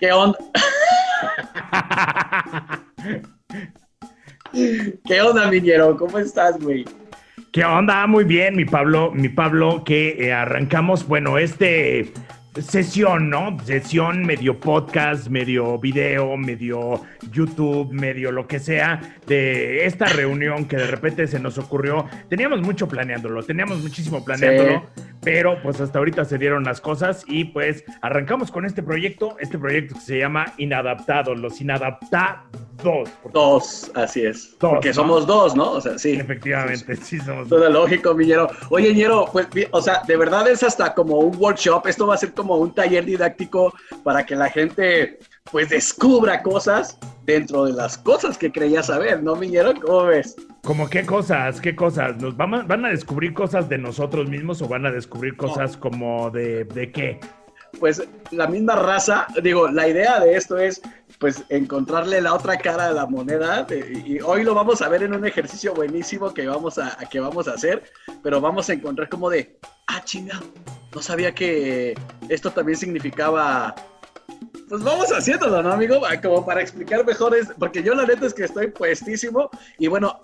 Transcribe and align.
¿Qué 0.00 0.12
onda? 0.12 0.38
¿Qué 5.04 5.20
onda, 5.20 5.50
Miñero? 5.50 5.96
¿Cómo 5.96 6.18
estás, 6.18 6.58
güey? 6.60 6.84
¿Qué 7.52 7.64
onda? 7.64 8.06
Muy 8.06 8.24
bien, 8.24 8.54
mi 8.56 8.64
Pablo, 8.64 9.10
mi 9.10 9.28
Pablo, 9.28 9.82
que 9.84 10.26
eh, 10.26 10.32
arrancamos, 10.32 11.06
bueno, 11.06 11.38
este 11.38 12.12
sesión, 12.60 13.30
¿no? 13.30 13.56
Sesión 13.64 14.24
medio 14.24 14.58
podcast, 14.58 15.28
medio 15.28 15.78
video, 15.78 16.36
medio 16.36 17.02
YouTube, 17.30 17.92
medio 17.92 18.32
lo 18.32 18.46
que 18.46 18.58
sea, 18.58 19.00
de 19.26 19.84
esta 19.86 20.06
reunión 20.06 20.66
que 20.66 20.76
de 20.76 20.86
repente 20.86 21.26
se 21.26 21.38
nos 21.38 21.58
ocurrió. 21.58 22.06
Teníamos 22.28 22.60
mucho 22.62 22.88
planeándolo, 22.88 23.42
teníamos 23.42 23.82
muchísimo 23.82 24.24
planeándolo, 24.24 24.86
pero 25.20 25.60
pues 25.62 25.80
hasta 25.80 25.98
ahorita 25.98 26.24
se 26.24 26.38
dieron 26.38 26.64
las 26.64 26.80
cosas 26.80 27.24
y 27.26 27.44
pues 27.44 27.84
arrancamos 28.02 28.50
con 28.50 28.64
este 28.64 28.82
proyecto, 28.82 29.36
este 29.40 29.58
proyecto 29.58 29.94
que 29.94 30.00
se 30.00 30.18
llama 30.18 30.52
Inadaptados, 30.58 31.38
los 31.38 31.60
Inadaptados. 31.60 32.44
Dos, 33.32 33.90
así 33.94 34.24
es. 34.24 34.54
porque 34.60 34.94
somos 34.94 35.26
dos, 35.26 35.56
¿no? 35.56 35.72
O 35.72 35.80
sea, 35.80 35.98
sí. 35.98 36.12
Efectivamente, 36.12 36.94
sí, 36.96 37.18
somos 37.18 37.48
dos. 37.48 37.58
Todo 37.60 37.68
lógico, 37.68 38.14
Miñero. 38.14 38.48
Oye, 38.70 38.94
Ñero, 38.94 39.28
pues, 39.32 39.48
o 39.72 39.82
sea, 39.82 40.02
de 40.06 40.16
verdad 40.16 40.48
es 40.48 40.62
hasta 40.62 40.94
como 40.94 41.18
un 41.18 41.36
workshop, 41.36 41.88
esto 41.88 42.06
va 42.06 42.14
a 42.14 42.18
ser 42.18 42.32
como 42.34 42.56
un 42.56 42.72
taller 42.72 43.04
didáctico 43.04 43.74
para 44.04 44.24
que 44.24 44.36
la 44.36 44.48
gente 44.48 45.18
pues 45.50 45.70
descubra 45.70 46.42
cosas 46.42 46.98
dentro 47.24 47.64
de 47.64 47.72
las 47.72 47.98
cosas 47.98 48.38
que 48.38 48.52
creía 48.52 48.82
saber, 48.82 49.22
¿no, 49.22 49.34
Miñero? 49.34 49.74
¿Cómo 49.80 50.04
ves? 50.04 50.36
¿Cómo 50.68 50.90
qué 50.90 51.06
cosas? 51.06 51.62
¿Qué 51.62 51.74
cosas? 51.74 52.18
¿Nos 52.20 52.36
van, 52.36 52.68
van 52.68 52.84
a 52.84 52.90
descubrir 52.90 53.32
cosas 53.32 53.70
de 53.70 53.78
nosotros 53.78 54.28
mismos 54.28 54.60
o 54.60 54.68
van 54.68 54.84
a 54.84 54.90
descubrir 54.90 55.34
cosas 55.34 55.78
como 55.78 56.30
de, 56.30 56.64
de 56.64 56.92
qué? 56.92 57.20
Pues 57.80 58.06
la 58.32 58.46
misma 58.48 58.76
raza, 58.76 59.26
digo, 59.42 59.68
la 59.68 59.88
idea 59.88 60.20
de 60.20 60.36
esto 60.36 60.58
es 60.58 60.82
pues 61.18 61.42
encontrarle 61.48 62.20
la 62.20 62.34
otra 62.34 62.58
cara 62.58 62.88
a 62.88 62.92
la 62.92 63.06
moneda 63.06 63.66
y 64.04 64.20
hoy 64.20 64.44
lo 64.44 64.54
vamos 64.54 64.82
a 64.82 64.90
ver 64.90 65.04
en 65.04 65.14
un 65.14 65.24
ejercicio 65.24 65.72
buenísimo 65.72 66.34
que 66.34 66.46
vamos 66.46 66.78
a, 66.78 66.98
que 67.10 67.18
vamos 67.18 67.48
a 67.48 67.52
hacer, 67.52 67.84
pero 68.22 68.38
vamos 68.38 68.68
a 68.68 68.74
encontrar 68.74 69.08
como 69.08 69.30
de, 69.30 69.58
ah, 69.86 70.02
chinga, 70.04 70.38
no 70.94 71.00
sabía 71.00 71.34
que 71.34 71.94
esto 72.28 72.50
también 72.50 72.76
significaba 72.76 73.74
pues 74.68 74.82
vamos 74.82 75.10
haciéndolo, 75.10 75.62
¿no, 75.62 75.72
amigo? 75.72 76.00
Como 76.22 76.44
para 76.44 76.60
explicar 76.60 77.04
mejor, 77.04 77.34
es, 77.34 77.48
porque 77.58 77.82
yo 77.82 77.94
la 77.94 78.04
neta 78.04 78.26
es 78.26 78.34
que 78.34 78.44
estoy 78.44 78.68
puestísimo. 78.68 79.50
Y 79.78 79.88
bueno, 79.88 80.20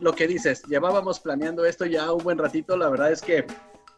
lo, 0.00 0.12
que 0.12 0.26
dices, 0.26 0.62
llevábamos 0.64 1.20
planeando 1.20 1.64
esto 1.64 1.84
ya 1.84 2.12
un 2.12 2.22
buen 2.22 2.38
ratito. 2.38 2.76
La 2.76 2.88
verdad 2.88 3.12
es 3.12 3.20
que 3.20 3.44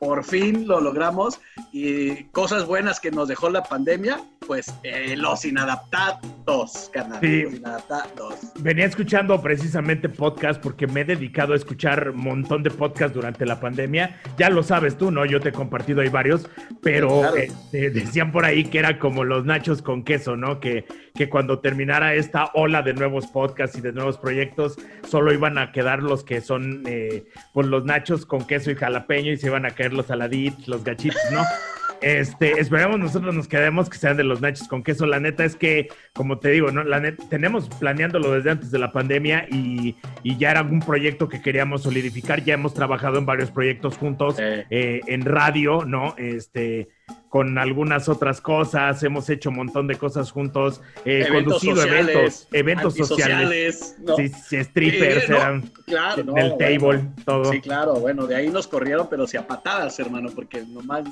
por 0.00 0.24
fin 0.24 0.66
lo 0.66 0.80
logramos 0.80 1.40
y 1.72 2.24
cosas 2.24 2.66
buenas 2.66 2.98
que 2.98 3.10
nos 3.10 3.28
dejó 3.28 3.50
la 3.50 3.62
pandemia, 3.62 4.18
pues 4.46 4.74
eh, 4.82 5.14
los 5.14 5.44
inadaptados, 5.44 6.90
carnal. 6.90 7.20
Sí. 7.20 7.42
Los 7.42 7.54
inadaptados. 7.54 8.34
Venía 8.60 8.86
escuchando 8.86 9.40
precisamente 9.42 10.08
podcast 10.08 10.60
porque 10.60 10.86
me 10.86 11.02
he 11.02 11.04
dedicado 11.04 11.52
a 11.52 11.56
escuchar 11.56 12.10
un 12.10 12.22
montón 12.22 12.62
de 12.62 12.70
podcasts 12.70 13.14
durante 13.14 13.44
la 13.44 13.60
pandemia. 13.60 14.18
Ya 14.38 14.48
lo 14.48 14.62
sabes 14.62 14.96
tú, 14.96 15.10
¿no? 15.10 15.26
Yo 15.26 15.38
te 15.38 15.50
he 15.50 15.52
compartido 15.52 16.00
ahí 16.00 16.08
varios, 16.08 16.48
pero 16.82 17.36
eh, 17.36 17.50
decían 17.70 18.32
por 18.32 18.46
ahí 18.46 18.64
que 18.64 18.78
era 18.78 18.98
como 18.98 19.22
los 19.22 19.44
nachos 19.44 19.82
con 19.82 20.02
queso, 20.02 20.34
¿no? 20.34 20.60
Que, 20.60 20.86
que 21.14 21.28
cuando 21.28 21.58
terminara 21.58 22.14
esta 22.14 22.50
ola 22.54 22.80
de 22.80 22.94
nuevos 22.94 23.26
podcasts 23.26 23.76
y 23.76 23.82
de 23.82 23.92
nuevos 23.92 24.16
proyectos, 24.16 24.78
solo 25.06 25.30
iban 25.32 25.58
a 25.58 25.72
quedar 25.72 26.02
los 26.02 26.24
que 26.24 26.40
son 26.40 26.84
eh, 26.86 27.26
pues 27.52 27.66
los 27.66 27.84
nachos 27.84 28.24
con 28.24 28.46
queso 28.46 28.70
y 28.70 28.74
jalapeño 28.74 29.32
y 29.32 29.36
se 29.36 29.48
iban 29.48 29.66
a 29.66 29.70
caer 29.70 29.89
los 29.92 30.06
saladitos, 30.06 30.68
los 30.68 30.84
gachitos, 30.84 31.20
¿no? 31.32 31.42
Este, 32.02 32.60
esperemos 32.60 32.98
nosotros 32.98 33.34
nos 33.34 33.48
quedemos 33.48 33.90
que 33.90 33.98
sean 33.98 34.16
de 34.16 34.24
los 34.24 34.40
nachos 34.40 34.68
con 34.68 34.82
queso. 34.82 35.06
La 35.06 35.20
neta 35.20 35.44
es 35.44 35.56
que, 35.56 35.88
como 36.14 36.38
te 36.38 36.50
digo, 36.50 36.70
¿no? 36.70 36.82
La 36.84 37.00
neta, 37.00 37.24
tenemos 37.28 37.68
planeándolo 37.68 38.32
desde 38.32 38.50
antes 38.50 38.70
de 38.70 38.78
la 38.78 38.92
pandemia 38.92 39.46
y, 39.50 39.96
ya 40.24 40.52
era 40.52 40.62
un 40.62 40.80
proyecto 40.80 41.28
que 41.28 41.42
queríamos 41.42 41.82
solidificar. 41.82 42.42
Ya 42.44 42.54
hemos 42.54 42.74
trabajado 42.74 43.18
en 43.18 43.26
varios 43.26 43.50
proyectos 43.50 43.96
juntos 43.98 44.36
eh, 44.38 45.00
en 45.06 45.24
radio, 45.24 45.84
¿no? 45.84 46.14
Este, 46.16 46.88
con 47.28 47.58
algunas 47.58 48.08
otras 48.08 48.40
cosas, 48.40 49.02
hemos 49.04 49.30
hecho 49.30 49.50
un 49.50 49.56
montón 49.56 49.86
de 49.86 49.96
cosas 49.96 50.32
juntos, 50.32 50.80
eh, 51.04 51.26
conducido 51.30 51.82
eventos, 51.82 52.48
eventos 52.52 52.96
sociales, 52.96 53.96
sí, 54.16 54.64
strippers 54.64 55.30
eran 55.30 55.70
del 55.86 56.56
table, 56.58 57.04
todo. 57.24 57.52
Sí, 57.52 57.60
claro, 57.60 57.94
bueno, 57.94 58.26
de 58.26 58.34
ahí 58.34 58.48
nos 58.48 58.66
corrieron, 58.66 59.08
pero 59.08 59.28
sí 59.28 59.36
a 59.36 59.46
patadas, 59.46 59.98
hermano, 60.00 60.30
porque 60.34 60.64
nomás 60.66 61.04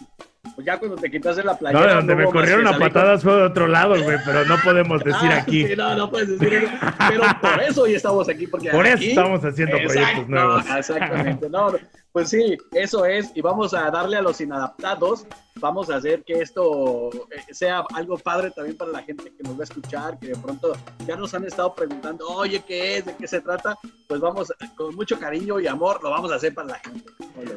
pues 0.58 0.66
ya 0.66 0.76
cuando 0.76 0.96
te 0.96 1.08
quitas 1.08 1.36
de 1.36 1.44
la 1.44 1.56
playa. 1.56 1.78
No, 1.78 1.86
de 1.86 1.94
donde 1.94 2.16
me 2.16 2.24
corrieron 2.24 2.66
a 2.66 2.76
patadas 2.76 3.22
fue 3.22 3.32
de 3.32 3.42
otro 3.42 3.68
lado, 3.68 3.90
güey, 4.02 4.18
pero 4.24 4.44
no 4.44 4.56
podemos 4.64 5.04
decir 5.04 5.30
ah, 5.30 5.36
aquí. 5.36 5.64
Sí, 5.68 5.76
no, 5.76 5.94
no 5.94 6.10
puedes 6.10 6.36
decir 6.36 6.52
eso. 6.52 6.72
Pero 7.10 7.22
por 7.40 7.62
eso 7.62 7.82
hoy 7.82 7.94
estamos 7.94 8.28
aquí, 8.28 8.48
porque 8.48 8.70
Por 8.70 8.84
eso 8.84 9.00
estamos 9.00 9.44
haciendo 9.44 9.76
proyectos 9.76 10.28
nuevos. 10.28 10.64
Exactamente, 10.68 11.48
no, 11.48 11.70
pues 12.10 12.30
sí, 12.30 12.58
eso 12.72 13.04
es, 13.04 13.30
y 13.36 13.40
vamos 13.40 13.72
a 13.72 13.88
darle 13.92 14.16
a 14.16 14.22
los 14.22 14.40
inadaptados, 14.40 15.28
vamos 15.60 15.90
a 15.90 15.96
hacer 15.96 16.22
que 16.24 16.34
esto 16.34 17.10
eh, 17.30 17.54
sea 17.54 17.84
algo 17.94 18.16
padre 18.18 18.50
también 18.50 18.76
para 18.76 18.90
la 18.90 19.02
gente 19.02 19.32
que 19.36 19.42
nos 19.42 19.56
va 19.56 19.60
a 19.60 19.64
escuchar, 19.64 20.18
que 20.18 20.28
de 20.28 20.36
pronto 20.36 20.72
ya 21.06 21.16
nos 21.16 21.34
han 21.34 21.44
estado 21.44 21.74
preguntando, 21.74 22.26
oye, 22.28 22.62
¿qué 22.66 22.98
es? 22.98 23.06
¿De 23.06 23.16
qué 23.16 23.26
se 23.26 23.40
trata? 23.40 23.76
Pues 24.06 24.20
vamos, 24.20 24.52
con 24.76 24.94
mucho 24.94 25.18
cariño 25.18 25.60
y 25.60 25.66
amor, 25.66 26.00
lo 26.02 26.10
vamos 26.10 26.32
a 26.32 26.36
hacer 26.36 26.54
para 26.54 26.68
la 26.68 26.78
gente. 26.78 27.10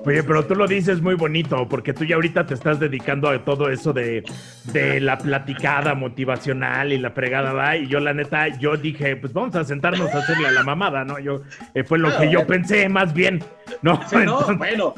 Oye, 0.06 0.24
pero 0.24 0.46
tú 0.46 0.56
lo 0.56 0.68
dices 0.68 1.02
muy 1.02 1.16
bonito, 1.16 1.68
porque 1.68 1.94
tú 1.94 2.06
ya 2.06 2.16
ahorita 2.16 2.46
te 2.46 2.54
estás 2.54 2.80
dedicando 2.80 3.30
a 3.30 3.44
todo 3.44 3.70
eso 3.70 3.94
de, 3.94 4.24
de 4.66 5.00
la 5.00 5.18
platicada 5.18 5.96
motivacional 5.96 6.94
y 6.94 6.98
la 6.98 7.12
fregada, 7.12 7.54
¿va? 7.54 7.78
Y 7.78 7.88
yo 7.88 8.00
la 8.00 8.14
neta, 8.14 8.48
yo 8.60 8.78
dije, 8.78 9.16
pues 9.16 9.34
vamos 9.34 9.56
a 9.56 9.64
sentarnos 9.64 10.14
a 10.14 10.20
hacerle 10.20 10.48
a 10.48 10.52
la 10.52 10.64
mamada, 10.64 11.04
¿no? 11.04 11.20
Yo, 11.20 11.42
eh, 11.74 11.84
fue 11.84 12.00
lo 12.00 12.10
ah, 12.10 12.18
que 12.20 12.32
yo 12.32 12.46
pensé 12.46 12.88
más 12.90 13.14
bien, 13.14 13.44
¿no? 13.82 14.00
bueno, 14.58 14.96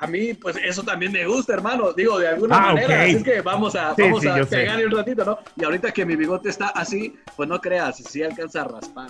a, 0.00 0.06
mí, 0.06 0.34
pues 0.34 0.56
eso 0.62 0.82
también 0.82 1.12
me 1.12 1.26
gusta, 1.26 1.54
hermano. 1.54 1.92
Digo, 1.92 2.18
de 2.18 2.28
alguna 2.28 2.56
ah, 2.56 2.74
manera. 2.74 3.02
Así 3.02 3.22
que 3.22 3.40
vamos 3.40 3.74
a, 3.74 3.94
vamos 3.96 4.24
a 4.26 4.44
pegar 4.44 4.84
un 4.84 4.92
ratito, 4.92 5.24
¿no? 5.24 5.38
Y 5.56 5.64
ahorita 5.64 5.92
que 5.92 6.04
mi 6.06 6.16
bigote 6.16 6.48
está 6.48 6.68
así, 6.68 7.16
pues 7.36 7.48
no 7.48 7.60
creas, 7.60 7.96
sí 7.98 8.22
alcanza 8.22 8.62
a 8.62 8.64
raspar. 8.64 9.08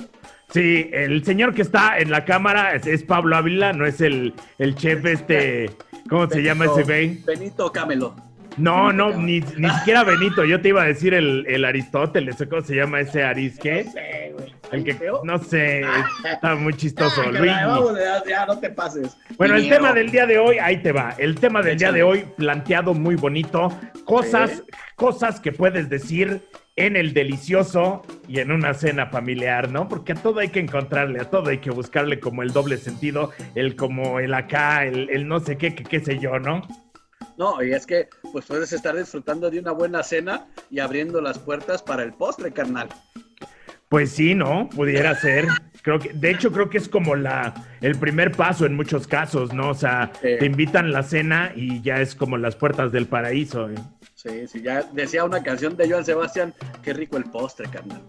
Sí, 0.51 0.89
el 0.93 1.25
señor 1.25 1.55
que 1.55 1.63
está 1.63 1.99
en 1.99 2.11
la 2.11 2.25
cámara 2.25 2.75
es, 2.75 3.03
Pablo 3.05 3.37
Ávila, 3.37 3.73
no 3.73 3.87
es 3.87 4.01
el, 4.01 4.35
el 4.59 4.75
chef 4.75 5.05
este. 5.05 5.71
¿Cómo 6.09 6.29
se 6.29 6.43
llama 6.43 6.65
ese 6.65 6.83
güey? 6.83 7.23
Benito 7.25 7.71
Camelo. 7.71 8.17
No, 8.57 8.93
no, 8.93 9.11
ni, 9.17 9.41
ni 9.41 9.71
siquiera 9.71 10.05
Benito. 10.05 10.45
Yo 10.45 10.61
te 10.61 10.69
iba 10.69 10.83
a 10.83 10.87
decir 10.87 11.15
el, 11.15 11.47
el 11.49 11.65
Aristóteles, 11.65 12.37
¿cómo 12.49 12.63
se 12.63 12.75
llama 12.75 13.01
ese 13.01 13.23
Arisque? 13.23 13.85
No 13.85 13.93
sé. 13.93 14.10
El 14.73 14.85
que, 14.85 14.99
no 15.25 15.39
sé, 15.39 15.83
está 16.25 16.55
muy 16.55 16.75
chistoso. 16.75 17.23
Ah, 17.25 17.31
Luis. 17.31 17.53
Vamos, 17.53 17.99
ya, 18.27 18.47
no 18.47 18.59
te 18.59 18.71
pases. 18.71 19.17
Bueno, 19.37 19.57
el 19.57 19.69
tema 19.69 19.93
del 19.93 20.11
día 20.11 20.27
de 20.27 20.39
hoy, 20.39 20.59
ahí 20.59 20.83
te 20.83 20.93
va. 20.93 21.15
El 21.19 21.35
tema 21.35 21.63
del 21.63 21.79
día 21.79 21.93
de 21.93 22.03
hoy, 22.03 22.25
planteado 22.37 22.95
muy 22.95 23.17
bonito. 23.17 23.69
Cosas, 24.05 24.63
cosas 24.97 25.41
que 25.41 25.53
puedes 25.53 25.89
decir 25.89 26.43
en 26.77 26.97
el 26.97 27.13
delicioso 27.13 28.03
y 28.29 28.39
en 28.41 28.53
una 28.53 28.75
cena 28.75 29.07
familiar, 29.07 29.71
¿no? 29.71 29.89
Porque 29.89 30.13
a 30.13 30.15
todo 30.15 30.41
hay 30.41 30.49
que 30.49 30.61
encontrarle, 30.61 31.21
a 31.21 31.29
todo 31.29 31.51
hay 31.51 31.59
que 31.59 31.71
buscarle 31.71 32.21
como 32.21 32.43
el 32.43 32.53
doble 32.53 32.77
sentido, 32.79 33.33
el 33.55 33.77
como 33.77 34.19
el 34.21 34.33
acá, 34.33 34.85
el, 34.87 35.11
el 35.11 35.29
no 35.29 35.41
sé 35.41 35.59
qué, 35.59 35.75
qué, 35.75 35.85
qué 35.85 36.01
sé 36.01 36.19
yo, 36.19 36.39
¿no? 36.39 36.63
No, 37.37 37.63
y 37.63 37.73
es 37.73 37.87
que 37.87 38.09
pues 38.33 38.47
puedes 38.47 38.73
estar 38.73 38.97
disfrutando 38.97 39.51
de 39.51 39.59
una 39.59 39.73
buena 39.73 40.03
cena 40.03 40.47
y 40.71 40.79
abriendo 40.79 41.21
las 41.21 41.39
puertas 41.39 41.83
para 41.83 42.03
el 42.03 42.13
postre, 42.13 42.53
carnal. 42.53 42.89
Pues 43.91 44.13
sí, 44.13 44.37
¿no? 44.37 44.69
Pudiera 44.69 45.17
ser. 45.17 45.49
Creo 45.83 45.99
que, 45.99 46.13
de 46.13 46.31
hecho, 46.31 46.53
creo 46.53 46.71
que 46.71 46.79
es 46.79 46.89
como 46.89 47.17
la, 47.17 47.53
el 47.81 47.97
primer 47.97 48.31
paso 48.31 48.65
en 48.65 48.77
muchos 48.77 49.09
casos, 49.09 49.53
¿no? 49.53 49.71
O 49.71 49.75
sea, 49.75 50.13
te 50.23 50.47
invitan 50.47 50.87
a 50.87 50.89
la 50.91 51.03
cena 51.03 51.51
y 51.57 51.83
ya 51.83 52.01
es 52.01 52.15
como 52.15 52.37
las 52.37 52.55
puertas 52.55 52.93
del 52.93 53.07
paraíso. 53.07 53.69
¿eh? 53.69 53.75
Sí, 54.15 54.47
sí, 54.47 54.63
ya 54.63 54.85
decía 54.93 55.25
una 55.25 55.43
canción 55.43 55.77
de 55.77 55.91
Joan 55.91 56.05
Sebastián, 56.05 56.55
qué 56.85 56.93
rico 56.93 57.17
el 57.17 57.25
postre, 57.25 57.69
carnal. 57.69 58.01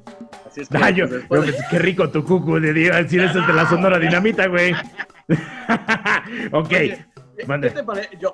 Así 0.48 0.62
es 0.62 0.70
que, 0.70 0.78
ah, 0.78 0.94
pues, 1.28 1.56
qué 1.72 1.80
rico 1.80 2.08
tu 2.12 2.24
cucu, 2.24 2.60
de 2.60 2.74
decir 2.74 3.22
eso 3.22 3.42
de 3.42 3.54
la 3.54 3.68
Sonora 3.68 3.98
Dinamita, 3.98 4.46
güey. 4.46 4.74
ok. 6.52 6.70
¿qué, 6.70 7.06
te 7.38 8.18
Yo, 8.20 8.32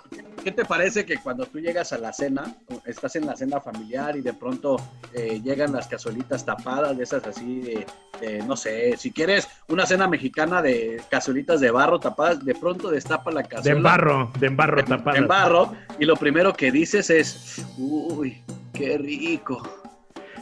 ¿Qué 0.48 0.54
te 0.54 0.64
parece 0.64 1.06
que 1.06 1.18
cuando 1.18 1.46
tú 1.46 1.60
llegas 1.60 1.92
a 1.92 1.98
la 1.98 2.14
cena, 2.14 2.56
estás 2.86 3.18
en 3.18 3.26
la 3.26 3.36
cena 3.36 3.60
familiar 3.60 4.16
y 4.16 4.22
de 4.22 4.32
pronto 4.32 4.78
eh, 5.14 5.42
llegan 5.44 5.74
las 5.74 5.88
cazuelitas 5.88 6.46
tapadas, 6.46 6.96
de 6.96 7.04
esas 7.04 7.28
así, 7.28 7.84
de, 8.22 8.42
no 8.44 8.56
sé, 8.56 8.96
si 8.96 9.12
quieres 9.12 9.46
una 9.68 9.86
cena 9.86 10.08
mexicana 10.08 10.62
de 10.62 11.02
cazuelitas 11.12 11.60
de 11.60 11.70
barro 11.70 12.00
tapadas, 12.00 12.46
de 12.46 12.56
pronto 12.56 12.90
destapa 12.90 13.30
la 13.30 13.44
cazuela. 13.44 13.76
De 13.76 13.82
barro, 13.84 14.32
de 14.40 14.48
barro 14.48 14.86
tapada. 14.86 15.20
De 15.20 15.26
barro, 15.28 15.74
y 16.00 16.06
lo 16.06 16.16
primero 16.16 16.54
que 16.54 16.72
dices 16.72 17.10
es, 17.10 17.66
uy, 17.78 18.42
qué 18.72 18.98
rico. 18.98 19.62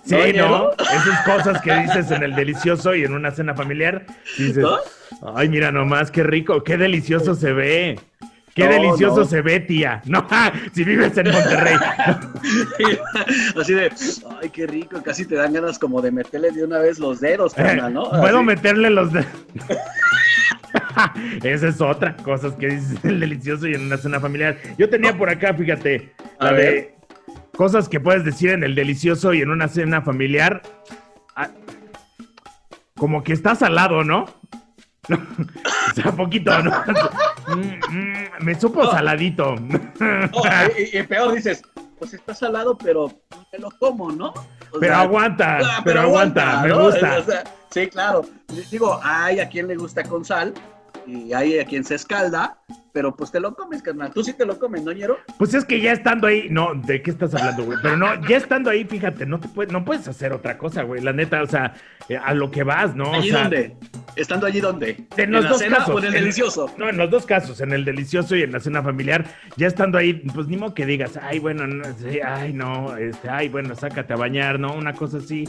Sí, 0.04 0.34
¿no? 0.36 0.72
Esas 0.74 1.26
cosas 1.26 1.64
que 1.64 1.76
dices 1.78 2.12
en 2.12 2.22
el 2.22 2.36
delicioso 2.36 2.94
y 2.94 3.06
en 3.06 3.14
una 3.14 3.32
cena 3.32 3.56
familiar, 3.56 4.06
dices, 4.38 4.68
ay, 5.34 5.50
mira 5.50 5.72
nomás, 5.72 6.12
qué 6.12 6.22
rico, 6.22 6.64
qué 6.64 6.78
delicioso 6.78 7.34
se 7.34 7.54
ve. 7.54 8.00
Qué 8.56 8.68
delicioso 8.70 9.26
se 9.26 9.42
ve, 9.42 9.60
tía. 9.60 10.02
No, 10.06 10.26
si 10.72 10.86
vives 10.86 11.18
en 11.18 11.30
Monterrey. 11.30 11.76
Así 13.60 13.74
de, 13.74 13.92
ay, 14.42 14.50
qué 14.50 14.66
rico. 14.66 15.04
Casi 15.04 15.26
te 15.26 15.36
dan 15.36 15.54
ganas 15.54 15.78
como 15.78 16.02
de 16.02 16.12
meterle 16.12 16.52
de 16.52 16.64
una 16.64 16.80
vez 16.80 16.98
los 16.98 17.20
dedos, 17.20 17.54
carnal, 17.54 17.94
¿no? 17.94 18.10
Puedo 18.10 18.42
meterle 18.44 18.90
los 18.90 19.12
dedos. 19.12 19.28
Esa 21.44 21.68
es 21.68 21.82
otra 21.82 22.16
cosa 22.16 22.56
que 22.58 22.68
dices 22.68 22.98
el 23.04 23.20
delicioso 23.20 23.68
y 23.68 23.74
en 23.74 23.82
una 23.82 23.98
cena 23.98 24.22
familiar. 24.22 24.58
Yo 24.78 24.90
tenía 24.90 25.18
por 25.18 25.30
acá, 25.30 25.54
fíjate, 25.54 26.14
la 26.40 26.54
de 26.54 26.96
cosas 27.58 27.90
que 27.90 28.00
puedes 28.00 28.24
decir 28.24 28.52
en 28.52 28.64
el 28.64 28.74
delicioso 28.74 29.34
y 29.34 29.42
en 29.42 29.50
una 29.50 29.68
cena 29.68 30.02
familiar. 30.02 30.62
Ah, 31.36 31.50
como 32.96 33.22
que 33.24 33.34
estás 33.34 33.62
al 33.62 33.76
lado, 33.76 34.06
¿no? 34.06 34.26
o 35.92 35.94
sea, 35.96 36.12
poquito, 36.12 36.58
¿no? 36.64 36.72
Mm, 37.48 37.96
mm, 37.96 38.28
me 38.42 38.60
supo 38.60 38.90
saladito. 38.92 39.56
y, 40.94 41.04
peor 41.04 41.34
dices, 41.34 41.62
pues 42.00 42.14
está 42.14 42.34
salado, 42.34 42.78
pero 42.78 43.12
te 43.52 43.60
lo 43.60 43.70
como, 43.72 44.12
¿no? 44.12 44.34
pero 44.80 44.96
aguanta, 44.96 45.60
ah, 45.64 45.82
pero, 45.84 46.02
aguanta, 46.02 46.62
me 46.62 46.74
gusta. 46.74 47.24
sí, 47.70 47.88
claro. 47.88 48.26
Digo, 48.70 49.00
hay 49.04 49.40
a 49.40 49.48
quien 49.48 49.68
le 49.68 49.76
gusta 49.76 50.04
con 50.04 50.26
sal 50.26 50.54
y 51.08 51.34
hay 51.34 51.60
a 51.60 51.66
quien 51.66 51.84
se 51.84 51.96
escalda, 51.96 52.58
pero 52.96 53.14
pues 53.14 53.30
te 53.30 53.42
lo 53.42 53.54
comes, 53.54 53.82
carnal. 53.82 54.14
Tú 54.14 54.24
sí 54.24 54.32
te 54.32 54.46
lo 54.46 54.58
comes, 54.58 54.82
¿no, 54.82 54.94
ñero? 54.94 55.18
Pues 55.38 55.54
es 55.54 55.66
que 55.66 55.82
ya 55.82 55.92
estando 55.92 56.28
ahí, 56.28 56.48
no, 56.50 56.76
¿de 56.76 57.02
qué 57.02 57.12
estás 57.12 57.36
hablando, 57.36 57.66
güey? 57.66 57.78
Pero 57.84 57.98
no, 57.98 58.26
ya 58.26 58.38
estando 58.38 58.70
ahí, 58.70 58.86
fíjate, 58.86 59.26
no 59.26 59.38
te 59.38 59.50
puedes, 59.50 59.74
no 59.74 59.84
puedes 59.84 60.08
hacer 60.08 60.32
otra 60.32 60.58
cosa, 60.58 60.84
güey. 60.84 61.02
La 61.02 61.12
neta, 61.12 61.44
o 61.44 61.46
sea, 61.46 61.74
eh, 62.08 62.16
a 62.16 62.34
lo 62.34 62.50
que 62.52 62.64
vas, 62.64 62.96
¿no? 62.96 63.14
¿Allí 63.14 63.34
o 63.34 63.38
dónde? 63.38 63.76
¿Estando 64.16 64.48
allí 64.48 64.62
dónde? 64.62 65.08
En 65.18 65.32
los 65.34 65.44
dos 65.50 65.62
casos. 65.62 65.90
O 65.90 66.00
en 66.00 66.06
el 66.06 66.14
delicioso? 66.14 66.72
no, 66.78 66.88
en 66.88 66.96
los 66.96 67.12
dos 67.12 67.26
casos, 67.26 67.60
en 67.60 67.74
el 67.74 67.84
delicioso 67.84 68.34
y 68.38 68.44
en 68.44 68.54
la 68.54 68.62
cena 68.62 68.82
familiar. 68.82 69.26
Ya 69.58 69.68
estando 69.68 69.98
ahí, 69.98 70.14
pues 70.14 70.48
ni 70.48 70.56
modo 70.56 70.74
que 70.74 70.86
digas, 70.86 71.20
ay, 71.22 71.40
bueno, 71.40 71.68
no, 71.68 71.84
ay, 72.26 72.54
no, 72.54 72.96
este, 72.96 73.30
ay, 73.30 73.50
bueno, 73.50 73.76
sácate 73.76 74.14
a 74.14 74.16
bañar, 74.16 74.58
¿no? 74.58 74.74
Una 74.74 74.94
cosa 74.94 75.18
así. 75.18 75.44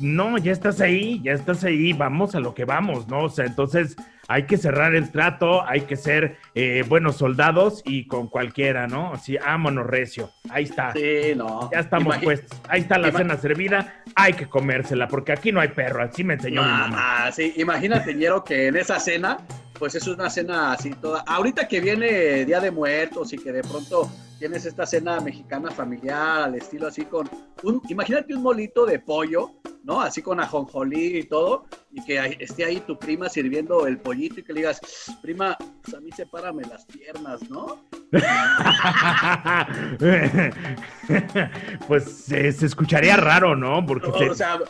No, 0.00 0.38
ya 0.38 0.52
estás 0.52 0.80
ahí, 0.80 1.20
ya 1.22 1.32
estás 1.32 1.62
ahí, 1.62 1.92
vamos 1.92 2.34
a 2.34 2.40
lo 2.40 2.54
que 2.54 2.64
vamos, 2.64 3.06
¿no? 3.06 3.24
O 3.24 3.28
sea, 3.28 3.44
entonces 3.44 3.96
hay 4.28 4.44
que 4.44 4.56
cerrar 4.56 4.94
el 4.94 5.10
trato, 5.10 5.66
hay 5.66 5.82
que 5.82 5.96
ser 5.96 6.36
eh, 6.54 6.84
buenos 6.88 7.16
soldados 7.16 7.82
y 7.84 8.06
con 8.06 8.28
cualquiera, 8.28 8.86
¿no? 8.86 9.12
Así, 9.12 9.36
ámonos 9.44 9.86
recio. 9.86 10.30
Ahí 10.48 10.64
está. 10.64 10.92
Sí, 10.92 11.34
no. 11.36 11.70
Ya 11.72 11.80
estamos 11.80 12.16
puestos. 12.18 12.58
Ahí 12.68 12.80
está 12.80 12.98
la 12.98 13.12
cena 13.12 13.36
servida, 13.36 14.02
hay 14.14 14.32
que 14.32 14.46
comérsela, 14.46 15.08
porque 15.08 15.32
aquí 15.32 15.52
no 15.52 15.60
hay 15.60 15.68
perro, 15.68 16.02
así 16.02 16.24
me 16.24 16.34
enseñó 16.34 16.62
mi 16.62 16.68
mamá. 16.68 16.96
Ah, 16.98 17.32
sí, 17.32 17.54
imagínate, 17.56 18.14
Ñero, 18.14 18.44
que 18.44 18.68
en 18.68 18.76
esa 18.76 18.98
cena, 19.00 19.38
pues 19.78 19.94
es 19.94 20.06
una 20.06 20.30
cena 20.30 20.72
así 20.72 20.90
toda. 20.90 21.24
Ahorita 21.26 21.68
que 21.68 21.80
viene 21.80 22.44
Día 22.44 22.60
de 22.60 22.70
Muertos 22.70 23.32
y 23.32 23.38
que 23.38 23.52
de 23.52 23.62
pronto 23.62 24.10
tienes 24.38 24.66
esta 24.66 24.86
cena 24.86 25.20
mexicana 25.20 25.70
familiar 25.70 26.42
al 26.42 26.54
estilo 26.54 26.88
así 26.88 27.04
con 27.04 27.28
un, 27.62 27.80
imagínate 27.88 28.34
un 28.34 28.42
molito 28.42 28.84
de 28.84 28.98
pollo, 28.98 29.52
¿no? 29.82 30.00
Así 30.00 30.20
con 30.20 30.40
ajonjolí 30.40 31.18
y 31.18 31.22
todo, 31.24 31.64
y 31.92 32.04
que 32.04 32.36
esté 32.40 32.64
ahí 32.64 32.80
tu 32.80 32.98
prima 32.98 33.28
sirviendo 33.28 33.86
el 33.86 33.98
pollito 33.98 34.40
y 34.40 34.42
que 34.42 34.52
le 34.52 34.60
digas, 34.60 34.80
prima, 35.22 35.56
pues 35.82 35.96
a 35.96 36.00
mí 36.00 36.10
sepárame 36.12 36.64
las 36.64 36.84
piernas, 36.86 37.48
¿no? 37.48 37.84
pues 41.88 42.04
se 42.04 42.48
escucharía 42.48 43.16
raro, 43.16 43.56
¿no? 43.56 43.84
Porque 43.86 44.10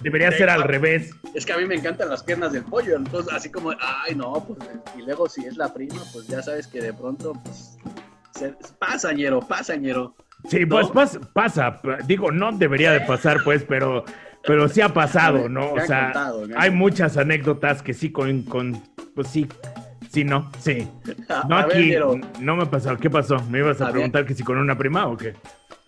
debería 0.00 0.30
ser 0.32 0.50
al 0.50 0.62
revés. 0.62 1.10
Es 1.34 1.46
que 1.46 1.52
a 1.52 1.58
mí 1.58 1.66
me 1.66 1.74
encantan 1.74 2.08
las 2.08 2.22
piernas 2.22 2.52
del 2.52 2.64
pollo, 2.64 2.96
entonces 2.96 3.32
así 3.32 3.50
como, 3.50 3.72
ay, 3.80 4.14
no, 4.14 4.44
pues, 4.46 4.58
y 4.96 5.02
luego 5.02 5.28
si 5.28 5.46
es 5.46 5.56
la 5.56 5.72
prima, 5.72 6.02
pues 6.12 6.28
ya 6.28 6.42
sabes 6.42 6.66
que 6.66 6.80
de 6.80 6.92
pronto, 6.92 7.32
pues 7.42 7.78
pasa, 8.78 9.12
ñero, 9.12 9.40
pasa, 9.40 9.76
ñero. 9.76 10.14
Sí, 10.48 10.64
pues 10.66 10.88
pasa, 11.32 11.80
digo, 12.06 12.30
no 12.30 12.52
debería 12.52 12.92
de 12.92 13.00
pasar, 13.00 13.38
pues, 13.42 13.64
pero, 13.64 14.04
pero 14.44 14.68
sí 14.68 14.80
ha 14.80 14.90
pasado, 14.90 15.48
¿no? 15.48 15.72
O 15.72 15.80
sea, 15.80 16.12
hay 16.56 16.70
muchas 16.70 17.16
anécdotas 17.16 17.82
que 17.82 17.94
sí 17.94 18.12
con, 18.12 18.42
con 18.42 18.80
pues 19.14 19.28
sí, 19.28 19.48
sí, 20.10 20.24
no, 20.24 20.50
sí. 20.58 20.88
No 21.48 21.56
aquí, 21.56 21.94
no 22.40 22.56
me 22.56 22.62
ha 22.64 22.70
pasado. 22.70 22.96
¿Qué 22.98 23.10
pasó? 23.10 23.42
¿Me 23.50 23.58
ibas 23.58 23.80
a, 23.80 23.90
preguntar 23.90 24.24
que 24.24 24.34
si 24.34 24.44
con 24.44 24.58
una 24.58 24.76
prima 24.76 25.06
o 25.06 25.16
qué? 25.16 25.34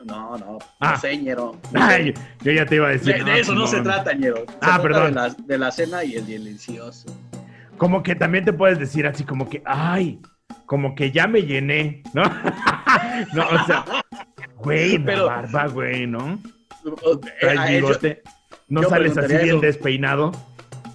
No, 0.04 0.36
no, 0.38 0.58
ah. 0.80 0.92
no 0.92 1.00
sé, 1.00 1.16
ñero. 1.16 1.56
Ay, 1.74 2.14
yo 2.42 2.52
ya 2.52 2.64
te 2.64 2.76
iba 2.76 2.88
a 2.88 2.90
decir. 2.90 3.24
De, 3.24 3.40
eso 3.40 3.54
no, 3.54 3.66
se 3.66 3.80
trata, 3.82 4.12
ñero. 4.14 4.44
ah, 4.60 4.80
perdón. 4.80 5.16
De 5.46 5.58
la, 5.58 5.70
cena 5.70 6.04
y 6.04 6.14
el 6.14 6.26
delicioso. 6.26 7.14
Como 7.76 8.02
que 8.02 8.14
también 8.14 8.44
te 8.44 8.52
puedes 8.52 8.78
decir 8.78 9.06
así 9.06 9.24
como 9.24 9.48
que, 9.48 9.62
ay, 9.64 10.20
como 10.68 10.94
que 10.94 11.10
ya 11.10 11.26
me 11.26 11.42
llené, 11.42 12.02
¿no? 12.12 12.22
no, 13.34 13.48
o 13.48 13.66
sea, 13.66 13.84
güey, 14.58 14.98
Pero, 14.98 15.24
barba, 15.26 15.66
güey, 15.66 16.06
¿no? 16.06 16.38
Traes 17.40 17.70
bigote, 17.70 18.22
no 18.68 18.82
sales 18.82 19.16
así 19.16 19.34
bien 19.38 19.60
despeinado. 19.60 20.30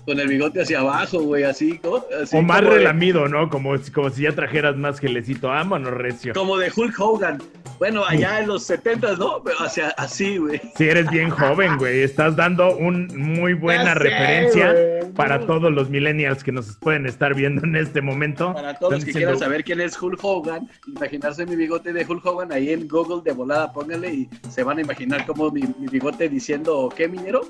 Con 0.05 0.19
el 0.19 0.27
bigote 0.27 0.61
hacia 0.61 0.81
abajo, 0.81 1.21
güey, 1.23 1.43
así, 1.43 1.81
O 1.83 2.41
más 2.43 2.63
relamido, 2.63 3.27
¿no? 3.27 3.49
Como, 3.49 3.73
como 3.93 4.09
si 4.11 4.23
ya 4.23 4.33
trajeras 4.33 4.75
más 4.75 4.99
gelecito. 4.99 5.51
Ámonos, 5.51 5.93
recio. 5.93 6.33
Como 6.33 6.57
de 6.57 6.71
Hulk 6.73 6.99
Hogan. 6.99 7.41
Bueno, 7.79 8.05
allá 8.05 8.39
en 8.39 8.47
los 8.47 8.63
70, 8.63 9.15
¿no? 9.15 9.41
Pero 9.43 9.57
hacia, 9.59 9.89
así, 9.89 10.37
güey. 10.37 10.61
Si 10.75 10.83
eres 10.85 11.09
bien 11.09 11.29
joven, 11.29 11.77
güey. 11.77 12.01
Estás 12.01 12.35
dando 12.35 12.75
una 12.77 13.13
muy 13.13 13.53
buena 13.53 13.93
referencia 13.93 14.73
para 15.15 15.45
todos 15.45 15.71
los 15.71 15.89
millennials 15.89 16.43
que 16.43 16.51
nos 16.51 16.77
pueden 16.77 17.05
estar 17.05 17.35
viendo 17.35 17.63
en 17.65 17.75
este 17.75 18.01
momento. 18.01 18.53
Para 18.53 18.73
todos 18.75 18.93
los 18.93 19.05
que 19.05 19.11
quieran 19.11 19.37
saber 19.37 19.63
quién 19.63 19.81
es 19.81 20.01
Hulk 20.01 20.19
Hogan, 20.23 20.69
imaginarse 20.87 21.45
mi 21.45 21.55
bigote 21.55 21.93
de 21.93 22.05
Hulk 22.05 22.25
Hogan 22.25 22.51
ahí 22.51 22.71
en 22.71 22.87
Google 22.87 23.21
de 23.23 23.31
volada, 23.31 23.71
póngale 23.71 24.13
y 24.13 24.29
se 24.49 24.63
van 24.63 24.77
a 24.77 24.81
imaginar 24.81 25.25
como 25.25 25.51
mi, 25.51 25.63
bigote 25.91 26.29
diciendo, 26.29 26.91
¿qué 26.95 27.07
minero? 27.07 27.41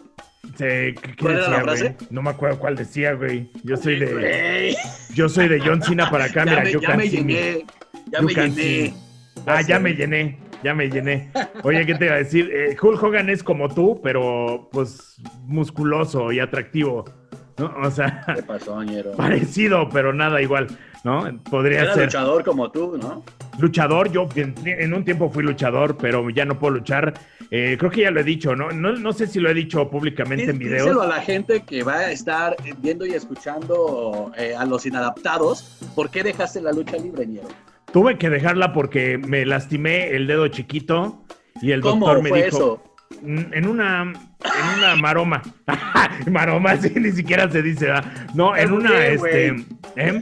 Sí, 0.57 0.57
¿qué, 0.57 0.95
decía, 1.17 1.49
la 1.49 1.61
frase? 1.61 1.95
No 2.09 2.21
me 2.21 2.29
acuerdo 2.31 2.59
cuál 2.59 2.75
decía, 2.75 3.13
güey. 3.13 3.49
Yo 3.63 3.77
soy 3.77 3.97
de. 3.97 4.75
Yo 5.13 5.29
soy 5.29 5.47
de 5.47 5.59
John 5.59 5.81
Cena 5.81 6.09
para 6.11 6.25
acá, 6.25 6.43
mira, 6.43 6.69
yo 6.69 6.81
ya 6.81 6.95
me 6.95 7.09
llené. 7.09 7.65
Ya 8.11 8.21
me 8.21 8.33
llené. 8.33 8.93
Ah, 9.45 9.61
ya 9.61 9.79
me 9.79 9.93
llené, 9.93 10.37
ya 10.63 10.73
me 10.73 10.89
llené. 10.89 11.29
Oye, 11.63 11.85
¿qué 11.85 11.95
te 11.95 12.05
iba 12.05 12.15
a 12.15 12.19
decir? 12.19 12.49
Eh, 12.53 12.75
Hulk 12.81 13.01
Hogan 13.01 13.29
es 13.29 13.43
como 13.43 13.69
tú, 13.69 13.99
pero 14.01 14.69
pues 14.71 15.17
musculoso 15.45 16.31
y 16.31 16.39
atractivo. 16.39 17.05
¿no? 17.57 17.73
O 17.83 17.91
sea, 17.91 18.23
¿Qué 18.35 18.43
pasó, 18.43 18.79
parecido, 19.17 19.89
pero 19.89 20.13
nada 20.13 20.41
igual, 20.41 20.67
¿no? 21.03 21.23
Podría 21.49 21.81
Era 21.81 21.93
ser. 21.93 22.05
luchador 22.05 22.43
como 22.43 22.71
tú, 22.71 22.97
¿no? 22.97 23.23
Luchador, 23.59 24.11
yo 24.11 24.27
en, 24.35 24.93
un 24.93 25.05
tiempo 25.05 25.29
fui 25.29 25.43
luchador, 25.43 25.95
pero 25.97 26.27
ya 26.31 26.45
no 26.45 26.57
puedo 26.57 26.75
luchar. 26.75 27.13
Eh, 27.51 27.75
creo 27.77 27.91
que 27.91 28.01
ya 28.01 28.11
lo 28.11 28.19
he 28.19 28.23
dicho, 28.23 28.55
¿no? 28.55 28.71
No, 28.71 29.13
sé 29.13 29.27
si 29.27 29.39
lo 29.39 29.49
he 29.49 29.53
dicho 29.53 29.87
públicamente 29.89 30.49
en 30.49 30.57
videos. 30.57 30.85
Díselo 30.85 31.03
a 31.03 31.07
la 31.07 31.21
gente 31.21 31.61
que 31.61 31.83
va 31.83 31.97
a 31.97 32.11
estar 32.11 32.55
viendo 32.79 33.05
y 33.05 33.13
escuchando 33.13 34.31
eh, 34.37 34.55
a 34.57 34.65
los 34.65 34.87
inadaptados. 34.87 35.77
¿Por 35.93 36.09
qué 36.09 36.23
dejaste 36.23 36.61
la 36.61 36.71
lucha 36.71 36.97
libre, 36.97 37.27
Ñero? 37.27 37.49
Tuve 37.93 38.17
que 38.17 38.31
dejarla 38.31 38.73
porque 38.73 39.19
me 39.19 39.45
lastimé 39.45 40.09
el 40.15 40.25
dedo 40.25 40.47
chiquito 40.47 41.23
y 41.61 41.71
el 41.71 41.81
doctor 41.81 42.23
me 42.23 42.31
dijo. 42.31 42.47
Eso? 42.47 42.83
En 43.21 43.67
una, 43.67 44.01
en 44.01 44.77
una 44.79 44.95
maroma. 44.95 45.43
maroma, 46.31 46.75
sí, 46.77 46.91
ni 46.95 47.11
siquiera 47.11 47.49
se 47.49 47.61
dice, 47.61 47.85
¿verdad? 47.85 48.05
No, 48.33 48.57
en 48.57 48.71
una, 48.71 49.05
este. 49.05 49.55
¿eh? 49.95 50.21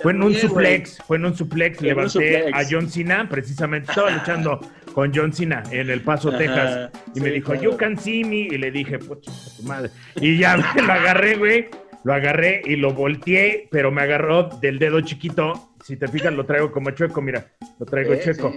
Fue 0.00 0.12
en 0.12 0.22
un 0.22 0.34
suplex, 0.34 0.98
fue 1.06 1.16
en 1.16 1.26
un 1.26 1.36
suplex, 1.36 1.80
levanté 1.80 2.48
a 2.52 2.62
John 2.68 2.88
Cena, 2.88 3.28
precisamente, 3.28 3.90
estaba 3.90 4.10
luchando 4.10 4.60
con 4.94 5.12
John 5.14 5.32
Cena 5.32 5.62
en 5.70 5.90
El 5.90 6.00
Paso, 6.02 6.30
Texas, 6.32 6.90
y 7.14 7.20
me 7.20 7.30
dijo, 7.30 7.54
you 7.54 7.76
can 7.76 7.98
see 7.98 8.24
me, 8.24 8.36
y 8.36 8.58
le 8.58 8.70
dije, 8.70 8.98
pucha, 8.98 9.30
tu 9.56 9.62
madre. 9.64 9.90
Y 10.16 10.38
ya 10.38 10.56
me 10.74 10.82
lo 10.82 10.92
agarré, 10.92 11.36
güey, 11.36 11.68
lo 12.04 12.14
agarré 12.14 12.62
y 12.64 12.76
lo 12.76 12.92
volteé, 12.92 13.68
pero 13.70 13.90
me 13.90 14.02
agarró 14.02 14.44
del 14.60 14.78
dedo 14.78 15.00
chiquito 15.00 15.72
si 15.82 15.96
te 15.96 16.08
fijas, 16.08 16.32
lo 16.32 16.46
traigo 16.46 16.70
como 16.70 16.90
chueco, 16.90 17.20
mira, 17.20 17.46
lo 17.78 17.86
traigo 17.86 18.14
chueco. 18.16 18.52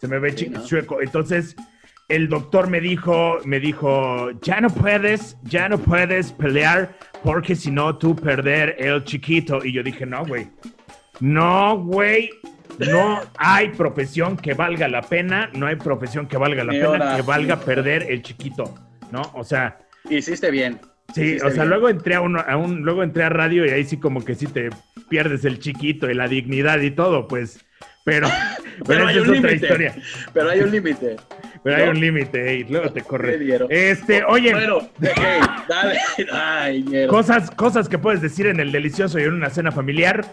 Se 0.00 0.06
me 0.06 0.18
ve 0.18 0.34
chueco. 0.34 1.00
Entonces, 1.00 1.56
el 2.08 2.28
doctor 2.28 2.68
me 2.68 2.80
dijo, 2.80 3.38
me 3.44 3.58
dijo, 3.58 4.30
ya 4.42 4.60
no 4.60 4.68
puedes, 4.68 5.36
ya 5.42 5.68
no 5.68 5.78
puedes 5.78 6.32
pelear 6.32 6.94
porque 7.24 7.56
si 7.56 7.70
no 7.70 7.96
tú 7.96 8.14
perder 8.14 8.76
el 8.78 9.02
chiquito. 9.04 9.64
Y 9.64 9.72
yo 9.72 9.82
dije, 9.82 10.06
no, 10.06 10.24
güey. 10.24 10.48
No, 11.20 11.78
güey. 11.78 12.30
No 12.78 13.20
hay 13.38 13.70
profesión 13.70 14.36
que 14.36 14.54
valga 14.54 14.86
la 14.86 15.02
pena, 15.02 15.50
no 15.54 15.66
hay 15.66 15.76
profesión 15.76 16.28
que 16.28 16.36
valga 16.36 16.62
la 16.62 16.72
pena 16.72 17.16
que 17.16 17.22
valga 17.22 17.58
perder 17.58 18.04
el 18.08 18.22
chiquito, 18.22 18.74
¿no? 19.10 19.22
O 19.34 19.42
sea. 19.42 19.78
Hiciste 20.08 20.50
bien. 20.52 20.78
Sí, 21.14 21.38
o 21.42 21.50
sea, 21.50 21.64
luego 21.64 21.88
entré 21.88 22.14
a, 22.14 22.20
uno, 22.20 22.44
a 22.46 22.56
un, 22.56 22.82
luego 22.82 23.02
entré 23.02 23.24
a 23.24 23.30
radio 23.30 23.64
y 23.64 23.70
ahí 23.70 23.84
sí 23.84 23.96
como 23.96 24.24
que 24.24 24.34
sí 24.34 24.46
te 24.46 24.70
pierdes 25.08 25.44
el 25.44 25.58
chiquito 25.58 26.10
y 26.10 26.14
la 26.14 26.28
dignidad 26.28 26.80
y 26.80 26.90
todo, 26.90 27.26
pues. 27.26 27.64
Pero, 28.04 28.28
pero, 28.86 29.06
hay 29.06 29.18
un 29.18 29.36
otra 29.36 29.52
historia. 29.52 29.94
Pero 30.32 30.50
hay 30.50 30.60
un 30.60 30.70
límite. 30.70 31.16
Pero 31.64 31.76
hay 31.76 31.88
un 31.88 32.00
límite 32.00 32.54
y 32.54 32.64
luego 32.64 32.92
te 32.92 33.02
corre. 33.02 33.36
Este, 33.68 34.22
oye. 34.22 34.52
Bueno, 34.54 34.88
dale. 35.68 35.98
Ay, 36.32 37.06
cosas, 37.08 37.50
cosas 37.50 37.88
que 37.88 37.98
puedes 37.98 38.22
decir 38.22 38.46
en 38.46 38.60
el 38.60 38.70
delicioso 38.70 39.18
y 39.18 39.24
en 39.24 39.34
una 39.34 39.50
cena 39.50 39.72
familiar. 39.72 40.24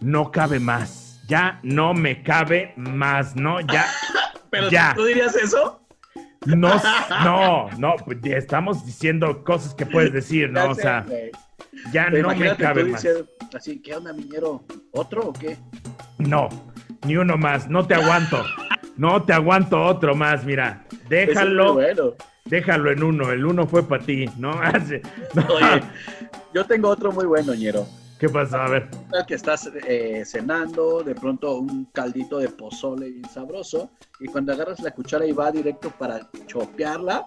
No 0.00 0.32
cabe 0.32 0.58
más. 0.58 1.22
ya 1.28 1.60
no 1.62 1.92
me 1.92 2.22
cabe 2.22 2.72
más, 2.76 3.36
¿no? 3.36 3.60
Ya. 3.60 3.84
Pero 4.50 4.70
ya. 4.70 4.94
¿tú 4.96 5.04
dirías 5.04 5.36
eso? 5.36 5.81
No, 6.46 6.80
no, 7.24 7.70
no, 7.78 7.94
estamos 8.24 8.84
diciendo 8.84 9.44
cosas 9.44 9.74
que 9.74 9.86
puedes 9.86 10.12
decir, 10.12 10.50
¿no? 10.50 10.70
O 10.70 10.74
sea, 10.74 11.06
ya 11.92 12.08
Pero 12.10 12.30
no 12.30 12.36
me 12.36 12.56
cabe 12.56 12.84
más. 12.84 13.06
Así, 13.54 13.80
¿qué 13.80 13.94
onda, 13.94 14.12
miñero? 14.12 14.64
¿Otro 14.92 15.28
o 15.28 15.32
qué? 15.32 15.58
No, 16.18 16.48
ni 17.06 17.16
uno 17.16 17.36
más, 17.36 17.68
no 17.68 17.86
te 17.86 17.94
aguanto. 17.94 18.42
No 18.96 19.22
te 19.22 19.32
aguanto 19.32 19.82
otro 19.82 20.14
más, 20.14 20.44
mira. 20.44 20.84
Déjalo, 21.08 21.74
bueno. 21.74 22.14
déjalo 22.44 22.90
en 22.90 23.02
uno, 23.02 23.30
el 23.30 23.44
uno 23.44 23.66
fue 23.66 23.86
para 23.86 24.04
ti, 24.04 24.26
¿no? 24.38 24.52
No. 25.34 25.54
Oye, 25.54 25.82
yo 26.54 26.64
tengo 26.66 26.88
otro 26.88 27.12
muy 27.12 27.26
bueno, 27.26 27.54
ñero. 27.54 27.86
¿Qué 28.22 28.28
pasó? 28.28 28.56
A 28.56 28.68
ver. 28.68 28.88
que 29.26 29.34
estás 29.34 29.68
eh, 29.88 30.22
cenando, 30.24 31.02
de 31.02 31.12
pronto 31.12 31.56
un 31.56 31.86
caldito 31.86 32.38
de 32.38 32.48
pozole 32.50 33.10
bien 33.10 33.28
sabroso, 33.28 33.90
y 34.20 34.26
cuando 34.28 34.52
agarras 34.52 34.78
la 34.78 34.92
cuchara 34.92 35.26
y 35.26 35.32
va 35.32 35.50
directo 35.50 35.90
para 35.98 36.30
chopearla, 36.46 37.26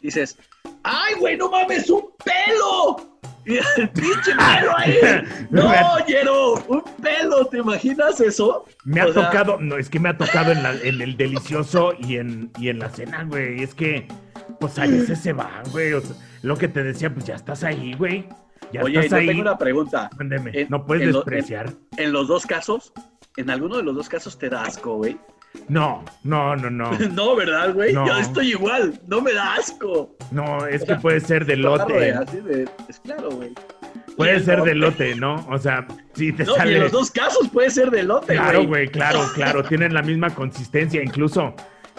dices, 0.00 0.38
¡ay, 0.84 1.14
güey, 1.18 1.36
no 1.36 1.50
mames, 1.50 1.90
un 1.90 2.10
pelo! 2.24 3.18
Y 3.44 3.56
el 3.56 3.88
pinche 3.90 4.30
pelo 4.36 4.76
ahí. 4.76 4.94
No, 5.50 5.68
ñero, 6.06 6.54
un 6.68 6.82
pelo, 7.02 7.46
¿te 7.46 7.58
imaginas 7.58 8.20
eso? 8.20 8.66
Me 8.84 9.00
ha 9.00 9.06
O 9.06 9.12
sea, 9.12 9.26
tocado, 9.26 9.58
no, 9.60 9.76
es 9.78 9.90
que 9.90 9.98
me 9.98 10.10
ha 10.10 10.16
tocado 10.16 10.52
en, 10.52 10.62
la- 10.62 10.74
en 10.80 11.02
el 11.02 11.16
delicioso 11.16 11.92
y 11.98 12.18
en, 12.18 12.52
y 12.60 12.68
en 12.68 12.78
la 12.78 12.88
cena, 12.90 13.24
güey. 13.24 13.64
Es 13.64 13.74
que, 13.74 14.06
pues 14.60 14.78
a 14.78 14.86
veces 14.86 15.18
se 15.18 15.32
van, 15.32 15.68
güey. 15.72 15.92
o 15.92 16.00
sea, 16.00 16.14
lo 16.42 16.56
que 16.56 16.68
te 16.68 16.84
decía, 16.84 17.12
pues 17.12 17.24
ya 17.26 17.34
estás 17.34 17.64
ahí, 17.64 17.94
güey. 17.94 18.28
Ya 18.76 18.82
Oye, 18.84 19.08
yo 19.08 19.16
ahí. 19.16 19.26
tengo 19.26 19.40
una 19.42 19.58
pregunta. 19.58 20.10
En- 20.20 20.66
no 20.68 20.84
puedes 20.86 21.04
en 21.04 21.12
lo- 21.12 21.18
despreciar. 21.20 21.72
En 21.96 22.12
los 22.12 22.28
dos 22.28 22.46
casos, 22.46 22.92
en 23.36 23.50
alguno 23.50 23.76
de 23.76 23.82
los 23.82 23.94
dos 23.94 24.08
casos 24.08 24.38
te 24.38 24.48
da 24.48 24.62
asco, 24.62 24.96
güey. 24.96 25.16
No, 25.68 26.04
no, 26.22 26.54
no, 26.56 26.68
no. 26.70 26.90
No, 27.14 27.34
¿verdad, 27.36 27.72
güey? 27.74 27.92
No. 27.94 28.06
Yo 28.06 28.16
estoy 28.18 28.50
igual, 28.50 29.00
no 29.06 29.20
me 29.22 29.32
da 29.32 29.54
asco. 29.54 30.14
No, 30.30 30.66
es 30.66 30.84
que 30.84 30.96
puede 30.96 31.20
ser 31.20 31.46
de 31.46 31.56
lote. 31.56 32.12
así 32.12 32.40
de- 32.40 32.68
es 32.88 33.00
claro, 33.00 33.30
güey. 33.30 33.52
Puede 34.16 34.40
ser 34.40 34.62
de 34.62 34.74
lote. 34.74 35.14
¿no? 35.14 35.46
O 35.50 35.58
sea, 35.58 35.86
si 36.14 36.32
te 36.32 36.44
No, 36.44 36.52
y 36.52 36.54
en 36.54 36.58
sale. 36.58 36.78
los 36.80 36.92
dos 36.92 37.10
casos 37.10 37.48
puede 37.48 37.70
ser 37.70 37.90
de 37.90 38.02
lote, 38.02 38.34
Claro, 38.34 38.58
güey. 38.58 38.66
güey, 38.66 38.88
claro, 38.88 39.20
claro. 39.34 39.62
Tienen 39.64 39.92
la 39.94 40.02
misma 40.02 40.34
consistencia, 40.34 41.02
incluso. 41.02 41.54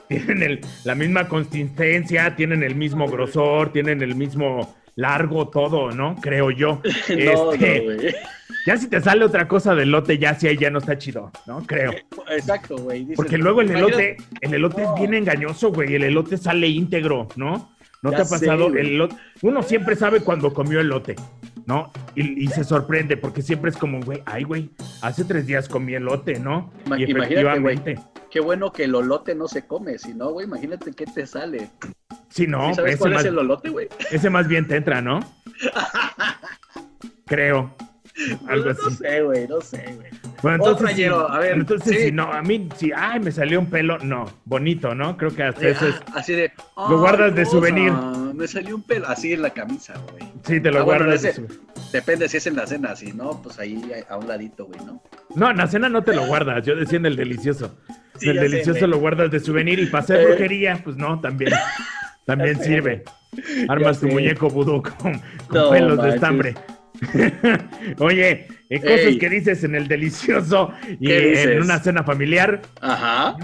Tienen 0.07 0.41
el- 0.41 0.61
la 0.85 0.95
misma 0.95 1.27
consistencia, 1.27 2.35
tienen 2.35 2.63
el 2.63 2.75
mismo 2.75 3.07
grosor, 3.07 3.71
tienen 3.73 4.01
el 4.01 4.15
mismo 4.15 4.75
largo, 4.97 5.47
todo, 5.47 5.91
¿no? 5.91 6.15
Creo 6.21 6.51
yo. 6.51 6.81
No, 7.09 7.53
Este, 7.53 7.81
no, 7.85 8.17
ya 8.65 8.75
si 8.77 8.89
te 8.89 8.99
sale 8.99 9.23
otra 9.23 9.47
cosa 9.47 9.73
de 9.75 9.85
lote, 9.85 10.17
ya 10.17 10.35
sí 10.35 10.47
ahí 10.47 10.57
ya 10.57 10.69
no 10.69 10.79
está 10.79 10.97
chido, 10.97 11.31
¿no? 11.45 11.65
Creo. 11.65 11.93
Exacto, 12.29 12.75
güey. 12.77 13.05
Porque 13.15 13.37
luego 13.37 13.61
el 13.61 13.71
elote, 13.71 14.17
el 14.41 14.53
elote 14.53 14.83
es 14.83 14.89
bien 14.99 15.13
engañoso, 15.13 15.71
güey. 15.71 15.95
El 15.95 16.03
elote 16.03 16.35
sale 16.37 16.67
íntegro, 16.67 17.29
¿no? 17.37 17.71
¿No 18.01 18.11
Ya 18.11 18.17
te 18.17 18.23
ha 18.23 18.25
pasado? 18.25 18.67
el 18.67 18.87
elote, 18.87 19.15
uno 19.41 19.63
siempre 19.63 19.95
sabe 19.95 20.19
cuando 20.19 20.53
comió 20.53 20.81
elote, 20.81 21.15
¿no? 21.65 21.91
Y, 22.13 22.43
y 22.43 22.47
se 22.47 22.63
sorprende 22.65 23.15
porque 23.15 23.41
siempre 23.41 23.71
es 23.71 23.77
como, 23.77 24.01
güey, 24.01 24.21
ay, 24.25 24.43
güey, 24.43 24.69
hace 25.01 25.23
tres 25.23 25.47
días 25.47 25.69
comí 25.69 25.93
elote, 25.95 26.39
¿no? 26.39 26.71
Y 26.97 27.05
güey. 27.61 27.79
Qué 28.31 28.39
bueno 28.39 28.71
que 28.71 28.83
el 28.83 28.93
olote 28.95 29.33
no 29.35 29.47
se 29.47 29.65
come, 29.65 29.97
si 29.97 30.13
no, 30.13 30.31
güey, 30.31 30.45
imagínate 30.47 30.91
qué 30.91 31.05
te 31.05 31.25
sale. 31.25 31.69
Sí, 32.29 32.45
no, 32.45 32.69
¿Sí 32.69 32.75
¿Sabes 32.75 32.91
ese 32.93 32.99
cuál 32.99 33.13
más, 33.13 33.21
es 33.23 33.27
el 33.29 33.37
olote, 33.39 33.69
güey? 33.69 33.87
ese 34.11 34.29
más 34.29 34.47
bien 34.47 34.67
te 34.67 34.75
entra, 34.75 35.01
¿no? 35.01 35.19
Creo. 37.25 37.73
Algo 38.47 38.63
Pues, 38.65 38.77
No 38.81 38.87
así. 38.87 38.95
sé, 38.97 39.21
güey, 39.21 39.47
no 39.47 39.61
sé, 39.61 39.77
güey. 39.95 40.09
Bueno, 40.41 40.63
Otro 40.63 40.71
entonces, 40.73 40.95
añero, 40.97 41.29
a 41.31 41.39
ver, 41.39 41.53
entonces 41.53 41.95
sí. 41.97 42.03
si 42.05 42.11
no, 42.11 42.23
a 42.33 42.41
mí, 42.41 42.67
si, 42.75 42.91
ay, 42.95 43.19
me 43.19 43.31
salió 43.31 43.59
un 43.59 43.67
pelo, 43.69 43.99
no, 43.99 44.25
bonito, 44.45 44.95
¿no? 44.95 45.15
Creo 45.17 45.33
que 45.35 45.43
hasta 45.43 45.67
eso 45.67 45.87
es, 45.87 45.95
Así 46.15 46.33
de. 46.33 46.51
Lo 46.89 46.99
guardas 46.99 47.29
"Ay, 47.31 47.35
de 47.37 47.45
souvenir". 47.45 47.91
Me 48.33 48.47
salió 48.47 48.75
un 48.75 48.81
pelo 48.83 49.07
así 49.07 49.33
en 49.33 49.41
la 49.43 49.51
camisa, 49.51 49.93
güey. 50.11 50.23
sí, 50.43 50.59
te 50.59 50.71
lo 50.71 50.79
Ah, 50.79 50.83
bueno, 50.83 51.05
guardas. 51.05 51.21
de 51.21 51.29
ese- 51.29 51.47
su- 51.47 51.67
Depende 51.93 52.27
si 52.27 52.37
es 52.37 52.47
en 52.47 52.55
la 52.57 52.67
cena, 52.67 52.95
si 52.95 53.13
no, 53.13 53.41
pues 53.41 53.59
ahí 53.59 53.81
a 54.09 54.17
un 54.17 54.27
ladito, 54.27 54.65
güey, 54.65 54.79
¿no? 54.85 55.01
No, 55.35 55.49
en 55.51 55.57
la 55.57 55.67
cena 55.67 55.87
no 55.87 56.03
te 56.03 56.13
lo 56.13 56.25
guardas, 56.25 56.65
yo 56.65 56.75
decía 56.75 56.97
en 56.97 57.05
el 57.05 57.15
delicioso. 57.15 57.77
Sí, 58.19 58.29
el 58.29 58.35
sé, 58.37 58.41
delicioso 58.41 58.87
lo 58.87 58.99
guardas 58.99 59.31
de 59.31 59.39
souvenir 59.39 59.79
y 59.79 59.85
para 59.87 60.03
hacer 60.03 60.19
Eh. 60.21 60.25
brujería, 60.27 60.79
pues 60.83 60.95
no, 60.97 61.19
también. 61.19 61.51
También 62.25 62.61
sirve. 62.61 63.03
Armas 63.69 63.99
tu 63.99 64.07
muñeco 64.07 64.49
vudú 64.49 64.81
con, 64.83 65.13
con 65.47 65.61
No 65.61 65.69
pelos 65.69 66.01
de 66.03 66.09
estambre. 66.09 66.55
Oye, 67.99 68.47
eh, 68.69 68.79
cosas 68.81 68.99
Ey. 68.99 69.17
que 69.17 69.29
dices 69.29 69.63
en 69.63 69.75
el 69.75 69.87
delicioso 69.87 70.71
y 70.99 71.07
¿Qué 71.07 71.17
en 71.43 71.49
dices? 71.49 71.63
una 71.65 71.79
cena 71.79 72.03
familiar, 72.03 72.61
Ajá. 72.81 73.35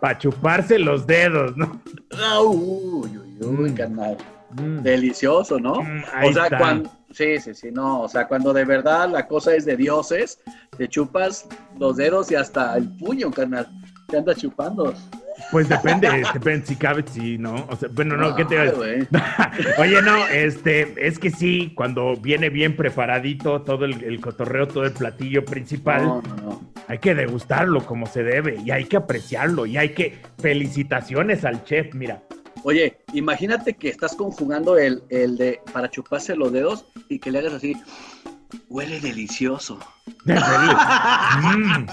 para 0.00 0.18
chuparse 0.18 0.78
los 0.78 1.06
dedos, 1.06 1.56
¿no? 1.56 1.80
Ah, 2.16 2.40
Uy, 2.42 3.10
uy, 3.16 3.36
uy, 3.46 3.70
Mm. 3.70 3.74
carnal. 3.74 4.16
Mm. 4.50 4.78
Delicioso, 4.82 5.58
¿no? 5.60 5.82
Mm, 5.82 6.02
o 6.24 6.32
sea, 6.32 6.48
cuando. 6.58 6.90
Sí, 7.12 7.38
sí, 7.40 7.54
sí, 7.54 7.70
no. 7.72 8.02
O 8.02 8.08
sea, 8.08 8.28
cuando 8.28 8.52
de 8.52 8.64
verdad 8.64 9.08
la 9.10 9.26
cosa 9.26 9.54
es 9.54 9.64
de 9.64 9.76
dioses, 9.76 10.40
te 10.76 10.88
chupas 10.88 11.46
los 11.78 11.96
dedos 11.96 12.30
y 12.30 12.34
hasta 12.34 12.76
el 12.76 12.88
puño, 12.96 13.30
carnal. 13.30 13.66
Te 14.06 14.18
andas 14.18 14.36
chupando. 14.38 14.94
Pues 15.50 15.68
depende, 15.68 16.08
depende 16.34 16.66
si 16.66 16.76
cabe, 16.76 17.04
si 17.10 17.38
no. 17.38 17.66
O 17.68 17.76
sea, 17.76 17.88
bueno, 17.92 18.16
no, 18.16 18.34
¿qué 18.34 18.44
te. 18.44 18.58
Oye, 19.78 20.02
no, 20.02 20.26
este, 20.28 20.94
es 21.06 21.18
que 21.18 21.30
sí, 21.30 21.72
cuando 21.74 22.16
viene 22.16 22.50
bien 22.50 22.76
preparadito 22.76 23.62
todo 23.62 23.84
el, 23.84 24.02
el 24.04 24.20
cotorreo, 24.20 24.66
todo 24.68 24.84
el 24.84 24.92
platillo 24.92 25.44
principal, 25.44 26.02
No, 26.04 26.22
no, 26.22 26.36
no. 26.36 26.60
hay 26.88 26.98
que 26.98 27.14
degustarlo 27.14 27.84
como 27.86 28.06
se 28.06 28.22
debe 28.22 28.56
y 28.64 28.70
hay 28.70 28.84
que 28.84 28.96
apreciarlo 28.96 29.64
y 29.66 29.76
hay 29.76 29.90
que 29.90 30.18
felicitaciones 30.40 31.44
al 31.44 31.64
chef, 31.64 31.94
mira. 31.94 32.22
Oye, 32.68 32.98
imagínate 33.14 33.72
que 33.76 33.88
estás 33.88 34.14
conjugando 34.14 34.76
el, 34.76 35.02
el 35.08 35.38
de 35.38 35.58
para 35.72 35.88
chuparse 35.90 36.36
los 36.36 36.52
dedos 36.52 36.84
y 37.08 37.18
que 37.18 37.30
le 37.30 37.38
hagas 37.38 37.54
así. 37.54 37.74
Huele 38.68 39.00
delicioso. 39.00 39.78
Mm. 40.26 41.86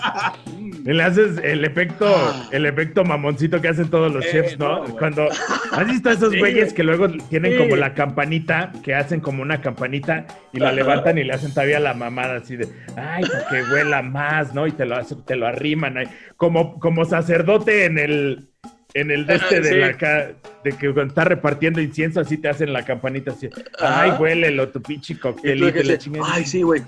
Y 0.86 0.94
Le 0.94 1.04
haces 1.04 1.38
el 1.44 1.64
efecto, 1.64 2.06
el 2.52 2.66
efecto 2.66 3.06
mamoncito 3.06 3.62
que 3.62 3.70
hacen 3.70 3.90
todos 3.90 4.14
los 4.14 4.26
Eh, 4.26 4.30
chefs, 4.32 4.60
¿no? 4.60 4.84
Cuando 5.00 5.30
has 5.72 5.88
visto 5.88 6.10
a 6.10 6.14
esos 6.14 6.34
Sí, 6.34 6.40
güeyes 6.40 6.66
güey. 6.66 6.76
que 6.76 6.84
luego 6.84 7.08
tienen 7.30 7.54
Sí. 7.54 7.58
como 7.58 7.78
la 7.78 7.94
campanita, 7.94 8.74
que 8.84 8.96
hacen 8.96 9.22
como 9.22 9.42
una 9.44 9.62
campanita 9.62 10.26
y 10.52 10.60
la 10.60 10.74
levantan 10.74 11.18
y 11.18 11.24
le 11.24 11.34
hacen 11.34 11.52
todavía 11.54 11.80
la 11.80 11.94
mamada 11.94 12.36
así 12.38 12.58
de, 12.58 12.68
ay, 12.98 13.24
para 13.24 13.48
que 13.48 13.64
huela 13.74 14.02
más, 14.02 14.54
¿no? 14.54 14.68
Y 14.68 14.74
te 14.74 14.86
lo, 14.86 15.02
te 15.06 15.36
lo 15.38 15.48
arriman 15.48 15.98
ahí. 15.98 16.08
Como, 16.36 16.80
como 16.82 17.06
sacerdote 17.06 17.86
en 17.86 17.98
el, 17.98 18.50
en 18.96 19.12
el 19.12 19.28
de 19.28 19.36
este 19.36 19.62
de 19.62 19.70
Sí. 19.70 19.76
la 19.76 19.98
ca- 19.98 20.32
de 20.64 20.72
que 20.72 20.92
cuando 20.94 21.12
está 21.12 21.26
repartiendo 21.26 21.80
incienso, 21.82 22.20
así 22.22 22.38
te 22.38 22.50
hacen 22.50 22.74
la 22.74 22.84
campanita 22.84 23.32
así, 23.32 23.48
ay, 23.80 24.10
Ajá. 24.12 24.18
huélelo, 24.20 24.70
tu 24.70 24.82
pinche 24.82 25.20
coctelito. 25.20 25.72
que 25.72 25.84
la. 25.84 25.98
Ay, 26.34 26.46
sí, 26.46 26.64
güey. 26.64 26.82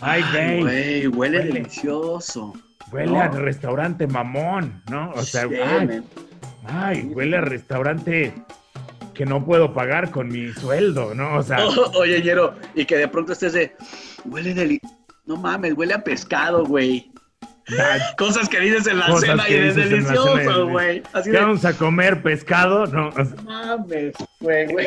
Ay, 0.00 0.22
güey. 0.32 0.60
güey, 0.60 1.06
huele, 1.06 1.38
Huele. 1.38 1.52
delicioso. 1.54 2.52
Huele 2.92 3.12
No. 3.12 3.20
a 3.22 3.28
restaurante 3.28 4.06
mamón, 4.06 4.82
¿no? 4.90 5.12
O 5.12 5.22
sea, 5.22 5.48
Sí, 5.48 5.54
ay, 6.66 7.02
huele 7.14 7.36
a 7.38 7.40
restaurante 7.40 8.34
que 9.14 9.24
no 9.24 9.44
puedo 9.44 9.72
pagar 9.72 10.10
con 10.10 10.28
mi 10.28 10.52
sueldo, 10.52 11.14
¿no? 11.14 11.36
O 11.36 11.42
sea, 11.42 11.58
Oye, 11.94 12.20
Ñero, 12.22 12.54
y 12.74 12.84
que 12.84 12.96
de 12.96 13.08
pronto 13.08 13.32
estés 13.32 13.52
de, 13.52 13.72
huele 14.24 14.54
deli... 14.54 14.80
No 15.24 15.36
mames, 15.36 15.74
huele 15.76 15.94
a 15.94 16.02
pescado, 16.02 16.64
güey. 16.66 17.11
Cosas 18.18 18.48
que 18.48 18.60
dices 18.60 18.86
en 18.86 18.98
la 18.98 19.06
Cosas 19.06 19.28
cena 19.30 19.48
y 19.48 19.54
es 19.54 19.76
delicioso, 19.76 20.68
güey. 20.68 21.02
Así 21.12 21.30
¿qué 21.30 21.36
de, 21.36 21.42
vamos 21.42 21.64
a 21.64 21.72
comer 21.74 22.22
pescado, 22.22 22.86
¿no? 22.86 23.10
Mames, 23.44 24.14
güey, 24.40 24.66
güey. 24.66 24.86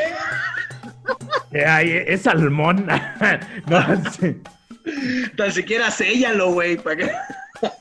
es 1.52 2.22
salmón. 2.22 2.86
no, 3.68 4.12
sí. 4.12 4.42
Tan 5.36 5.52
siquiera 5.52 5.90
séllalo, 5.90 6.52
güey, 6.52 6.78
para 6.78 6.96
que... 6.96 7.04
A- 7.06 7.72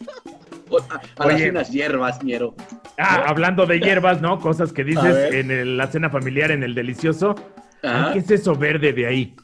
a 1.18 1.26
las 1.26 1.34
Oye. 1.36 1.46
finas 1.46 1.70
hierbas, 1.70 2.22
Ñero. 2.22 2.54
Ah, 2.98 3.24
hablando 3.26 3.66
de 3.66 3.78
hierbas, 3.80 4.20
¿no? 4.20 4.40
Cosas 4.40 4.72
que 4.72 4.82
dices 4.84 5.32
en 5.32 5.50
el- 5.50 5.76
la 5.76 5.86
cena 5.88 6.08
familiar, 6.10 6.50
en 6.50 6.62
el 6.62 6.74
delicioso. 6.74 7.34
Ay, 7.82 8.14
¿Qué 8.14 8.18
es 8.20 8.30
eso 8.30 8.54
verde 8.54 8.92
de 8.92 9.06
ahí? 9.06 9.36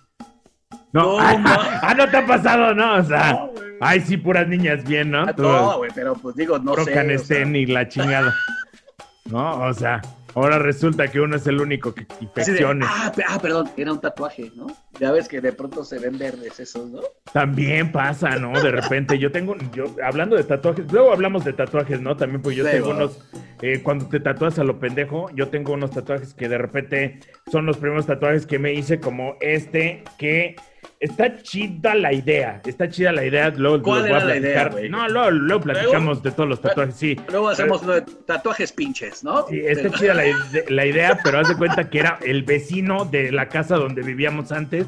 No, 0.92 1.02
No, 1.02 1.19
ah, 1.21 1.80
ah, 1.83 1.95
no 1.95 2.09
te 2.09 2.16
ha 2.16 2.26
pasado, 2.26 2.75
¿no? 2.75 2.95
O 2.97 3.04
sea, 3.04 3.33
No. 3.33 3.52
Ay, 3.81 4.01
sí, 4.01 4.17
puras 4.17 4.47
niñas 4.49 4.85
bien, 4.85 5.11
¿no? 5.11 5.27
No, 5.27 5.79
güey, 5.79 5.91
pero 5.95 6.15
pues 6.15 6.37
digo, 6.37 6.59
no 6.59 6.73
Pro 6.75 6.85
sé. 6.85 6.93
o 6.93 6.95
Canestén 6.95 7.53
sea, 7.53 7.57
y 7.61 7.67
la 7.67 7.89
chingada. 7.89 8.35
¿No? 9.27 9.61
O 9.67 9.73
sea, 9.75 10.01
ahora 10.35 10.59
resulta 10.59 11.07
que 11.09 11.21
uno 11.21 11.37
es 11.37 11.47
el 11.47 11.61
único 11.61 11.95
que 11.95 12.01
de, 12.05 12.15
infecciones. 12.21 12.89
ah, 12.91 13.13
ah, 13.29 13.39
perdón, 13.41 13.71
era 13.77 13.93
un 13.93 14.01
tatuaje, 14.01 14.51
¿no? 14.57 14.67
Ya 14.99 15.13
ves 15.13 15.29
que 15.29 15.41
de 15.41 15.53
pronto 15.53 15.85
se 15.85 15.99
ven 15.99 16.19
verdes 16.19 16.59
esos, 16.59 16.89
¿no? 16.91 17.01
También 17.33 17.93
pasa, 17.93 18.31
¿no? 18.37 18.61
De 18.61 18.71
repente 18.73 19.19
yo 19.19 19.31
tengo, 19.31 19.57
yo 19.73 19.85
hablando 20.05 20.37
de 20.37 20.45
tatuajes, 20.45 20.91
luego 20.91 21.13
hablamos 21.13 21.45
de 21.45 21.53
tatuajes, 21.53 22.01
¿no? 22.01 22.17
También 22.17 22.43
pues 22.43 22.57
yo 22.57 22.65
Sí, 22.65 22.71
tengo 22.73 22.87
bueno. 22.89 23.05
unos 23.05 23.19
eh, 23.62 23.81
cuando 23.83 24.07
te 24.09 24.21
tatúas 24.21 24.59
a 24.59 24.64
lo 24.64 24.79
pendejo, 24.79 25.29
yo 25.35 25.49
tengo 25.49 25.73
unos 25.73 25.90
tatuajes 25.90 26.35
que 26.35 26.49
de 26.49 26.59
repente 26.59 27.21
son 27.50 27.67
los 27.67 27.76
primeros 27.76 28.07
tatuajes 28.07 28.47
que 28.47 28.59
me 28.59 28.73
hice, 28.73 29.00
como 29.00 29.37
este, 29.40 30.02
que 30.19 30.57
está 30.99 31.43
chida 31.43 31.95
la 31.95 32.12
idea, 32.12 32.61
está 32.67 32.88
chida 32.88 33.12
la 33.12 33.25
idea. 33.25 33.50
Luego 33.50 33.83
¿Cuál 33.83 34.02
voy 34.02 34.11
a 34.12 34.17
era 34.17 34.25
la 34.25 34.37
idea, 34.37 34.69
güey? 34.69 34.88
no, 34.88 35.09
luego, 35.09 35.31
luego 35.31 35.62
platicamos 35.62 36.23
de 36.23 36.31
todos 36.31 36.49
los 36.49 36.61
tatuajes, 36.61 36.95
sí. 36.95 37.17
Luego 37.31 37.49
hacemos 37.49 37.83
tatuajes 38.26 38.73
pinches, 38.73 39.23
¿no? 39.25 39.47
Sí, 39.49 39.61
está 39.64 39.90
chida 39.90 40.14
la, 40.14 40.26
ide- 40.26 40.64
la 40.69 40.87
idea, 40.87 41.19
pero 41.23 41.38
haz 41.40 41.49
de 41.49 41.57
cuenta 41.57 41.88
que 41.90 41.99
era 42.00 42.19
el 42.25 42.43
vecino 42.45 43.05
de 43.05 43.31
la 43.33 43.49
casa 43.49 43.76
donde 43.76 44.02
vivíamos 44.02 44.52
antes. 44.52 44.87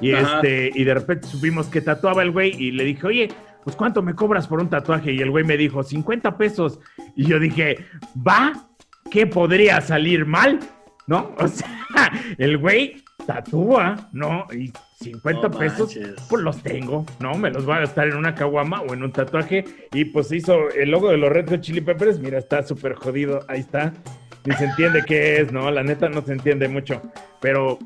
Y, 0.00 0.12
Ajá. 0.14 0.36
este, 0.36 0.70
y 0.74 0.82
de 0.82 0.94
repente 0.94 1.28
supimos 1.28 1.66
que 1.68 1.80
tatuaba 1.80 2.22
el 2.22 2.32
güey 2.32 2.50
y 2.60 2.72
le 2.72 2.82
dije, 2.82 3.06
oye, 3.06 3.28
pues 3.64 3.76
¿cuánto 3.76 4.02
me 4.02 4.14
cobras 4.14 4.46
por 4.46 4.60
un 4.60 4.68
tatuaje? 4.68 5.12
Y 5.12 5.20
el 5.20 5.30
güey 5.30 5.44
me 5.44 5.56
dijo, 5.56 5.82
50 5.82 6.36
pesos. 6.36 6.80
Y 7.16 7.26
yo 7.26 7.38
dije, 7.38 7.78
¿va? 8.26 8.52
¿Qué 9.10 9.26
podría 9.26 9.80
salir 9.80 10.26
mal? 10.26 10.60
¿No? 11.06 11.34
O 11.38 11.48
sea, 11.48 12.10
el 12.38 12.58
güey 12.58 13.02
tatúa, 13.26 14.08
¿no? 14.12 14.46
Y 14.52 14.72
50 15.02 15.48
No 15.48 15.58
pesos, 15.58 15.98
pues 16.28 16.42
los 16.42 16.62
tengo, 16.62 17.04
¿no? 17.20 17.34
Me 17.34 17.50
los 17.50 17.68
va 17.68 17.76
a 17.76 17.80
gastar 17.80 18.08
en 18.08 18.16
una 18.16 18.34
caguama 18.34 18.80
o 18.82 18.94
en 18.94 19.02
un 19.02 19.12
tatuaje. 19.12 19.64
Y 19.92 20.06
pues 20.06 20.32
hizo 20.32 20.70
el 20.70 20.90
logo 20.90 21.10
de 21.10 21.16
los 21.16 21.30
Red 21.30 21.50
Hot 21.50 21.60
Chili 21.60 21.80
Peppers. 21.80 22.18
Mira, 22.18 22.38
está 22.38 22.62
súper 22.62 22.94
jodido. 22.94 23.40
Ahí 23.48 23.60
está. 23.60 23.92
Ni 24.44 24.54
se 24.56 24.64
entiende 24.64 25.02
qué 25.06 25.40
es, 25.40 25.52
¿no? 25.52 25.70
La 25.70 25.82
neta 25.82 26.08
no 26.08 26.22
se 26.22 26.32
entiende 26.32 26.68
mucho. 26.68 27.00
Pero, 27.40 27.78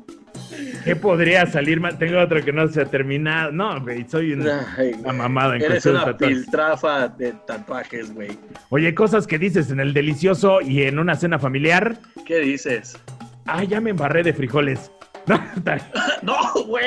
¿qué 0.83 0.95
podría 0.95 1.45
salir 1.45 1.79
mal? 1.79 1.97
Tengo 1.97 2.19
otro 2.19 2.43
que 2.43 2.51
no 2.53 2.67
se 2.67 2.81
ha 2.81 2.85
terminado. 2.85 3.51
No, 3.51 3.79
güey, 3.81 4.05
soy 4.07 4.33
una, 4.33 4.75
Ay, 4.77 4.91
una 4.99 5.13
mamada 5.13 5.55
en 5.55 5.61
Eres 5.63 5.83
de 5.83 5.91
una 5.91 6.05
tatuajes. 6.05 6.37
piltrafa 6.37 7.07
de 7.09 7.33
tatuajes, 7.45 8.13
güey. 8.13 8.37
Oye, 8.69 8.93
cosas 8.95 9.27
que 9.27 9.37
dices 9.37 9.69
en 9.71 9.79
el 9.79 9.93
delicioso 9.93 10.61
y 10.61 10.83
en 10.83 10.99
una 10.99 11.15
cena 11.15 11.39
familiar. 11.39 11.97
¿Qué 12.25 12.39
dices? 12.39 12.97
Ah, 13.45 13.63
ya 13.63 13.79
me 13.81 13.91
embarré 13.91 14.23
de 14.23 14.33
frijoles. 14.33 14.91
No, 15.27 15.39
¡No, 16.21 16.63
güey! 16.65 16.85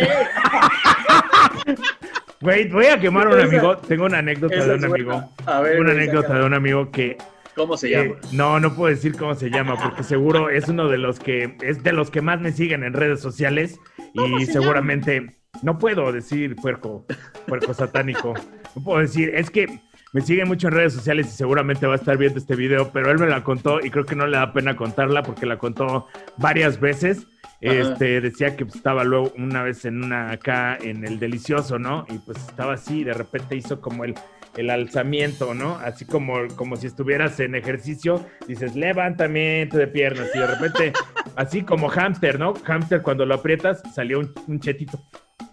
Güey, 2.41 2.69
voy 2.69 2.87
a 2.87 2.99
quemar 2.99 3.27
a 3.27 3.35
un 3.35 3.41
amigo. 3.41 3.77
Tengo 3.77 4.07
una 4.07 4.19
anécdota 4.19 4.65
de 4.65 4.75
un 4.75 4.85
amigo. 4.85 5.31
A 5.47 5.61
ver, 5.61 5.79
una 5.81 5.93
anécdota 5.93 6.39
de 6.39 6.45
un 6.45 6.55
amigo 6.55 6.91
que 6.91 7.19
¿Cómo 7.61 7.77
se 7.77 7.89
Eh, 7.93 8.05
llama? 8.09 8.21
no, 8.33 8.59
no 8.61 8.75
puedo 8.75 8.95
decir 8.95 9.17
cómo 9.17 9.35
se 9.35 9.51
llama, 9.51 9.77
porque 9.77 10.03
seguro 10.03 10.49
es 10.51 10.69
uno 10.69 10.89
de 10.89 10.99
los 10.99 11.19
que 11.21 11.57
es 11.63 11.83
de 11.83 11.93
los 11.93 12.11
que 12.11 12.21
más 12.23 12.41
me 12.41 12.53
siguen 12.53 12.85
en 12.85 12.93
redes 12.95 13.21
sociales 13.21 13.79
y 14.15 14.47
seguramente 14.47 15.37
no 15.63 15.79
puedo 15.79 16.11
decir 16.13 16.57
puerco, 16.57 17.07
puerco 17.47 17.75
satánico. 17.75 18.35
No 18.75 18.83
puedo 18.83 19.01
decir, 19.01 19.33
es 19.35 19.51
que 19.51 19.81
me 20.13 20.23
sigue 20.23 20.45
mucho 20.45 20.69
en 20.69 20.75
redes 20.75 20.93
sociales 20.95 21.29
y 21.29 21.31
seguramente 21.37 21.87
va 21.87 21.93
a 21.93 21.97
estar 21.97 22.17
viendo 22.17 22.39
este 22.39 22.57
video, 22.57 22.91
pero 22.93 23.11
él 23.11 23.19
me 23.19 23.27
la 23.27 23.45
contó 23.45 23.79
y 23.85 23.91
creo 23.91 24.05
que 24.05 24.17
no 24.17 24.27
le 24.27 24.37
da 24.39 24.53
pena 24.53 24.75
contarla 24.77 25.23
porque 25.23 25.47
la 25.47 25.59
contó 25.59 26.07
varias 26.39 26.81
veces. 26.81 27.27
Ajá. 27.63 27.75
Este 27.93 28.23
decía 28.23 28.57
que 28.57 28.65
estaba 28.65 29.05
luego 29.05 29.33
una 29.37 29.63
vez 29.63 29.85
en 29.85 30.03
una 30.03 30.31
acá 30.33 30.79
en 30.81 31.05
el 31.05 31.19
delicioso, 31.19 31.79
¿no? 31.79 32.07
Y 32.09 32.17
pues 32.19 32.39
estaba 32.39 32.73
así, 32.73 33.01
y 33.01 33.05
de 33.05 33.13
repente 33.13 33.55
hizo 33.55 33.83
como 33.83 34.05
el 34.05 34.15
el 34.57 34.71
alzamiento, 34.71 35.55
¿no? 35.55 35.77
Así 35.77 36.05
como, 36.05 36.35
como 36.57 36.77
si 36.77 36.87
estuvieras 36.87 37.39
en 37.41 37.55
ejercicio, 37.55 38.25
dices 38.49 38.75
levantamiento 38.77 39.77
de 39.79 39.87
piernas 39.87 40.29
y 40.35 40.39
de 40.39 40.47
repente, 40.47 40.93
así 41.37 41.63
como 41.63 41.89
hámster, 41.89 42.39
¿no? 42.39 42.55
Hámster 42.65 43.03
cuando 43.03 43.25
lo 43.27 43.35
aprietas 43.35 43.83
salió 43.95 44.19
un, 44.21 44.33
un 44.49 44.61
chetito, 44.61 45.01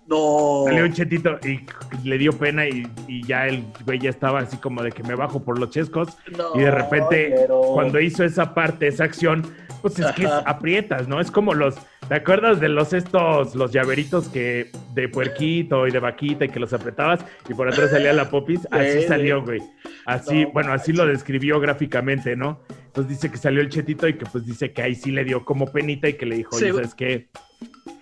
No. 0.07 0.63
salió 0.65 0.83
un 0.85 0.93
chetito 0.93 1.37
y 1.43 1.59
le 2.07 2.17
dio 2.17 2.31
pena 2.33 2.65
y, 2.67 2.87
y 3.07 3.25
ya 3.25 3.45
el 3.47 3.63
güey 3.85 3.99
ya 3.99 4.09
estaba 4.09 4.39
así 4.39 4.57
como 4.57 4.81
de 4.81 4.91
que 4.91 5.03
me 5.03 5.15
bajo 5.15 5.43
por 5.43 5.59
los 5.59 5.69
chescos 5.69 6.17
No, 6.37 6.55
y 6.55 6.59
de 6.63 6.71
repente 6.71 7.33
pero- 7.35 7.61
cuando 7.73 7.99
hizo 7.99 8.23
esa 8.23 8.53
parte, 8.53 8.87
esa 8.87 9.03
acción, 9.03 9.43
pues 9.81 9.99
es 9.99 10.11
que 10.13 10.23
es- 10.25 10.31
aprietas, 10.45 11.07
¿no? 11.07 11.19
Es 11.19 11.29
como 11.31 11.53
los, 11.53 11.75
¿te 12.07 12.15
acuerdas 12.15 12.59
de 12.59 12.69
los 12.69 12.93
estos, 12.93 13.55
los 13.55 13.71
llaveritos 13.71 14.27
que 14.29 14.71
de 14.93 15.07
puerquito 15.09 15.87
y 15.87 15.91
de 15.91 15.99
vaquita 15.99 16.45
y 16.45 16.49
que 16.49 16.59
los 16.59 16.73
apretabas 16.73 17.23
y 17.49 17.53
por 17.53 17.67
atrás 17.67 17.91
salía 17.91 18.13
la 18.13 18.29
popis? 18.29 18.67
Así 18.71 19.01
Sí, 19.01 19.07
salió, 19.07 19.43
güey. 19.43 19.61
Así, 20.05 20.45
No 20.45 20.51
bueno, 20.51 20.73
así 20.73 20.93
lo 20.93 21.05
describió 21.05 21.59
gráficamente, 21.59 22.35
¿no? 22.35 22.61
Entonces 22.87 23.09
dice 23.17 23.29
que 23.31 23.37
salió 23.37 23.61
el 23.61 23.69
chetito 23.69 24.07
y 24.07 24.13
que 24.17 24.25
pues 24.25 24.45
dice 24.45 24.71
que 24.73 24.81
ahí 24.81 24.95
sí 24.95 25.11
le 25.11 25.23
dio 25.23 25.45
como 25.45 25.67
penita 25.71 26.07
y 26.09 26.13
que 26.13 26.25
le 26.25 26.37
dijo, 26.37 26.57
Sí. 26.57 26.69
¿sabes 26.71 26.95
qué? 26.95 27.29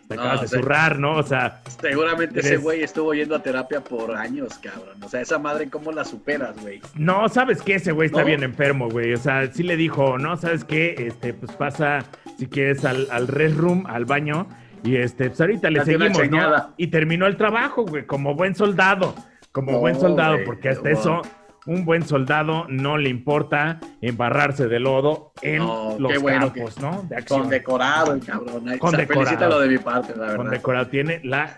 Te 0.08 0.16
No, 0.16 0.22
acabas 0.22 0.42
de 0.42 0.48
zurrar, 0.60 1.00
¿no? 1.00 1.16
O 1.18 1.24
sea, 1.24 1.62
Seguramente 1.82 2.40
ese 2.40 2.58
güey 2.58 2.84
estuvo 2.84 3.14
yendo 3.14 3.36
a 3.36 3.42
terapia 3.42 3.82
por 3.82 4.16
años, 4.16 4.60
cabrón. 4.60 5.02
O 5.04 5.10
sea, 5.10 5.22
esa 5.22 5.40
madre, 5.40 5.70
¿cómo 5.70 5.92
la 5.92 6.06
superas, 6.06 6.56
güey? 6.62 6.80
No, 6.94 7.28
¿sabes 7.30 7.62
qué? 7.62 7.76
Ese 7.76 7.92
güey 7.92 8.08
está 8.08 8.20
¿No? 8.22 8.28
bien 8.28 8.44
enfermo, 8.44 8.90
güey. 8.90 9.14
O 9.14 9.18
sea, 9.18 9.52
sí 9.52 9.64
le 9.64 9.76
dijo, 9.76 10.18
no, 10.18 10.38
¿sabes 10.38 10.64
qué? 10.64 10.96
Este, 10.98 11.34
pues 11.34 11.52
pasa, 11.54 12.06
si 12.38 12.48
quieres, 12.48 12.86
al, 12.86 13.08
al 13.10 13.28
restroom, 13.28 13.86
al 13.88 14.06
baño. 14.06 14.48
Y 14.84 14.98
este, 14.98 15.30
pues 15.30 15.42
ahorita 15.42 15.70
le 15.72 15.84
seguimos, 15.84 16.30
¿no? 16.30 16.74
Y 16.78 16.88
terminó 16.88 17.26
el 17.26 17.38
trabajo, 17.38 17.84
güey, 17.86 18.06
como 18.06 18.36
buen 18.36 18.54
soldado. 18.54 19.16
Como 19.52 19.72
No, 19.72 19.80
buen 19.80 20.00
soldado, 20.00 20.38
porque 20.46 20.70
hasta 20.70 20.90
eso, 20.92 21.22
un 21.66 21.86
buen 21.86 22.06
soldado 22.06 22.66
no 22.70 22.98
le 22.98 23.10
importa 23.10 23.80
embarrarse 24.02 24.68
de 24.68 24.80
lodo 24.80 25.32
en 25.42 25.60
No, 25.60 25.96
los 26.00 26.22
bueno 26.22 26.54
campos, 26.54 26.80
¿no? 26.80 27.04
De 27.10 27.16
acción. 27.16 27.42
Condecorado 27.42 28.14
el 28.14 28.24
cabrón. 28.24 28.78
Condecorado. 28.78 29.08
felicítalo 29.08 29.60
de 29.60 29.68
mi 29.68 29.78
parte, 29.78 30.14
la 30.16 30.22
verdad. 30.22 30.38
Condecorado. 30.38 30.88
Tiene 30.88 31.22
la, 31.24 31.56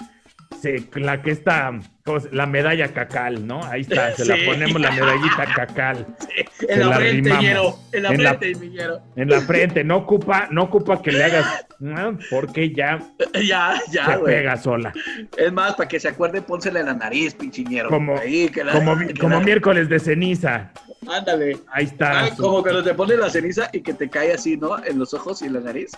se- 0.62 0.84
la 0.96 1.22
que 1.22 1.32
está, 1.32 1.72
¿cómo 2.06 2.20
se- 2.20 2.30
la 2.34 2.46
medalla 2.46 2.88
cacal, 2.94 3.46
¿no? 3.46 3.64
Ahí 3.66 3.82
está, 3.82 4.12
se 4.14 4.26
la 4.26 4.36
Sí. 4.36 4.42
ponemos 4.46 4.82
la 4.82 4.92
medallita 4.92 5.46
cacal. 5.56 6.06
en 6.62 6.68
se 6.68 6.76
la, 6.78 6.86
la 6.88 6.96
frente. 6.96 7.30
En 7.30 8.04
la 8.04 8.10
En 8.10 8.24
la- 8.24 8.34
frente. 8.38 8.52
En 9.16 9.30
la 9.30 9.42
frente, 9.42 9.84
no 9.84 9.98
ocupa, 9.98 10.48
no 10.52 10.64
ocupa 10.64 11.02
que 11.02 11.12
le 11.12 11.24
hagas, 11.24 11.66
porque 12.30 12.72
ya 12.74 13.00
Ya, 13.46 13.80
ya, 13.92 14.06
se 14.06 14.18
güey. 14.18 14.36
pega 14.36 14.58
sola. 14.58 14.94
Es 15.38 15.52
más, 15.54 15.76
para 15.76 15.88
que 15.88 16.00
se 16.00 16.08
acuerde, 16.10 16.42
pónsela 16.42 16.80
en 16.80 16.88
la 16.88 16.94
nariz, 16.94 17.34
pinchiñero. 17.36 17.90
Como- 17.90 18.18
Ahí, 18.18 18.50
que 18.50 18.64
la- 18.64 18.72
Como, 18.74 18.98
que 18.98 19.14
como 19.14 19.40
miércoles 19.42 19.90
de 19.90 20.00
ceniza. 20.00 20.72
Ándale. 21.08 21.60
Ahí 21.72 21.86
está. 21.86 22.30
Su- 22.36 22.42
como 22.44 22.62
cuando 22.62 22.84
te 22.84 22.94
pones 22.94 23.20
la 23.20 23.30
ceniza 23.30 23.70
y 23.74 23.82
que 23.82 23.94
te 23.94 24.10
cae 24.10 24.34
así, 24.34 24.58
¿no? 24.58 24.84
En 24.84 24.98
los 25.00 25.14
ojos 25.14 25.42
y 25.42 25.46
en 25.46 25.54
la 25.54 25.60
nariz. 25.60 25.92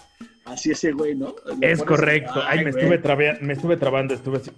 Así 0.46 0.72
ese 0.72 0.92
güey, 0.92 1.16
¿no? 1.16 1.36
Es 1.62 1.84
correcto. 1.84 2.42
Ay, 2.48 2.64
me 2.64 2.72
estuve, 2.72 2.98
trabea- 2.98 3.38
me 3.42 3.54
estuve 3.54 3.78
trabando, 3.78 4.14
estuve 4.14 4.38
así. 4.38 4.52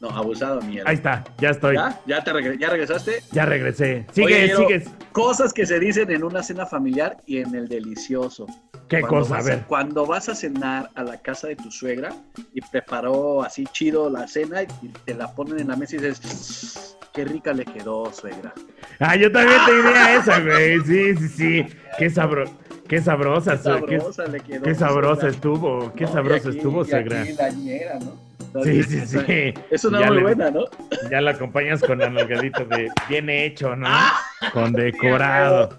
No, 0.00 0.08
abusado, 0.08 0.62
mierda. 0.62 0.88
Ahí 0.88 0.96
está, 0.96 1.24
ya 1.38 1.50
estoy. 1.50 1.74
¿Ya? 1.76 1.90
¿Ya? 2.06 2.16
¿Ya, 2.18 2.24
te 2.24 2.32
regre- 2.32 2.58
¿Ya 2.58 2.70
regresaste? 2.70 3.22
regresé. 3.32 4.06
Sigue, 4.12 4.24
Oye, 4.44 4.56
sigues. 4.56 4.88
Cosas 5.12 5.52
que 5.52 5.66
se 5.66 5.78
dicen 5.78 6.10
en 6.10 6.24
una 6.24 6.42
cena 6.42 6.64
familiar 6.64 7.18
y 7.26 7.38
en 7.38 7.54
el 7.54 7.68
delicioso. 7.68 8.46
¿Qué 8.88 9.02
Cuando 9.02 9.18
cosa? 9.28 9.38
A 9.38 9.42
ver. 9.42 9.64
Cuando 9.68 10.06
vas 10.06 10.28
a 10.30 10.34
cenar 10.34 10.88
a 10.94 11.04
la 11.04 11.18
casa 11.18 11.48
de 11.48 11.56
tu 11.56 11.70
suegra 11.70 12.14
y 12.54 12.60
preparó 12.62 13.42
así 13.42 13.64
chido 13.72 14.08
la 14.08 14.26
cena 14.26 14.62
y 14.62 14.66
te 15.04 15.14
la 15.14 15.32
ponen 15.34 15.60
en 15.60 15.68
la 15.68 15.76
mesa 15.76 15.96
y 15.96 15.98
dices, 15.98 16.89
qué 17.12 17.24
rica 17.24 17.52
le 17.52 17.64
quedó, 17.64 18.12
suegra. 18.12 18.52
Ah, 18.98 19.16
yo 19.16 19.30
también 19.32 19.58
tenía 19.66 20.16
esa, 20.16 20.40
güey. 20.40 20.80
Sí, 20.80 21.16
sí, 21.16 21.28
sí. 21.28 21.66
Qué 21.98 22.10
sabro, 22.10 22.44
qué 22.88 23.00
sabrosa, 23.00 23.52
Qué 23.56 23.62
sabrosa 23.62 24.26
le 24.26 24.40
quedó. 24.40 24.62
qué 24.62 24.74
sabrosa 24.74 25.28
estuvo, 25.28 25.92
qué 25.94 26.04
No, 26.04 26.12
sabrosa 26.12 26.48
aquí- 26.48 26.56
estuvo, 26.58 26.84
suegra. 26.84 27.22
aquí 27.22 27.32
la 27.32 27.50
ñera, 27.50 27.98
¿no? 27.98 28.30
Sí, 28.64 28.82
sí, 28.82 28.96
Esa- 28.98 29.24
sí. 29.26 29.54
Es 29.70 29.84
una 29.84 30.00
Ya 30.00 30.06
muy 30.08 30.16
le- 30.16 30.22
buena, 30.22 30.50
¿no? 30.50 30.64
Ya 31.08 31.20
la 31.20 31.30
acompañas 31.32 31.80
con 31.82 31.98
la 32.00 32.10
nalgadita 32.10 32.64
de 32.64 32.88
bien 33.08 33.30
hecho, 33.30 33.76
¿no? 33.76 33.86
Ah, 33.88 34.12
Con 34.52 34.72
decorado. 34.72 35.78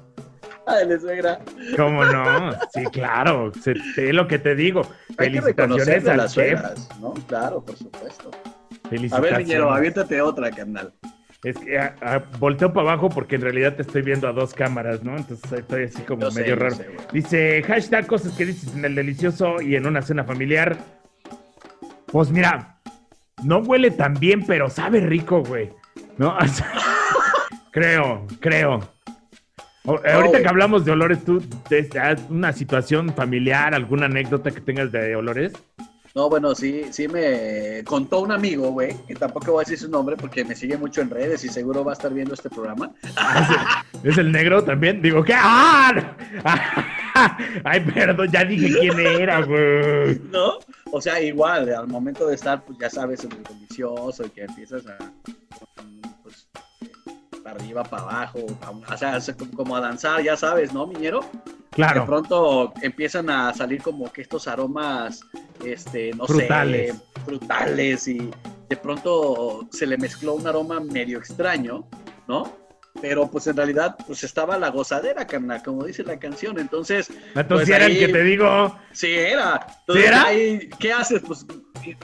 Dale, 0.66 0.98
suegra. 1.00 1.40
¿Cómo 1.76 2.06
no? 2.06 2.54
Sí, 2.74 2.86
claro. 2.94 3.52
Se- 3.62 3.72
Es 3.72 4.14
lo 4.14 4.26
que 4.28 4.40
te 4.40 4.56
digo. 4.56 4.84
Hay 5.18 5.32
Felicitaciones 5.32 6.08
a 6.08 6.16
las 6.16 6.32
suegras, 6.32 6.88
¿no? 7.02 7.14
Claro, 7.28 7.62
por 7.66 7.76
supuesto. 7.76 8.32
A 8.86 8.90
Felicitaciones. 8.90 9.32
ver, 9.38 9.42
niñero, 9.48 9.74
aviéntate 9.74 10.22
otra, 10.22 10.50
carnal. 10.52 10.94
Es 11.44 11.58
que 11.58 11.78
ah, 11.80 11.96
ah, 12.02 12.22
volteo 12.40 12.72
para 12.72 12.92
abajo 12.92 13.10
porque 13.10 13.36
en 13.36 13.42
realidad 13.42 13.76
te 13.76 13.82
estoy 13.82 14.04
viendo 14.04 14.28
a 14.28 14.32
dos 14.32 14.54
cámaras, 14.54 15.04
¿no? 15.04 15.18
Entonces 15.18 15.52
estoy 15.52 15.86
así 15.86 16.02
como 16.04 16.30
medio 16.32 16.56
raro. 16.56 16.76
sé. 16.76 16.88
Dice, 17.12 17.64
hashtag 17.64 18.06
cosas 18.06 18.34
que 18.34 18.46
dices 18.46 18.76
en 18.76 18.86
el 18.86 18.94
delicioso 18.94 19.60
y 19.62 19.76
en 19.76 19.88
una 19.88 20.02
cena 20.04 20.24
familiar. 20.24 20.78
Pues 22.08 22.30
mira, 22.30 22.78
no 23.44 23.60
huele 23.60 23.90
tan 23.92 24.14
bien, 24.16 24.46
pero 24.46 24.70
sabe 24.70 25.00
rico, 25.00 25.42
güey. 25.44 25.70
¿No? 26.18 26.38
Creo, 27.72 28.28
creo. 28.42 28.82
O- 29.86 29.94
ahorita 29.96 30.28
güey. 30.28 30.42
que 30.44 30.48
hablamos 30.50 30.84
de 30.86 30.92
olores, 30.92 31.24
¿tú 31.24 31.42
de 31.70 31.90
ah, 32.00 32.16
una 32.30 32.52
situación 32.52 33.14
familiar, 33.16 33.74
alguna 33.74 34.08
anécdota 34.08 34.52
que 34.52 34.60
tengas 34.62 34.92
de 34.92 35.16
olores? 35.16 35.54
No, 36.14 36.30
bueno, 36.30 36.54
sí, 36.54 36.86
sí 36.92 37.08
me 37.08 37.84
contó 37.86 38.20
un 38.20 38.34
amigo, 38.34 38.72
güey, 38.72 38.94
que 39.08 39.16
tampoco 39.16 39.54
voy 39.54 39.62
a 39.62 39.66
decir 39.66 39.80
su 39.80 39.90
nombre 39.90 40.18
porque 40.18 40.44
me 40.44 40.56
sigue 40.56 40.76
mucho 40.78 41.00
en 41.02 41.10
redes 41.10 41.44
y 41.46 41.50
seguro 41.50 41.86
va 41.86 41.94
a 41.94 41.94
estar 41.94 42.14
viendo 42.14 42.34
este 42.34 42.50
programa. 42.50 42.92
¿Es 44.04 44.18
el 44.18 44.32
negro 44.32 44.62
también? 44.62 45.02
Digo, 45.02 45.24
¿qué? 45.24 45.34
¡Ah! 45.36 46.16
Ay, 47.64 47.80
perdón, 47.80 48.30
ya 48.30 48.44
dije 48.44 48.78
quién 48.78 49.00
era, 49.00 49.42
güey. 49.42 50.20
¿No? 50.32 50.60
O 50.92 51.00
sea, 51.00 51.22
igual, 51.22 51.74
al 51.74 51.88
momento 51.88 52.28
de 52.28 52.36
estar, 52.36 52.66
pues 52.66 52.78
ya 52.80 52.90
sabes, 52.90 53.24
en 53.24 53.32
el 53.32 53.44
delicioso 53.44 54.26
y 54.26 54.30
que 54.32 54.44
empiezas 54.44 54.84
a, 54.88 54.98
pues, 56.24 56.48
para 57.42 57.56
arriba, 57.56 57.84
para 57.84 58.04
abajo, 58.04 58.40
o 58.46 58.98
sea, 58.98 59.18
como 59.56 59.78
a 59.78 59.80
danzar, 59.80 60.22
ya 60.22 60.36
sabes, 60.36 60.74
¿no, 60.74 60.88
Miñero? 60.88 61.22
Claro. 61.72 62.02
De 62.02 62.08
pronto 62.08 62.74
empiezan 62.82 63.30
a 63.30 63.54
salir 63.54 63.82
como 63.82 64.12
que 64.12 64.22
estos 64.22 64.48
aromas, 64.50 65.22
este, 65.66 66.12
no 66.14 66.26
frutales. 66.28 66.94
sé, 66.96 67.02
frutales 67.26 68.08
y 68.08 68.30
de 68.70 68.78
pronto 68.78 69.68
se 69.72 69.86
le 69.86 69.98
mezcló 69.98 70.34
un 70.34 70.48
aroma 70.48 70.80
medio 70.80 71.18
extraño, 71.20 71.88
¿no? 72.28 72.60
Pero 73.02 73.30
pues 73.32 73.48
en 73.48 73.56
realidad 73.56 73.96
pues 74.06 74.24
estaba 74.24 74.58
la 74.58 74.70
gozadera, 74.70 75.26
carnal, 75.26 75.64
como 75.64 75.86
dice 75.86 76.04
la 76.04 76.20
canción. 76.20 76.60
Entonces... 76.60 77.10
Entonces 77.36 77.68
pues, 77.68 77.70
era 77.70 77.86
ahí- 77.86 77.98
el 78.00 78.06
que 78.08 78.12
te 78.14 78.24
digo. 78.24 78.78
Sí, 78.92 79.08
era. 79.14 79.66
¿Sí 79.88 80.00
era? 80.00 80.24
ahí, 80.26 80.70
¿Qué 80.78 80.92
haces? 80.92 81.22
Pues 81.26 81.46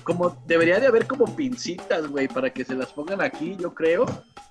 como 0.04 0.42
debería 0.48 0.80
de 0.80 0.88
haber 0.88 1.06
como 1.06 1.36
pincitas, 1.36 2.08
güey, 2.08 2.28
para 2.30 2.50
que 2.52 2.64
se 2.66 2.74
las 2.74 2.88
pongan 2.94 3.22
aquí, 3.22 3.58
yo 3.60 3.74
creo. 3.74 4.06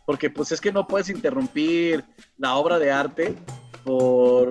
Porque 0.04 0.28
pues 0.30 0.52
es 0.52 0.60
que 0.60 0.70
no 0.72 0.86
puedes 0.86 1.08
interrumpir 1.08 2.04
la 2.36 2.54
obra 2.56 2.78
de 2.78 2.92
arte 2.92 3.34
por, 3.82 4.50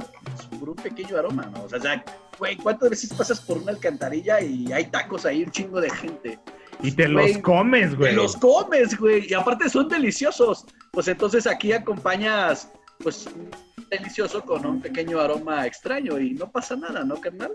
por 0.59 0.69
un 0.69 0.75
pequeño 0.75 1.17
aroma, 1.17 1.49
¿no? 1.53 1.63
O 1.63 1.69
sea, 1.69 1.79
ya, 1.79 2.03
güey, 2.37 2.55
¿cuántas 2.57 2.89
veces 2.89 3.13
pasas 3.13 3.39
por 3.41 3.57
una 3.57 3.71
alcantarilla 3.71 4.41
y 4.41 4.71
hay 4.71 4.85
tacos 4.85 5.25
ahí, 5.25 5.43
un 5.43 5.51
chingo 5.51 5.79
de 5.81 5.89
gente? 5.89 6.39
Y 6.81 6.91
te 6.91 7.07
Güey, 7.11 7.33
los 7.33 7.37
comes, 7.41 7.91
Te 7.91 7.95
güey. 7.95 8.15
los 8.15 8.35
comes, 8.35 8.97
güey. 8.97 9.27
Y 9.29 9.33
aparte 9.33 9.69
son 9.69 9.87
deliciosos. 9.87 10.65
Pues 10.91 11.07
entonces 11.07 11.47
aquí 11.47 11.71
acompañas, 11.71 12.69
pues, 12.99 13.27
un 13.27 13.49
delicioso 13.89 14.41
con 14.41 14.65
un 14.65 14.81
pequeño 14.81 15.19
aroma 15.19 15.65
extraño 15.65 16.19
y 16.19 16.31
no 16.33 16.51
pasa 16.51 16.75
nada, 16.75 17.03
¿no, 17.03 17.15
carnal? 17.15 17.53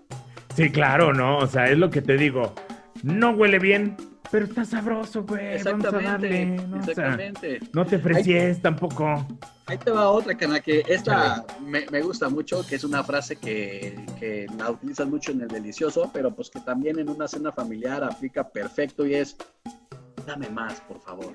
Sí, 0.57 0.71
claro, 0.71 1.13
¿no? 1.13 1.39
O 1.39 1.47
sea, 1.47 1.69
es 1.71 1.79
lo 1.79 1.91
que 1.91 2.01
te 2.03 2.17
digo. 2.17 2.55
No 3.03 3.31
huele 3.31 3.59
bien, 3.59 3.97
pero 4.31 4.45
está 4.45 4.65
sabroso, 4.65 5.25
güey. 5.25 5.63
Vamos 5.65 5.85
a 5.85 5.89
Exactamente, 5.89 6.05
darle. 6.05 6.47
¿no? 6.47 6.79
O 6.79 6.83
sea, 6.83 6.93
exactamente. 6.93 7.61
no 7.73 7.87
te 7.87 7.99
frecies 7.99 8.63
tampoco. 8.63 9.27
Ahí 9.67 9.79
te 9.79 9.91
va 9.91 10.11
otra, 10.11 10.37
cana, 10.37 10.61
que 10.61 10.85
esta 10.89 11.45
me, 11.61 11.87
me 11.91 12.03
gusta 12.03 12.29
mucho, 12.29 12.67
que 12.67 12.77
es 12.77 12.85
una 12.85 13.05
frase 13.05 13.37
que, 13.37 14.05
que 14.19 14.47
la 14.59 14.71
utilizan 14.71 15.11
mucho 15.11 15.33
en 15.33 15.43
el 15.43 15.49
delicioso, 15.49 16.11
pero 16.13 16.35
pues 16.35 16.51
que 16.51 16.61
también 16.61 16.99
en 16.99 17.09
una 17.09 17.29
cena 17.29 17.53
familiar 17.53 18.03
aplica 18.03 18.49
perfecto 18.49 19.07
y 19.07 19.15
es, 19.15 19.37
dame 20.27 20.49
más, 20.51 20.81
por 20.81 21.01
favor. 21.01 21.35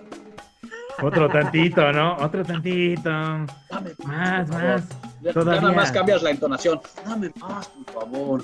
Otro 1.01 1.29
tantito, 1.29 1.91
¿no? 1.91 2.15
Otro 2.17 2.43
tantito. 2.43 3.09
Dame 3.09 3.91
Más, 4.05 4.49
más. 4.49 4.83
Todavía. 5.33 5.61
nada 5.61 5.73
más 5.73 5.91
cambias 5.91 6.21
la 6.21 6.29
entonación. 6.31 6.79
Dame 7.05 7.31
más, 7.41 7.67
por 7.67 7.93
favor. 7.93 8.41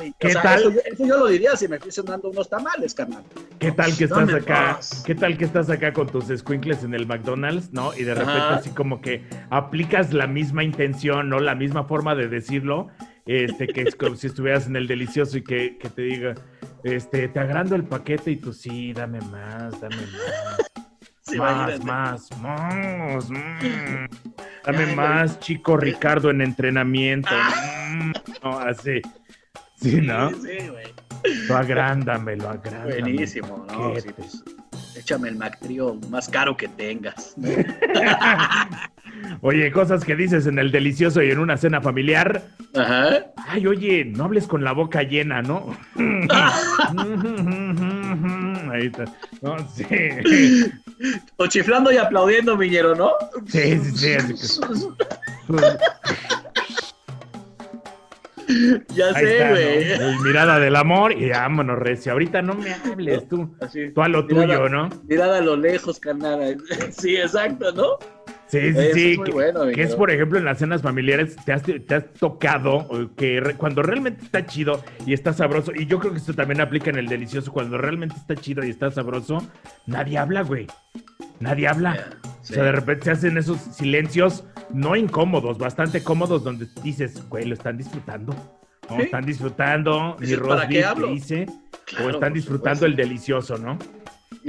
Ay, 0.00 0.14
¿Qué 0.18 0.28
o 0.28 0.30
sea, 0.30 0.42
tal? 0.42 0.60
Eso, 0.60 0.70
yo- 0.70 0.80
eso 0.86 1.06
yo 1.06 1.18
lo 1.18 1.26
diría 1.26 1.54
si 1.56 1.68
me 1.68 1.76
estuviesen 1.76 2.06
dando 2.06 2.30
unos 2.30 2.48
tamales, 2.48 2.94
carnal. 2.94 3.22
¿Qué 3.58 3.72
tal 3.72 3.94
que 3.96 4.04
estás 4.04 4.26
Dame 4.26 4.38
acá? 4.38 4.72
más. 4.76 5.02
¿Qué 5.06 5.14
tal 5.14 5.36
que 5.36 5.44
estás 5.44 5.68
acá 5.70 5.92
con 5.92 6.06
tus 6.08 6.24
squinkles 6.36 6.82
en 6.82 6.94
el 6.94 7.06
McDonald's, 7.06 7.72
no? 7.72 7.92
Y 7.94 8.04
de 8.04 8.14
repente 8.14 8.38
Ajá. 8.40 8.54
así 8.56 8.70
como 8.70 9.00
que 9.02 9.26
aplicas 9.50 10.12
la 10.14 10.26
misma 10.26 10.64
intención, 10.64 11.28
¿no? 11.28 11.40
La 11.40 11.54
misma 11.54 11.84
forma 11.84 12.14
de 12.14 12.28
decirlo, 12.28 12.88
este, 13.26 13.66
que 13.68 13.82
es 13.82 13.94
como 13.94 14.16
si 14.16 14.28
estuvieras 14.28 14.66
en 14.66 14.76
el 14.76 14.86
delicioso 14.86 15.36
y 15.36 15.44
que, 15.44 15.76
que 15.78 15.90
te 15.90 16.02
diga, 16.02 16.34
este, 16.84 17.28
te 17.28 17.38
agrando 17.38 17.74
el 17.76 17.84
paquete 17.84 18.30
y 18.30 18.36
tú 18.36 18.54
sí, 18.54 18.94
dame 18.94 19.20
más, 19.20 19.78
dame 19.80 19.96
más. 19.96 20.67
Más, 21.36 21.84
más, 21.84 22.30
más. 22.40 23.30
mm. 23.30 24.06
Dame 24.64 24.84
Ay, 24.84 24.96
más, 24.96 25.38
chico 25.40 25.76
Ricardo 25.76 26.30
en 26.30 26.40
entrenamiento. 26.40 27.28
mm, 27.90 28.12
No, 28.42 28.58
así. 28.58 29.02
Sí, 29.80 30.00
¿no? 30.00 30.30
Sí, 30.30 30.36
sí, 30.42 30.68
güey. 30.68 30.86
Lo 31.48 31.56
agrándamelo, 31.56 32.48
agrándamelo. 32.48 33.00
Buenísimo, 33.00 33.66
¿no? 33.68 33.94
Sí, 34.00 34.08
pues, 34.16 34.42
échame 34.96 35.28
el 35.28 35.36
Mactrio 35.36 35.98
más 36.10 36.28
caro 36.28 36.56
que 36.56 36.68
tengas. 36.68 37.34
Oye, 39.40 39.72
cosas 39.72 40.04
que 40.04 40.14
dices 40.14 40.46
en 40.46 40.58
el 40.58 40.70
delicioso 40.70 41.22
y 41.22 41.30
en 41.30 41.38
una 41.40 41.56
cena 41.56 41.80
familiar. 41.80 42.42
Ajá. 42.74 43.26
Ay, 43.48 43.66
oye, 43.66 44.04
no 44.04 44.24
hables 44.24 44.46
con 44.46 44.62
la 44.62 44.72
boca 44.72 45.02
llena, 45.02 45.42
¿no? 45.42 45.76
Ahí 48.70 48.86
está. 48.86 49.04
No, 49.42 49.56
sí. 49.74 49.84
O 51.36 51.46
chiflando 51.46 51.92
y 51.92 51.96
aplaudiendo, 51.96 52.56
Miñero, 52.56 52.94
¿no? 52.96 53.12
Sí, 53.46 53.78
sí, 53.94 54.16
sí. 54.36 54.60
Ya 58.94 59.08
Ahí 59.14 59.26
sé, 59.26 59.48
güey. 59.50 59.98
¿no? 60.14 60.22
Mirada 60.22 60.58
del 60.58 60.74
amor 60.74 61.12
y 61.12 61.28
vámonos, 61.28 61.78
Recio. 61.78 62.12
Ahorita 62.12 62.40
no 62.40 62.54
me 62.54 62.72
hables 62.72 63.28
tú. 63.28 63.54
Así. 63.60 63.90
Tú 63.90 64.00
a 64.02 64.08
lo 64.08 64.22
Mirada- 64.24 64.46
tuyo, 64.46 64.68
¿no? 64.70 64.88
Mirada 65.06 65.38
a 65.38 65.40
lo 65.42 65.54
lejos, 65.56 66.00
carnal. 66.00 66.56
Sí, 66.90 67.16
exacto, 67.16 67.70
¿no? 67.72 67.98
Sí, 68.48 68.72
sí, 68.72 68.88
sí. 68.94 69.14
muy 69.18 69.26
que, 69.26 69.32
bueno, 69.32 69.66
que 69.66 69.82
es, 69.82 69.94
por 69.94 70.10
ejemplo, 70.10 70.38
en 70.38 70.44
las 70.46 70.58
cenas 70.58 70.80
familiares, 70.82 71.36
te 71.44 71.52
has, 71.52 71.62
te 71.62 71.94
has 71.94 72.12
tocado 72.14 73.10
que 73.16 73.40
re- 73.40 73.54
cuando 73.54 73.82
realmente 73.82 74.24
está 74.24 74.46
chido 74.46 74.82
y 75.06 75.12
está 75.12 75.32
sabroso, 75.32 75.72
y 75.74 75.86
yo 75.86 75.98
creo 75.98 76.12
que 76.12 76.18
esto 76.18 76.32
también 76.34 76.60
aplica 76.60 76.88
en 76.90 76.96
el 76.96 77.06
delicioso, 77.08 77.52
cuando 77.52 77.76
realmente 77.78 78.16
está 78.16 78.34
chido 78.36 78.64
y 78.64 78.70
está 78.70 78.90
sabroso, 78.90 79.38
nadie 79.86 80.16
habla, 80.18 80.42
güey. 80.42 80.66
Nadie 81.40 81.68
habla. 81.68 82.10
Sí. 82.42 82.52
O 82.52 82.54
sea, 82.56 82.64
de 82.64 82.72
repente 82.72 83.04
se 83.04 83.10
hacen 83.12 83.36
esos 83.38 83.58
silencios 83.60 84.44
no 84.70 84.96
incómodos, 84.96 85.58
bastante 85.58 86.02
cómodos, 86.02 86.42
donde 86.42 86.66
dices, 86.82 87.22
güey, 87.28 87.44
lo 87.44 87.54
están 87.54 87.76
disfrutando. 87.76 88.34
¿no? 88.88 88.96
Sí. 88.96 89.02
Están 89.02 89.24
disfrutando 89.26 90.16
mi 90.18 90.26
hice, 91.14 91.46
Claro, 91.84 92.06
o 92.06 92.10
están 92.10 92.32
disfrutando 92.32 92.86
el 92.86 92.96
delicioso, 92.96 93.56
¿no? 93.58 93.78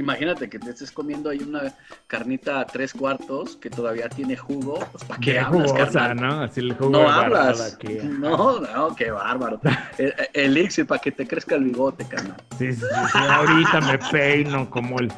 Imagínate 0.00 0.48
que 0.48 0.58
te 0.58 0.70
estés 0.70 0.90
comiendo 0.90 1.28
ahí 1.30 1.38
una 1.46 1.74
carnita 2.06 2.60
a 2.60 2.66
tres 2.66 2.92
cuartos 2.94 3.56
que 3.56 3.68
todavía 3.70 4.08
tiene 4.08 4.34
jugo. 4.36 4.78
Pues, 4.90 5.04
¿para 5.04 5.20
qué 5.20 5.32
Qué 5.32 5.38
hablas, 5.38 5.70
jugosa? 5.70 6.14
¿no? 6.14 6.40
Así 6.42 6.60
el 6.60 6.72
jugo 6.74 6.90
No 6.90 7.08
hablas. 7.10 7.76
que- 7.78 8.02
No, 8.20 8.60
no, 8.60 8.96
qué 8.96 9.10
bárbaro. 9.10 9.60
El, 9.98 10.14
el 10.32 10.56
elixir 10.56 10.86
para 10.86 11.00
que 11.00 11.12
te 11.12 11.26
crezca 11.26 11.54
el 11.56 11.64
bigote, 11.64 12.04
carnal. 12.06 12.36
Sí, 12.58 12.72
sí, 12.72 12.80
sí, 13.12 13.18
ahorita 13.18 13.80
me 13.82 13.98
peino 14.10 14.68
como 14.70 14.98
el 15.00 15.12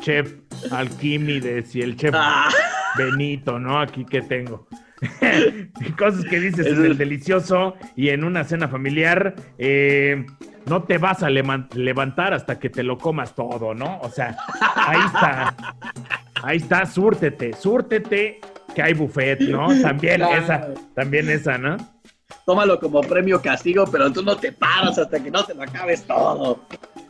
chef 0.00 0.32
Alquímides 0.70 1.74
y 1.74 1.82
el 1.82 1.96
chef 1.96 2.14
Ah, 2.16 2.48
Benito, 2.96 3.58
¿no? 3.58 3.80
Aquí 3.80 4.04
que 4.04 4.22
tengo. 4.22 4.68
Cosas 5.98 6.24
que 6.24 6.40
dices 6.40 6.66
Eso 6.66 6.76
en 6.80 6.84
el 6.86 6.92
es- 6.92 6.98
delicioso 6.98 7.74
y 7.96 8.08
en 8.10 8.24
una 8.24 8.44
cena 8.44 8.68
familiar. 8.68 9.34
eh, 9.58 10.24
no 10.68 10.82
te 10.82 10.98
vas 10.98 11.22
a 11.22 11.30
levantar 11.30 12.34
hasta 12.34 12.58
que 12.58 12.70
te 12.70 12.82
lo 12.82 12.98
comas 12.98 13.34
todo, 13.34 13.74
¿no? 13.74 13.98
O 14.00 14.10
sea, 14.10 14.36
ahí 14.76 15.00
está. 15.06 15.54
Ahí 16.42 16.56
está, 16.58 16.86
súrtete, 16.86 17.52
súrtete, 17.52 18.40
que 18.74 18.82
hay 18.82 18.94
buffet, 18.94 19.40
¿no? 19.40 19.68
También 19.80 20.16
Claro. 20.16 20.42
esa, 20.42 20.68
también 20.94 21.28
esa, 21.30 21.58
¿no? 21.58 21.76
tómalo 22.44 22.80
como 22.80 23.02
premio 23.02 23.42
castigo, 23.42 23.84
pero 23.90 24.10
tú 24.10 24.22
no 24.22 24.36
te 24.36 24.52
paras 24.52 24.98
hasta 24.98 25.22
que 25.22 25.30
no 25.30 25.44
te 25.44 25.54
lo 25.54 25.62
acabes 25.64 26.04
todo. 26.04 26.62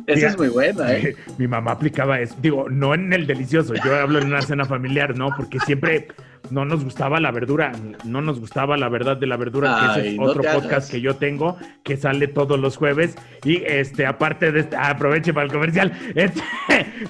Esa 0.06 0.28
es 0.28 0.36
muy 0.36 0.48
buena, 0.48 0.92
¿eh? 0.92 1.14
Mi 1.38 1.46
mamá 1.46 1.72
aplicaba 1.72 2.20
eso. 2.20 2.34
Digo, 2.40 2.68
no 2.68 2.92
en 2.94 3.12
el 3.12 3.24
delicioso, 3.24 3.74
yo 3.74 3.94
hablo 3.96 4.18
en 4.18 4.26
una 4.26 4.42
cena 4.42 4.64
familiar, 4.64 5.16
¿no? 5.16 5.30
Porque 5.36 5.60
siempre 5.60 6.08
no 6.51 6.64
nos 6.64 6.85
gustaba 6.85 7.20
la 7.20 7.31
verdura, 7.31 7.72
no 8.05 8.20
nos 8.20 8.40
gustaba 8.40 8.77
la 8.77 8.88
verdad 8.88 9.16
de 9.16 9.27
la 9.27 9.37
verdura, 9.37 9.79
que 9.81 9.87
ese 9.87 10.09
Ay, 10.09 10.14
es 10.14 10.16
no 10.16 10.24
otro 10.24 10.42
podcast 10.42 10.72
hagas. 10.72 10.90
que 10.90 11.01
yo 11.01 11.16
tengo, 11.16 11.57
que 11.83 11.96
sale 11.96 12.29
todos 12.29 12.59
los 12.59 12.77
jueves. 12.77 13.16
Y 13.44 13.62
este, 13.64 14.07
aparte 14.07 14.53
de 14.53 14.61
este, 14.61 14.77
aproveche 14.77 15.33
para 15.33 15.46
el 15.46 15.53
comercial. 15.53 15.92
Este, 16.18 16.42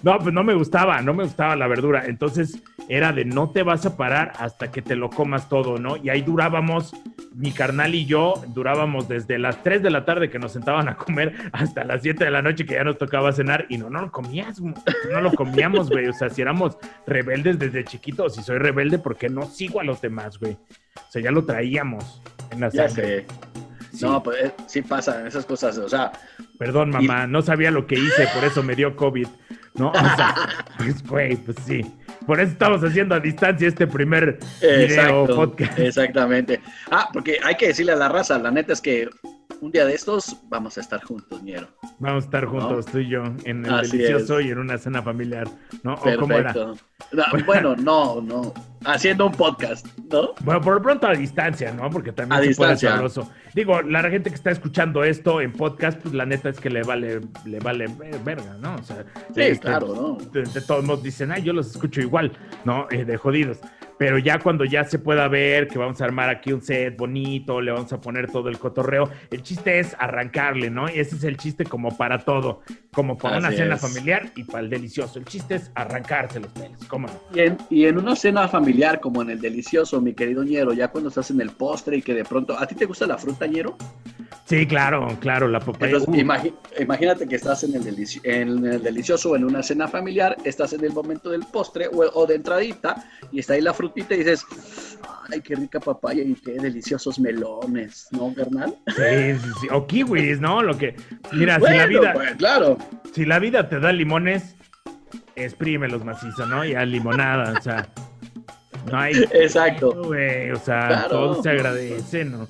no, 0.03 0.19
pues 0.19 0.35
no 0.35 0.45
me 0.45 0.55
gustaba, 0.55 1.01
no 1.01 1.14
me 1.14 1.25
gustaba 1.25 1.57
la 1.57 1.67
verdura. 1.67 2.05
Entonces 2.07 2.62
era 2.88 3.12
de 3.12 3.25
no 3.25 3.51
te 3.51 3.62
vas 3.62 3.87
a 3.87 3.97
parar 3.97 4.33
hasta 4.38 4.71
que 4.71 4.83
te 4.83 4.97
lo 4.97 5.11
comas 5.11 5.49
todo, 5.49 5.79
¿no? 5.79 5.97
Y 5.97 6.09
ahí 6.11 6.23
durábamos, 6.23 6.95
mi 7.35 7.53
carnal 7.53 7.95
y 7.95 8.07
yo, 8.07 8.35
durábamos 8.49 9.09
desde 9.09 9.38
las 9.38 9.62
3 9.62 9.83
de 9.83 9.91
la 9.91 10.05
tarde 10.05 10.31
que 10.31 10.38
nos 10.38 10.53
sentaban 10.53 10.88
a 10.88 10.97
comer 10.97 11.35
hasta 11.53 11.85
las 11.85 12.03
7 12.03 12.25
de 12.25 12.31
la 12.31 12.43
noche 12.43 12.67
que 12.67 12.75
ya 12.75 12.85
nos 12.85 12.99
tocaba 12.99 13.33
cenar 13.33 13.67
y 13.69 13.79
no, 13.79 13.88
no 13.91 14.01
lo 14.03 14.11
comías, 14.11 14.61
no 14.61 15.21
lo 15.21 15.33
comíamos, 15.33 15.91
güey. 15.91 16.09
O 16.09 16.12
sea, 16.12 16.31
si 16.31 16.43
éramos 16.43 16.77
rebeldes 17.07 17.59
desde 17.59 17.85
chiquitos, 17.85 18.35
si 18.35 18.43
soy 18.43 18.59
rebelde, 18.59 18.99
porque 18.99 19.17
no 19.28 19.42
sigo 19.46 19.81
a 19.81 19.85
los 19.85 20.00
demás, 20.00 20.38
güey? 20.38 20.52
O 20.52 21.11
sea, 21.11 21.22
ya 21.22 21.31
lo 21.31 21.44
traíamos 21.44 22.22
en 22.50 22.61
la 22.61 22.70
Ya 22.70 22.88
sangre. 22.88 23.20
sé. 23.20 23.26
Sí. 23.92 24.04
No, 24.04 24.22
pues 24.22 24.44
eh, 24.44 24.52
sí 24.66 24.83
pasan 24.83 25.26
esas 25.26 25.44
cosas. 25.46 25.78
O 25.78 25.88
sea, 25.88 26.12
Perdón, 26.59 26.90
mamá, 26.90 27.26
no 27.26 27.40
sabía 27.42 27.70
lo 27.70 27.87
que 27.87 27.94
hice, 27.96 28.28
por 28.35 28.44
eso 28.44 28.62
me 28.62 28.74
dio 28.76 28.94
COVID. 28.94 29.26
¿No? 29.74 29.90
O 29.90 29.94
sea, 30.16 30.35
pues, 30.78 31.02
güey, 31.04 31.37
pues 31.37 31.57
sí. 31.64 31.85
Por 32.26 32.40
eso 32.40 32.52
estamos 32.52 32.83
haciendo 32.83 33.14
a 33.14 33.20
distancia 33.20 33.68
este 33.68 33.87
primer 33.87 34.38
video 34.61 34.81
exacto, 34.83 35.35
podcast. 35.35 35.78
exactamente. 35.78 36.61
Ah, 36.90 37.09
porque 37.12 37.38
hay 37.42 37.54
que 37.54 37.68
decirle 37.68 37.92
a 37.92 37.96
la 37.96 38.09
raza, 38.09 38.38
la 38.38 38.50
neta 38.50 38.72
es 38.72 38.81
que 38.81 39.09
un 39.61 39.71
día 39.73 39.85
de 39.85 39.94
estos 39.94 40.37
vamos 40.49 40.77
a 40.79 40.81
estar 40.81 41.03
juntos, 41.03 41.42
Ñero. 41.42 41.68
Vamos 41.99 42.25
a 42.25 42.27
estar 42.27 42.44
juntos, 42.47 42.87
tú 42.87 42.99
y 42.99 43.09
yo, 43.09 43.23
en 43.44 43.64
el 43.66 43.75
Así 43.75 43.97
delicioso 43.99 44.40
y 44.40 44.51
en 44.51 44.59
una 44.59 44.79
cena 44.79 45.03
familiar, 45.03 45.49
¿no? 45.83 45.94
¿O 45.94 46.16
cómo 46.18 46.35
era? 46.35 46.53
No, 46.53 47.25
bueno, 47.47 47.75
no, 47.77 48.21
no. 48.21 48.55
Haciendo 48.85 49.27
un 49.27 49.33
podcast, 49.33 49.87
¿no? 50.12 50.35
Bueno, 50.44 50.61
por 50.61 50.75
lo 50.75 50.83
pronto 50.83 51.07
a 51.09 51.12
distancia, 51.12 51.73
¿no? 51.73 51.90
Porque 51.90 52.12
también 52.12 52.40
A 52.40 52.44
se 52.44 52.55
puede 52.55 52.71
distancia. 52.73 52.90
sabroso. 52.90 53.31
Digo, 53.55 53.83
la 53.83 54.03
gente 54.09 54.31
que 54.31 54.37
está 54.37 54.51
escuchando 54.51 55.03
esto 55.03 55.40
en 55.40 55.53
podcast, 55.53 56.01
pues 56.01 56.14
la 56.14 56.25
neta 56.27 56.49
es 56.51 56.61
que 56.61 56.71
le 56.71 56.83
vale, 56.83 57.21
le 57.44 57.59
vale 57.59 57.87
ver- 57.99 58.21
verga, 58.23 58.57
¿no? 58.61 58.77
O 58.77 58.83
sea, 58.83 59.05
Sí, 59.35 59.40
este, 59.42 59.59
claro, 59.66 60.18
¿no? 60.21 60.31
de, 60.31 60.42
de 60.42 60.61
todos 60.61 60.85
modos 60.85 61.03
dicen, 61.03 61.33
ay, 61.33 61.42
yo 61.42 61.53
los 61.53 61.71
escucho 61.73 62.01
igual, 62.01 62.33
¿no? 62.64 62.87
Eh, 62.90 63.05
de 63.05 63.16
jodidos. 63.16 63.59
Pero 63.98 64.18
ya 64.18 64.38
cuando 64.38 64.64
ya 64.64 64.84
se 64.84 64.98
pueda 64.98 65.28
ver 65.28 65.68
que 65.68 65.78
vamos 65.78 66.00
a 66.00 66.04
armar 66.04 66.30
aquí 66.30 66.52
un 66.52 66.62
set 66.62 66.96
bonito, 66.96 67.61
le 67.61 67.72
vamos 67.72 67.92
a 67.92 68.00
poner 68.00 68.30
todo 68.30 68.48
el 68.48 68.58
cotorreo, 68.58 69.11
el 69.30 69.42
chiste 69.42 69.80
es 69.80 69.96
arrancarle, 69.98 70.70
¿no? 70.70 70.88
Y 70.88 71.00
ese 71.00 71.16
es 71.16 71.24
el 71.24 71.37
chiste 71.37 71.64
como 71.64 71.96
para 71.96 72.20
todo, 72.20 72.62
como 72.98 73.16
para 73.16 73.38
una 73.38 73.52
cena 73.52 73.76
familiar 73.76 74.32
y 74.34 74.42
para 74.42 74.64
el 74.64 74.70
delicioso. 74.70 75.20
El 75.20 75.24
chiste 75.24 75.54
es 75.54 75.70
arrancarse 75.76 76.40
los 76.40 76.50
pelos, 76.50 76.84
¿cómo 76.88 77.06
no? 77.06 77.14
Y 77.32 77.46
en, 77.46 77.56
y 77.70 77.84
en 77.84 77.96
una 77.96 78.16
cena 78.16 78.48
familiar 78.48 78.98
como 78.98 79.22
en 79.22 79.30
el 79.30 79.40
delicioso, 79.40 80.00
mi 80.00 80.14
querido 80.14 80.42
ñero, 80.42 80.72
ya 80.72 80.88
cuando 80.88 81.08
estás 81.08 81.30
en 81.30 81.40
el 81.40 81.50
postre 81.50 81.98
y 81.98 82.02
que 82.02 82.12
de 82.12 82.24
pronto, 82.24 82.58
¿a 82.58 82.66
ti 82.66 82.74
te 82.74 82.87
gusta 82.87 83.06
la 83.06 83.16
fruta 83.16 83.46
ñero? 83.46 83.76
Sí, 84.48 84.66
claro, 84.66 85.06
claro, 85.20 85.46
la 85.46 85.61
papaya. 85.61 85.98
Uh. 85.98 86.14
imagínate 86.80 87.28
que 87.28 87.37
estás 87.37 87.64
en 87.64 87.74
el, 87.74 87.87
en 88.22 88.64
el, 88.64 88.82
delicioso 88.82 89.32
o 89.32 89.37
en 89.37 89.44
una 89.44 89.62
cena 89.62 89.87
familiar, 89.88 90.38
estás 90.42 90.72
en 90.72 90.82
el 90.87 90.92
momento 90.92 91.28
del 91.28 91.42
postre 91.42 91.87
o, 91.92 92.26
de 92.26 92.37
entradita 92.37 93.04
y 93.30 93.40
está 93.40 93.52
ahí 93.52 93.61
la 93.61 93.74
frutita 93.74 94.14
y 94.14 94.18
dices, 94.18 94.46
ay, 95.30 95.42
qué 95.42 95.54
rica 95.54 95.80
papaya 95.80 96.22
y 96.22 96.34
qué 96.34 96.52
deliciosos 96.52 97.20
melones, 97.20 98.08
¿no, 98.12 98.32
carnal? 98.32 98.74
Sí, 98.87 99.38
sí, 99.38 99.50
sí. 99.61 99.68
O 99.70 99.87
kiwis, 99.87 100.40
¿no? 100.40 100.62
Lo 100.62 100.78
que, 100.78 100.96
mira, 101.32 101.56
si 101.56 101.76
la 101.76 101.84
vida, 101.84 102.12
pues, 102.14 102.34
claro. 102.37 102.78
Si 103.12 103.24
la 103.24 103.38
vida 103.38 103.68
te 103.68 103.81
da 103.81 103.92
limones, 103.92 104.57
exprímelos 105.37 106.05
macizo, 106.05 106.46
¿no? 106.46 106.64
Y 106.64 106.74
a 106.74 106.85
limonada, 106.85 107.55
o 107.59 107.62
sea. 107.62 107.88
No 108.90 108.98
hay. 108.98 109.12
Exacto. 109.33 109.90
o 109.90 110.57
sea, 110.57 111.07
todo 111.09 111.42
se 111.42 111.51
agradece, 111.51 112.24
¿no? 112.24 112.46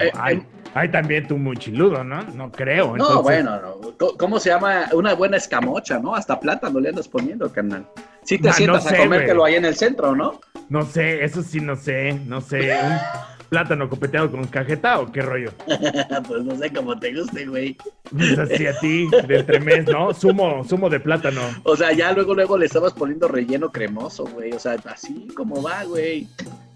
Eh, 0.00 0.10
hay, 0.14 0.44
hay 0.74 0.88
también 0.90 1.26
tu 1.26 1.36
muchiludo, 1.36 2.04
¿no? 2.04 2.22
No 2.34 2.50
creo. 2.50 2.96
No, 2.96 3.22
bueno, 3.22 3.60
no. 3.60 4.08
¿cómo 4.18 4.38
se 4.38 4.50
llama? 4.50 4.86
Una 4.92 5.14
buena 5.14 5.36
escamocha, 5.36 5.98
¿no? 5.98 6.14
Hasta 6.14 6.38
plátano 6.38 6.80
le 6.80 6.90
andas 6.90 7.08
poniendo, 7.08 7.50
carnal. 7.52 7.86
Si 8.22 8.38
te 8.38 8.48
ah, 8.48 8.52
sientas 8.52 8.86
a 8.86 8.96
comértelo 8.96 9.44
ahí 9.44 9.54
en 9.54 9.64
el 9.64 9.76
centro, 9.76 10.14
¿no? 10.14 10.40
No 10.68 10.84
sé, 10.84 11.24
eso 11.24 11.42
sí 11.42 11.60
no 11.60 11.76
sé, 11.76 12.12
no 12.26 12.40
sé. 12.40 12.76
Plátano 13.48 13.88
copeteado 13.88 14.30
con 14.30 14.46
cajeta 14.46 15.00
o 15.00 15.10
qué 15.10 15.22
rollo? 15.22 15.52
pues 16.28 16.44
no 16.44 16.56
sé 16.56 16.70
cómo 16.72 16.98
te 16.98 17.14
guste, 17.14 17.46
güey. 17.46 17.76
Pues 18.10 18.38
así 18.38 18.66
a 18.66 18.78
ti, 18.78 19.08
de 19.26 19.38
entremés, 19.38 19.86
¿no? 19.86 20.12
Sumo, 20.12 20.64
sumo 20.64 20.90
de 20.90 21.00
plátano. 21.00 21.40
O 21.64 21.76
sea, 21.76 21.92
ya 21.92 22.12
luego, 22.12 22.34
luego 22.34 22.58
le 22.58 22.66
estabas 22.66 22.92
poniendo 22.92 23.28
relleno 23.28 23.70
cremoso, 23.70 24.24
güey. 24.24 24.52
O 24.52 24.58
sea, 24.58 24.76
así 24.86 25.28
como 25.34 25.62
va, 25.62 25.84
güey. 25.84 26.28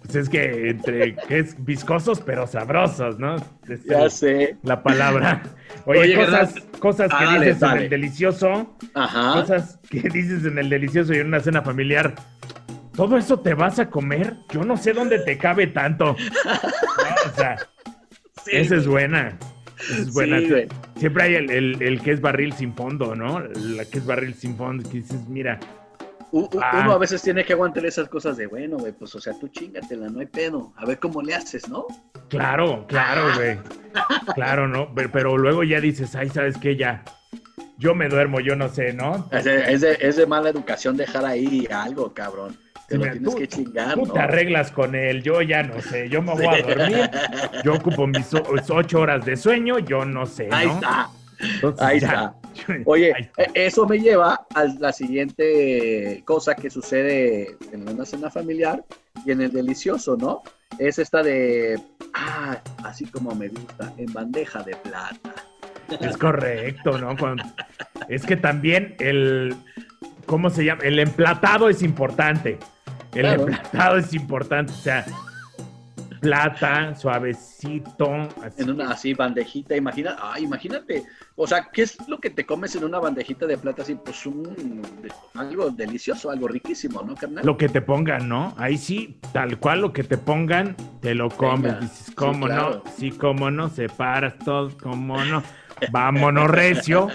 Pues 0.02 0.16
es 0.16 0.28
que 0.28 0.70
entre 0.70 1.14
que 1.14 1.38
es 1.38 1.64
viscosos 1.64 2.20
pero 2.20 2.46
sabrosos, 2.46 3.18
¿no? 3.18 3.37
ya 3.88 4.11
sé. 4.11 4.56
La 4.62 4.82
palabra. 4.82 5.42
Oye, 5.87 6.14
cosas, 6.14 6.54
cosas 6.80 7.11
que 7.18 7.38
dices 7.38 7.62
en 7.62 7.78
el 7.78 7.88
delicioso. 7.88 8.76
Ajá. 8.94 9.40
Cosas 9.40 9.78
que 9.88 10.00
dices 10.00 10.44
en 10.44 10.58
el 10.58 10.68
delicioso 10.68 11.14
y 11.14 11.18
en 11.18 11.28
una 11.28 11.40
cena 11.40 11.62
familiar. 11.62 12.14
¿Todo 12.94 13.16
eso 13.16 13.40
te 13.40 13.55
vas 13.55 13.78
a 13.78 13.88
comer? 13.88 14.37
Yo 14.50 14.64
no 14.64 14.76
sé 14.76 14.92
dónde 14.92 15.18
te 15.20 15.38
cabe 15.38 15.66
tanto. 15.68 16.11
o 17.26 17.37
sea, 17.37 17.57
esa 18.46 18.76
es 18.76 18.87
buena. 18.87 19.38
Esa 19.78 20.02
es 20.02 20.12
buena. 20.12 20.38
Siempre 20.96 21.22
hay 21.22 21.35
el, 21.35 21.83
el, 21.83 22.00
que 22.02 22.12
es 22.12 22.20
barril 22.20 22.52
sin 22.52 22.74
fondo, 22.74 23.14
¿no? 23.14 23.40
La 23.40 23.85
que 23.85 23.98
es 23.98 24.07
barril 24.07 24.35
sin 24.35 24.57
fondo, 24.57 24.88
que 24.88 24.98
dices, 24.98 25.26
mira, 25.28 25.59
Ah. 26.62 26.81
Uno 26.83 26.92
a 26.92 26.98
veces 26.98 27.20
tiene 27.20 27.44
que 27.44 27.52
aguantar 27.52 27.85
esas 27.85 28.09
cosas 28.09 28.38
de, 28.38 28.46
bueno, 28.46 28.78
güey, 28.78 28.92
pues, 28.92 29.14
o 29.14 29.20
sea, 29.20 29.35
tú 29.38 29.48
chingatela, 29.48 30.09
no 30.09 30.20
hay 30.20 30.26
pedo. 30.26 30.72
A 30.76 30.87
ver 30.87 30.98
cómo 30.98 31.20
le 31.20 31.35
haces, 31.35 31.68
¿no? 31.68 31.87
Claro, 32.28 32.87
claro, 32.88 33.35
güey. 33.35 33.59
claro, 34.35 34.66
¿no? 34.66 34.94
Pero, 34.94 35.37
luego 35.37 35.62
ya 35.62 35.78
dices, 35.81 36.14
ay, 36.14 36.31
¿sabes 36.31 36.57
qué? 36.57 36.76
Ya, 36.76 37.05
yo 37.76 37.94
me 37.94 38.09
duermo, 38.09 38.40
yo 38.40 38.57
no 38.57 38.70
sé, 38.70 38.94
¿no? 38.94 39.28
Es 39.31 39.44
de, 39.44 39.98
es 40.00 40.16
de, 40.16 40.26
mala 40.26 40.48
educación 40.48 40.96
dejar 40.96 41.26
ahí 41.26 41.68
algo, 41.70 42.14
cabrón. 42.14 42.57
Te 42.92 42.98
lo 42.98 43.12
tienes 43.12 43.35
que 43.35 43.48
chingar, 43.48 43.94
tú 43.94 44.07
te 44.07 44.18
arreglas 44.18 44.70
con 44.70 44.94
él, 44.94 45.22
yo 45.22 45.40
ya 45.40 45.62
no 45.62 45.81
sé, 45.81 46.09
yo 46.09 46.20
me 46.20 46.35
voy 46.35 46.46
a 46.46 46.62
dormir, 46.62 47.11
yo 47.64 47.74
ocupo 47.76 48.07
mis 48.07 48.28
ocho 48.35 49.00
horas 49.00 49.24
de 49.24 49.37
sueño, 49.37 49.78
yo 49.78 50.05
no 50.05 50.26
sé, 50.26 50.48
¿no? 50.48 50.57
Ahí 50.57 50.68
está. 50.68 51.11
Ahí 51.78 51.96
está. 51.96 52.35
Oye, 52.85 53.31
e, 53.37 53.50
eso 53.55 53.87
me 53.87 53.98
lleva 53.98 54.46
a 54.55 54.64
la 54.64 54.92
siguiente 54.92 56.22
cosa 56.24 56.55
que 56.55 56.70
sucede 56.70 57.57
en 57.72 57.88
una 57.88 58.05
cena 58.05 58.31
familiar 58.31 58.85
y 59.24 59.33
en 59.33 59.40
el 59.40 59.52
delicioso, 59.52 60.16
¿no? 60.16 60.42
Es 60.78 60.98
esta 60.98 61.22
de, 61.22 61.81
ah, 62.14 62.59
así 62.85 63.07
como 63.07 63.35
me 63.35 63.48
gusta, 63.48 63.92
en 63.96 64.12
bandeja 64.12 64.62
de 64.62 64.76
plata. 64.76 65.35
Es 66.00 66.16
correcto, 66.16 66.98
¿no? 66.98 67.14
es 68.09 68.24
que 68.24 68.37
también 68.37 68.94
el, 68.98 69.55
¿cómo 70.26 70.50
se 70.50 70.64
llama? 70.64 70.83
El 70.85 70.98
emplatado 70.98 71.68
es 71.68 71.83
importante. 71.83 72.59
El 73.14 73.27
emplatado 73.27 73.98
es 73.98 74.14
importante, 74.14 74.72
o 74.72 74.77
sea, 74.77 75.05
plata, 76.22 76.94
suavecito. 76.94 78.11
Así. 78.42 78.62
En 78.62 78.70
una 78.70 78.90
así 78.92 79.12
bandejita, 79.12 79.77
imagina, 79.77 80.16
ah, 80.18 80.38
imagínate, 80.38 81.05
o 81.35 81.46
sea, 81.46 81.68
¿qué 81.72 81.83
es 81.83 81.98
lo 82.09 82.18
que 82.18 82.31
te 82.31 82.46
comes 82.46 82.75
en 82.77 82.85
una 82.85 83.01
bandejita 83.01 83.46
de 83.46 83.59
plata 83.59 83.83
así? 83.83 83.96
Pues 83.96 84.25
un, 84.25 84.81
algo 85.35 85.70
delicioso, 85.70 86.31
algo 86.31 86.48
riquísimo, 86.48 87.03
¿no, 87.03 87.16
carnal? 87.16 87.44
Lo 87.44 87.57
que 87.57 87.68
te 87.68 87.83
pongan, 87.83 88.29
¿no? 88.29 88.55
Ahí 88.57 88.79
sí, 88.79 89.18
tal 89.33 89.59
cual 89.59 89.81
lo 89.81 89.92
que 89.92 90.05
te 90.05 90.16
pongan, 90.16 90.77
te 91.01 91.14
lo 91.14 91.29
comes. 91.29 91.81
Dices, 91.81 92.14
¿cómo 92.14 92.48
no? 92.48 92.83
Sí, 92.96 93.11
cómo 93.11 93.51
no, 93.51 93.68
separas 93.68 94.38
todo, 94.38 94.70
¿cómo 94.79 95.22
no? 95.25 95.42
Vámonos 95.90 96.48
recio, 96.48 97.09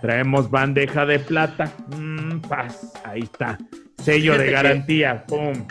traemos 0.00 0.50
bandeja 0.50 1.04
de 1.04 1.18
plata, 1.18 1.70
mm, 1.94 2.40
paz, 2.48 2.94
ahí 3.04 3.20
está. 3.20 3.58
Sello 4.02 4.38
de 4.38 4.50
garantía, 4.50 5.24
pum. 5.26 5.66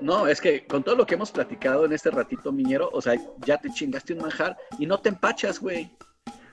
No, 0.00 0.26
es 0.26 0.40
que 0.40 0.66
con 0.66 0.82
todo 0.82 0.96
lo 0.96 1.06
que 1.06 1.14
hemos 1.14 1.30
platicado 1.30 1.84
en 1.84 1.92
este 1.92 2.10
ratito, 2.10 2.52
Miñero, 2.52 2.90
o 2.92 3.00
sea, 3.00 3.14
ya 3.44 3.58
te 3.58 3.70
chingaste 3.70 4.14
un 4.14 4.20
manjar 4.20 4.56
y 4.78 4.86
no 4.86 4.98
te 4.98 5.10
empachas, 5.10 5.60
güey. 5.60 5.90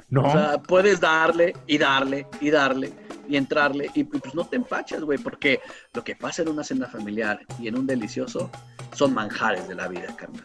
No. 0.09 0.23
O 0.23 0.31
sea, 0.31 0.61
puedes 0.61 0.99
darle 0.99 1.53
y 1.65 1.77
darle 1.77 2.27
y 2.39 2.49
darle 2.49 2.93
y 3.27 3.35
entrarle 3.35 3.89
y 3.93 4.05
pues 4.05 4.33
no 4.33 4.45
te 4.45 4.55
empachas, 4.55 5.01
güey, 5.01 5.17
porque 5.17 5.59
lo 5.93 6.03
que 6.03 6.15
pasa 6.15 6.43
en 6.43 6.49
una 6.49 6.63
cena 6.63 6.87
familiar 6.87 7.39
y 7.59 7.67
en 7.67 7.77
un 7.77 7.85
delicioso 7.85 8.49
son 8.93 9.13
manjares 9.13 9.67
de 9.67 9.75
la 9.75 9.87
vida, 9.87 10.15
carnal. 10.15 10.43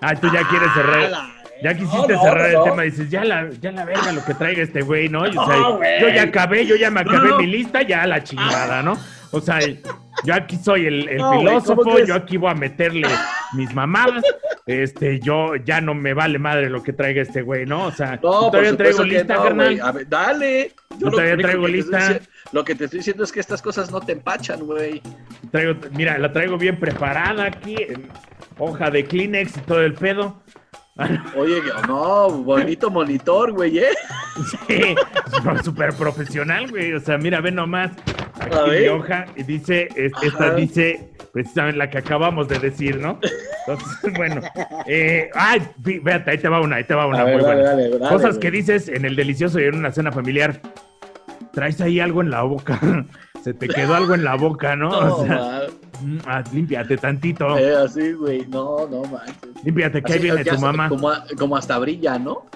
Ah, 0.00 0.14
tú 0.14 0.28
ya 0.32 0.46
quieres 0.48 0.68
cerrar. 0.74 1.10
Ya 1.62 1.74
quisiste 1.76 2.16
cerrar 2.16 2.50
el 2.50 2.62
tema, 2.62 2.82
dices, 2.82 3.10
ya 3.10 3.22
la, 3.22 3.50
ya 3.50 3.70
la 3.70 3.84
verga 3.84 4.12
lo 4.12 4.24
que 4.24 4.32
traiga 4.32 4.62
este 4.62 4.80
güey, 4.80 5.10
¿no? 5.10 5.26
Yo, 5.26 5.44
yo 6.00 6.08
ya 6.08 6.22
acabé, 6.22 6.64
yo 6.64 6.74
ya 6.74 6.90
me 6.90 7.00
acabé 7.00 7.34
mi 7.36 7.46
lista, 7.46 7.82
ya 7.82 8.06
la 8.06 8.24
chingada, 8.24 8.82
¿no? 8.82 8.96
O 9.32 9.40
sea, 9.40 9.60
yo 10.24 10.34
aquí 10.34 10.56
soy 10.56 10.86
el, 10.86 11.08
filósofo, 11.08 11.98
yo 12.00 12.14
aquí 12.14 12.36
voy 12.36 12.50
a 12.50 12.54
meterle 12.54 13.08
mis 13.54 13.72
mamadas. 13.74 14.24
Este, 14.66 15.18
yo 15.20 15.56
ya 15.56 15.80
no 15.80 15.94
me 15.94 16.14
vale 16.14 16.38
madre 16.38 16.68
lo 16.68 16.82
que 16.82 16.92
traiga 16.92 17.22
este 17.22 17.42
güey, 17.42 17.66
¿no? 17.66 17.86
O 17.86 17.92
sea, 17.92 18.20
todavía 18.20 18.76
traigo 18.76 19.02
lista, 19.02 19.36
carnal. 19.36 19.80
A 19.82 19.92
ver, 19.92 20.08
dale. 20.08 20.72
Yo 20.98 21.10
todavía 21.10 21.36
traigo 21.36 21.66
lista. 21.66 22.20
lo 22.52 22.64
que 22.64 22.74
te 22.74 22.84
estoy 22.84 22.98
diciendo 22.98 23.24
es 23.24 23.32
que 23.32 23.40
estas 23.40 23.62
cosas 23.62 23.90
no 23.90 24.00
te 24.00 24.12
empachan, 24.12 24.60
güey. 24.60 25.00
Traigo, 25.50 25.74
mira, 25.92 26.18
la 26.18 26.32
traigo 26.32 26.58
bien 26.58 26.78
preparada 26.78 27.44
aquí, 27.44 27.76
en 27.78 28.08
hoja 28.58 28.90
de 28.90 29.04
Kleenex 29.04 29.56
y 29.56 29.60
todo 29.60 29.82
el 29.82 29.94
pedo. 29.94 30.40
Oye, 31.36 31.60
no, 31.88 32.30
bonito 32.30 32.90
monitor, 32.90 33.52
güey, 33.52 33.78
¿eh? 33.78 33.90
Sí, 34.66 34.94
súper 35.64 35.94
profesional, 35.94 36.70
güey. 36.70 36.92
O 36.92 37.00
sea, 37.00 37.18
mira, 37.18 37.40
ve 37.40 37.50
nomás. 37.50 37.92
Aquí 38.40 38.70
mi 38.70 38.88
hoja 38.88 39.26
y 39.36 39.42
dice, 39.42 39.88
esta 39.96 40.54
dice 40.54 41.10
precisamente 41.32 41.78
la 41.78 41.90
que 41.90 41.98
acabamos 41.98 42.48
de 42.48 42.58
decir, 42.58 42.98
¿no? 42.98 43.18
Entonces, 43.66 44.12
bueno. 44.16 44.40
Eh, 44.86 45.30
ay, 45.34 45.62
véate, 45.76 46.30
ahí 46.30 46.38
te 46.38 46.48
va 46.48 46.60
una, 46.60 46.76
ahí 46.76 46.84
te 46.84 46.94
va 46.94 47.06
una 47.06 47.24
muy 47.24 47.40
buena. 47.40 48.08
Cosas 48.08 48.38
que 48.38 48.50
dices 48.50 48.88
en 48.88 49.04
el 49.04 49.16
delicioso 49.16 49.60
y 49.60 49.64
en 49.64 49.76
una 49.76 49.92
cena 49.92 50.12
familiar. 50.12 50.60
Traes 51.52 51.80
ahí 51.80 52.00
algo 52.00 52.20
en 52.20 52.30
la 52.30 52.42
boca. 52.42 52.78
Se 53.42 53.54
te 53.54 53.68
quedó 53.68 53.94
algo 53.94 54.14
en 54.14 54.24
la 54.24 54.34
boca, 54.36 54.76
¿no? 54.76 54.90
o 55.16 55.24
sea, 55.24 55.62
mm, 56.02 56.18
ah, 56.26 56.42
límpiate 56.52 56.96
tantito. 56.96 57.56
Eh, 57.56 57.74
así, 57.74 58.12
güey. 58.12 58.46
No, 58.46 58.86
no 58.86 59.02
manches. 59.02 59.64
Límpiate, 59.64 60.02
que 60.02 60.12
ahí 60.12 60.18
viene 60.18 60.44
tu 60.44 60.58
mamá. 60.58 60.88
Como, 60.88 61.10
como 61.38 61.56
hasta 61.56 61.78
brilla, 61.78 62.18
¿no? 62.18 62.46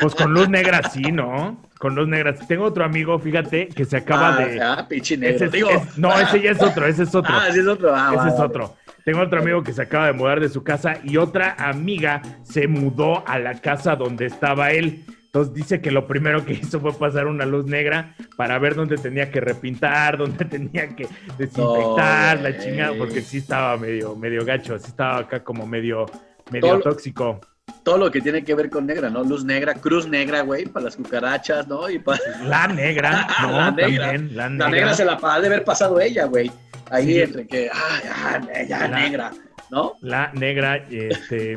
Pues 0.00 0.14
con 0.14 0.32
luz 0.32 0.48
negra 0.48 0.82
sí, 0.90 1.12
¿no? 1.12 1.60
Con 1.78 1.94
luz 1.94 2.08
negra. 2.08 2.34
Tengo 2.34 2.64
otro 2.64 2.84
amigo, 2.84 3.18
fíjate, 3.18 3.68
que 3.68 3.84
se 3.84 3.98
acaba 3.98 4.34
ah, 4.34 4.38
de. 4.38 4.62
Ah, 4.62 4.86
pinche 4.88 5.16
negro. 5.16 5.50
no, 5.96 6.18
ese 6.18 6.40
ya 6.40 6.50
es 6.50 6.62
otro, 6.62 6.86
ese 6.86 7.04
es 7.04 7.14
otro. 7.14 7.34
Ah, 7.36 7.48
ese 7.48 7.60
es 7.60 7.66
otro. 7.66 7.94
Ah, 7.94 8.14
ese 8.16 8.34
es 8.34 8.40
otro. 8.40 8.76
Tengo 9.04 9.20
otro 9.20 9.40
amigo 9.40 9.62
que 9.62 9.72
se 9.72 9.82
acaba 9.82 10.06
de 10.06 10.12
mudar 10.12 10.40
de 10.40 10.48
su 10.48 10.64
casa 10.64 10.98
y 11.04 11.16
otra 11.16 11.54
amiga 11.58 12.22
se 12.42 12.66
mudó 12.66 13.26
a 13.26 13.38
la 13.38 13.60
casa 13.60 13.94
donde 13.94 14.26
estaba 14.26 14.72
él. 14.72 15.04
Entonces 15.26 15.54
dice 15.54 15.80
que 15.80 15.90
lo 15.90 16.06
primero 16.06 16.44
que 16.44 16.52
hizo 16.62 16.80
fue 16.80 16.92
pasar 16.92 17.26
una 17.26 17.44
luz 17.44 17.66
negra 17.66 18.14
para 18.36 18.58
ver 18.58 18.74
dónde 18.74 18.96
tenía 18.96 19.30
que 19.30 19.40
repintar, 19.40 20.16
dónde 20.18 20.44
tenía 20.44 20.88
que 20.94 21.06
desinfectar, 21.38 22.40
la 22.40 22.58
chingada, 22.58 22.96
porque 22.96 23.20
sí 23.20 23.38
estaba 23.38 23.76
medio, 23.76 24.16
medio 24.16 24.44
gacho, 24.44 24.78
sí 24.78 24.88
estaba 24.88 25.18
acá 25.18 25.44
como 25.44 25.66
medio, 25.66 26.06
medio 26.50 26.80
tóxico 26.80 27.40
todo 27.86 27.98
lo 27.98 28.10
que 28.10 28.20
tiene 28.20 28.42
que 28.42 28.54
ver 28.56 28.68
con 28.68 28.84
negra, 28.84 29.10
¿no? 29.10 29.22
Luz 29.22 29.44
negra, 29.44 29.74
cruz 29.74 30.08
negra, 30.08 30.40
güey, 30.40 30.66
para 30.66 30.86
las 30.86 30.96
cucarachas, 30.96 31.68
¿no? 31.68 31.88
Y 31.88 32.00
para... 32.00 32.18
La 32.42 32.66
negra, 32.66 33.28
no, 33.42 33.52
la 33.52 33.70
negra. 33.70 34.06
También, 34.06 34.36
la 34.36 34.48
negra. 34.48 34.66
La 34.66 34.70
negra 34.72 34.94
se 34.94 35.04
la 35.04 35.18
ha 35.22 35.40
de 35.40 35.46
haber 35.46 35.64
pasado 35.64 36.00
ella, 36.00 36.24
güey. 36.24 36.50
Ahí 36.90 37.20
entre 37.20 37.46
que, 37.46 37.70
ah, 37.72 38.40
ya, 38.68 38.88
negra, 38.88 39.30
¿no? 39.70 39.94
La 40.00 40.32
negra, 40.32 40.76
este, 40.90 41.56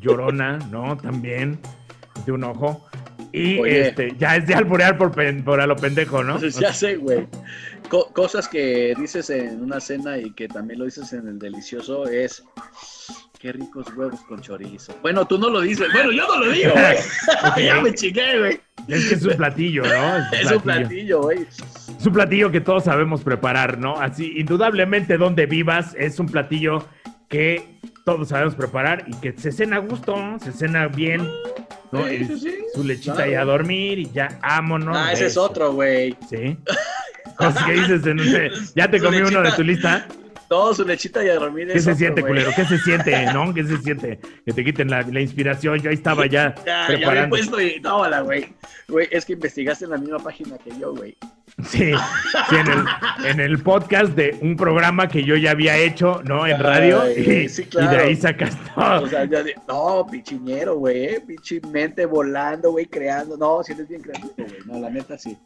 llorona, 0.00 0.58
¿no? 0.70 0.96
También, 0.96 1.60
de 2.26 2.32
un 2.32 2.42
ojo. 2.42 2.87
Y 3.32 3.60
este, 3.66 4.14
ya 4.18 4.36
es 4.36 4.46
de 4.46 4.54
alburear 4.54 4.96
por, 4.96 5.12
por 5.44 5.60
a 5.60 5.66
lo 5.66 5.76
pendejo, 5.76 6.24
¿no? 6.24 6.38
Pues 6.38 6.58
ya 6.58 6.72
sé, 6.72 6.96
güey. 6.96 7.26
cosas 7.88 8.48
que 8.48 8.94
dices 8.98 9.30
en 9.30 9.62
una 9.62 9.80
cena 9.80 10.18
y 10.18 10.32
que 10.32 10.48
también 10.48 10.78
lo 10.78 10.84
dices 10.86 11.12
en 11.12 11.28
el 11.28 11.38
delicioso 11.38 12.06
es 12.06 12.42
qué 13.38 13.52
ricos 13.52 13.86
huevos 13.96 14.20
con 14.22 14.40
chorizo. 14.40 14.94
Bueno, 15.02 15.26
tú 15.26 15.38
no 15.38 15.48
lo 15.48 15.60
dices. 15.60 15.86
Bueno, 15.92 16.10
yo 16.10 16.26
no 16.26 16.44
lo 16.44 16.52
digo, 16.52 16.72
güey. 16.72 17.64
ya 17.66 17.80
me 17.80 17.94
chiqué, 17.94 18.38
güey. 18.38 18.60
Es 18.88 19.08
que 19.08 19.14
es 19.14 19.24
un 19.24 19.36
platillo, 19.36 19.82
¿no? 19.84 20.18
Es 20.32 20.50
un 20.50 20.60
platillo, 20.60 21.22
güey. 21.22 21.46
Es 21.98 22.06
un 22.06 22.12
platillo 22.12 22.50
que 22.50 22.60
todos 22.60 22.84
sabemos 22.84 23.22
preparar, 23.22 23.78
¿no? 23.78 24.00
Así, 24.00 24.34
indudablemente, 24.36 25.18
donde 25.18 25.46
vivas, 25.46 25.94
es 25.98 26.18
un 26.18 26.26
platillo 26.26 26.86
que 27.28 27.78
todos 28.04 28.28
sabemos 28.28 28.54
preparar 28.54 29.04
y 29.06 29.14
que 29.20 29.32
se 29.36 29.52
cena 29.52 29.76
a 29.76 29.80
gusto, 29.80 30.16
se 30.42 30.52
cena 30.52 30.88
bien. 30.88 31.28
¿No? 31.92 32.04
su 32.74 32.84
lechita 32.84 33.28
y 33.28 33.34
a 33.34 33.44
dormir 33.44 33.98
y 33.98 34.10
ya, 34.10 34.38
vámonos. 34.42 34.96
Ah, 34.96 35.12
ese 35.12 35.26
es 35.26 35.36
otro, 35.36 35.72
güey. 35.72 36.16
Sí. 36.28 36.56
Cosas 37.36 37.64
que 37.64 37.72
dices 37.72 38.06
en 38.06 38.18
¿Ya 38.74 38.90
te 38.90 39.00
comí 39.00 39.18
uno 39.18 39.42
de 39.42 39.52
tu 39.52 39.62
lista? 39.62 40.06
Todo 40.48 40.74
su 40.74 40.84
lechita 40.84 41.22
y 41.22 41.28
a 41.28 41.34
dormir. 41.34 41.68
¿Qué 41.70 41.80
se 41.80 41.94
siente, 41.94 42.22
culero? 42.22 42.50
¿Qué 42.56 42.64
se 42.64 42.78
siente, 42.84 43.32
no? 43.32 43.52
¿Qué 43.52 43.64
se 43.64 43.76
siente? 43.78 44.18
Que 44.46 44.52
te 44.52 44.64
quiten 44.64 44.88
la, 44.88 45.20
inspiración. 45.20 45.78
Yo 45.78 45.90
ahí 45.90 45.96
estaba 45.96 46.26
ya. 46.26 46.54
ya, 46.64 46.86
preparando. 46.86 46.96
ya 46.96 47.20
me 47.20 47.24
he 47.24 47.28
puesto 47.28 47.60
y. 47.60 47.80
No, 47.80 48.24
güey. 48.24 48.54
Güey, 48.88 49.08
es 49.10 49.26
que 49.26 49.34
investigaste 49.34 49.84
en 49.84 49.90
la 49.90 49.98
misma 49.98 50.18
página 50.18 50.56
que 50.56 50.70
yo, 50.78 50.94
güey. 50.94 51.16
Sí, 51.64 51.92
sí 52.48 52.56
en, 52.56 52.68
el, 52.68 52.84
en, 53.24 53.40
el, 53.40 53.62
podcast 53.62 54.12
de 54.14 54.38
un 54.42 54.56
programa 54.56 55.08
que 55.08 55.24
yo 55.24 55.34
ya 55.36 55.50
había 55.50 55.76
hecho, 55.76 56.22
¿no? 56.24 56.46
En 56.46 56.58
radio. 56.60 57.10
y, 57.10 57.48
sí, 57.48 57.64
claro. 57.64 57.92
y, 57.92 57.96
de 57.96 58.02
ahí 58.04 58.16
sacas 58.16 58.56
todo. 58.74 59.02
O 59.02 59.08
sea, 59.08 59.24
ya 59.24 59.42
de, 59.42 59.54
no, 59.66 60.06
pichiñero, 60.08 60.76
güey, 60.76 61.04
¿eh? 61.04 61.24
mente 61.72 62.06
volando, 62.06 62.70
güey, 62.70 62.86
creando. 62.86 63.36
No, 63.36 63.62
si 63.64 63.72
eres 63.72 63.88
bien 63.88 64.02
creativo, 64.02 64.32
güey. 64.36 64.60
No, 64.66 64.78
la 64.78 64.90
neta 64.90 65.18
sí. 65.18 65.36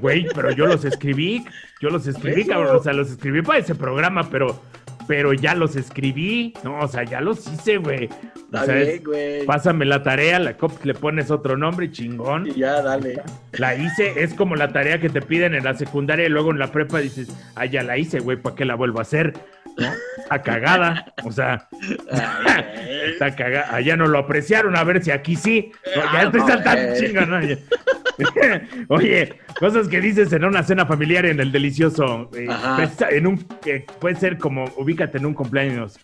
Güey, 0.00 0.26
pero 0.34 0.50
yo 0.52 0.66
los 0.66 0.84
escribí, 0.84 1.44
yo 1.80 1.88
los 1.88 2.06
escribí, 2.06 2.44
cabrón. 2.44 2.76
O 2.76 2.82
sea, 2.82 2.92
los 2.92 3.10
escribí 3.10 3.42
para 3.42 3.58
ese 3.58 3.74
programa, 3.74 4.28
pero 4.30 4.60
pero 5.10 5.32
ya 5.32 5.56
los 5.56 5.74
escribí, 5.74 6.54
no, 6.62 6.78
o 6.78 6.86
sea, 6.86 7.02
ya 7.02 7.20
los 7.20 7.44
hice, 7.52 7.78
güey. 7.78 8.08
Está 8.36 8.64
bien, 8.64 9.02
güey. 9.02 9.44
Pásame 9.44 9.84
la 9.84 10.04
tarea, 10.04 10.38
la 10.38 10.56
cop 10.56 10.84
le 10.84 10.94
pones 10.94 11.32
otro 11.32 11.56
nombre, 11.56 11.90
chingón. 11.90 12.46
Y 12.46 12.60
ya, 12.60 12.80
dale. 12.80 13.20
La 13.54 13.74
hice, 13.74 14.22
es 14.22 14.34
como 14.34 14.54
la 14.54 14.72
tarea 14.72 15.00
que 15.00 15.08
te 15.08 15.20
piden 15.20 15.56
en 15.56 15.64
la 15.64 15.74
secundaria 15.74 16.26
y 16.26 16.28
luego 16.28 16.52
en 16.52 16.60
la 16.60 16.70
prepa 16.70 17.00
dices, 17.00 17.28
ah, 17.56 17.66
ya 17.66 17.82
la 17.82 17.98
hice, 17.98 18.20
güey, 18.20 18.36
¿para 18.36 18.54
qué 18.54 18.64
la 18.64 18.76
vuelvo 18.76 19.00
a 19.00 19.02
hacer? 19.02 19.34
¿No? 19.80 19.92
A 20.28 20.42
cagada, 20.42 21.12
o 21.24 21.32
sea, 21.32 21.68
está 23.12 23.34
cagada. 23.34 23.74
Allá 23.74 23.96
no 23.96 24.06
lo 24.06 24.18
apreciaron, 24.18 24.76
a 24.76 24.84
ver 24.84 25.02
si 25.02 25.10
aquí 25.10 25.36
sí. 25.36 25.72
ya 25.96 26.04
ah, 26.12 26.22
estoy 26.24 26.40
saltando 26.42 26.94
chingón, 26.96 27.30
¿no? 27.30 27.40
Oye, 28.88 29.40
cosas 29.58 29.88
que 29.88 30.00
dices 30.00 30.32
en 30.32 30.44
una 30.44 30.62
cena 30.62 30.86
familiar 30.86 31.26
en 31.26 31.40
el 31.40 31.50
delicioso. 31.50 32.30
Eh, 32.34 32.48
en 33.10 33.26
un 33.26 33.38
que 33.62 33.86
puede 33.98 34.16
ser 34.16 34.38
como 34.38 34.64
ubícate 34.76 35.18
en 35.18 35.26
un 35.26 35.34
cumpleaños. 35.34 35.98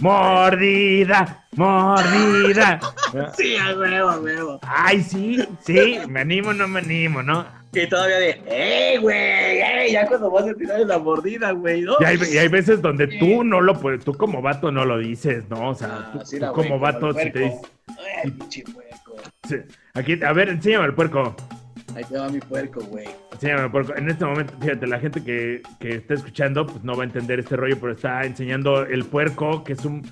Mordida, 0.00 1.46
mordida. 1.56 2.80
Sí, 3.36 3.56
a 3.56 3.76
huevo, 3.76 4.08
a 4.08 4.20
huevo. 4.20 4.60
Ay, 4.62 5.02
sí, 5.02 5.44
sí, 5.64 5.98
me 6.08 6.20
animo, 6.20 6.52
no 6.52 6.68
me 6.68 6.78
animo, 6.78 7.24
¿no? 7.24 7.44
Y 7.72 7.88
todavía 7.88 8.18
de, 8.18 8.42
¡eh, 8.46 8.98
güey! 9.00 9.92
Ya 9.92 10.06
cuando 10.06 10.30
vas 10.30 10.48
a 10.48 10.54
tirar 10.54 10.80
la 10.80 10.98
mordida, 10.98 11.50
güey, 11.50 11.82
¿no? 11.82 11.96
Y 11.98 12.04
hay, 12.04 12.18
y 12.32 12.38
hay, 12.38 12.46
veces 12.46 12.80
donde 12.80 13.06
tú 13.06 13.42
no 13.42 13.60
lo 13.60 13.74
puedes, 13.74 14.04
tú 14.04 14.12
como 14.14 14.40
vato 14.42 14.70
no 14.70 14.84
lo 14.84 14.98
dices, 14.98 15.48
¿no? 15.48 15.70
O 15.70 15.74
sea, 15.74 16.12
ah, 16.14 16.22
tú, 16.28 16.52
como 16.52 16.78
vato, 16.78 17.12
si 17.14 17.30
te 17.30 17.38
dices. 17.40 17.60
Ay, 18.24 18.30
pinche 18.30 18.62
puerco. 18.62 19.16
Sí. 19.48 19.56
Aquí, 19.94 20.22
a 20.22 20.32
ver, 20.32 20.50
enséñame 20.50 20.86
el 20.86 20.94
puerco. 20.94 21.34
Ahí 21.96 22.04
te 22.04 22.18
va 22.18 22.28
mi 22.28 22.40
puerco, 22.40 22.80
güey. 22.82 23.06
Puerco. 23.70 23.94
En 23.96 24.08
este 24.08 24.24
momento, 24.24 24.54
fíjate, 24.60 24.86
la 24.86 25.00
gente 25.00 25.22
que, 25.24 25.62
que, 25.78 25.96
está 25.96 26.14
escuchando, 26.14 26.66
pues 26.66 26.84
no 26.84 26.94
va 26.94 27.04
a 27.04 27.06
entender 27.06 27.40
este 27.40 27.56
rollo, 27.56 27.78
pero 27.80 27.92
está 27.92 28.24
enseñando 28.24 28.84
el 28.84 29.04
puerco, 29.04 29.64
que 29.64 29.72
es 29.72 29.84
un 29.84 30.02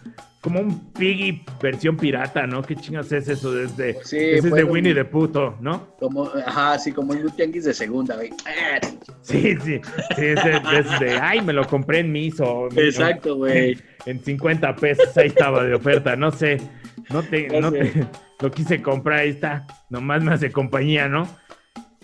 como 0.40 0.60
un 0.60 0.92
piggy 0.92 1.44
versión 1.60 1.96
pirata, 1.96 2.46
¿no? 2.46 2.62
¿Qué 2.62 2.76
chingas 2.76 3.10
es 3.10 3.28
eso? 3.28 3.52
Desde, 3.52 3.94
sí, 4.04 4.16
ese 4.16 4.48
es 4.48 4.54
de 4.54 4.64
Winnie 4.64 4.94
de 4.94 5.04
puto, 5.04 5.56
¿no? 5.60 5.96
Como, 5.98 6.30
ajá, 6.46 6.78
sí, 6.78 6.92
como 6.92 7.12
un 7.12 7.30
tianguis 7.30 7.64
de 7.64 7.74
segunda, 7.74 8.14
güey. 8.14 8.30
Sí, 9.22 9.56
sí, 9.64 9.80
sí, 10.16 10.24
es 10.24 11.00
de, 11.00 11.18
ay, 11.20 11.40
me 11.40 11.52
lo 11.52 11.66
compré 11.66 12.00
en 12.00 12.12
Miso. 12.12 12.68
Exacto, 12.76 13.36
güey. 13.36 13.78
En, 14.06 14.24
50 14.24 14.76
pesos, 14.76 15.14
ahí 15.18 15.26
estaba 15.26 15.64
de 15.64 15.74
oferta, 15.74 16.16
no 16.16 16.30
sé. 16.30 16.58
No 17.10 17.22
te, 17.22 17.60
no 17.60 17.70
te, 17.70 18.06
lo 18.40 18.50
quise 18.50 18.80
comprar, 18.80 19.18
ahí 19.18 19.30
está. 19.30 19.66
Nomás 19.90 20.22
me 20.22 20.32
hace 20.32 20.50
compañía, 20.50 21.08
¿no? 21.08 21.28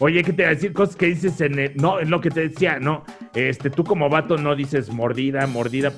Oye, 0.05 0.23
¿qué 0.23 0.35
te 0.35 0.43
voy 0.43 0.53
a 0.53 0.55
decir? 0.55 0.75
Cosas 0.75 0.97
que 0.97 1.07
dices 1.07 1.41
en 1.41 1.59
el, 1.59 1.77
no, 1.77 1.99
en 1.99 2.11
lo 2.11 2.21
que 2.21 2.29
te 2.29 2.49
decía, 2.49 2.79
no, 2.79 3.05
este, 3.33 3.71
tú 3.71 3.85
como 3.85 4.11
vato 4.11 4.37
no 4.37 4.55
dices 4.55 4.91
mordida, 4.91 5.47
mordida, 5.47 5.95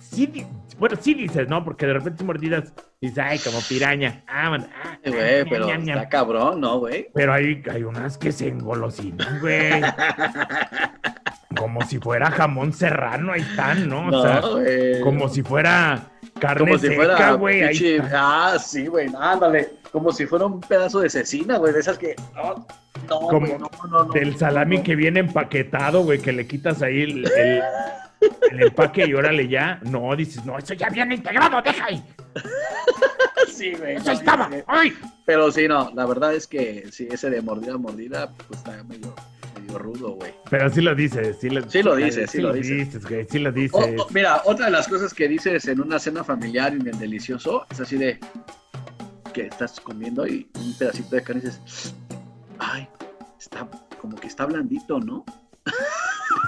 sí, 0.00 0.44
bueno, 0.80 0.96
sí 1.00 1.14
dices, 1.14 1.48
¿no? 1.48 1.62
Porque 1.62 1.86
de 1.86 1.92
repente 1.92 2.24
mordidas 2.24 2.72
dices, 3.00 3.18
ay, 3.18 3.38
como 3.38 3.60
piraña. 3.68 4.24
Ah, 4.26 4.50
man, 4.50 4.68
ah, 4.82 4.98
güey, 5.04 5.48
pero 5.48 5.68
está 5.68 6.08
cabrón, 6.08 6.60
¿no, 6.60 6.80
güey? 6.80 7.08
Pero 7.14 7.34
hay, 7.34 7.62
hay 7.70 7.84
unas 7.84 8.18
que 8.18 8.32
se 8.32 8.48
engolosinan, 8.48 9.38
güey. 9.38 9.80
como 11.56 11.82
si 11.82 12.00
fuera 12.00 12.32
jamón 12.32 12.72
serrano, 12.72 13.32
ahí 13.32 13.42
están, 13.42 13.88
¿no? 13.88 14.08
O 14.08 14.22
sea, 14.22 14.42
como 15.04 15.28
si 15.28 15.44
fuera 15.44 16.10
carne 16.38 16.66
como 16.66 16.78
si 16.78 16.88
seca, 16.88 17.32
güey. 17.32 18.00
Ah, 18.12 18.56
sí, 18.58 18.86
güey, 18.86 19.08
ándale. 19.18 19.74
Como 19.90 20.12
si 20.12 20.26
fuera 20.26 20.46
un 20.46 20.60
pedazo 20.60 21.00
de 21.00 21.10
cecina, 21.10 21.58
güey, 21.58 21.72
de 21.72 21.80
esas 21.80 21.98
que... 21.98 22.14
No, 23.08 23.18
como 23.18 23.46
no, 23.46 23.58
no, 23.58 24.04
no, 24.04 24.12
del 24.12 24.36
salami 24.36 24.82
que 24.82 24.96
viene 24.96 25.20
empaquetado, 25.20 26.02
güey, 26.02 26.18
que 26.18 26.32
le 26.32 26.46
quitas 26.46 26.82
ahí 26.82 27.02
el, 27.02 27.30
el, 28.50 28.62
empaque 28.62 29.06
y 29.06 29.14
órale 29.14 29.48
ya. 29.48 29.80
No, 29.84 30.14
dices, 30.16 30.44
no, 30.44 30.58
eso 30.58 30.74
ya 30.74 30.88
viene 30.88 31.14
integrado, 31.14 31.60
deja 31.62 31.86
ahí. 31.86 32.02
sí, 33.48 33.74
güey. 33.74 33.96
Eso 33.96 34.12
estaba. 34.12 34.50
¡Ay! 34.66 34.96
Pero 35.24 35.50
sí, 35.52 35.68
no, 35.68 35.90
la 35.94 36.06
verdad 36.06 36.34
es 36.34 36.46
que 36.46 36.86
sí, 36.90 37.08
ese 37.10 37.30
de 37.30 37.42
mordida 37.42 37.76
mordida, 37.76 38.30
pues 38.48 38.58
está 38.58 38.82
medio, 38.84 39.14
medio 39.76 39.78
rudo, 39.78 40.14
güey. 40.14 40.34
Pero 40.50 40.70
sí 40.70 40.80
lo 40.80 40.94
dices, 40.94 41.36
sí 41.40 41.50
lo, 41.50 41.68
sí 41.68 41.82
lo 41.82 41.96
dices, 41.96 42.30
sí, 42.30 42.40
lo, 42.40 42.52
dices. 42.52 43.06
güey, 43.06 43.26
sí 43.28 43.38
lo 43.38 43.52
dices. 43.52 43.96
mira, 44.10 44.42
otra 44.44 44.66
de 44.66 44.72
las 44.72 44.88
cosas 44.88 45.12
que 45.14 45.28
dices 45.28 45.66
en 45.68 45.80
una 45.80 45.98
cena 45.98 46.24
familiar 46.24 46.72
y 46.74 46.80
en 46.80 46.88
el 46.88 46.98
delicioso 46.98 47.66
es 47.70 47.80
así 47.80 47.96
de 47.96 48.18
que 49.32 49.42
estás 49.46 49.80
comiendo 49.80 50.26
y 50.26 50.48
un 50.58 50.76
pedacito 50.78 51.16
de 51.16 51.22
carne 51.22 51.42
y 51.42 51.46
dices, 51.46 51.94
ay, 52.58 52.88
está 53.38 53.68
como 54.00 54.16
que 54.16 54.26
está 54.26 54.46
blandito, 54.46 54.98
¿no? 55.00 55.24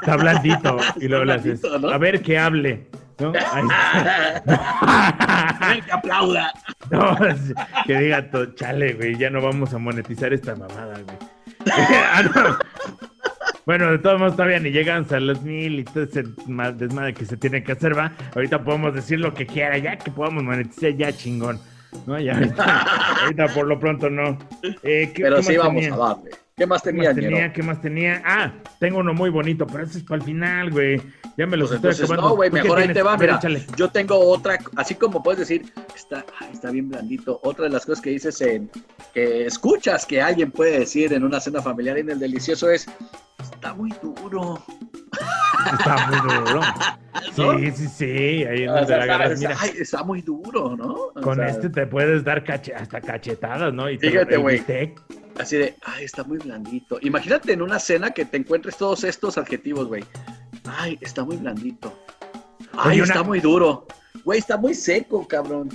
Está 0.00 0.16
blandito. 0.16 0.76
Y 1.00 1.08
luego 1.08 1.24
le 1.24 1.34
haces, 1.34 1.60
a 1.64 1.98
ver 1.98 2.22
que 2.22 2.38
hable. 2.38 2.88
¿no? 3.18 3.32
que 3.32 3.40
aplauda. 5.92 6.52
No, 6.90 7.14
que 7.86 7.98
diga 7.98 8.30
todo, 8.30 8.46
chale, 8.54 8.94
güey, 8.94 9.14
ya 9.18 9.28
no 9.28 9.42
vamos 9.42 9.74
a 9.74 9.78
monetizar 9.78 10.32
esta 10.32 10.56
mamada, 10.56 10.98
güey. 11.00 11.18
Ah, 11.70 12.22
bueno, 13.68 13.90
de 13.90 13.98
todos 13.98 14.18
modos 14.18 14.35
todavía 14.35 14.59
ni 14.61 14.70
llegan 14.70 15.07
a 15.11 15.20
los 15.20 15.42
mil 15.42 15.81
y 15.81 15.85
todo 15.85 16.04
ese 16.04 16.22
desmadre 16.22 17.12
que 17.12 17.26
se 17.26 17.37
tiene 17.37 17.62
que 17.62 17.72
hacer, 17.72 17.94
va. 17.94 18.14
Ahorita 18.35 18.64
podemos 18.64 18.94
decir 18.94 19.20
lo 19.20 19.35
que 19.35 19.46
quiera, 19.46 19.76
ya 19.76 19.98
que 19.98 20.11
podamos 20.11 20.42
monetizar, 20.42 20.96
ya 20.96 21.12
chingón. 21.12 21.61
No, 22.07 22.18
ya 22.18 22.33
ahorita, 22.33 23.46
por 23.54 23.66
lo 23.66 23.78
pronto 23.78 24.09
no. 24.09 24.38
Eh, 24.83 25.12
Pero 25.14 25.42
sí 25.42 25.59
vamos 25.59 25.85
a 25.85 25.96
darle. 25.98 26.31
¿Qué 26.57 26.66
más 26.66 26.83
tenía, 26.83 27.14
¿Qué 27.14 27.20
más 27.20 27.31
tenía? 27.31 27.52
¿Qué 27.52 27.62
más 27.62 27.81
tenía? 27.83 28.22
Ah, 28.24 28.53
tengo 28.80 29.01
uno 29.01 29.12
muy 29.12 29.28
bonito, 29.28 29.66
pero 29.66 29.84
ese 29.84 29.99
es 29.99 30.05
para 30.05 30.16
el 30.16 30.24
final, 30.24 30.70
güey. 30.70 31.03
Ya 31.36 31.47
me 31.47 31.59
los 31.59 31.68
pues 31.68 32.01
estoy 32.01 32.07
acabando. 32.07 32.30
No, 32.30 32.36
güey, 32.36 32.51
mejor 32.51 32.78
ahí 32.78 32.90
te 32.90 33.03
va, 33.03 33.18
mira. 33.18 33.38
Yo 33.76 33.90
tengo 33.90 34.18
otra, 34.18 34.59
así 34.76 34.95
como 34.95 35.22
puedes 35.22 35.40
decir, 35.40 35.70
está, 35.95 36.24
está 36.51 36.70
bien 36.70 36.88
blandito. 36.88 37.38
Otra 37.42 37.66
de 37.66 37.70
las 37.72 37.84
cosas 37.84 38.03
que 38.03 38.11
dices 38.11 38.40
en, 38.40 38.70
que 39.12 39.45
escuchas 39.45 40.07
que 40.07 40.22
alguien 40.22 40.51
puede 40.53 40.78
decir 40.78 41.12
en 41.12 41.22
una 41.22 41.38
cena 41.38 41.61
familiar 41.61 41.99
en 41.99 42.09
el 42.09 42.18
delicioso 42.18 42.70
es, 42.70 42.88
está 43.43 43.74
muy 43.74 43.93
duro. 44.03 44.62
Está 45.72 46.07
muy 46.07 46.45
duro. 46.45 46.61
Sí, 47.34 47.70
sí, 47.72 47.86
sí. 47.89 48.45
Ahí 48.45 48.62
es 48.64 48.70
donde 48.72 48.97
la 48.97 49.03
agarras. 49.03 49.39
Mira. 49.39 49.57
Ay, 49.59 49.72
está 49.78 50.03
muy 50.03 50.22
duro, 50.22 50.76
¿no? 50.76 51.12
con 51.22 51.43
este 51.43 51.68
te 51.68 51.86
puedes 51.86 52.24
dar 52.24 52.45
hasta 52.49 53.01
cachetadas, 53.01 53.72
¿no? 53.72 53.91
Y 53.91 53.99
fíjate, 53.99 54.36
güey. 54.36 54.62
Así 55.39 55.57
de, 55.57 55.76
ay, 55.84 56.05
está 56.05 56.24
muy 56.24 56.39
blandito. 56.39 56.99
Imagínate 57.03 57.53
en 57.53 57.62
una 57.62 57.78
cena 57.78 58.11
que 58.11 58.24
te 58.24 58.36
encuentres 58.36 58.76
todos 58.76 59.05
estos 59.05 59.39
adjetivos, 59.39 59.86
güey. 59.86 60.05
Ay, 60.64 60.99
está 61.01 61.24
muy 61.24 61.36
blandito. 61.36 61.97
Ay, 62.72 63.01
está 63.01 63.22
muy 63.22 63.41
duro. 63.41 63.86
Güey, 64.24 64.38
está 64.38 64.56
muy 64.56 64.74
seco, 64.74 65.26
cabrón. 65.26 65.68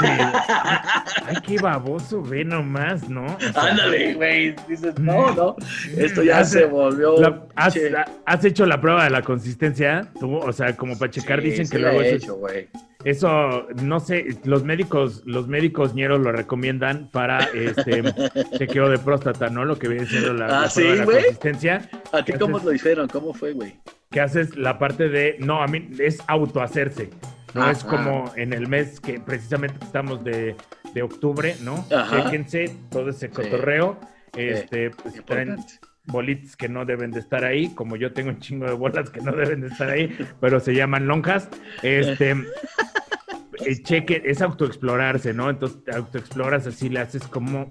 Ay, 0.00 1.36
qué 1.46 1.56
baboso, 1.58 2.22
ve 2.22 2.44
nomás, 2.44 3.08
¿no? 3.08 3.36
Ándale, 3.54 4.14
güey. 4.14 4.54
Dices, 4.68 4.98
no, 4.98 5.34
no. 5.34 5.56
Esto 5.96 6.22
ya 6.22 6.44
se 6.44 6.64
volvió. 6.66 7.46
has, 7.54 8.44
hecho 8.44 8.66
la 8.66 8.80
prueba 8.80 9.04
de 9.04 9.10
la 9.10 9.22
consistencia? 9.22 10.10
¿Tú? 10.18 10.36
O 10.36 10.52
sea, 10.52 10.76
como 10.76 10.98
para 10.98 11.10
checar, 11.10 11.40
dicen 11.40 11.68
que 11.68 11.78
luego 11.78 12.00
he 12.00 12.14
hecho, 12.14 12.36
güey. 12.36 12.68
Eso, 13.04 13.66
no 13.82 13.98
sé, 13.98 14.26
los 14.44 14.62
médicos, 14.62 15.22
los 15.26 15.48
médicos 15.48 15.92
ñeros 15.94 16.20
lo 16.20 16.30
recomiendan 16.30 17.08
para 17.10 17.40
este 17.52 18.02
chequeo 18.58 18.88
de 18.88 18.98
próstata, 18.98 19.48
¿no? 19.48 19.64
Lo 19.64 19.76
que 19.76 19.88
viene 19.88 20.06
siendo 20.06 20.34
la, 20.34 20.64
¿Ah, 20.64 20.68
de 20.74 20.96
la 20.96 21.04
consistencia. 21.04 21.90
¿A 22.12 22.24
ti 22.24 22.32
cómo 22.34 22.58
lo 22.58 22.70
dijeron? 22.70 23.08
¿Cómo 23.08 23.34
fue, 23.34 23.54
güey? 23.54 23.74
Que 24.10 24.20
haces 24.20 24.56
la 24.56 24.78
parte 24.78 25.08
de, 25.08 25.36
no, 25.40 25.62
a 25.62 25.66
mí 25.66 25.90
es 25.98 26.18
autohacerse. 26.28 27.10
No 27.54 27.70
es 27.70 27.84
como 27.84 28.32
en 28.36 28.52
el 28.52 28.68
mes 28.68 29.00
que 29.00 29.20
precisamente 29.20 29.84
estamos 29.84 30.24
de, 30.24 30.56
de 30.94 31.02
octubre, 31.02 31.56
¿no? 31.60 31.84
Chequense 32.10 32.76
todo 32.90 33.10
ese 33.10 33.30
cotorreo. 33.30 33.98
Este, 34.34 34.90
pues 34.90 35.22
traen 35.26 35.56
bolitas 36.06 36.56
que 36.56 36.68
no 36.68 36.84
deben 36.84 37.10
de 37.10 37.20
estar 37.20 37.44
ahí, 37.44 37.68
como 37.74 37.96
yo 37.96 38.12
tengo 38.12 38.30
un 38.30 38.40
chingo 38.40 38.66
de 38.66 38.72
bolas 38.72 39.10
que 39.10 39.20
no 39.20 39.32
deben 39.32 39.60
de 39.60 39.68
estar 39.68 39.90
ahí, 39.90 40.16
pero 40.40 40.58
se 40.60 40.74
llaman 40.74 41.06
lonjas. 41.06 41.48
Este, 41.82 42.30
eh, 43.66 43.82
cheque, 43.82 44.22
es 44.24 44.40
autoexplorarse, 44.42 45.34
¿no? 45.34 45.50
Entonces 45.50 45.78
autoexploras 45.94 46.66
así, 46.66 46.88
le 46.88 47.00
haces 47.00 47.26
como, 47.26 47.70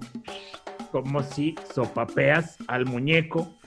como 0.92 1.24
si 1.24 1.56
sopapeas 1.74 2.58
al 2.68 2.86
muñeco 2.86 3.58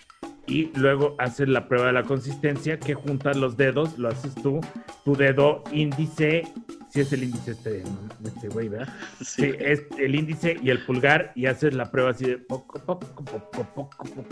y 0.47 0.71
luego 0.79 1.15
haces 1.19 1.49
la 1.49 1.69
prueba 1.69 1.87
de 1.87 1.93
la 1.95 2.03
consistencia 2.03 2.79
que 2.79 2.95
juntas 2.95 3.37
los 3.37 3.57
dedos, 3.57 3.99
lo 3.99 4.09
haces 4.09 4.35
tú, 4.35 4.61
tu 5.05 5.17
dedo 5.17 5.63
índice, 5.73 6.45
si 6.91 7.01
es 7.01 7.13
el 7.13 7.25
índice 7.25 7.53
este, 7.53 7.83
este 8.25 8.49
güey, 8.49 8.69
¿verdad? 8.69 8.93
Sí. 9.21 9.53
es 9.59 9.83
el 9.99 10.15
índice 10.15 10.57
y 10.63 10.71
el 10.71 10.85
pulgar 10.85 11.33
y 11.35 11.47
haces 11.47 11.75
la 11.75 11.91
prueba 11.91 12.11
así 12.11 12.27
de 12.27 12.39
poco, 12.39 12.79
poco, 12.85 13.07
poco, 13.25 13.51
poco, 13.51 13.91
poco, 13.91 14.25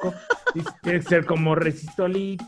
poco. 0.00 0.14
Tiene 0.82 1.00
que 1.00 1.06
ser 1.06 1.26
como 1.26 1.54
resistoli, 1.54 2.38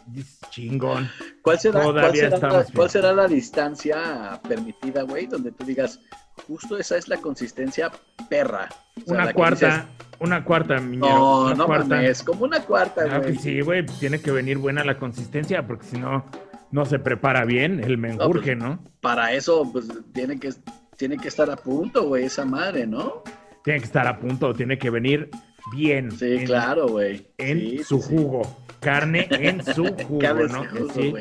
chingón. 0.50 1.08
¿Cuál 1.42 1.58
será, 1.58 1.82
¿cuál 1.82 2.16
será, 2.16 2.38
la, 2.38 2.66
¿cuál 2.74 2.90
será 2.90 3.12
la 3.12 3.28
distancia 3.28 4.40
permitida, 4.48 5.02
güey? 5.02 5.26
Donde 5.26 5.52
tú 5.52 5.64
digas, 5.64 6.00
justo 6.46 6.78
esa 6.78 6.96
es 6.96 7.08
la 7.08 7.18
consistencia 7.18 7.90
perra. 8.28 8.68
una 9.06 9.32
cuarta, 9.32 9.86
una 10.18 10.44
cuarta, 10.44 10.80
miñero. 10.80 11.08
No, 11.08 11.44
una 11.46 11.54
no 11.54 11.66
cuarta. 11.66 12.04
es 12.04 12.22
como 12.22 12.44
una 12.44 12.60
cuarta, 12.60 13.18
güey. 13.18 13.32
que 13.32 13.38
sí, 13.38 13.60
güey, 13.60 13.86
tiene 13.86 14.20
que 14.20 14.30
venir 14.30 14.58
buena 14.58 14.84
la 14.84 14.98
consistencia, 14.98 15.66
porque 15.66 15.86
si 15.86 15.98
no, 15.98 16.24
no 16.70 16.84
se 16.84 16.98
prepara 16.98 17.44
bien 17.44 17.82
el 17.82 17.98
menjurje, 17.98 18.54
¿no? 18.54 18.78
Pues, 18.80 18.92
para 19.00 19.32
eso, 19.32 19.68
pues, 19.72 19.88
tiene 20.12 20.38
que, 20.38 20.52
tiene 20.96 21.16
que 21.16 21.28
estar 21.28 21.50
a 21.50 21.56
punto, 21.56 22.04
güey, 22.04 22.24
esa 22.24 22.44
madre, 22.44 22.86
¿no? 22.86 23.22
Tiene 23.64 23.80
que 23.80 23.86
estar 23.86 24.06
a 24.06 24.18
punto, 24.18 24.54
tiene 24.54 24.78
que 24.78 24.90
venir 24.90 25.30
bien. 25.72 26.10
Sí, 26.12 26.44
claro, 26.44 26.88
güey. 26.88 27.28
En 27.38 27.84
su 27.84 28.00
jugo. 28.00 28.42
Carne 28.80 29.28
en 29.30 29.62
su 29.74 29.84
jugo, 30.08 30.34
¿no? 30.48 30.64
sí. 30.94 31.12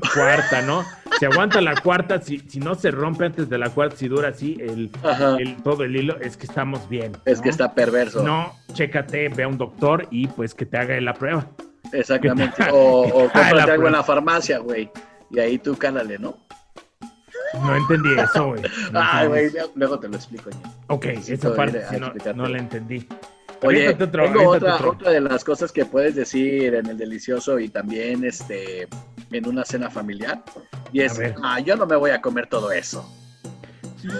Cuarta, 0.00 0.62
¿no? 0.62 0.84
Si 1.18 1.24
aguanta 1.24 1.60
la 1.60 1.74
cuarta, 1.76 2.20
si, 2.20 2.40
si 2.40 2.60
no 2.60 2.74
se 2.74 2.90
rompe 2.90 3.26
antes 3.26 3.48
de 3.48 3.58
la 3.58 3.70
cuarta, 3.70 3.96
si 3.96 4.08
dura 4.08 4.28
así 4.28 4.56
el, 4.60 4.90
todo 5.62 5.84
el 5.84 5.96
hilo, 5.96 6.18
es 6.20 6.36
que 6.36 6.46
estamos 6.46 6.88
bien. 6.88 7.12
Es 7.24 7.40
que 7.40 7.48
está 7.48 7.74
perverso. 7.74 8.22
No, 8.22 8.54
chécate, 8.72 9.28
ve 9.28 9.44
a 9.44 9.48
un 9.48 9.58
doctor 9.58 10.06
y 10.10 10.26
pues 10.28 10.54
que 10.54 10.66
te 10.66 10.78
haga 10.78 11.00
la 11.00 11.14
prueba. 11.14 11.46
Exactamente. 11.92 12.64
o, 12.72 13.02
o 13.02 13.28
cómprate 13.32 13.70
algo 13.72 13.86
en 13.86 13.92
la 13.92 14.02
farmacia, 14.02 14.58
güey. 14.58 14.90
Y 15.30 15.38
ahí 15.38 15.58
tú 15.58 15.76
cálale, 15.76 16.18
¿no? 16.18 16.38
No 17.54 17.76
entendí 17.76 18.10
eso, 18.18 18.48
güey. 18.48 18.62
Ay, 18.92 19.28
güey, 19.28 19.50
luego 19.74 19.98
te 19.98 20.08
lo 20.08 20.16
explico. 20.16 20.50
Ya. 20.50 20.58
Ok, 20.88 21.06
esa 21.06 21.54
parte 21.54 21.82
no, 21.98 22.12
no 22.34 22.48
la 22.48 22.58
entendí. 22.58 23.06
Oye, 23.62 23.94
tengo 23.94 24.50
otra, 24.50 24.76
otra 24.76 25.10
de 25.10 25.20
las 25.20 25.42
cosas 25.42 25.72
que 25.72 25.86
puedes 25.86 26.14
decir 26.14 26.74
en 26.74 26.86
el 26.86 26.98
delicioso 26.98 27.58
y 27.58 27.68
también 27.68 28.24
este 28.24 28.88
en 29.36 29.48
una 29.48 29.64
cena 29.64 29.90
familiar. 29.90 30.42
Y 30.92 31.00
es, 31.00 31.20
ah, 31.42 31.60
yo 31.60 31.76
no 31.76 31.86
me 31.86 31.96
voy 31.96 32.10
a 32.10 32.20
comer 32.20 32.46
todo 32.46 32.70
eso. 32.72 33.08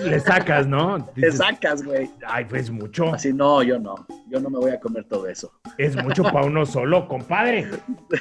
Le 0.04 0.18
sacas, 0.18 0.66
¿no? 0.66 1.10
Le 1.14 1.30
sacas, 1.30 1.82
güey. 1.82 2.10
Ay, 2.26 2.46
pues 2.46 2.70
mucho. 2.70 3.12
Así, 3.12 3.32
no, 3.32 3.62
yo 3.62 3.78
no. 3.78 4.06
Yo 4.30 4.40
no 4.40 4.48
me 4.48 4.58
voy 4.58 4.70
a 4.70 4.80
comer 4.80 5.04
todo 5.04 5.28
eso. 5.28 5.52
Es 5.76 5.94
mucho 6.02 6.22
para 6.22 6.46
uno 6.46 6.64
solo, 6.64 7.06
compadre. 7.06 7.68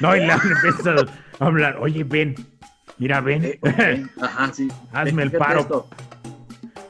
No, 0.00 0.14
y 0.14 0.20
le 0.20 0.32
empiezas 0.32 1.06
a 1.38 1.44
hablar. 1.44 1.78
Oye, 1.80 2.04
ven. 2.04 2.34
Mira, 2.98 3.20
ven. 3.20 3.44
Eh, 3.44 4.06
Ajá, 4.20 4.52
sí. 4.52 4.68
Hazme 4.92 5.22
el 5.22 5.32
paro. 5.32 5.88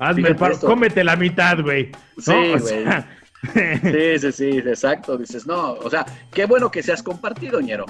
Hazme 0.00 0.28
el 0.28 0.36
paro. 0.36 0.58
Cómete 0.58 1.04
la 1.04 1.16
mitad, 1.16 1.60
güey. 1.60 1.92
Sí, 2.18 2.32
güey. 2.32 2.84
Sí, 3.52 4.18
sí, 4.20 4.32
sí, 4.32 4.58
exacto. 4.58 5.18
Dices, 5.18 5.46
no, 5.46 5.72
o 5.72 5.90
sea, 5.90 6.06
qué 6.32 6.46
bueno 6.46 6.70
que 6.70 6.82
seas 6.82 7.02
compartido, 7.02 7.60
ñero. 7.60 7.84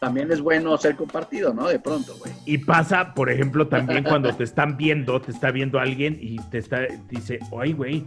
También 0.00 0.32
es 0.32 0.40
bueno 0.40 0.78
ser 0.78 0.96
compartido, 0.96 1.52
¿no? 1.52 1.68
De 1.68 1.78
pronto, 1.78 2.16
güey. 2.16 2.32
Y 2.46 2.56
pasa, 2.56 3.12
por 3.12 3.30
ejemplo, 3.30 3.68
también 3.68 4.02
cuando 4.02 4.34
te 4.34 4.44
están 4.44 4.78
viendo, 4.78 5.20
te 5.20 5.30
está 5.30 5.50
viendo 5.50 5.78
alguien 5.78 6.16
y 6.18 6.38
te 6.48 6.56
está, 6.56 6.86
dice, 7.10 7.38
oye, 7.50 7.74
güey, 7.74 8.06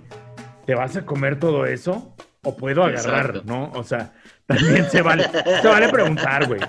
¿te 0.65 0.73
vas 0.73 0.97
a 0.97 1.05
comer 1.05 1.39
todo 1.39 1.67
eso? 1.67 2.15
O 2.41 2.57
puedo 2.57 2.83
agarrar, 2.83 3.45
¿no? 3.45 3.71
O 3.75 3.83
sea, 3.83 4.11
también 4.47 4.89
se 4.89 5.03
vale, 5.03 5.29
se 5.61 5.67
vale 5.67 5.87
preguntar, 5.89 6.47
güey. 6.47 6.61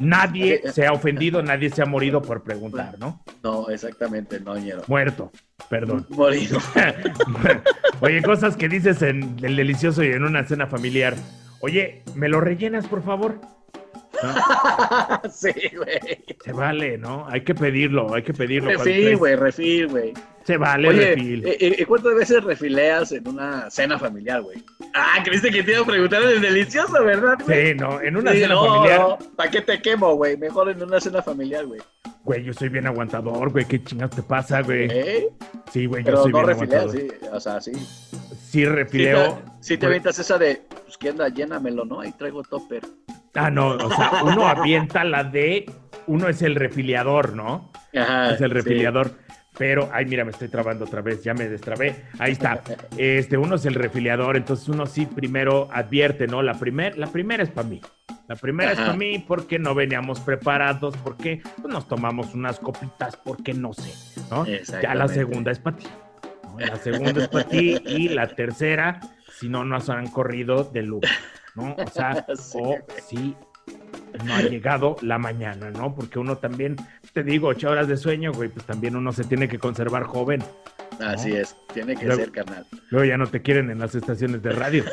Nadie 0.00 0.60
se 0.72 0.88
ha 0.88 0.92
ofendido, 0.92 1.40
nadie 1.40 1.70
se 1.70 1.80
ha 1.80 1.86
morido 1.86 2.20
por 2.20 2.42
preguntar, 2.42 2.98
¿no? 2.98 3.22
No, 3.44 3.70
exactamente, 3.70 4.40
no, 4.40 4.58
ñero. 4.58 4.82
Muerto, 4.88 5.30
perdón. 5.70 6.04
Morido. 6.08 6.58
Oye, 8.00 8.20
cosas 8.22 8.56
que 8.56 8.68
dices 8.68 9.02
en 9.02 9.36
el 9.40 9.54
delicioso 9.54 10.02
y 10.02 10.08
en 10.08 10.24
una 10.24 10.44
cena 10.44 10.66
familiar. 10.66 11.14
Oye, 11.60 12.02
¿me 12.16 12.28
lo 12.28 12.40
rellenas, 12.40 12.88
por 12.88 13.04
favor? 13.04 13.40
sí, 15.32 15.52
güey. 15.76 16.24
Se 16.44 16.52
vale, 16.52 16.98
¿no? 16.98 17.26
Hay 17.28 17.42
que 17.42 17.54
pedirlo, 17.54 18.14
hay 18.14 18.22
que 18.22 18.32
pedirlo. 18.32 18.70
Refil, 18.70 19.16
güey, 19.16 19.36
refil, 19.36 19.88
güey. 19.88 20.12
Se 20.44 20.58
vale, 20.58 20.90
refil. 20.90 21.46
¿y, 21.58 21.82
¿y, 21.82 21.84
cuántas 21.86 22.14
veces 22.14 22.44
refileas 22.44 23.12
en 23.12 23.26
una 23.26 23.70
cena 23.70 23.98
familiar, 23.98 24.42
güey? 24.42 24.62
Ah, 24.92 25.22
creíste 25.24 25.50
que 25.50 25.62
te 25.62 25.72
iba 25.72 25.80
a 25.80 25.86
preguntar 25.86 26.22
en 26.22 26.28
el 26.28 26.40
delicioso, 26.42 27.02
¿verdad? 27.02 27.38
Sí, 27.46 27.74
no, 27.74 28.00
en 28.00 28.16
una 28.16 28.32
cena 28.32 28.54
familiar. 28.54 29.00
No, 29.00 29.18
¿Para 29.36 29.50
qué 29.50 29.62
te 29.62 29.80
quemo, 29.80 30.14
güey? 30.16 30.36
Mejor 30.36 30.68
en 30.68 30.82
una 30.82 31.00
cena 31.00 31.22
familiar, 31.22 31.64
güey. 31.64 31.80
Güey, 32.24 32.42
yo 32.42 32.52
soy 32.52 32.68
bien 32.68 32.86
aguantador, 32.86 33.50
güey. 33.50 33.64
¿Qué 33.64 33.82
chingados 33.82 34.16
te 34.16 34.22
pasa, 34.22 34.60
güey? 34.60 34.88
¿Eh? 34.90 35.28
Sí, 35.72 35.86
güey, 35.86 36.04
yo 36.04 36.22
soy 36.22 36.32
bien 36.32 36.50
aguantador. 36.50 36.90
Sí, 36.90 37.08
o 37.32 37.40
sea, 37.40 37.60
sí. 37.60 37.72
Sí, 38.50 38.66
refileo. 38.66 39.42
Sí, 39.60 39.78
te, 39.78 39.86
avientas 39.86 40.18
esa 40.18 40.36
de, 40.36 40.62
pues, 40.84 40.98
¿qué 40.98 41.10
onda? 41.10 41.28
Llénamelo, 41.28 41.84
¿no? 41.84 42.00
Ahí 42.00 42.12
traigo 42.12 42.42
topper. 42.42 42.82
Ah, 43.34 43.50
no, 43.50 43.70
o 43.70 43.90
sea, 43.90 44.22
uno 44.24 44.46
avienta 44.46 45.04
la 45.04 45.24
de, 45.24 45.70
uno 46.06 46.28
es 46.28 46.42
el 46.42 46.54
refiliador, 46.54 47.34
¿no? 47.34 47.72
Ajá. 47.94 48.32
Es 48.32 48.40
el 48.40 48.50
refiliador. 48.50 49.12
Pero, 49.56 49.88
ay, 49.92 50.04
mira, 50.06 50.24
me 50.24 50.32
estoy 50.32 50.48
trabando 50.48 50.84
otra 50.84 51.00
vez, 51.00 51.22
ya 51.22 51.32
me 51.32 51.48
destrabé. 51.48 51.94
Ahí 52.18 52.32
está. 52.32 52.60
Este, 52.96 53.36
uno 53.36 53.54
es 53.54 53.64
el 53.66 53.74
refiliador, 53.74 54.36
entonces 54.36 54.68
uno 54.68 54.84
sí 54.84 55.06
primero 55.06 55.68
advierte, 55.72 56.26
¿no? 56.26 56.42
La, 56.42 56.54
primer, 56.54 56.98
la 56.98 57.06
primera 57.06 57.42
es 57.42 57.50
para 57.50 57.68
mí. 57.68 57.80
La 58.26 58.36
primera 58.36 58.72
es 58.72 58.78
para 58.78 58.94
mí 58.94 59.18
porque 59.18 59.58
no 59.58 59.74
veníamos 59.74 60.18
preparados, 60.20 60.96
porque 61.04 61.42
pues, 61.60 61.72
nos 61.72 61.86
tomamos 61.86 62.34
unas 62.34 62.58
copitas, 62.58 63.16
porque 63.16 63.54
no 63.54 63.72
sé, 63.74 63.92
¿no? 64.30 64.44
Ya 64.82 64.94
la 64.94 65.06
segunda 65.06 65.52
es 65.52 65.60
para 65.60 65.76
ti. 65.76 65.86
La 66.58 66.76
segunda 66.76 67.22
es 67.22 67.28
para 67.28 67.44
ti 67.44 67.76
y 67.86 68.08
la 68.08 68.28
tercera, 68.28 69.00
si 69.38 69.48
no 69.48 69.64
nos 69.64 69.88
han 69.88 70.08
corrido 70.08 70.64
de 70.64 70.82
luz. 70.82 71.04
¿No? 71.54 71.74
O 71.74 71.86
sea, 71.90 72.26
o 72.54 72.76
si 73.06 73.36
no 74.24 74.34
ha 74.34 74.42
llegado 74.42 74.96
la 75.02 75.18
mañana, 75.18 75.70
¿no? 75.70 75.94
Porque 75.94 76.18
uno 76.18 76.36
también, 76.36 76.76
te 77.12 77.22
digo, 77.22 77.48
ocho 77.48 77.70
horas 77.70 77.88
de 77.88 77.96
sueño, 77.96 78.32
güey, 78.32 78.48
pues 78.48 78.64
también 78.64 78.96
uno 78.96 79.12
se 79.12 79.24
tiene 79.24 79.48
que 79.48 79.58
conservar 79.58 80.04
joven. 80.04 80.42
Así 81.00 81.32
es, 81.34 81.56
tiene 81.72 81.96
que 81.96 82.06
ser, 82.06 82.30
carnal. 82.30 82.64
Luego 82.90 83.04
ya 83.04 83.16
no 83.16 83.26
te 83.26 83.42
quieren 83.42 83.68
en 83.70 83.80
las 83.80 83.96
estaciones 83.96 84.42
de 84.42 84.52
radio. 84.52 84.84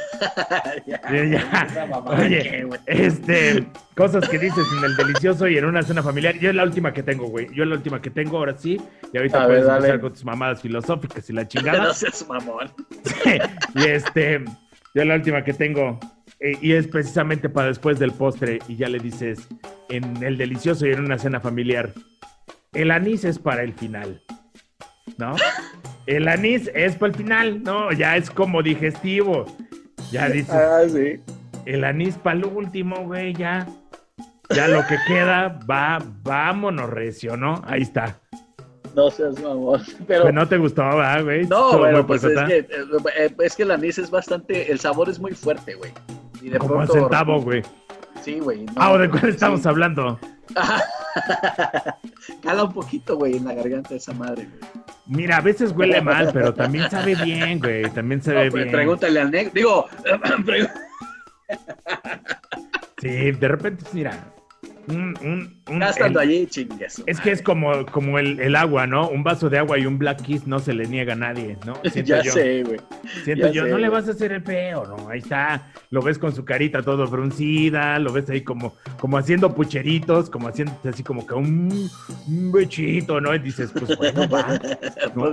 Oye, 2.08 2.68
este, 2.88 3.68
cosas 3.96 4.28
que 4.28 4.40
dices 4.40 4.66
en 4.78 4.84
el 4.84 4.96
delicioso 4.96 5.48
y 5.48 5.58
en 5.58 5.66
una 5.66 5.84
cena 5.84 6.02
familiar. 6.02 6.36
Yo 6.40 6.50
es 6.50 6.56
la 6.56 6.64
última 6.64 6.92
que 6.92 7.04
tengo, 7.04 7.28
güey. 7.28 7.54
Yo 7.54 7.64
es 7.64 7.70
la 7.70 7.76
última 7.76 8.02
que 8.02 8.10
tengo, 8.10 8.38
ahora 8.38 8.58
sí. 8.58 8.82
Y 9.14 9.18
ahorita 9.18 9.46
puedes 9.46 9.68
empezar 9.68 10.02
con 10.02 10.14
tus 10.14 10.26
mamadas 10.26 10.62
filosóficas 10.62 11.30
y 11.30 11.34
la 11.34 11.48
chingada. 11.48 11.84
no 11.84 11.94
seas 11.94 12.28
mamón. 12.28 12.72
y 13.76 13.84
este, 13.84 14.44
yo 14.96 15.02
es 15.02 15.08
la 15.08 15.16
última 15.16 15.44
que 15.44 15.54
tengo 15.54 16.00
eh, 16.44 16.58
y 16.60 16.74
es 16.74 16.88
precisamente 16.88 17.50
para 17.50 17.68
después 17.68 18.00
del 18.00 18.12
postre 18.12 18.60
y 18.68 18.76
ya 18.76 18.90
le 18.90 18.98
dices 18.98 19.48
en 19.90 20.24
el 20.24 20.38
delicioso 20.38 20.88
y 20.88 20.92
en 20.92 21.06
una 21.06 21.20
cena 21.20 21.40
familiar, 21.40 21.94
el 22.74 22.90
anís 22.90 23.24
es 23.26 23.38
para 23.38 23.62
el 23.62 23.74
final, 23.74 24.22
¿no? 25.18 25.36
El 26.08 26.28
anís 26.28 26.70
es 26.74 26.96
para 26.96 27.12
el 27.12 27.18
final, 27.18 27.64
¿no? 27.64 27.92
Ya 27.92 28.18
es 28.18 28.32
como 28.32 28.64
digestivo. 28.64 29.46
Ya 30.12 30.28
dices, 30.28 30.50
ah, 30.50 30.82
sí. 30.90 31.22
el 31.66 31.84
anís 31.84 32.18
para 32.18 32.38
el 32.38 32.46
último, 32.46 33.06
güey, 33.06 33.34
ya. 33.34 33.68
Ya 34.50 34.68
lo 34.68 34.86
que 34.88 34.98
queda, 35.08 35.60
va, 35.70 36.00
vámonos 36.24 36.90
recio, 36.90 37.38
¿no? 37.38 37.62
Ahí 37.68 37.84
está. 37.84 38.20
No 38.96 39.12
seas 39.12 39.40
mamón. 39.42 39.82
Pero... 40.08 40.24
Pues 40.24 40.34
no 40.34 40.48
te 40.48 40.58
gustó, 40.58 40.84
güey? 41.24 41.46
No, 41.46 41.78
bueno, 41.78 42.06
pues 42.06 42.24
es 42.24 42.38
que, 42.42 42.58
eh, 42.58 43.36
es 43.40 43.56
que 43.56 43.64
el 43.64 43.72
anís 43.72 44.00
es 44.00 44.10
bastante, 44.10 44.72
el 44.72 44.80
sabor 44.80 45.08
es 45.08 45.20
muy 45.20 45.34
fuerte, 45.34 45.76
güey. 45.76 45.94
Como 46.58 46.76
pronto, 46.76 46.94
centavo, 46.94 47.42
güey. 47.42 47.62
Sí, 48.24 48.40
güey. 48.40 48.66
ah, 48.76 48.98
¿de 48.98 49.10
cuál 49.10 49.30
estamos 49.30 49.66
hablando? 49.66 50.20
Cala 52.44 52.64
un 52.64 52.74
poquito, 52.74 53.18
güey, 53.18 53.38
en 53.38 53.46
la 53.46 53.54
garganta 53.54 53.90
de 53.90 53.98
esa 53.98 54.14
madre, 54.14 54.48
güey. 54.48 54.60
Mira, 55.08 55.38
a 55.38 55.42
veces 55.42 55.74
huele 55.76 56.02
mal, 56.02 56.30
pero 56.32 56.54
también 56.54 56.90
sabe 56.90 57.16
bien, 57.16 57.60
güey. 57.60 57.90
También 57.90 58.22
sabe 58.22 58.52
pues, 58.52 58.64
bien. 58.64 58.74
Pregúntale 58.74 59.20
al 59.20 59.32
negro. 59.32 59.52
Digo, 59.54 59.88
sí, 63.02 63.32
de 63.32 63.48
repente, 63.48 63.84
mira, 63.94 64.34
un, 64.88 65.62
estando 65.82 66.20
allí, 66.20 66.48
chingues. 66.48 67.04
Es 67.06 67.20
que 67.20 67.32
es 67.32 67.42
como, 67.42 67.86
como 67.88 68.18
el, 68.20 68.56
agua, 68.56 68.88
¿no? 68.88 69.10
Un 69.10 69.24
vaso 69.24 69.50
de 69.50 69.58
agua 69.58 69.78
y 69.78 69.86
un 69.86 69.98
Black 69.98 70.22
Kiss 70.22 70.48
no 70.48 70.60
se 70.60 70.74
le 70.74 70.88
niega 70.88 71.14
a 71.14 71.16
nadie, 71.16 71.58
¿no? 71.66 71.82
ya 72.04 72.24
sé, 72.24 72.64
güey. 72.64 72.80
Siento 73.24 73.52
yo, 73.52 73.68
no 73.68 73.78
le 73.78 73.90
vas 73.90 74.08
a 74.08 74.12
hacer 74.12 74.32
el 74.32 74.42
feo, 74.42 74.86
¿no? 74.86 75.10
Ahí 75.10 75.20
está, 75.20 75.72
lo 75.90 76.02
ves 76.02 76.18
con 76.18 76.34
su 76.34 76.46
carita 76.46 76.82
todo 76.82 77.08
fruncida, 77.08 78.00
lo 78.00 78.12
ves 78.12 78.30
ahí 78.30 78.42
como, 78.42 78.76
como 79.00 79.18
haciendo 79.18 79.54
pucheritos, 79.54 80.30
como 80.30 80.48
haciendo 80.48 80.74
así 80.84 81.04
como 81.04 81.26
que 81.26 81.34
un, 81.34 81.90
un 82.28 82.52
bechito, 82.52 83.22
¿no? 83.22 83.34
Y 83.36 83.40
dices, 83.40 83.72
pues 83.72 83.98
bueno, 83.98 84.28
va. 84.28 84.60
No, 85.16 85.32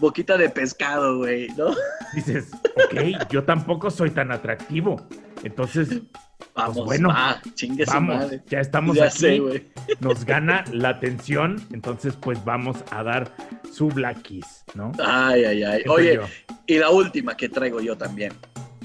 Boquita 0.00 0.36
de 0.36 0.48
pescado, 0.48 1.18
güey, 1.18 1.48
¿no? 1.56 1.74
Dices, 2.14 2.50
ok, 2.76 3.30
yo 3.30 3.42
tampoco 3.44 3.90
soy 3.90 4.10
tan 4.10 4.30
atractivo. 4.30 5.06
Entonces, 5.42 6.02
pues 6.54 6.66
vamos, 6.66 6.84
bueno, 6.84 7.08
vamos, 7.08 8.30
ya 8.46 8.60
estamos 8.60 9.00
aquí. 9.00 9.40
nos 10.00 10.24
gana 10.24 10.64
la 10.72 10.90
atención, 10.90 11.64
entonces 11.72 12.14
pues 12.20 12.44
vamos 12.44 12.78
a 12.90 13.02
dar 13.02 13.34
su 13.70 13.88
Black 13.88 14.22
Kiss, 14.22 14.64
¿no? 14.74 14.92
Ay, 15.04 15.44
ay, 15.44 15.62
ay. 15.62 15.82
Oye, 15.88 16.20
y 16.66 16.78
la 16.78 16.90
última 16.90 17.36
que 17.36 17.48
traigo 17.48 17.80
yo 17.80 17.96
también. 17.96 18.32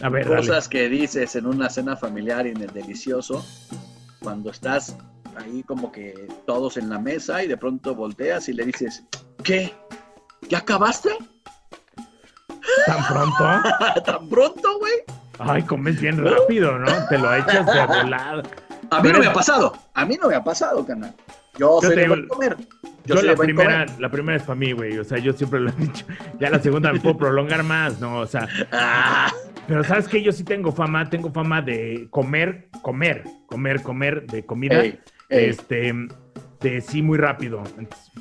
A 0.02 0.10
ver, 0.10 0.28
Cosas 0.28 0.70
que 0.70 0.90
dices 0.90 1.36
en 1.36 1.48
una 1.48 1.70
cena 1.70 1.96
familiar 1.96 2.46
y 2.46 2.52
en 2.52 2.62
el 2.62 2.72
delicioso, 2.72 3.46
cuando 4.20 4.52
estás 4.52 4.96
ahí 5.36 5.64
como 5.64 5.92
que 5.92 6.28
todos 6.46 6.78
en 6.78 6.90
la 6.90 7.00
mesa 7.00 7.44
y 7.44 7.48
de 7.48 7.58
pronto 7.58 7.96
volteas 7.96 8.48
y 8.50 8.54
le 8.54 8.66
dices, 8.66 9.04
¿qué? 9.44 9.74
¿Ya 10.50 10.60
acabaste? 10.60 11.10
¿Tan 12.86 13.08
pronto? 13.08 13.44
¿Tan 14.06 14.30
pronto, 14.30 14.80
güey? 14.80 14.94
Ay, 15.40 15.64
comes 15.64 16.00
bien 16.00 16.24
rápido, 16.24 16.78
¿no? 16.78 17.08
Te 17.08 17.18
lo 17.18 17.34
echas 17.36 17.66
de 17.66 17.86
volada. 17.86 18.44
A 18.90 19.02
mí 19.02 19.10
no 19.12 19.20
me 19.20 19.28
ha 19.28 19.34
pasado. 19.34 19.74
A 19.94 20.06
mí 20.06 20.18
no 20.22 20.30
me 20.30 20.36
ha 20.36 20.44
pasado, 20.44 20.86
canal. 20.86 21.14
Yo, 21.58 21.80
soy 21.82 21.96
de 21.96 22.28
comer. 22.28 22.56
Yo, 23.06 23.22
la 23.22 23.36
primera, 23.36 23.86
la 24.00 24.10
primera 24.10 24.38
es 24.38 24.44
para 24.44 24.56
mí, 24.56 24.72
güey. 24.72 24.98
O 24.98 25.04
sea, 25.04 25.18
yo 25.18 25.34
siempre 25.34 25.60
lo 25.60 25.70
he 25.70 25.74
dicho. 25.74 26.06
Ya 26.40 26.50
la 26.50 26.60
segunda 26.60 26.94
me 26.94 27.00
puedo 27.00 27.18
prolongar 27.18 27.64
más, 27.64 28.00
¿no? 28.00 28.20
O 28.20 28.28
sea. 28.28 28.48
Ah. 28.72 29.32
Pero 29.68 29.84
sabes 29.84 30.08
que 30.08 30.22
yo 30.24 30.32
sí 30.32 30.44
tengo 30.44 30.72
fama, 30.72 31.10
tengo 31.10 31.32
fama 31.32 31.62
de 31.62 32.08
comer, 32.10 32.70
comer, 32.82 33.24
comer, 33.48 33.82
comer, 33.82 34.26
de 34.28 34.46
comida. 34.46 34.84
Este 35.30 35.94
de 36.60 36.82
sí 36.82 37.02
muy 37.02 37.18
rápido. 37.18 37.64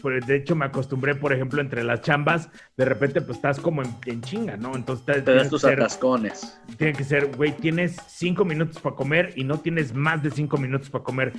Pues, 0.03 0.27
de 0.27 0.37
hecho, 0.37 0.55
me 0.55 0.67
acostumbré, 0.67 1.15
por 1.15 1.33
ejemplo, 1.33 1.61
entre 1.61 1.83
las 1.83 2.03
chambas, 2.03 2.51
de 2.77 2.85
repente, 2.85 3.21
pues 3.21 3.39
estás 3.39 3.59
como 3.61 3.83
en, 3.83 4.21
chinga, 4.23 4.57
¿no? 4.57 4.75
Entonces, 4.75 5.25
te 5.25 5.35
das 5.35 5.49
tus 5.49 5.65
atascones. 5.65 6.61
Tiene 6.77 6.93
que 6.93 7.05
ser, 7.05 7.35
güey, 7.37 7.53
tienes 7.53 7.97
cinco 8.09 8.45
minutos 8.45 8.81
para 8.81 8.95
comer 8.95 9.33
y 9.37 9.45
no 9.45 9.59
tienes 9.59 9.95
más 9.95 10.23
de 10.23 10.31
cinco 10.31 10.59
minutos 10.59 10.91
para 10.91 11.05
comer. 11.05 11.33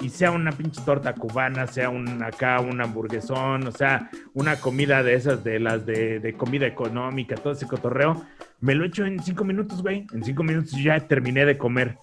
Y 0.00 0.08
sea 0.08 0.30
una 0.30 0.52
pinche 0.52 0.80
torta 0.84 1.14
cubana, 1.14 1.66
sea 1.66 1.90
un 1.90 2.22
acá, 2.22 2.60
un 2.60 2.80
hamburguesón, 2.80 3.66
o 3.66 3.72
sea, 3.72 4.10
una 4.32 4.56
comida 4.56 5.02
de 5.02 5.14
esas, 5.14 5.44
de 5.44 5.60
las 5.60 5.84
de, 5.84 6.20
de 6.20 6.32
comida 6.32 6.66
económica, 6.66 7.34
todo 7.36 7.52
ese 7.52 7.66
cotorreo, 7.66 8.24
me 8.60 8.74
lo 8.74 8.84
echo 8.84 9.04
en 9.04 9.22
cinco 9.22 9.44
minutos, 9.44 9.82
güey. 9.82 10.06
En 10.12 10.24
cinco 10.24 10.42
minutos 10.42 10.72
ya 10.82 11.00
terminé 11.00 11.44
de 11.44 11.56
comer. 11.56 11.98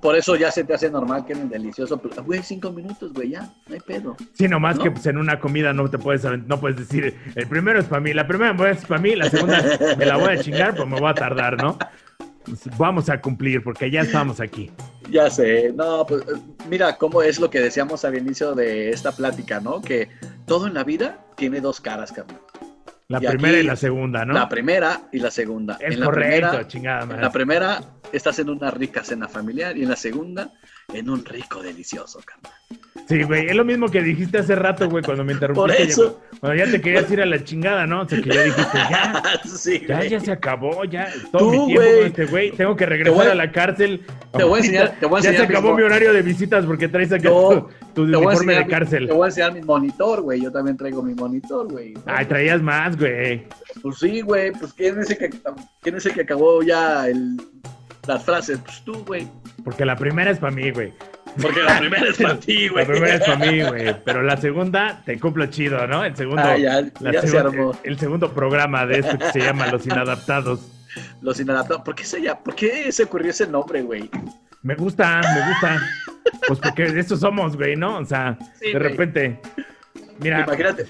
Por 0.00 0.16
eso 0.16 0.36
ya 0.36 0.50
se 0.50 0.64
te 0.64 0.74
hace 0.74 0.90
normal 0.90 1.24
que 1.26 1.32
en 1.32 1.42
el 1.42 1.48
delicioso, 1.48 2.00
güey, 2.24 2.42
cinco 2.42 2.70
minutos, 2.70 3.12
güey, 3.12 3.30
ya, 3.30 3.52
no 3.66 3.74
hay 3.74 3.80
pedo. 3.80 4.16
Sí, 4.32 4.48
nomás 4.48 4.78
que 4.78 4.90
pues, 4.90 5.06
en 5.06 5.18
una 5.18 5.38
comida 5.38 5.72
no 5.72 5.88
te 5.88 5.98
puedes, 5.98 6.24
no 6.46 6.60
puedes 6.60 6.78
decir, 6.78 7.16
el 7.34 7.46
primero 7.46 7.78
es 7.78 7.86
para 7.86 8.00
mí, 8.00 8.12
la 8.12 8.26
primera 8.26 8.70
es 8.70 8.84
para 8.86 9.00
mí, 9.00 9.14
la 9.14 9.28
segunda 9.28 9.62
me 9.98 10.06
la 10.06 10.16
voy 10.16 10.34
a 10.34 10.38
chingar, 10.38 10.74
pues 10.74 10.88
me 10.88 10.98
voy 10.98 11.10
a 11.10 11.14
tardar, 11.14 11.62
¿no? 11.62 11.78
Pues, 12.44 12.60
vamos 12.78 13.08
a 13.08 13.20
cumplir, 13.20 13.62
porque 13.62 13.90
ya 13.90 14.00
estamos 14.00 14.40
aquí. 14.40 14.70
Ya 15.10 15.28
sé, 15.30 15.72
no, 15.74 16.06
pues 16.06 16.24
mira 16.68 16.96
cómo 16.96 17.22
es 17.22 17.38
lo 17.38 17.50
que 17.50 17.60
decíamos 17.60 18.04
al 18.04 18.16
inicio 18.16 18.54
de 18.54 18.90
esta 18.90 19.12
plática, 19.12 19.60
¿no? 19.60 19.80
Que 19.80 20.08
todo 20.46 20.66
en 20.66 20.74
la 20.74 20.84
vida 20.84 21.18
tiene 21.36 21.60
dos 21.60 21.80
caras, 21.80 22.12
carnal. 22.12 22.40
La 23.10 23.18
primera 23.18 23.58
y 23.58 23.64
la 23.64 23.74
segunda, 23.74 24.24
¿no? 24.24 24.34
La 24.34 24.48
primera 24.48 25.08
y 25.10 25.18
la 25.18 25.32
segunda. 25.32 25.76
Es 25.80 25.96
en 25.96 26.04
correcto, 26.04 26.62
chingada 26.68 27.00
madre. 27.00 27.16
En 27.16 27.22
la 27.22 27.32
primera 27.32 27.80
estás 28.12 28.38
en 28.38 28.50
una 28.50 28.70
rica 28.70 29.02
cena 29.02 29.26
familiar 29.26 29.76
y 29.76 29.82
en 29.82 29.88
la 29.88 29.96
segunda 29.96 30.52
en 30.94 31.10
un 31.10 31.24
rico 31.24 31.62
delicioso, 31.62 32.20
carnal. 32.24 32.52
Sí, 33.08 33.22
güey, 33.24 33.46
es 33.46 33.56
lo 33.56 33.64
mismo 33.64 33.88
que 33.88 34.02
dijiste 34.02 34.38
hace 34.38 34.54
rato, 34.54 34.88
güey, 34.88 35.02
cuando 35.02 35.24
me 35.24 35.32
interrumpiste. 35.32 35.76
Por 35.76 35.90
eso. 35.90 36.20
cuando 36.38 36.64
ya 36.64 36.70
te 36.70 36.80
querías 36.80 37.10
ir 37.10 37.20
a 37.20 37.26
la 37.26 37.42
chingada, 37.42 37.86
¿no? 37.86 38.02
O 38.02 38.08
sea, 38.08 38.22
que 38.22 38.30
ya 38.30 38.42
dijiste, 38.42 38.78
ya, 38.78 39.22
sí, 39.44 39.84
ya, 39.88 40.04
ya 40.04 40.20
se 40.20 40.32
acabó, 40.32 40.84
ya, 40.84 41.12
todo 41.32 41.50
mi 41.50 41.66
tiempo 41.66 41.82
con 41.82 42.06
este 42.06 42.26
güey, 42.26 42.52
tengo 42.52 42.76
que 42.76 42.86
regresar 42.86 43.28
a, 43.28 43.34
la 43.34 43.50
cárcel. 43.50 44.04
Te 44.32 44.44
voy 44.44 44.58
a 44.58 44.62
enseñar, 44.62 44.96
te 45.00 45.06
voy 45.06 45.16
a 45.16 45.18
enseñar. 45.18 45.40
Ya 45.40 45.46
se 45.46 45.52
acabó 45.52 45.74
mi 45.74 45.82
horario 45.82 46.12
de 46.12 46.22
visitas 46.22 46.64
porque 46.64 46.88
traes 46.88 47.12
acá 47.12 47.28
tu, 47.28 47.68
tu 47.94 48.02
uniforme 48.02 48.54
de 48.54 48.66
cárcel. 48.66 49.06
te 49.06 49.12
voy 49.12 49.24
a 49.24 49.28
enseñar 49.28 49.54
mi 49.54 49.62
monitor, 49.62 50.22
güey, 50.22 50.40
yo 50.40 50.52
también 50.52 50.76
traigo 50.76 51.02
mi 51.02 51.14
monitor, 51.14 51.70
güey. 51.70 51.94
Ay, 52.06 52.26
traías 52.26 52.62
más, 52.62 52.96
güey. 52.96 53.46
Pues 53.82 53.98
sí, 53.98 54.20
güey, 54.20 54.52
pues 54.52 54.72
¿quién 54.72 55.00
es 55.00 55.10
el 55.10 55.18
que, 55.18 55.30
quién 55.80 55.96
es 55.96 56.06
el 56.06 56.14
que 56.14 56.22
acabó 56.22 56.62
ya 56.62 57.08
el, 57.08 57.36
las 58.10 58.24
frases? 58.24 58.58
Pues 58.64 58.82
tú, 58.84 59.04
güey. 59.04 59.28
Porque 59.64 59.84
la 59.84 59.96
primera 59.96 60.30
es 60.30 60.38
para 60.38 60.52
mí, 60.52 60.70
güey. 60.70 60.92
Porque 61.40 61.62
la 61.62 61.78
primera 61.78 62.08
es 62.08 62.16
para 62.16 62.38
ti, 62.38 62.68
güey. 62.70 62.84
La 62.84 62.90
primera 62.90 63.14
es 63.14 63.20
para 63.20 63.36
mí, 63.38 63.62
güey. 63.62 63.96
Pero 64.04 64.22
la 64.22 64.36
segunda 64.36 65.02
te 65.04 65.18
cumplo 65.18 65.46
chido, 65.46 65.86
¿no? 65.86 66.04
El 66.04 66.16
segundo, 66.16 66.42
ah, 66.42 66.56
ya, 66.56 66.82
ya 67.00 67.22
se 67.22 67.38
armó. 67.38 67.78
El, 67.82 67.98
segundo 67.98 68.32
programa 68.32 68.86
de 68.86 68.98
esto 68.98 69.18
que 69.18 69.30
se 69.32 69.40
llama 69.40 69.68
Los 69.68 69.86
Inadaptados. 69.86 70.60
Los 71.22 71.38
Inadaptados. 71.40 71.82
¿Por 71.82 71.94
qué 71.94 72.04
se, 72.04 72.20
ya, 72.20 72.38
¿por 72.38 72.54
qué 72.54 72.90
se 72.90 73.04
ocurrió 73.04 73.30
ese 73.30 73.46
nombre, 73.46 73.82
güey? 73.82 74.10
Me 74.62 74.74
gusta, 74.74 75.20
me 75.22 75.48
gusta. 75.48 75.82
Pues 76.46 76.58
porque 76.58 76.90
de 76.90 77.00
eso 77.00 77.16
somos, 77.16 77.56
güey, 77.56 77.76
¿no? 77.76 77.98
O 77.98 78.04
sea, 78.04 78.36
de 78.60 78.78
repente. 78.78 79.40
Mira. 80.18 80.40
Imagínate, 80.40 80.86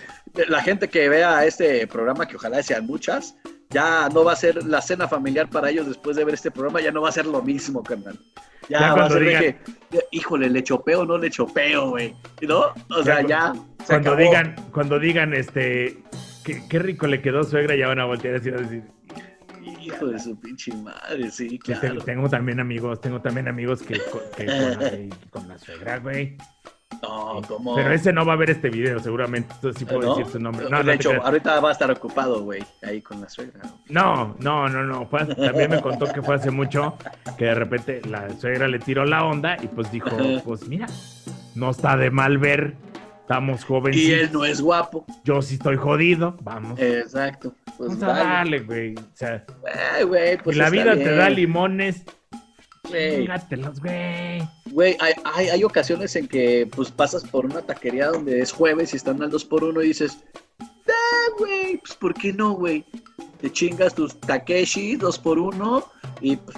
la 0.49 0.63
gente 0.63 0.89
que 0.89 1.09
vea 1.09 1.45
este 1.45 1.87
programa, 1.87 2.27
que 2.27 2.37
ojalá 2.37 2.63
sean 2.63 2.87
muchas, 2.87 3.37
ya 3.71 4.09
no 4.13 4.25
va 4.25 4.33
a 4.33 4.37
ser 4.37 4.65
la 4.67 4.83
cena 4.83 5.09
familiar 5.09 5.49
para 5.49 5.71
ellos 5.71 5.87
después 5.87 6.17
de 6.17 6.25
ver 6.25 6.35
este 6.35 6.51
programa, 6.51 6.81
ya 6.81 6.91
no 6.91 7.03
va 7.03 7.09
a 7.09 7.13
ser 7.13 7.27
lo 7.27 7.41
mismo, 7.43 7.83
carnal. 7.83 8.19
Ya, 8.69 8.95
va 8.95 9.07
a 9.07 9.11
ser 9.11 9.59
que, 9.91 10.07
híjole, 10.13 10.49
le 10.49 10.63
chopeo 10.63 11.01
o 11.01 11.05
no 11.05 11.19
le 11.19 11.31
chopeo, 11.31 11.91
güey. 11.91 12.15
¿No? 12.43 12.67
O 12.91 13.03
sea, 13.03 13.27
ya. 13.27 13.53
cuando 13.87 14.15
digan, 14.15 14.55
cuando 14.73 14.99
digan, 14.99 15.35
este, 15.35 16.03
qué, 16.45 16.79
rico 16.79 17.07
le 17.07 17.21
quedó 17.21 17.43
suegra, 17.43 17.75
ya 17.75 17.89
van 17.89 17.99
a 17.99 18.05
voltear 18.05 18.37
así 18.37 18.49
a 18.51 18.53
decir. 18.53 18.85
Hijo 19.83 20.07
de 20.07 20.19
su 20.19 20.39
pinche 20.39 20.73
madre, 20.75 21.31
sí, 21.31 21.59
claro. 21.59 22.01
Tengo, 22.03 22.29
también 22.29 22.61
amigos, 22.61 23.01
tengo 23.01 23.21
también 23.21 23.49
amigos 23.49 23.83
que, 23.83 24.01
que 24.37 25.11
con, 25.31 25.49
la 25.49 25.59
suegra, 25.59 25.99
güey. 25.99 26.37
No, 27.03 27.41
¿cómo? 27.47 27.75
Pero 27.77 27.93
ese 27.93 28.13
no 28.13 28.27
va 28.27 28.35
a 28.35 28.37
ver 28.37 28.51
este 28.51 28.69
video, 28.69 28.99
seguramente. 28.99 29.55
Entonces 29.55 29.79
sí 29.79 29.85
puedo 29.85 30.15
decir 30.15 30.31
su 30.31 30.39
nombre. 30.39 30.69
No, 30.69 30.83
de 30.83 30.95
hecho, 30.95 31.13
ahorita 31.23 31.61
va 31.61 31.71
a 31.71 31.73
estar 31.73 31.91
ocupado, 31.91 32.43
güey, 32.43 32.63
ahí 32.83 33.01
con 33.01 33.21
la 33.21 33.29
suegra. 33.29 33.61
No, 33.89 34.37
no, 34.41 34.69
no, 34.69 34.85
no. 34.85 35.09
también 35.09 35.71
me 35.71 35.81
contó 35.81 36.07
que 36.07 36.23
fue 36.23 36.35
hace 36.35 36.51
mucho 36.51 36.97
que 37.39 37.47
de 37.47 37.55
repente 37.55 38.03
la 38.09 38.29
suegra 38.39 38.69
le 38.69 38.79
tiró 38.79 39.05
la 39.05 39.25
onda 39.25 39.57
y 39.63 39.69
pues 39.69 39.91
dijo, 39.91 40.11
pues 40.45 40.69
mira, 40.69 40.87
no 41.55 41.71
está 41.71 41.97
de 41.97 42.11
mal 42.11 42.39
ver. 42.39 42.75
Estamos 43.21 43.65
jóvenes. 43.65 43.97
Y 43.97 44.13
él 44.13 44.31
no 44.33 44.45
es 44.45 44.61
guapo. 44.61 45.07
Yo 45.23 45.41
sí 45.41 45.55
estoy 45.55 45.77
jodido. 45.77 46.37
Vamos. 46.43 46.81
Exacto. 46.81 47.55
Pues 47.79 47.91
Vamos 47.91 48.03
a 48.03 48.25
darle, 48.25 48.59
güey. 48.59 48.97
O 48.97 49.03
sea, 49.15 49.45
güey, 50.05 50.37
pues 50.39 50.57
la 50.57 50.69
vida 50.69 50.97
te 50.97 51.15
da 51.15 51.31
limones 51.31 52.05
Güey. 52.91 53.27
güey. 53.81 54.49
Güey, 54.73 54.97
hay, 55.01 55.15
hay, 55.25 55.49
hay, 55.49 55.65
ocasiones 55.65 56.15
en 56.17 56.27
que 56.27 56.69
pues 56.75 56.91
pasas 56.91 57.25
por 57.25 57.47
una 57.47 57.63
taquería 57.63 58.09
donde 58.09 58.41
es 58.41 58.53
jueves 58.53 58.93
y 58.93 58.97
están 58.97 59.23
al 59.23 59.31
2 59.31 59.45
por 59.45 59.65
1 59.65 59.83
y 59.83 59.89
dices, 59.89 60.19
ah, 60.61 61.27
güey, 61.39 61.79
pues 61.79 61.95
¿por 61.95 62.15
qué 62.15 62.33
no, 62.33 62.53
güey? 62.53 62.85
Te 63.41 63.51
chingas 63.51 63.95
tus 63.95 64.19
Takeshi 64.21 64.97
2 64.97 65.19
por 65.19 65.39
1 65.39 65.85
y 66.21 66.37
pues, 66.37 66.57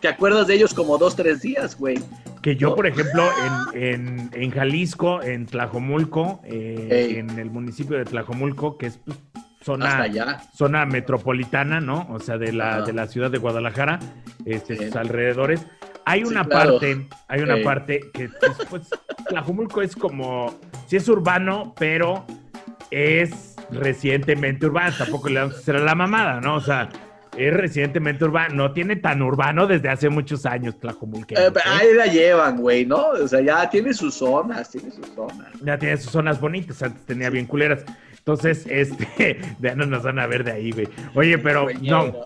te 0.00 0.08
acuerdas 0.08 0.46
de 0.46 0.54
ellos 0.54 0.74
como 0.74 0.98
dos, 0.98 1.16
tres 1.16 1.42
días, 1.42 1.78
güey. 1.78 1.98
Que 2.42 2.56
yo, 2.56 2.74
por 2.74 2.86
ejemplo, 2.86 3.28
en, 3.74 3.82
en, 3.82 4.30
en, 4.32 4.50
Jalisco, 4.50 5.22
en 5.22 5.46
Tlajomulco, 5.46 6.40
eh, 6.44 7.16
en 7.18 7.38
el 7.38 7.50
municipio 7.50 7.98
de 7.98 8.04
Tlajomulco, 8.04 8.78
que 8.78 8.86
es 8.86 8.98
pues, 8.98 9.18
zona, 9.66 10.40
zona 10.54 10.86
metropolitana, 10.86 11.80
¿no? 11.80 12.06
O 12.10 12.20
sea, 12.20 12.38
de 12.38 12.52
la, 12.52 12.82
de 12.82 12.92
la 12.92 13.08
ciudad 13.08 13.32
de 13.32 13.38
Guadalajara, 13.38 13.98
este, 14.44 14.76
sus 14.76 14.94
alrededores. 14.94 15.66
Hay 16.04 16.22
una 16.22 16.44
parte, 16.44 17.08
hay 17.26 17.40
una 17.40 17.56
parte 17.64 18.00
que, 18.14 18.30
pues, 18.70 18.88
Tlajumulco 19.28 19.82
es 19.82 19.96
como, 19.96 20.56
sí 20.86 20.96
es 20.96 21.08
urbano, 21.08 21.74
pero 21.76 22.24
es 22.92 23.56
recientemente 23.72 24.66
urbano, 24.66 24.94
tampoco 24.96 25.28
le 25.28 25.40
vamos 25.40 25.56
a 25.56 25.58
hacer 25.58 25.76
a 25.76 25.80
la 25.80 25.96
mamada, 25.96 26.40
¿no? 26.40 26.54
O 26.54 26.60
sea, 26.60 26.88
es 27.36 27.52
recientemente 27.52 28.24
urbano, 28.24 28.54
no 28.54 28.72
tiene 28.72 28.94
tan 28.94 29.20
urbano 29.20 29.66
desde 29.66 29.88
hace 29.88 30.08
muchos 30.08 30.46
años 30.46 30.78
Tlajomulco. 30.78 31.34
Eh, 31.34 31.52
ahí 31.64 31.92
la 31.92 32.06
llevan, 32.06 32.58
güey, 32.58 32.86
¿no? 32.86 33.08
O 33.08 33.26
sea, 33.26 33.40
ya 33.40 33.68
tiene 33.68 33.92
sus 33.92 34.14
zonas, 34.14 34.70
tiene 34.70 34.92
sus 34.92 35.08
zonas. 35.08 35.48
Ya 35.60 35.76
tiene 35.76 35.96
sus 35.96 36.12
zonas 36.12 36.40
bonitas, 36.40 36.80
antes 36.84 37.04
tenía 37.04 37.30
bien 37.30 37.46
culeras. 37.46 37.84
Entonces, 38.26 38.66
este, 38.70 39.40
ya 39.60 39.76
no 39.76 39.86
nos 39.86 40.02
van 40.02 40.18
a 40.18 40.26
ver 40.26 40.42
de 40.42 40.52
ahí, 40.52 40.72
güey. 40.72 40.88
Oye, 41.14 41.38
pero 41.38 41.68
no, 41.80 42.24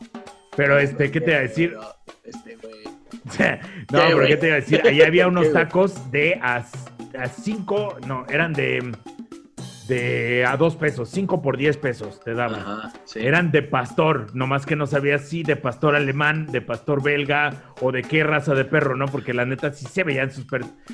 pero 0.57 0.79
este, 0.79 1.11
¿qué 1.11 1.21
te 1.21 1.31
iba 1.31 1.39
a 1.39 1.43
decir? 1.43 1.77
Este, 2.25 2.57
güey. 2.57 2.85
no, 3.93 3.99
pero 4.17 4.27
¿qué 4.27 4.37
te 4.39 4.47
iba 4.47 4.57
a 4.57 4.61
decir? 4.61 4.81
Ahí 4.87 5.03
había 5.03 5.29
unos 5.29 5.53
tacos 5.53 6.11
de 6.11 6.41
a, 6.43 6.65
a 7.19 7.29
cinco, 7.29 7.99
no, 8.07 8.25
eran 8.31 8.55
de 8.55 8.93
de 9.91 10.47
a 10.47 10.57
dos 10.57 10.77
pesos, 10.77 11.11
cinco 11.11 11.43
por 11.43 11.57
diez 11.57 11.77
pesos 11.77 12.21
te 12.21 12.33
daban. 12.33 12.65
Eran 13.17 13.51
de 13.51 13.63
pastor, 13.63 14.35
nomás 14.35 14.65
que 14.65 14.77
no 14.77 14.87
sabías 14.87 15.29
si 15.29 15.43
de 15.43 15.57
pastor 15.57 15.97
alemán, 15.97 16.47
de 16.47 16.63
pastor 16.63 17.03
belga 17.03 17.75
o 17.81 17.91
de 17.91 18.03
qué 18.03 18.23
raza 18.23 18.55
de 18.55 18.65
perro, 18.65 18.97
¿no? 18.97 19.07
Porque 19.07 19.35
la 19.35 19.45
neta 19.45 19.73
sí 19.73 19.87
se 19.87 20.05
veían 20.05 20.31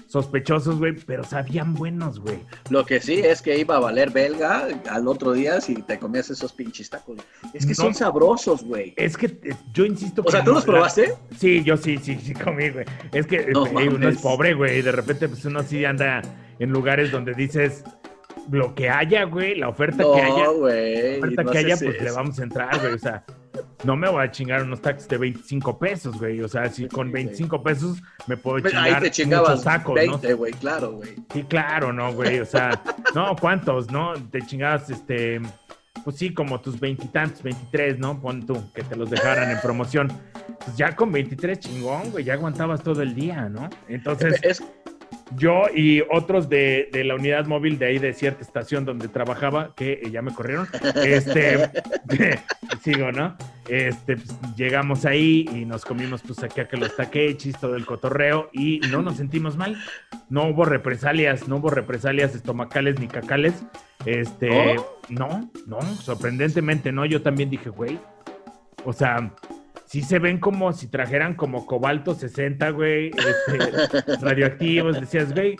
sospechosos, 0.07 0.79
güey, 0.79 0.95
pero 0.95 1.25
sabían 1.25 1.75
buenos, 1.75 2.21
güey. 2.21 2.39
Lo 2.71 2.87
que 2.87 2.99
sí 3.01 3.21
es 3.21 3.43
que 3.43 3.59
iba 3.59 3.77
a 3.77 3.81
valer 3.81 4.11
belga 4.11 4.67
al 4.91 5.07
otro 5.07 5.33
día 5.33 5.61
si 5.61 5.75
te 5.83 5.99
comías 5.99 6.31
esos 6.31 6.55
pinches 6.55 6.89
tacos. 6.89 7.19
Es 7.53 7.67
que 7.67 7.75
son 7.75 7.95
sabrosos, 7.95 8.65
güey. 8.65 8.95
Es 8.97 9.17
que 9.17 9.27
eh, 9.27 9.55
yo 9.75 9.85
insisto. 9.85 10.23
O 10.25 10.31
sea, 10.31 10.43
¿tú 10.43 10.53
los 10.53 10.65
probaste? 10.65 11.13
Sí, 11.39 11.63
yo 11.63 11.77
sí, 11.77 11.99
sí, 11.99 12.19
sí 12.19 12.33
comí, 12.33 12.71
güey. 12.71 12.87
Es 13.13 13.27
que 13.27 13.47
no, 13.53 13.67
eh, 13.67 13.89
uno 13.89 14.09
es 14.09 14.23
pobre, 14.23 14.55
güey, 14.55 14.79
y 14.79 14.83
de 14.83 14.93
repente 14.93 15.29
pues 15.29 15.45
uno 15.45 15.63
sí 15.63 15.85
anda 15.85 16.23
en 16.59 16.71
lugares 16.71 17.13
donde 17.13 17.35
dices 17.35 17.85
lo 18.51 18.75
que 18.75 18.89
haya, 18.89 19.25
güey, 19.25 19.57
la 19.57 19.69
oferta 19.69 20.05
que 20.05 20.21
haya, 20.21 20.45
la 20.45 21.19
oferta 21.19 21.45
que 21.45 21.59
haya, 21.59 21.77
pues 21.77 22.01
le 22.01 22.11
vamos 22.11 22.39
a 22.39 22.43
entrar, 22.43 22.81
güey. 22.81 22.95
O 22.95 22.99
sea, 22.99 23.25
no 23.85 23.97
me 23.97 24.09
voy 24.09 24.23
a 24.23 24.31
chingar 24.31 24.63
unos 24.63 24.81
taxis 24.81 25.09
de 25.09 25.19
25 25.19 25.79
pesos, 25.79 26.19
güey. 26.19 26.41
O 26.41 26.49
sea, 26.49 26.69
si 26.69 26.89
con 26.89 27.11
25 27.11 27.63
pesos 27.63 28.03
me 28.27 28.37
puedo 28.37 28.61
pues 28.61 28.73
chingar 28.73 29.03
ahí 29.03 29.11
te 29.11 29.27
muchos 29.27 29.65
tacos, 29.65 29.95
20, 29.95 30.35
güey, 30.35 30.53
claro, 30.55 30.93
güey. 30.93 31.15
Sí, 31.33 31.43
claro, 31.45 31.93
no, 31.93 32.13
güey. 32.13 32.41
O 32.41 32.47
sea, 32.47 32.83
no, 33.15 33.35
¿cuántos, 33.41 33.91
no? 33.91 34.15
Te 34.31 34.43
chingabas, 34.43 34.91
este, 34.91 35.41
pues 36.05 36.17
sí, 36.17 36.33
como 36.33 36.61
tus 36.61 36.79
veintitantos, 36.79 37.43
23, 37.43 37.99
¿no? 37.99 38.21
Pon 38.21 38.47
tú, 38.47 38.63
que 38.75 38.83
te 38.83 38.97
los 38.97 39.11
dejaran 39.11 39.51
en 39.51 39.61
promoción. 39.61 40.13
Pues 40.65 40.77
ya 40.77 40.95
con 40.95 41.13
23 41.13 41.59
chingón, 41.59 42.11
güey, 42.11 42.25
ya 42.25 42.35
aguantabas 42.35 42.83
todo 42.83 43.03
el 43.03 43.15
día, 43.15 43.49
¿no? 43.49 43.69
Entonces... 43.89 44.39
Es 44.43 44.63
yo 45.35 45.65
y 45.75 46.03
otros 46.11 46.49
de, 46.49 46.89
la 47.05 47.15
unidad 47.15 47.47
móvil 47.47 47.79
de 47.79 47.87
ahí 47.87 47.99
de 47.99 48.13
cierta 48.13 48.43
estación 48.43 48.85
donde 48.85 49.09
trabajaba, 49.09 49.75
que 49.75 50.09
ya 50.11 50.23
me 50.23 50.33
corrieron, 50.33 50.69
este, 51.05 51.71
sigo, 52.83 53.11
¿no? 53.13 53.37
Este, 53.69 54.17
pues, 54.17 54.37
llegamos 54.57 55.05
ahí 55.05 55.49
y 55.53 55.65
nos 55.65 55.85
comimos 55.85 56.23
pues 56.23 56.43
aquí 56.45 56.61
a 56.61 56.69
que 56.69 56.77
los 56.77 56.95
taquechis, 56.95 57.59
todo 57.59 57.75
el 57.75 57.85
cotorreo 57.85 58.51
y 58.53 58.81
no 58.91 59.03
nos 59.03 59.17
sentimos 59.17 59.57
mal. 59.57 59.77
No 60.31 60.49
hubo 60.49 60.65
represalias, 60.65 61.49
no 61.49 61.57
hubo 61.57 61.71
represalias 61.71 62.35
estomacales 62.35 63.01
ni 63.01 63.09
cacales. 63.09 63.65
Este, 64.05 64.77
¿Oh? 64.79 65.01
no, 65.09 65.51
no, 65.67 65.83
sorprendentemente 65.83 66.93
no. 66.93 67.05
Yo 67.05 67.23
también 67.23 67.51
dije, 67.51 67.71
güey, 67.71 67.99
o 68.85 68.93
sea, 68.93 69.33
sí 69.87 70.03
se 70.03 70.19
ven 70.19 70.39
como 70.39 70.73
si 70.73 70.89
trajeran 70.89 71.35
como 71.35 71.65
cobalto 71.65 72.15
60, 72.15 72.71
güey, 72.71 73.11
este, 73.11 74.17
radioactivos. 74.21 75.01
Decías, 75.01 75.33
güey, 75.33 75.57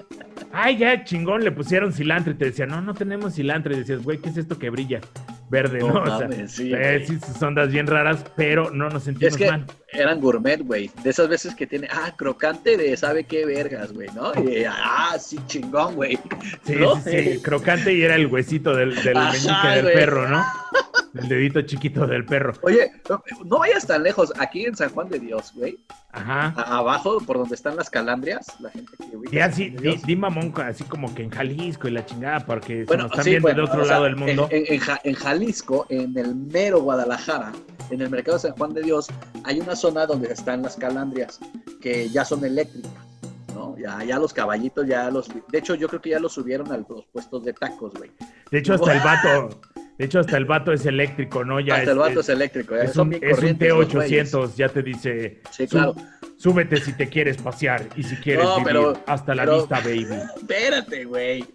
ay, 0.53 0.79
ya 0.79 1.05
chingón, 1.05 1.45
le 1.45 1.53
pusieron 1.53 1.93
cilantro 1.93 2.33
y 2.33 2.37
te 2.37 2.47
decían, 2.47 2.69
no, 2.69 2.81
no 2.81 2.95
tenemos 2.95 3.35
cilantro. 3.35 3.73
Y 3.75 3.79
decías, 3.79 4.03
güey, 4.03 4.19
¿qué 4.19 4.29
es 4.29 4.37
esto 4.37 4.59
que 4.59 4.71
brilla? 4.71 5.01
Verde, 5.49 5.79
¿no? 5.79 6.03
o 6.03 6.19
sea, 6.19 6.29
sí, 6.49 6.73
eh, 6.75 7.05
sí, 7.07 7.19
sus 7.21 7.41
ondas 7.41 7.71
bien 7.71 7.87
raras, 7.87 8.25
pero 8.37 8.71
no 8.71 8.89
nos 8.89 9.05
sentimos 9.05 9.35
es 9.35 9.39
que 9.39 9.51
mal. 9.51 9.65
Eran 9.93 10.21
gourmet, 10.21 10.61
güey. 10.63 10.91
De 11.03 11.11
esas 11.11 11.29
veces 11.29 11.55
que 11.55 11.67
tiene, 11.67 11.89
ah, 11.91 12.13
crocante 12.17 12.77
de 12.77 12.97
sabe 12.97 13.25
qué 13.25 13.45
vergas, 13.45 13.93
güey, 13.93 14.09
¿no? 14.15 14.33
Y, 14.43 14.65
ah, 14.65 15.17
sí, 15.19 15.39
chingón, 15.47 15.95
güey. 15.95 16.19
Sí, 16.65 16.75
sí, 17.05 17.33
sí, 17.35 17.41
crocante 17.41 17.93
y 17.93 18.03
era 18.03 18.17
el 18.17 18.27
huesito 18.27 18.75
del, 18.75 18.95
del 19.03 19.15
meñique 19.15 19.69
del 19.69 19.93
perro, 19.93 20.29
¿no? 20.29 20.45
El 21.15 21.29
dedito 21.29 21.63
chiquito 21.63 22.07
del 22.07 22.25
perro. 22.25 22.53
Oye, 22.63 22.91
no, 23.45 23.59
vayas 23.59 23.87
tan 23.87 24.03
lejos. 24.03 24.33
Aquí 24.39 24.67
en 24.67 24.77
San 24.77 24.91
Juan 24.91 25.09
de 25.09 25.19
Dios, 25.19 25.53
güey. 25.55 25.79
Ajá. 26.13 26.55
abajo, 26.57 27.19
por 27.21 27.37
donde 27.37 27.55
están 27.55 27.77
las 27.77 27.91
calandrias, 27.91 28.47
la 28.61 28.71
gente 28.71 28.93
que 28.97 29.37
Ya, 29.37 29.53
sí, 29.53 29.75
di, 30.07 30.17
mamón, 30.17 30.55
así 30.63 30.83
como 30.85 31.15
que 31.15 31.23
en 31.23 31.31
Jalisco 31.31 31.89
y 31.89 31.91
la 31.91 32.07
chingada, 32.07 32.41
porque 32.41 32.85
bueno, 32.85 33.05
se 33.05 33.09
nos 33.09 33.19
están 33.19 33.25
viendo 33.43 33.49
de 33.49 33.63
otro 33.63 33.85
lado 33.85 34.05
del 34.05 34.17
mundo. 34.17 34.49
En, 34.51 35.15
Jalisco, 35.15 35.87
en 35.91 36.17
el 36.17 36.35
mero 36.35 36.81
Guadalajara, 36.81 37.53
en 37.91 38.01
el 38.01 38.09
mercado 38.09 38.39
de 38.39 38.43
San 38.43 38.53
Juan 38.53 38.73
de 38.73 38.83
Dios, 38.83 39.09
hay 39.45 39.61
una 39.61 39.76
zona 39.77 40.07
donde 40.07 40.33
están 40.33 40.63
las 40.63 40.77
calandrias, 40.77 41.39
que 41.81 42.09
ya 42.09 42.25
son 42.25 42.45
eléctricas. 42.45 42.93
¿no? 43.55 43.77
Ya, 43.79 44.03
ya 44.05 44.19
los 44.19 44.33
caballitos, 44.33 44.87
ya 44.87 45.11
los. 45.11 45.29
De 45.29 45.59
hecho, 45.59 45.75
yo 45.75 45.89
creo 45.89 46.01
que 46.01 46.11
ya 46.11 46.21
los 46.21 46.33
subieron 46.33 46.71
a 46.73 46.77
los 46.77 47.07
puestos 47.13 47.45
de 47.45 47.53
tacos, 47.53 47.95
güey. 47.95 48.11
De 48.51 48.59
hecho, 48.59 48.75
hasta 48.75 48.93
el 48.93 49.01
vato. 49.05 49.61
De 49.99 50.05
hecho, 50.05 50.21
hasta 50.21 50.37
el 50.37 50.45
vato 50.45 50.73
es 50.73 50.85
eléctrico, 50.85 51.43
¿no? 51.43 51.59
Ya 51.59 51.77
hasta 51.77 51.93
el 51.93 51.99
vato 51.99 52.21
es, 52.21 52.29
eléctrico. 52.29 52.77
Es, 52.77 52.97
un, 52.97 53.13
T800, 53.13 54.55
ya 54.55 54.69
te 54.69 54.83
dice. 54.83 55.41
Sí, 55.51 55.67
claro. 55.67 55.95
súbete 56.37 56.77
si 56.77 56.93
te 56.93 57.09
quieres 57.09 57.39
pasear 57.39 57.89
y 57.97 58.03
si 58.03 58.15
quieres 58.17 58.47
vivir. 58.59 58.65
Pero, 58.65 59.03
hasta 59.07 59.35
la 59.35 59.47
vista, 59.47 59.81
baby. 59.81 60.07
Espérate, 60.37 61.07
güey. 61.07 61.47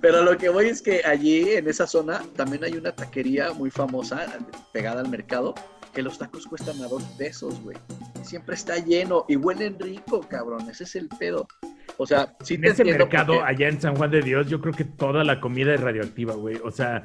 Pero 0.00 0.22
lo 0.22 0.38
que 0.38 0.48
voy 0.48 0.66
es 0.66 0.80
que 0.80 1.02
allí, 1.04 1.54
en 1.54 1.68
esa 1.68 1.88
zona, 1.88 2.22
también 2.36 2.62
hay 2.62 2.74
una 2.74 2.92
taquería 2.92 3.52
muy 3.52 3.70
famosa, 3.70 4.26
pegada 4.72 5.00
al 5.00 5.08
mercado, 5.08 5.56
que 5.96 6.02
los 6.02 6.18
tacos 6.18 6.46
cuestan 6.46 6.78
a 6.82 6.88
dos 6.88 7.02
pesos, 7.16 7.58
güey. 7.62 7.78
Siempre 8.22 8.54
está 8.54 8.76
lleno 8.76 9.24
y 9.28 9.36
huelen 9.36 9.78
rico, 9.80 10.20
cabrón. 10.28 10.68
Ese 10.68 10.84
es 10.84 10.94
el 10.94 11.08
pedo. 11.08 11.48
O 11.96 12.06
sea, 12.06 12.36
si 12.42 12.56
en 12.56 12.66
ese 12.66 12.84
mercado 12.84 13.42
allá 13.42 13.68
en 13.68 13.80
San 13.80 13.96
Juan 13.96 14.10
de 14.10 14.20
Dios, 14.20 14.46
yo 14.50 14.60
creo 14.60 14.74
que 14.74 14.84
toda 14.84 15.24
la 15.24 15.40
comida 15.40 15.72
es 15.72 15.80
radioactiva, 15.80 16.34
güey. 16.34 16.56
O 16.62 16.70
sea, 16.70 17.02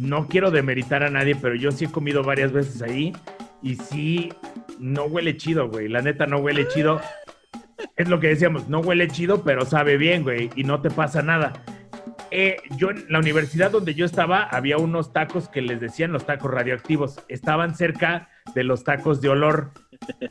no 0.00 0.26
quiero 0.26 0.50
demeritar 0.50 1.04
a 1.04 1.08
nadie, 1.08 1.36
pero 1.36 1.54
yo 1.54 1.70
sí 1.70 1.84
he 1.84 1.92
comido 1.92 2.24
varias 2.24 2.50
veces 2.50 2.82
ahí 2.82 3.12
y 3.62 3.76
sí, 3.76 4.32
no 4.80 5.04
huele 5.04 5.36
chido, 5.36 5.68
güey. 5.68 5.86
La 5.86 6.02
neta 6.02 6.26
no 6.26 6.38
huele 6.38 6.66
chido. 6.66 7.00
Es 7.96 8.08
lo 8.08 8.18
que 8.18 8.26
decíamos, 8.26 8.68
no 8.68 8.80
huele 8.80 9.06
chido, 9.06 9.44
pero 9.44 9.64
sabe 9.64 9.96
bien, 9.98 10.24
güey, 10.24 10.50
y 10.56 10.64
no 10.64 10.82
te 10.82 10.90
pasa 10.90 11.22
nada. 11.22 11.52
Eh, 12.32 12.56
yo 12.76 12.90
en 12.90 13.04
la 13.08 13.20
universidad 13.20 13.70
donde 13.70 13.94
yo 13.94 14.04
estaba 14.04 14.42
había 14.44 14.78
unos 14.78 15.12
tacos 15.12 15.48
que 15.48 15.62
les 15.62 15.80
decían 15.80 16.10
los 16.10 16.26
tacos 16.26 16.50
radioactivos. 16.50 17.20
Estaban 17.28 17.76
cerca 17.76 18.30
de 18.54 18.64
los 18.64 18.84
tacos 18.84 19.20
de 19.20 19.28
olor, 19.28 19.70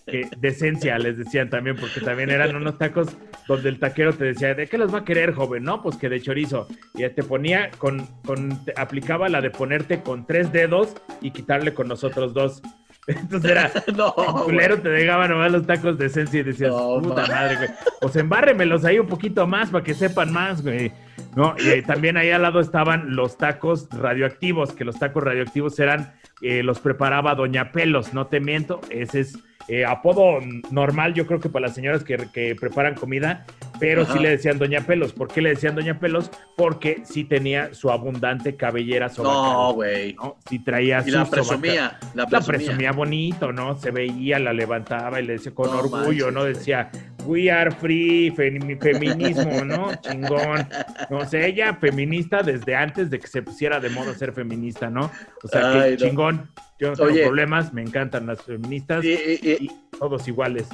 que, 0.05 0.29
de 0.37 0.47
esencia 0.47 0.97
les 0.97 1.17
decían 1.17 1.49
también, 1.49 1.75
porque 1.77 2.01
también 2.01 2.29
eran 2.29 2.55
unos 2.55 2.77
tacos 2.77 3.09
donde 3.47 3.69
el 3.69 3.79
taquero 3.79 4.13
te 4.13 4.25
decía, 4.25 4.53
¿de 4.53 4.67
qué 4.67 4.77
los 4.77 4.93
va 4.93 4.99
a 4.99 5.05
querer, 5.05 5.33
joven? 5.33 5.63
No, 5.63 5.81
pues 5.81 5.97
que 5.97 6.09
de 6.09 6.21
chorizo. 6.21 6.67
Y 6.93 7.07
te 7.09 7.23
ponía 7.23 7.71
con, 7.77 8.05
con 8.25 8.59
aplicaba 8.75 9.29
la 9.29 9.41
de 9.41 9.49
ponerte 9.49 10.01
con 10.01 10.27
tres 10.27 10.51
dedos 10.51 10.95
y 11.21 11.31
quitarle 11.31 11.73
con 11.73 11.87
nosotros 11.87 12.33
dos. 12.33 12.61
Entonces 13.07 13.49
era, 13.49 13.71
no, 13.95 14.13
culero 14.13 14.79
te 14.79 14.89
dejaba 14.89 15.27
nomás 15.27 15.51
los 15.51 15.65
tacos 15.65 15.97
de 15.97 16.05
esencia 16.05 16.41
y 16.41 16.43
decías, 16.43 16.71
puta 16.71 17.25
madre, 17.27 17.55
güey. 17.55 17.69
Pues 17.99 18.15
embárremelos 18.15 18.85
ahí 18.85 18.99
un 18.99 19.07
poquito 19.07 19.47
más 19.47 19.69
para 19.69 19.83
que 19.83 19.93
sepan 19.93 20.31
más, 20.31 20.61
güey. 20.61 20.91
No, 21.35 21.55
y 21.57 21.81
también 21.81 22.17
ahí 22.17 22.29
al 22.29 22.41
lado 22.41 22.59
estaban 22.59 23.15
los 23.15 23.37
tacos 23.37 23.87
radioactivos, 23.89 24.73
que 24.73 24.83
los 24.83 24.99
tacos 24.99 25.23
radioactivos 25.23 25.79
eran 25.79 26.13
eh, 26.41 26.63
los 26.63 26.79
preparaba 26.79 27.35
Doña 27.35 27.71
Pelos, 27.71 28.13
no 28.13 28.27
te 28.27 28.39
miento, 28.39 28.81
ese 28.89 29.21
es 29.21 29.39
eh, 29.67 29.85
apodo 29.85 30.39
normal, 30.69 31.13
yo 31.13 31.25
creo 31.25 31.39
que 31.39 31.49
para 31.49 31.67
las 31.67 31.75
señoras 31.75 32.03
que, 32.03 32.17
que 32.33 32.55
preparan 32.55 32.95
comida, 32.95 33.45
pero 33.79 34.05
sí 34.05 34.19
le 34.19 34.29
decían 34.29 34.59
Doña 34.59 34.81
Pelos. 34.81 35.11
¿Por 35.11 35.27
qué 35.27 35.41
le 35.41 35.49
decían 35.49 35.73
Doña 35.75 35.99
Pelos? 35.99 36.29
Porque 36.55 37.01
sí 37.03 37.23
tenía 37.23 37.73
su 37.73 37.89
abundante 37.89 38.55
cabellera 38.55 39.09
sobacal. 39.09 39.53
No, 39.53 39.73
güey. 39.73 40.13
¿no? 40.13 40.37
Sí 40.47 40.59
traía 40.59 41.03
y 41.05 41.09
la 41.09 41.25
presumía, 41.25 41.99
la 42.13 42.27
presumía, 42.27 42.91
bonito, 42.91 43.51
¿no? 43.51 43.75
Se 43.77 43.89
veía, 43.89 44.37
la 44.37 44.53
levantaba 44.53 45.19
y 45.19 45.25
le 45.25 45.33
decía 45.33 45.53
con 45.53 45.69
orgullo, 45.69 46.29
¿no? 46.29 46.43
Decía, 46.43 46.91
we 47.25 47.49
are 47.49 47.71
free, 47.71 48.31
feminismo, 48.31 49.65
¿no? 49.65 49.95
Chingón. 50.01 50.67
No 51.09 51.25
sé, 51.25 51.47
ella 51.47 51.73
feminista 51.73 52.43
desde 52.43 52.75
antes 52.75 53.09
de 53.09 53.19
que 53.19 53.27
se 53.27 53.41
pusiera 53.41 53.79
de 53.79 53.89
moda 53.89 54.13
ser 54.13 54.31
feminista, 54.31 54.89
¿no? 54.89 55.11
O 55.43 55.47
sea, 55.47 55.73
que 55.73 55.97
chingón. 55.97 56.49
Yo 56.81 56.89
no 56.89 56.95
tengo 56.95 57.21
problemas, 57.27 57.71
me 57.73 57.83
encantan 57.83 58.25
las 58.25 58.41
feministas 58.41 59.05
y, 59.05 59.69
todos 59.99 60.27
iguales. 60.27 60.67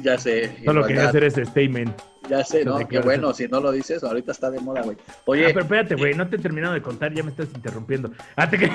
Ya 0.00 0.16
sé. 0.16 0.56
Solo 0.64 0.86
quería 0.86 1.08
hacer 1.08 1.24
ese 1.24 1.44
statement. 1.44 1.92
Ya 2.28 2.44
sé, 2.44 2.64
¿no? 2.64 2.78
Qué 2.86 3.00
bueno, 3.00 3.32
si 3.34 3.48
no 3.48 3.58
lo 3.58 3.72
dices, 3.72 4.04
ahorita 4.04 4.30
está 4.30 4.48
de 4.52 4.60
moda, 4.60 4.82
güey. 4.82 4.96
Oye. 5.24 5.46
Ah, 5.46 5.48
pero 5.48 5.62
espérate, 5.62 5.96
güey, 5.96 6.14
no 6.14 6.28
te 6.28 6.36
he 6.36 6.38
terminado 6.38 6.74
de 6.74 6.82
contar, 6.82 7.12
ya 7.12 7.24
me 7.24 7.30
estás 7.30 7.48
interrumpiendo. 7.52 8.12
Ah, 8.36 8.48
te 8.48 8.58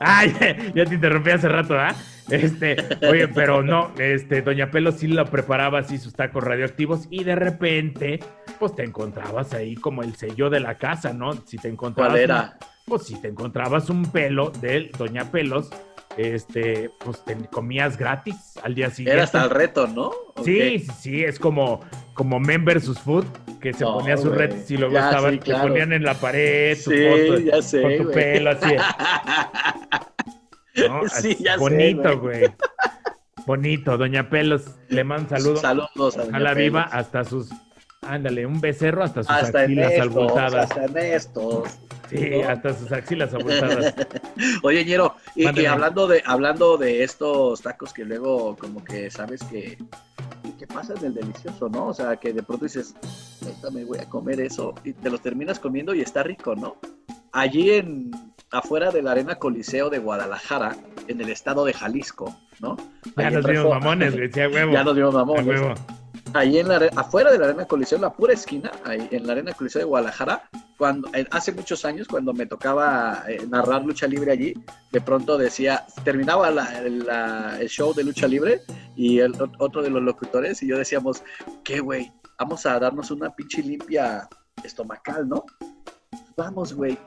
Ay, 0.00 0.34
ya 0.74 0.84
te 0.84 0.94
interrumpí 0.96 1.30
hace 1.30 1.48
rato, 1.48 1.78
¿ah? 1.78 1.94
Este, 2.28 2.76
oye, 3.08 3.28
pero 3.28 3.62
no, 3.62 3.92
este, 3.96 4.42
Doña 4.42 4.72
Pelo 4.72 4.90
sí 4.90 5.06
lo 5.06 5.24
preparaba 5.26 5.78
así 5.78 5.96
sus 5.96 6.14
tacos 6.14 6.42
radioactivos 6.42 7.06
y 7.08 7.22
de 7.22 7.36
repente, 7.36 8.18
pues 8.58 8.74
te 8.74 8.82
encontrabas 8.82 9.54
ahí 9.54 9.76
como 9.76 10.02
el 10.02 10.16
sello 10.16 10.50
de 10.50 10.58
la 10.58 10.76
casa, 10.76 11.12
¿no? 11.12 11.34
Si 11.46 11.56
te 11.56 11.68
encontrabas. 11.68 12.14
¿Cuál 12.14 12.20
era? 12.20 12.58
pues 12.90 13.04
si 13.04 13.14
te 13.20 13.28
encontrabas 13.28 13.88
un 13.88 14.02
pelo 14.10 14.50
de 14.50 14.90
Doña 14.98 15.30
Pelos, 15.30 15.70
este, 16.16 16.90
pues 16.98 17.24
te 17.24 17.36
comías 17.46 17.96
gratis 17.96 18.58
al 18.62 18.74
día 18.74 18.90
siguiente. 18.90 19.14
Era 19.14 19.24
hasta 19.24 19.44
el 19.44 19.50
reto, 19.50 19.86
¿no? 19.86 20.12
Sí, 20.44 20.78
sí, 20.80 20.88
sí, 21.00 21.24
es 21.24 21.38
como, 21.38 21.80
como 22.14 22.40
Men 22.40 22.64
vs. 22.64 22.98
Food, 23.00 23.26
que 23.60 23.72
se 23.72 23.84
ponía 23.84 24.16
sus 24.16 24.34
retos 24.34 24.70
y 24.70 24.76
luego 24.76 24.98
estaban, 24.98 25.38
te 25.38 25.54
ponían 25.54 25.92
en 25.92 26.04
la 26.04 26.14
pared 26.14 26.76
tu 26.82 26.90
foto 26.90 27.38
ya 27.38 27.62
sé, 27.62 27.82
con 27.82 27.96
tu 27.96 28.12
pelo 28.12 28.50
así. 28.50 28.70
Sí, 31.20 31.36
ya 31.40 31.56
Bonito, 31.58 32.18
güey. 32.20 32.44
Bonito, 33.44 33.98
Doña 33.98 34.30
Pelos, 34.30 34.76
le 34.88 35.04
mando 35.04 35.28
saludos. 35.28 35.60
Saludos 35.60 36.16
a, 36.16 36.36
a 36.36 36.38
la 36.38 36.54
viva 36.54 36.82
hasta 36.82 37.24
sus 37.24 37.50
Ándale, 38.02 38.46
un 38.46 38.60
becerro 38.60 39.04
hasta 39.04 39.22
sus 39.22 39.54
axilas 39.54 39.92
abultadas. 40.00 40.70
Hasta 40.70 41.00
estos. 41.00 41.68
Sí, 42.08 42.40
hasta 42.40 42.72
sus 42.72 42.90
axilas 42.90 43.34
abultadas. 43.34 43.94
Oye, 44.62 44.84
Ñero, 44.84 45.14
y, 45.34 45.44
hablando 45.66 46.08
de 46.08 46.22
hablando 46.24 46.78
de 46.78 47.04
estos 47.04 47.60
tacos 47.60 47.92
que 47.92 48.04
luego 48.04 48.56
como 48.56 48.82
que 48.82 49.10
sabes 49.10 49.42
que 49.44 49.76
que 50.58 50.66
pasa 50.66 50.94
del 50.94 51.14
delicioso, 51.14 51.68
¿no? 51.68 51.88
O 51.88 51.94
sea, 51.94 52.16
que 52.16 52.32
de 52.32 52.42
pronto 52.42 52.64
dices, 52.64 52.94
ahorita 53.42 53.70
me 53.70 53.84
voy 53.84 53.98
a 53.98 54.06
comer 54.06 54.40
eso 54.40 54.74
y 54.82 54.92
te 54.92 55.10
los 55.10 55.20
terminas 55.20 55.58
comiendo 55.58 55.94
y 55.94 56.00
está 56.00 56.22
rico, 56.22 56.56
¿no? 56.56 56.76
Allí 57.32 57.70
en 57.70 58.10
afuera 58.50 58.90
de 58.90 59.02
la 59.02 59.12
Arena 59.12 59.36
Coliseo 59.36 59.90
de 59.90 59.98
Guadalajara, 59.98 60.76
en 61.06 61.20
el 61.20 61.28
estado 61.28 61.64
de 61.64 61.74
Jalisco, 61.74 62.34
¿no? 62.60 62.76
Ya 63.16 63.30
nos 63.30 63.46
vimos 63.46 63.70
mamones, 63.70 64.16
decía 64.16 64.48
huevo. 64.48 64.72
Ya 64.72 64.84
nos 64.84 64.96
vimos 64.96 65.14
mamones 65.14 65.60
ahí 66.34 66.58
en 66.58 66.68
la 66.68 66.90
afuera 66.96 67.30
de 67.32 67.38
la 67.38 67.46
Arena 67.46 67.64
Coliseo, 67.64 67.98
la 67.98 68.12
pura 68.12 68.32
esquina, 68.32 68.70
ahí 68.84 69.08
en 69.10 69.26
la 69.26 69.32
Arena 69.32 69.52
Coliseo 69.52 69.80
de 69.80 69.86
Guadalajara, 69.86 70.48
cuando 70.78 71.10
hace 71.30 71.52
muchos 71.52 71.84
años 71.84 72.08
cuando 72.08 72.32
me 72.32 72.46
tocaba 72.46 73.24
eh, 73.28 73.46
narrar 73.48 73.84
lucha 73.84 74.06
libre 74.06 74.32
allí, 74.32 74.54
de 74.92 75.00
pronto 75.00 75.36
decía, 75.36 75.84
terminaba 76.04 76.48
el 76.48 77.68
show 77.68 77.92
de 77.94 78.04
lucha 78.04 78.26
libre 78.26 78.62
y 78.96 79.18
el 79.18 79.34
otro 79.58 79.82
de 79.82 79.90
los 79.90 80.02
locutores 80.02 80.62
y 80.62 80.68
yo 80.68 80.78
decíamos, 80.78 81.22
¿qué 81.64 81.80
güey? 81.80 82.12
Vamos 82.38 82.64
a 82.66 82.78
darnos 82.78 83.10
una 83.10 83.34
pinche 83.34 83.62
limpia 83.62 84.28
estomacal, 84.64 85.28
¿no? 85.28 85.44
Vamos, 86.36 86.72
güey. 86.72 86.98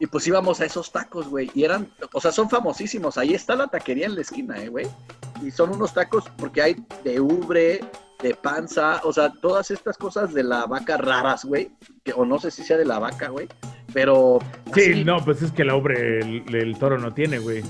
Y 0.00 0.06
pues 0.06 0.26
íbamos 0.26 0.60
a 0.60 0.64
esos 0.64 0.90
tacos, 0.90 1.28
güey. 1.28 1.50
Y 1.54 1.64
eran, 1.64 1.92
o 2.12 2.20
sea, 2.20 2.32
son 2.32 2.48
famosísimos. 2.48 3.18
Ahí 3.18 3.34
está 3.34 3.54
la 3.54 3.68
taquería 3.68 4.06
en 4.06 4.14
la 4.14 4.22
esquina, 4.22 4.60
eh, 4.60 4.68
güey. 4.68 4.88
Y 5.42 5.50
son 5.50 5.70
unos 5.70 5.92
tacos 5.92 6.24
porque 6.38 6.62
hay 6.62 6.86
de 7.04 7.20
ubre, 7.20 7.80
de 8.22 8.34
panza, 8.34 9.00
o 9.04 9.12
sea, 9.12 9.30
todas 9.30 9.70
estas 9.70 9.96
cosas 9.96 10.32
de 10.34 10.42
la 10.42 10.66
vaca 10.66 10.96
raras, 10.96 11.44
güey, 11.44 11.70
que, 12.04 12.12
o 12.12 12.24
no 12.24 12.38
sé 12.38 12.50
si 12.50 12.62
sea 12.62 12.76
de 12.76 12.84
la 12.84 12.98
vaca, 12.98 13.28
güey, 13.28 13.48
pero... 13.92 14.38
Sí, 14.74 15.04
no, 15.04 15.24
pues 15.24 15.42
es 15.42 15.52
que 15.52 15.64
la 15.64 15.76
ubre 15.76 16.20
el, 16.20 16.76
toro 16.78 16.98
no 16.98 17.12
tiene, 17.12 17.38
güey. 17.38 17.62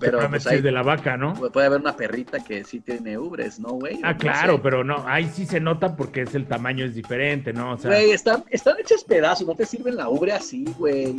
Pero 0.00 0.28
pues 0.28 0.44
de 0.44 0.72
la 0.72 0.82
vaca, 0.82 1.16
¿no? 1.16 1.34
Puede 1.34 1.66
haber 1.66 1.80
una 1.80 1.96
perrita 1.96 2.42
que 2.42 2.64
sí 2.64 2.80
tiene 2.80 3.18
ubres, 3.18 3.60
¿no, 3.60 3.70
güey? 3.70 4.00
Ah, 4.02 4.16
claro, 4.16 4.62
pero 4.62 4.82
no, 4.84 5.04
ahí 5.06 5.30
sí 5.32 5.46
se 5.46 5.60
nota 5.60 5.96
porque 5.96 6.22
es 6.22 6.34
el 6.34 6.46
tamaño 6.46 6.84
es 6.84 6.94
diferente, 6.94 7.52
¿no? 7.52 7.72
O 7.72 7.78
sea... 7.78 7.90
Güey, 7.90 8.10
están, 8.10 8.44
están 8.50 8.78
hechos 8.78 9.04
pedazos, 9.04 9.46
no 9.46 9.54
te 9.54 9.66
sirven 9.66 9.96
la 9.96 10.08
ubre 10.08 10.32
así, 10.32 10.64
güey. 10.78 11.16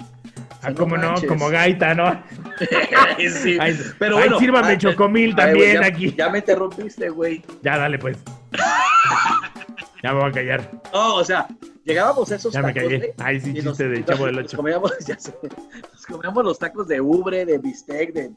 ah, 0.63 0.73
como 0.73 0.97
no, 0.97 1.15
como 1.27 1.49
gaita, 1.49 1.93
¿no? 1.93 2.21
sí, 3.17 3.57
pero 3.99 4.17
bueno. 4.17 4.39
sírvame 4.39 4.73
ah, 4.73 4.77
chocomil 4.77 5.35
también 5.35 5.83
aquí. 5.83 6.13
Ya 6.17 6.29
me 6.29 6.39
interrumpiste, 6.39 7.09
güey. 7.09 7.43
Ya, 7.61 7.77
dale, 7.77 7.99
pues. 7.99 8.17
ya 10.03 10.13
me 10.13 10.19
voy 10.19 10.29
a 10.29 10.31
callar. 10.31 10.71
No, 10.93 11.15
o 11.15 11.23
sea, 11.23 11.47
llegábamos 11.83 12.31
a 12.31 12.35
esos 12.35 12.53
ya 12.53 12.61
tacos. 12.61 12.75
Ya 12.75 12.81
me 12.81 12.99
callé. 12.99 13.15
Ay, 13.17 13.39
sí, 13.39 13.53
chiste 13.53 13.87
de 13.87 14.05
chavo 14.05 14.25
del 14.25 14.39
ocho. 14.39 14.57
comíamos, 14.57 14.91
ya 15.07 15.19
sé, 15.19 15.33
nos 15.93 16.05
comíamos 16.05 16.43
los 16.43 16.59
tacos 16.59 16.87
de 16.87 17.01
ubre, 17.01 17.45
de 17.45 17.57
bistec, 17.57 18.13
de, 18.13 18.31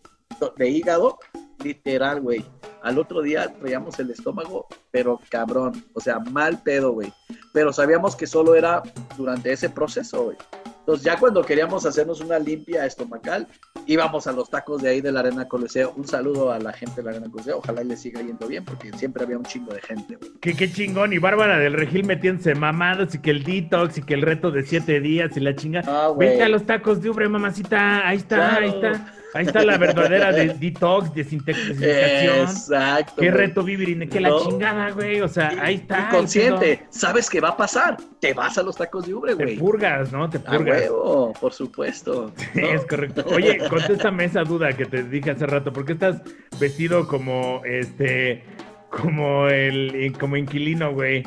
de 0.56 0.68
hígado. 0.68 1.18
Literal, 1.62 2.22
güey. 2.22 2.44
Al 2.82 2.98
otro 2.98 3.20
día 3.20 3.52
traíamos 3.52 3.98
el 3.98 4.10
estómago, 4.10 4.66
pero 4.90 5.20
cabrón. 5.28 5.84
O 5.92 6.00
sea, 6.00 6.18
mal 6.18 6.62
pedo, 6.62 6.92
güey. 6.92 7.12
Pero 7.52 7.72
sabíamos 7.72 8.16
que 8.16 8.26
solo 8.26 8.54
era 8.54 8.82
durante 9.18 9.52
ese 9.52 9.68
proceso, 9.68 10.24
güey. 10.24 10.36
Entonces, 10.80 11.04
ya 11.04 11.16
cuando 11.18 11.42
queríamos 11.42 11.86
hacernos 11.86 12.20
una 12.20 12.38
limpia 12.38 12.84
estomacal, 12.84 13.46
íbamos 13.86 14.26
a 14.26 14.32
los 14.32 14.50
tacos 14.50 14.82
de 14.82 14.88
ahí 14.88 15.00
de 15.00 15.12
la 15.12 15.20
Arena 15.20 15.46
Coliseo. 15.46 15.92
Un 15.96 16.06
saludo 16.06 16.52
a 16.52 16.58
la 16.58 16.72
gente 16.72 16.96
de 16.96 17.04
la 17.04 17.10
Arena 17.10 17.30
Coliseo. 17.30 17.58
Ojalá 17.58 17.84
le 17.84 17.96
siga 17.96 18.20
yendo 18.22 18.48
bien, 18.48 18.64
porque 18.64 18.90
siempre 18.96 19.24
había 19.24 19.38
un 19.38 19.44
chingo 19.44 19.72
de 19.72 19.80
gente. 19.82 20.18
Qué, 20.40 20.56
qué 20.56 20.72
chingón. 20.72 21.12
Y 21.12 21.18
Bárbara 21.18 21.58
del 21.58 21.74
Regil 21.74 22.04
metiéndose 22.04 22.54
mamadas 22.54 23.14
y 23.14 23.20
que 23.20 23.30
el 23.30 23.44
detox 23.44 23.98
y 23.98 24.02
que 24.02 24.14
el 24.14 24.22
reto 24.22 24.50
de 24.50 24.64
siete 24.64 25.00
días 25.00 25.36
y 25.36 25.40
la 25.40 25.54
chinga. 25.54 25.82
Ah, 25.86 26.12
Vete 26.16 26.42
a 26.42 26.48
los 26.48 26.64
tacos 26.64 27.00
de 27.02 27.10
ubre, 27.10 27.28
mamacita. 27.28 28.08
Ahí 28.08 28.16
está, 28.16 28.56
ahí 28.56 28.68
está. 28.70 29.14
Ahí 29.32 29.46
está 29.46 29.64
la 29.64 29.78
verdadera 29.78 30.32
de 30.32 30.54
detox, 30.54 31.14
desintoxicación. 31.14 32.40
Exacto. 32.40 33.20
Qué 33.20 33.30
reto 33.30 33.62
vivir, 33.62 34.08
que 34.08 34.20
la 34.20 34.30
chingada, 34.42 34.90
güey. 34.90 35.20
O 35.20 35.28
sea, 35.28 35.52
ahí 35.60 35.76
está. 35.76 36.08
Consciente, 36.08 36.86
sabes 36.90 37.30
qué 37.30 37.40
va 37.40 37.50
a 37.50 37.56
pasar. 37.56 37.96
Te 38.20 38.34
vas 38.34 38.58
a 38.58 38.62
los 38.62 38.76
tacos 38.76 39.06
de 39.06 39.14
ubre, 39.14 39.34
güey. 39.34 39.54
Te 39.54 39.60
purgas, 39.60 40.12
¿no? 40.12 40.28
Te 40.28 40.40
purgas. 40.40 40.80
huevo, 40.80 41.32
por 41.40 41.52
supuesto. 41.52 42.32
Sí, 42.36 42.46
es 42.54 42.84
correcto. 42.86 43.24
Oye, 43.32 43.58
contéstame 43.68 44.24
esa 44.24 44.42
duda 44.42 44.72
que 44.72 44.86
te 44.86 45.04
dije 45.04 45.30
hace 45.30 45.46
rato. 45.46 45.72
¿Por 45.72 45.84
qué 45.84 45.92
estás 45.92 46.22
vestido 46.58 47.06
como 47.06 47.62
este, 47.64 48.44
como 48.90 49.48
el, 49.48 50.14
como 50.18 50.36
inquilino, 50.36 50.92
güey? 50.92 51.22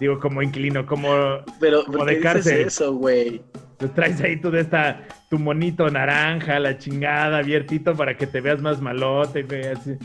Digo, 0.00 0.18
como 0.18 0.42
inquilino, 0.42 0.84
como, 0.84 1.08
Pero, 1.60 1.84
como 1.84 2.04
de 2.04 2.20
cárcel. 2.20 2.66
eso, 2.66 2.94
güey? 2.94 3.42
Te 3.78 3.88
traes 3.88 4.20
ahí 4.20 4.40
tú 4.40 4.50
de 4.50 4.60
esta, 4.60 5.02
tu 5.28 5.38
monito 5.38 5.88
naranja, 5.90 6.58
la 6.58 6.78
chingada, 6.78 7.38
abiertito 7.38 7.94
para 7.94 8.16
que 8.16 8.26
te 8.26 8.40
veas 8.40 8.60
más 8.60 8.80
malote, 8.80 9.42
güey, 9.42 9.66
así. 9.66 9.96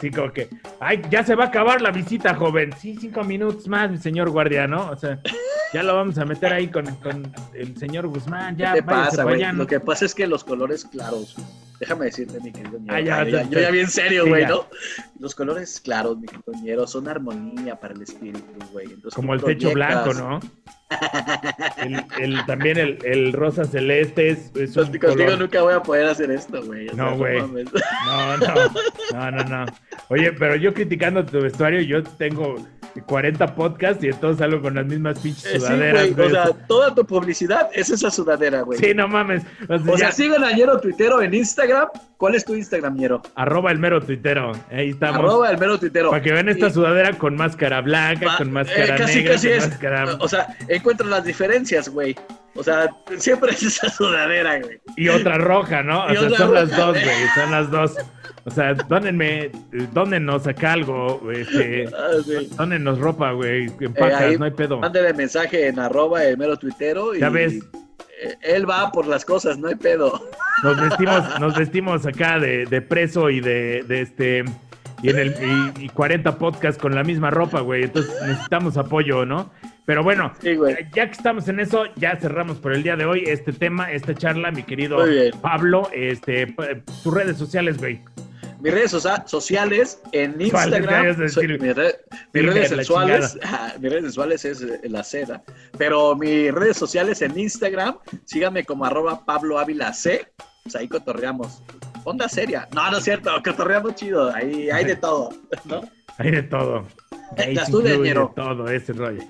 Sí, 0.00 0.10
como 0.10 0.32
que, 0.32 0.48
ay, 0.80 1.02
ya 1.10 1.22
se 1.22 1.34
va 1.34 1.44
a 1.44 1.46
acabar 1.48 1.82
la 1.82 1.90
visita, 1.90 2.34
joven. 2.34 2.72
Sí, 2.78 2.96
cinco 2.98 3.22
minutos 3.22 3.68
más, 3.68 3.90
mi 3.90 3.98
señor 3.98 4.30
guardia, 4.30 4.66
¿no? 4.66 4.90
O 4.90 4.96
sea, 4.96 5.20
ya 5.74 5.82
lo 5.82 5.94
vamos 5.94 6.16
a 6.16 6.24
meter 6.24 6.52
ahí 6.54 6.68
con, 6.68 6.86
con 6.96 7.30
el 7.54 7.76
señor 7.76 8.06
Guzmán. 8.08 8.56
Ya, 8.56 8.72
¿Qué 8.72 8.80
te 8.80 8.86
pasa, 8.86 9.24
güey? 9.24 9.44
Lo 9.52 9.66
que 9.66 9.78
pasa 9.78 10.06
es 10.06 10.14
que 10.14 10.26
los 10.26 10.42
colores 10.42 10.86
claros, 10.86 11.36
déjame 11.80 12.04
decirte, 12.04 12.38
mi 12.40 12.52
querido 12.52 12.78
ah, 12.88 13.00
ya, 13.00 13.24
ya, 13.24 13.42
yo 13.44 13.58
ya 13.58 13.70
bien 13.70 13.88
serio, 13.88 14.26
güey, 14.28 14.46
¿no? 14.46 14.66
Los 15.18 15.34
colores 15.34 15.80
claros, 15.80 16.18
mi 16.18 16.28
querido 16.62 16.86
son 16.86 17.08
armonía 17.08 17.80
para 17.80 17.94
el 17.94 18.02
espíritu, 18.02 18.44
güey. 18.70 18.88
Como 19.14 19.34
el 19.34 19.42
techo 19.42 19.72
blanco, 19.72 20.12
¿no? 20.12 20.40
El, 22.18 22.44
también 22.46 22.76
el, 22.76 22.98
el, 23.04 23.32
rosa 23.32 23.64
celeste 23.64 24.30
es, 24.30 24.50
es 24.56 24.76
un 24.76 24.98
Contigo 24.98 25.36
nunca 25.36 25.62
voy 25.62 25.74
a 25.74 25.82
poder 25.82 26.08
hacer 26.08 26.30
esto, 26.30 26.62
güey. 26.64 26.86
No, 26.94 27.16
güey. 27.16 27.38
No, 27.38 28.36
no, 28.36 28.54
no, 29.12 29.30
no, 29.30 29.44
no. 29.44 29.66
Oye, 30.08 30.32
pero 30.32 30.56
yo 30.56 30.74
criticando 30.74 31.24
tu 31.24 31.40
vestuario, 31.40 31.80
yo 31.80 32.02
tengo 32.02 32.56
40 33.06 33.54
podcasts 33.54 34.02
y 34.02 34.08
entonces 34.08 34.38
salgo 34.38 34.60
con 34.60 34.74
las 34.74 34.86
mismas 34.86 35.18
pinches 35.20 35.46
eh, 35.46 35.60
sudaderas. 35.60 36.06
Sí, 36.06 36.14
güey. 36.14 36.26
O 36.26 36.30
sea, 36.30 36.52
toda 36.66 36.94
tu 36.94 37.06
publicidad 37.06 37.70
es 37.72 37.90
esa 37.90 38.10
sudadera, 38.10 38.62
güey. 38.62 38.78
Sí, 38.78 38.92
no 38.94 39.06
mames. 39.06 39.44
O 39.68 39.96
sea, 39.96 40.10
sigan 40.10 40.42
a 40.42 40.52
Ñero 40.52 40.80
Tuitero 40.80 41.22
en 41.22 41.34
Instagram. 41.34 41.69
¿Cuál 42.16 42.34
es 42.34 42.44
tu 42.44 42.54
Instagram, 42.54 42.96
Ñero? 42.96 43.22
Arroba 43.34 43.70
el 43.70 43.78
mero 43.78 44.00
tuitero. 44.00 44.52
Ahí 44.70 44.90
estamos. 44.90 45.20
Arroba 45.20 45.50
el 45.50 45.58
mero 45.58 45.78
tuitero. 45.78 46.10
Para 46.10 46.22
que 46.22 46.32
vean 46.32 46.48
esta 46.48 46.70
sudadera 46.70 47.16
con 47.16 47.36
máscara 47.36 47.80
blanca, 47.80 48.36
con 48.36 48.52
máscara 48.52 48.96
eh, 48.96 49.06
negra, 49.06 49.36
con 49.36 49.70
máscara... 49.70 50.16
O 50.20 50.28
sea, 50.28 50.56
encuentro 50.68 51.08
las 51.08 51.24
diferencias, 51.24 51.88
güey. 51.88 52.14
O 52.54 52.62
sea, 52.62 52.88
siempre 53.16 53.52
es 53.52 53.62
esa 53.62 53.88
sudadera, 53.88 54.58
güey. 54.60 54.80
Y 54.96 55.08
otra 55.08 55.38
roja, 55.38 55.82
¿no? 55.82 56.04
O 56.04 56.10
sea, 56.10 56.30
son 56.30 56.54
las 56.54 56.76
dos, 56.76 56.92
güey. 56.92 57.28
Son 57.34 57.50
las 57.50 57.70
dos. 57.70 57.96
O 58.44 58.50
sea, 58.50 58.74
dónenme, 58.74 59.50
dónennos 59.92 60.46
acá 60.46 60.72
algo, 60.72 61.30
este, 61.30 61.88
ah, 61.94 62.94
ropa, 62.96 63.32
güey, 63.32 63.66
en 63.66 63.94
eh, 63.96 64.36
no 64.38 64.44
hay 64.46 64.50
pedo. 64.50 64.78
Mándele 64.78 65.12
mensaje 65.12 65.68
en 65.68 65.78
arroba 65.78 66.24
el 66.24 66.38
mero 66.38 66.56
tuitero 66.56 67.14
y 67.14 67.20
ya 67.20 67.28
ves. 67.28 67.60
Eh, 68.22 68.36
él 68.42 68.68
va 68.68 68.90
por 68.92 69.06
las 69.06 69.24
cosas, 69.24 69.58
no 69.58 69.68
hay 69.68 69.76
pedo. 69.76 70.28
Nos 70.62 70.80
vestimos, 70.80 71.40
nos 71.40 71.56
vestimos 71.56 72.06
acá 72.06 72.38
de, 72.38 72.66
de 72.66 72.82
preso 72.82 73.30
y 73.30 73.40
de, 73.40 73.82
de 73.86 74.02
este 74.02 74.44
y 75.02 75.10
en 75.10 75.18
el 75.18 75.74
y, 75.78 75.88
40 75.88 76.38
podcasts 76.38 76.80
con 76.80 76.94
la 76.94 77.02
misma 77.02 77.30
ropa, 77.30 77.60
güey. 77.60 77.84
Entonces 77.84 78.12
necesitamos 78.26 78.76
apoyo, 78.76 79.24
¿no? 79.24 79.50
Pero 79.86 80.02
bueno, 80.02 80.32
ya 80.42 81.06
que 81.06 81.12
estamos 81.12 81.48
en 81.48 81.58
eso, 81.58 81.84
ya 81.96 82.16
cerramos 82.16 82.58
por 82.58 82.72
el 82.72 82.82
día 82.82 82.96
de 82.96 83.06
hoy 83.06 83.24
este 83.26 83.52
tema, 83.52 83.90
esta 83.90 84.14
charla, 84.14 84.50
mi 84.50 84.62
querido 84.62 84.98
Pablo. 85.40 85.88
Este, 85.92 86.54
tus 87.02 87.12
redes 87.12 87.38
sociales, 87.38 87.78
güey. 87.78 88.00
Mis 88.60 88.72
redes 88.72 88.96
sociales 89.26 90.00
en 90.12 90.40
Instagram. 90.40 91.06
mis, 91.06 91.16
redes 91.16 92.68
sexuales, 92.68 93.38
mis 93.80 93.90
redes 93.90 94.04
sexuales 94.04 94.44
es 94.44 94.62
eh, 94.62 94.80
la 94.84 95.02
seda. 95.02 95.42
Pero 95.78 96.14
mis 96.16 96.52
redes 96.52 96.76
sociales 96.76 97.22
en 97.22 97.38
Instagram, 97.38 97.96
síganme 98.24 98.64
como 98.64 98.84
arroba 98.84 99.24
Pablo 99.24 99.58
Ávila 99.58 99.92
C. 99.92 100.26
Pues 100.62 100.76
ahí 100.76 100.88
cotorreamos. 100.88 101.62
Onda 102.04 102.28
seria. 102.28 102.68
No, 102.74 102.90
no 102.90 102.98
es 102.98 103.04
cierto, 103.04 103.30
cotorreamos 103.44 103.94
chido. 103.94 104.34
Ahí 104.34 104.70
hay 104.70 104.84
de 104.84 104.96
todo, 104.96 105.30
¿no? 105.64 105.82
Hay 106.18 106.30
de 106.30 106.42
todo. 106.42 106.86
Ahí 107.36 107.54
de 107.54 108.28
todo 108.34 108.68
ese 108.68 108.92
rollo. 108.92 109.22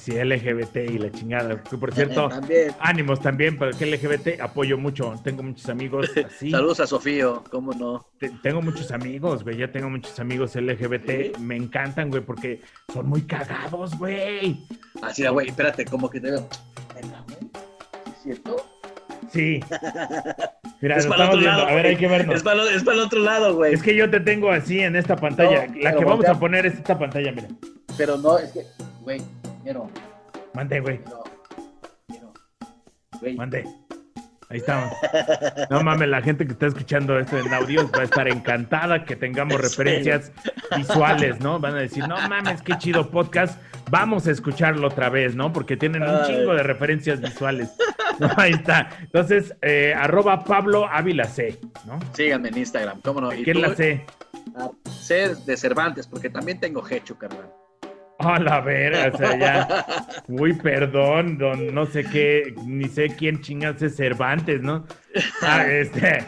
Sí, 0.00 0.12
LGBT 0.12 0.76
y 0.90 0.98
la 0.98 1.10
chingada. 1.10 1.62
por 1.62 1.94
cierto, 1.94 2.28
ánimos 2.80 3.20
también 3.20 3.56
para 3.58 3.72
que 3.72 3.86
LGBT 3.86 4.40
apoyo 4.40 4.78
mucho. 4.78 5.14
Tengo 5.22 5.42
muchos 5.42 5.68
amigos 5.68 6.10
así. 6.26 6.50
Saludos 6.50 6.80
a 6.80 6.86
Sofío, 6.86 7.44
¿cómo 7.50 7.72
no? 7.72 8.06
tengo 8.42 8.62
muchos 8.62 8.90
amigos, 8.90 9.44
güey. 9.44 9.58
Ya 9.58 9.70
tengo 9.70 9.88
muchos 9.90 10.18
amigos 10.18 10.54
LGBT. 10.54 11.38
Me 11.38 11.56
encantan, 11.56 12.10
güey, 12.10 12.22
porque 12.22 12.60
son 12.92 13.08
muy 13.08 13.22
cagados, 13.22 13.96
güey. 13.98 14.66
Así, 15.02 15.26
güey, 15.26 15.48
espérate, 15.48 15.84
como 15.84 16.10
que 16.10 16.20
te 16.20 16.30
veo. 16.30 16.48
¿Es 16.98 18.22
cierto? 18.22 18.56
Sí. 19.30 19.60
Mira, 20.80 20.96
es 20.96 21.06
para 21.06 21.28
otro 21.28 21.40
Lado, 21.40 21.66
a 21.66 21.74
ver, 21.74 21.86
hay 21.86 21.96
que 21.96 22.06
vernos. 22.06 22.36
Es 22.36 22.42
para, 22.42 22.62
es 22.70 22.84
para, 22.84 22.96
el 22.96 23.02
otro 23.02 23.20
lado, 23.20 23.54
güey. 23.56 23.74
Es 23.74 23.82
que 23.82 23.96
yo 23.96 24.08
te 24.08 24.20
tengo 24.20 24.50
así 24.50 24.80
en 24.80 24.94
esta 24.94 25.16
pantalla. 25.16 25.66
la 25.80 25.96
que 25.96 26.04
vamos 26.04 26.26
a 26.26 26.38
poner 26.38 26.66
es 26.66 26.74
esta 26.74 26.98
pantalla, 26.98 27.32
mira. 27.32 27.48
Pero 27.96 28.16
no, 28.16 28.38
es 28.38 28.52
que, 28.52 28.64
güey, 29.02 29.20
Mande, 30.54 30.80
güey. 30.80 31.00
Mande. 33.36 33.64
Ahí 34.50 34.58
estamos. 34.58 34.90
No 35.68 35.82
mames, 35.82 36.08
la 36.08 36.22
gente 36.22 36.46
que 36.46 36.52
está 36.52 36.66
escuchando 36.68 37.18
esto 37.18 37.36
en 37.38 37.52
audio 37.52 37.90
va 37.90 38.00
a 38.00 38.04
estar 38.04 38.26
encantada 38.28 39.04
que 39.04 39.14
tengamos 39.14 39.60
referencias 39.60 40.32
visuales, 40.74 41.38
¿no? 41.40 41.58
Van 41.58 41.74
a 41.74 41.80
decir, 41.80 42.08
no 42.08 42.16
mames, 42.28 42.62
qué 42.62 42.78
chido 42.78 43.10
podcast. 43.10 43.60
Vamos 43.90 44.26
a 44.26 44.30
escucharlo 44.30 44.86
otra 44.86 45.10
vez, 45.10 45.34
¿no? 45.34 45.52
Porque 45.52 45.76
tienen 45.76 46.02
un 46.02 46.24
chingo 46.24 46.54
de 46.54 46.62
referencias 46.62 47.20
visuales. 47.20 47.76
ahí 48.36 48.52
está. 48.52 48.88
Entonces, 49.00 49.54
eh, 49.60 49.92
arroba 49.94 50.44
Pablo 50.44 50.86
Ávila 50.86 51.24
C, 51.24 51.60
¿no? 51.86 51.98
Síganme 52.14 52.48
en 52.48 52.58
Instagram, 52.58 53.02
¿cómo 53.02 53.20
no? 53.20 53.28
¿Qué 53.30 53.50
es 53.50 53.56
la 53.56 53.74
C? 53.74 54.06
Ah, 54.56 54.70
C 54.90 55.34
de 55.34 55.56
Cervantes, 55.58 56.06
porque 56.06 56.30
también 56.30 56.58
tengo 56.58 56.82
Hecho, 56.88 57.18
carnal. 57.18 57.52
A 58.18 58.38
la 58.40 58.60
verga, 58.60 59.12
o 59.14 59.16
sea, 59.16 59.38
ya. 59.38 59.86
Uy, 60.28 60.52
perdón, 60.54 61.38
don, 61.38 61.72
no 61.72 61.86
sé 61.86 62.04
qué, 62.04 62.52
ni 62.64 62.88
sé 62.88 63.08
quién 63.08 63.40
chingas 63.40 63.80
es 63.80 63.96
Cervantes, 63.96 64.60
¿no? 64.60 64.84
Ah, 65.40 65.64
este. 65.66 66.24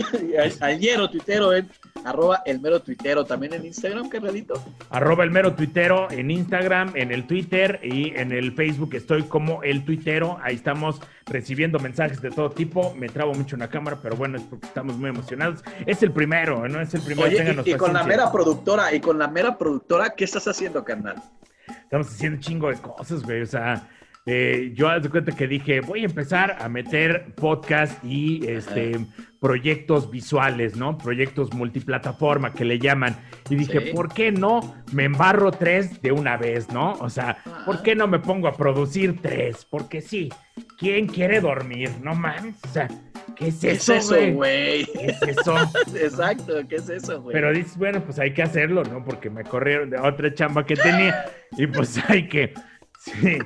Ayer 0.60 1.06
tuitero, 1.08 1.54
¿eh? 1.54 1.64
Arroba 2.06 2.42
el 2.46 2.60
mero 2.60 2.80
tuitero, 2.80 3.24
también 3.24 3.54
en 3.54 3.66
Instagram, 3.66 4.08
carnalito. 4.08 4.54
Arroba 4.90 5.24
el 5.24 5.32
mero 5.32 5.54
tuitero 5.54 6.08
en 6.10 6.30
Instagram, 6.30 6.92
en 6.94 7.10
el 7.10 7.26
Twitter 7.26 7.80
y 7.82 8.16
en 8.16 8.30
el 8.30 8.52
Facebook 8.52 8.94
estoy 8.94 9.24
como 9.24 9.64
el 9.64 9.84
tuitero. 9.84 10.38
Ahí 10.40 10.54
estamos 10.54 11.00
recibiendo 11.26 11.80
mensajes 11.80 12.22
de 12.22 12.30
todo 12.30 12.50
tipo. 12.50 12.94
Me 12.94 13.08
trabo 13.08 13.34
mucho 13.34 13.56
en 13.56 13.60
la 13.60 13.68
cámara, 13.68 13.98
pero 14.00 14.14
bueno, 14.14 14.38
es 14.38 14.44
porque 14.44 14.68
estamos 14.68 14.96
muy 14.96 15.10
emocionados. 15.10 15.64
Es 15.84 16.00
el 16.04 16.12
primero, 16.12 16.68
¿no? 16.68 16.80
Es 16.80 16.94
el 16.94 17.00
primero. 17.00 17.26
Oye, 17.26 17.62
y, 17.64 17.74
con 17.74 17.92
la 17.92 18.04
mera 18.04 18.30
productora, 18.30 18.94
y 18.94 19.00
con 19.00 19.18
la 19.18 19.26
mera 19.26 19.58
productora, 19.58 20.10
¿qué 20.10 20.24
estás 20.24 20.46
haciendo, 20.46 20.84
carnal? 20.84 21.20
Estamos 21.66 22.06
haciendo 22.06 22.36
un 22.36 22.42
chingo 22.42 22.68
de 22.68 22.76
cosas, 22.76 23.24
güey. 23.24 23.42
O 23.42 23.46
sea, 23.46 23.88
eh, 24.28 24.72
yo 24.74 24.98
de 24.98 25.08
cuenta 25.08 25.30
que 25.30 25.46
dije, 25.46 25.80
voy 25.80 26.00
a 26.02 26.06
empezar 26.06 26.56
a 26.60 26.68
meter 26.68 27.32
podcast 27.36 28.04
y 28.04 28.44
este 28.48 28.98
proyectos 29.38 30.10
visuales, 30.10 30.74
¿no? 30.74 30.98
Proyectos 30.98 31.54
multiplataforma 31.54 32.52
que 32.52 32.64
le 32.64 32.80
llaman. 32.80 33.16
Y 33.48 33.54
dije, 33.54 33.92
¿por 33.92 34.12
qué 34.12 34.32
no 34.32 34.82
me 34.92 35.04
embarro 35.04 35.52
tres 35.52 36.02
de 36.02 36.10
una 36.10 36.36
vez, 36.36 36.68
¿no? 36.70 36.94
O 36.94 37.08
sea, 37.08 37.38
¿por 37.64 37.82
qué 37.82 37.94
no 37.94 38.08
me 38.08 38.18
pongo 38.18 38.48
a 38.48 38.56
producir 38.56 39.20
tres? 39.22 39.64
Porque 39.64 40.00
sí, 40.00 40.30
¿quién 40.76 41.06
quiere 41.06 41.40
dormir? 41.40 41.92
No 42.02 42.16
mames, 42.16 42.56
o 42.64 42.68
sea, 42.68 42.88
¿qué 43.36 43.46
es 43.46 43.62
eso, 43.62 44.16
güey? 44.32 44.86
¿Qué 44.86 45.06
es 45.06 45.22
eso? 45.22 45.56
Exacto, 45.94 46.54
¿qué 46.68 46.74
es 46.74 46.88
eso, 46.88 47.22
güey? 47.22 47.32
Pero 47.32 47.52
dices, 47.52 47.76
bueno, 47.76 48.02
pues 48.02 48.18
hay 48.18 48.34
que 48.34 48.42
hacerlo, 48.42 48.82
¿no? 48.82 49.04
Porque 49.04 49.30
me 49.30 49.44
corrieron 49.44 49.90
de 49.90 50.00
otra 50.00 50.34
chamba 50.34 50.66
que 50.66 50.74
tenía 50.74 51.26
y 51.56 51.68
pues 51.68 51.96
hay 52.08 52.28
que, 52.28 52.52
sí. 52.98 53.38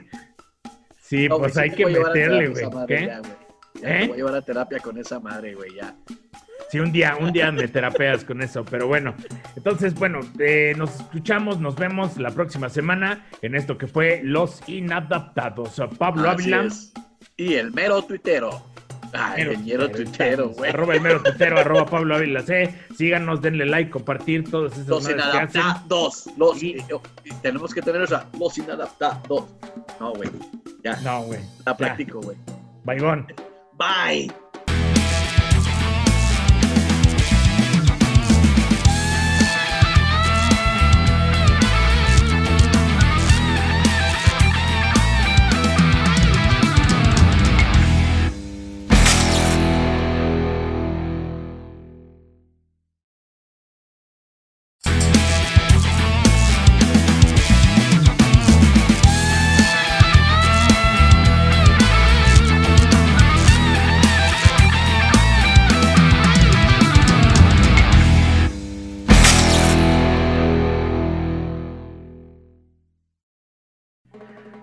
Sí, 1.10 1.28
pues 1.28 1.56
hay 1.56 1.70
que 1.70 1.86
meterle, 1.86 2.46
güey. 2.50 2.86
¿Qué? 2.86 3.10
¿Eh? 3.82 4.04
voy 4.06 4.12
a 4.12 4.16
llevar 4.16 4.34
a 4.36 4.42
terapia 4.42 4.78
con 4.78 4.96
esa 4.96 5.18
madre, 5.18 5.56
güey, 5.56 5.74
ya. 5.74 5.96
Sí, 6.70 6.78
un 6.78 6.92
día, 6.92 7.16
un 7.18 7.32
día 7.32 7.50
me 7.50 7.66
terapeas 7.66 8.24
con 8.24 8.40
eso, 8.40 8.64
pero 8.64 8.86
bueno. 8.86 9.16
Entonces, 9.56 9.92
bueno, 9.94 10.20
eh, 10.38 10.72
nos 10.76 11.00
escuchamos, 11.00 11.58
nos 11.58 11.74
vemos 11.74 12.16
la 12.16 12.30
próxima 12.30 12.68
semana 12.68 13.26
en 13.42 13.56
esto 13.56 13.76
que 13.76 13.88
fue 13.88 14.20
Los 14.22 14.62
Inadaptados. 14.68 15.82
Pablo 15.98 16.30
Ávila. 16.30 16.68
Y 17.36 17.54
el 17.54 17.72
mero 17.72 18.02
tuitero. 18.02 18.62
Ay, 19.12 19.42
el 19.42 19.92
tuitero, 19.92 20.50
güey. 20.50 20.70
Arroba 20.70 20.94
el 20.94 21.00
mero 21.00 21.22
tuitero, 21.22 21.58
arroba 21.58 21.86
Pablo 21.86 22.16
Ávila 22.16 22.42
C. 22.42 22.74
Síganos, 22.96 23.40
denle 23.40 23.66
like, 23.66 23.90
compartir 23.90 24.48
todos 24.48 24.72
esos 24.72 24.86
Los 24.86 25.10
inadaptados. 25.10 26.30
Los, 26.36 26.62
y, 26.62 26.76
tenemos 27.42 27.74
que 27.74 27.82
tener, 27.82 28.02
o 28.02 28.06
sea, 28.06 28.26
los 28.38 28.56
inadaptados. 28.58 29.44
No, 29.98 30.12
güey. 30.14 30.30
Ya. 30.84 30.96
No, 31.00 31.22
güey. 31.22 31.40
La 31.66 31.76
practico, 31.76 32.20
güey. 32.20 32.36
Bye, 32.84 33.00
Bye. 33.76 34.32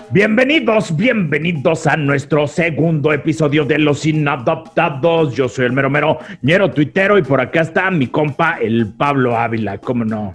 Bienvenidos, 0.09 0.95
bienvenidos 0.95 1.85
a 1.85 1.97
nuestro 1.97 2.47
segundo 2.47 3.11
episodio 3.11 3.65
de 3.65 3.77
Los 3.77 4.05
Inadaptados. 4.05 5.35
Yo 5.35 5.49
soy 5.49 5.65
el 5.65 5.73
mero 5.73 5.89
mero 5.89 6.19
ñero 6.41 6.71
tuitero 6.71 7.17
y 7.17 7.23
por 7.23 7.41
acá 7.41 7.61
está 7.61 7.91
mi 7.91 8.07
compa 8.07 8.57
el 8.61 8.93
Pablo 8.93 9.37
Ávila, 9.37 9.77
¿cómo 9.79 10.05
no? 10.05 10.31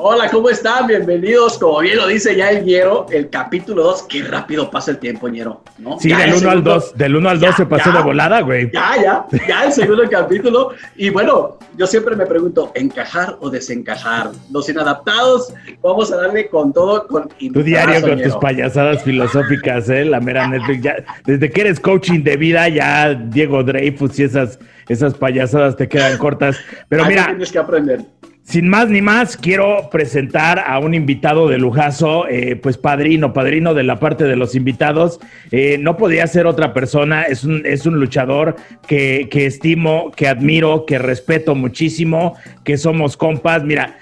Hola, 0.00 0.30
¿cómo 0.30 0.48
están? 0.48 0.86
Bienvenidos. 0.86 1.58
Como 1.58 1.80
bien 1.80 1.96
lo 1.96 2.06
dice 2.06 2.36
ya 2.36 2.52
el 2.52 2.64
Ñero, 2.64 3.06
el 3.10 3.30
capítulo 3.30 3.82
2. 3.82 4.04
Qué 4.04 4.22
rápido 4.22 4.70
pasa 4.70 4.92
el 4.92 4.98
tiempo, 4.98 5.28
Ñero. 5.28 5.60
¿no? 5.78 5.98
Sí, 5.98 6.12
del 6.12 6.34
1 6.34 6.50
al 6.50 6.62
2. 6.62 6.96
Del 6.96 7.16
1 7.16 7.28
al 7.28 7.40
2 7.40 7.56
se 7.56 7.66
pasó 7.66 7.90
de 7.90 8.00
volada, 8.00 8.42
güey. 8.42 8.70
Ya, 8.72 8.92
ya. 9.02 9.26
Ya 9.48 9.64
el 9.64 9.72
segundo 9.72 10.04
capítulo. 10.08 10.70
Y 10.94 11.10
bueno, 11.10 11.58
yo 11.76 11.84
siempre 11.88 12.14
me 12.14 12.26
pregunto, 12.26 12.70
¿encajar 12.76 13.38
o 13.40 13.50
desencajar? 13.50 14.30
Los 14.52 14.68
inadaptados, 14.68 15.52
vamos 15.82 16.12
a 16.12 16.16
darle 16.16 16.48
con 16.48 16.72
todo. 16.72 17.04
Con 17.08 17.28
tu 17.52 17.62
diario 17.64 18.00
con 18.00 18.22
tus 18.22 18.36
payasadas 18.36 19.02
filosóficas, 19.02 19.88
¿eh? 19.90 20.04
La 20.04 20.20
mera 20.20 20.46
Netflix. 20.48 20.80
Ya, 20.80 20.96
desde 21.24 21.50
que 21.50 21.60
eres 21.62 21.80
coaching 21.80 22.22
de 22.22 22.36
vida, 22.36 22.68
ya 22.68 23.14
Diego 23.14 23.64
Dreyfus 23.64 24.16
y 24.20 24.22
esas, 24.22 24.60
esas 24.88 25.14
payasadas 25.14 25.74
te 25.74 25.88
quedan 25.88 26.18
cortas. 26.18 26.56
Pero 26.88 27.04
mira. 27.04 27.26
Tienes 27.26 27.50
que 27.50 27.58
aprender. 27.58 28.04
Sin 28.48 28.66
más 28.66 28.88
ni 28.88 29.02
más, 29.02 29.36
quiero 29.36 29.90
presentar 29.90 30.64
a 30.66 30.78
un 30.78 30.94
invitado 30.94 31.48
de 31.48 31.58
lujazo, 31.58 32.26
eh, 32.28 32.56
pues 32.56 32.78
padrino, 32.78 33.34
padrino 33.34 33.74
de 33.74 33.82
la 33.82 34.00
parte 34.00 34.24
de 34.24 34.36
los 34.36 34.54
invitados. 34.54 35.20
Eh, 35.50 35.76
no 35.78 35.98
podía 35.98 36.26
ser 36.26 36.46
otra 36.46 36.72
persona, 36.72 37.24
es 37.24 37.44
un, 37.44 37.66
es 37.66 37.84
un 37.84 38.00
luchador 38.00 38.56
que, 38.86 39.28
que, 39.30 39.44
estimo, 39.44 40.12
que 40.16 40.28
admiro, 40.28 40.86
que 40.86 40.98
respeto 40.98 41.54
muchísimo, 41.54 42.38
que 42.64 42.78
somos 42.78 43.18
compas. 43.18 43.64
Mira, 43.64 43.98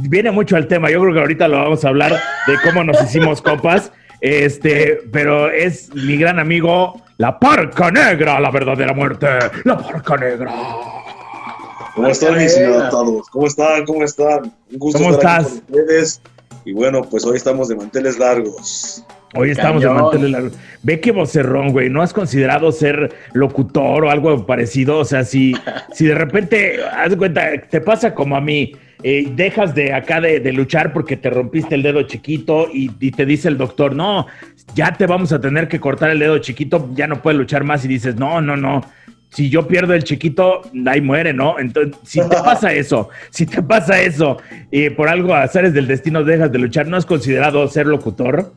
viene 0.00 0.32
mucho 0.32 0.56
al 0.56 0.66
tema, 0.66 0.90
yo 0.90 1.00
creo 1.02 1.14
que 1.14 1.20
ahorita 1.20 1.46
lo 1.46 1.58
vamos 1.58 1.84
a 1.84 1.90
hablar 1.90 2.10
de 2.10 2.54
cómo 2.64 2.82
nos 2.82 3.00
hicimos 3.04 3.40
compas, 3.40 3.92
este, 4.20 4.98
pero 5.12 5.48
es 5.48 5.94
mi 5.94 6.16
gran 6.16 6.40
amigo, 6.40 7.00
la 7.18 7.38
Parca 7.38 7.92
Negra, 7.92 8.40
la 8.40 8.50
verdadera 8.50 8.94
muerte, 8.94 9.28
la 9.62 9.78
Parca 9.78 10.16
Negra. 10.16 10.50
¿Cómo 11.94 12.08
están 12.08 12.36
mis 12.36 12.56
inadaptados? 12.56 13.28
¿Cómo 13.30 13.46
están? 13.46 13.84
¿Cómo 13.84 14.04
están? 14.04 14.52
Un 14.72 14.78
gusto 14.78 14.98
¿Cómo 14.98 15.12
estar 15.12 15.42
estás? 15.42 15.60
con 15.60 15.80
ustedes. 15.80 16.20
Y 16.64 16.72
bueno, 16.72 17.02
pues 17.02 17.24
hoy 17.24 17.36
estamos 17.36 17.68
de 17.68 17.76
manteles 17.76 18.18
largos. 18.18 19.04
Hoy 19.34 19.50
estamos 19.50 19.82
de 19.82 19.88
manteles 19.90 20.30
largos. 20.30 20.52
Ve 20.82 21.00
qué 21.00 21.12
vocerrón, 21.12 21.70
güey. 21.70 21.90
¿No 21.90 22.02
has 22.02 22.12
considerado 22.12 22.72
ser 22.72 23.14
locutor 23.32 24.04
o 24.04 24.10
algo 24.10 24.44
parecido? 24.44 24.98
O 24.98 25.04
sea, 25.04 25.24
si, 25.24 25.54
si 25.92 26.06
de 26.06 26.14
repente, 26.14 26.80
haz 26.82 27.10
de 27.10 27.16
cuenta, 27.16 27.50
te 27.70 27.80
pasa 27.80 28.12
como 28.14 28.36
a 28.36 28.40
mí. 28.40 28.72
Eh, 29.06 29.30
dejas 29.36 29.74
de 29.74 29.92
acá 29.92 30.18
de, 30.18 30.40
luchar 30.52 30.94
porque 30.94 31.18
te 31.18 31.28
rompiste 31.28 31.74
el 31.74 31.82
dedo 31.82 32.04
chiquito 32.04 32.68
y, 32.72 32.90
y, 32.98 33.10
te 33.10 33.26
dice 33.26 33.48
el 33.48 33.58
doctor, 33.58 33.94
no, 33.94 34.26
ya 34.74 34.94
te 34.94 35.06
vamos 35.06 35.30
a 35.32 35.40
tener 35.42 35.68
que 35.68 35.78
cortar 35.78 36.08
el 36.08 36.20
dedo 36.20 36.38
chiquito, 36.38 36.88
ya 36.94 37.06
no 37.06 37.20
puedes 37.20 37.38
luchar 37.38 37.64
más 37.64 37.84
y 37.84 37.88
dices, 37.88 38.16
no, 38.16 38.40
no, 38.40 38.56
no, 38.56 38.80
si 39.34 39.50
yo 39.50 39.66
pierdo 39.66 39.94
el 39.94 40.04
chiquito, 40.04 40.62
ahí 40.86 41.00
muere, 41.00 41.32
¿no? 41.32 41.58
Entonces, 41.58 41.96
si 42.04 42.20
te 42.20 42.36
pasa 42.44 42.72
eso, 42.72 43.08
si 43.30 43.46
te 43.46 43.60
pasa 43.62 44.00
eso 44.00 44.38
y 44.70 44.90
por 44.90 45.08
algo 45.08 45.34
azares 45.34 45.74
del 45.74 45.88
destino 45.88 46.22
dejas 46.22 46.52
de 46.52 46.58
luchar, 46.60 46.86
¿no 46.86 46.96
has 46.96 47.04
considerado 47.04 47.66
ser 47.66 47.86
locutor? 47.86 48.52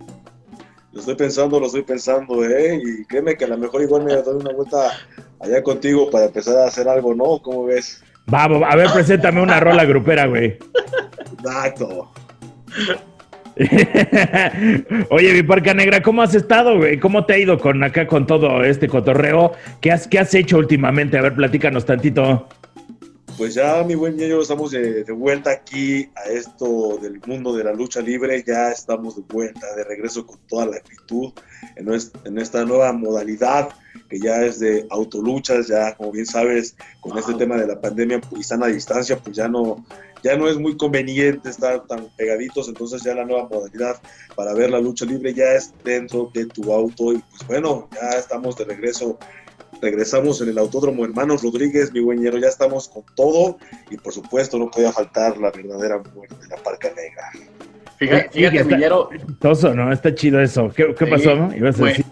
Lo 0.92 1.00
estoy 1.00 1.16
pensando, 1.16 1.60
lo 1.60 1.66
estoy 1.66 1.82
pensando, 1.82 2.46
¿eh? 2.46 2.80
Y 2.84 3.06
créeme 3.06 3.36
que 3.36 3.46
a 3.46 3.48
lo 3.48 3.58
mejor 3.58 3.82
igual 3.82 4.04
me 4.04 4.14
doy 4.16 4.36
una 4.36 4.52
vuelta 4.52 4.92
allá 5.40 5.64
contigo 5.64 6.12
para 6.12 6.26
empezar 6.26 6.58
a 6.58 6.68
hacer 6.68 6.88
algo, 6.88 7.16
¿no? 7.16 7.40
¿Cómo 7.42 7.66
ves? 7.66 8.04
Vamos, 8.28 8.62
a 8.68 8.76
ver, 8.76 8.88
preséntame 8.94 9.42
una 9.42 9.60
rola 9.60 9.84
grupera, 9.86 10.28
güey. 10.28 10.60
Exacto. 11.44 12.12
Oye, 15.10 15.34
mi 15.34 15.44
parca 15.44 15.74
negra, 15.74 16.02
¿cómo 16.02 16.22
has 16.22 16.36
estado, 16.36 16.78
güey? 16.78 17.00
¿Cómo 17.00 17.26
te 17.26 17.34
ha 17.34 17.38
ido 17.40 17.58
con 17.60 17.84
acá 17.84 18.06
con 18.06 18.28
todo 18.28 18.64
este 18.64 18.88
cotorreo? 18.88 19.54
¿Qué 19.82 19.92
has, 19.92 20.08
qué 20.08 20.20
has 20.20 20.34
hecho 20.34 20.58
últimamente? 20.58 21.18
A 21.18 21.22
ver, 21.22 21.34
platícanos 21.34 21.86
tantito. 21.86 22.48
Pues 23.38 23.54
ya, 23.54 23.84
mi 23.84 23.96
buen 23.96 24.18
niño, 24.18 24.42
estamos 24.42 24.72
de, 24.72 25.04
vuelta 25.12 25.52
aquí 25.52 26.10
a 26.16 26.30
esto 26.30 26.98
del 27.02 27.20
mundo 27.26 27.56
de 27.56 27.64
la 27.64 27.74
lucha 27.74 28.02
libre. 28.02 28.44
Ya 28.46 28.72
estamos 28.72 29.16
de 29.16 29.24
vuelta, 29.28 29.76
de 29.76 29.84
regreso 29.84 30.26
con 30.26 30.40
toda 30.48 30.66
la 30.66 30.78
actitud 30.78 31.34
en, 31.76 31.88
en 32.26 32.38
esta 32.38 32.66
nueva 32.66 32.92
modalidad 32.94 33.70
que 34.08 34.20
ya 34.20 34.42
es 34.44 34.60
de 34.60 34.88
autoluchas. 34.90 35.68
Ya, 35.68 35.96
como 35.96 36.12
bien 36.12 36.26
sabes, 36.26 36.76
con 37.02 37.18
este 37.18 37.34
tema 37.36 37.58
de 37.58 37.68
la 37.68 37.80
pandemia 37.80 38.22
y 38.36 38.40
están 38.40 38.64
a 38.64 38.68
distancia, 38.68 39.18
pues 39.18 39.36
ya 39.36 39.48
no, 39.48 39.86
ya 40.24 40.36
no 40.38 40.48
es 40.48 40.58
muy 40.58 40.78
conveniente 40.78 41.50
estar 41.50 41.86
tan 41.88 42.08
pegaditos, 42.18 42.68
entonces 42.68 43.04
ya 43.04 43.14
la 43.16 43.26
nueva 43.26 43.48
modalidad 43.50 44.02
para 44.36 44.54
ver 44.54 44.72
la 44.72 44.80
lucha 44.80 45.06
libre 45.06 45.34
ya 45.34 45.54
es 45.54 45.74
dentro 45.84 46.30
de 46.34 46.46
tu 46.46 46.74
auto 46.74 47.14
y 47.14 47.18
pues 47.18 47.48
bueno, 47.48 47.90
ya 47.94 48.18
estamos 48.18 48.58
de 48.58 48.66
regreso 48.66 49.18
regresamos 49.82 50.42
en 50.42 50.50
el 50.50 50.58
Autódromo 50.58 51.06
Hermanos 51.06 51.44
Rodríguez, 51.44 51.92
mi 51.92 52.00
güeñero, 52.00 52.38
ya 52.38 52.48
estamos 52.48 52.90
con 52.90 53.04
todo 53.16 53.58
y 53.90 53.98
por 53.98 54.14
supuesto 54.14 54.58
no 54.58 54.72
podía 54.72 54.92
faltar 54.92 55.38
la 55.38 55.52
verdadera 55.52 56.02
muerte, 56.14 56.36
la 56.50 56.58
Parca 56.58 56.90
Negra. 56.90 57.32
Fíjate, 57.98 58.30
fíjate 58.32 58.90
¿no? 59.76 59.92
Está 59.92 60.14
chido 60.14 60.40
eso. 60.40 60.70
¿Qué, 60.76 60.94
pasó? 61.08 61.50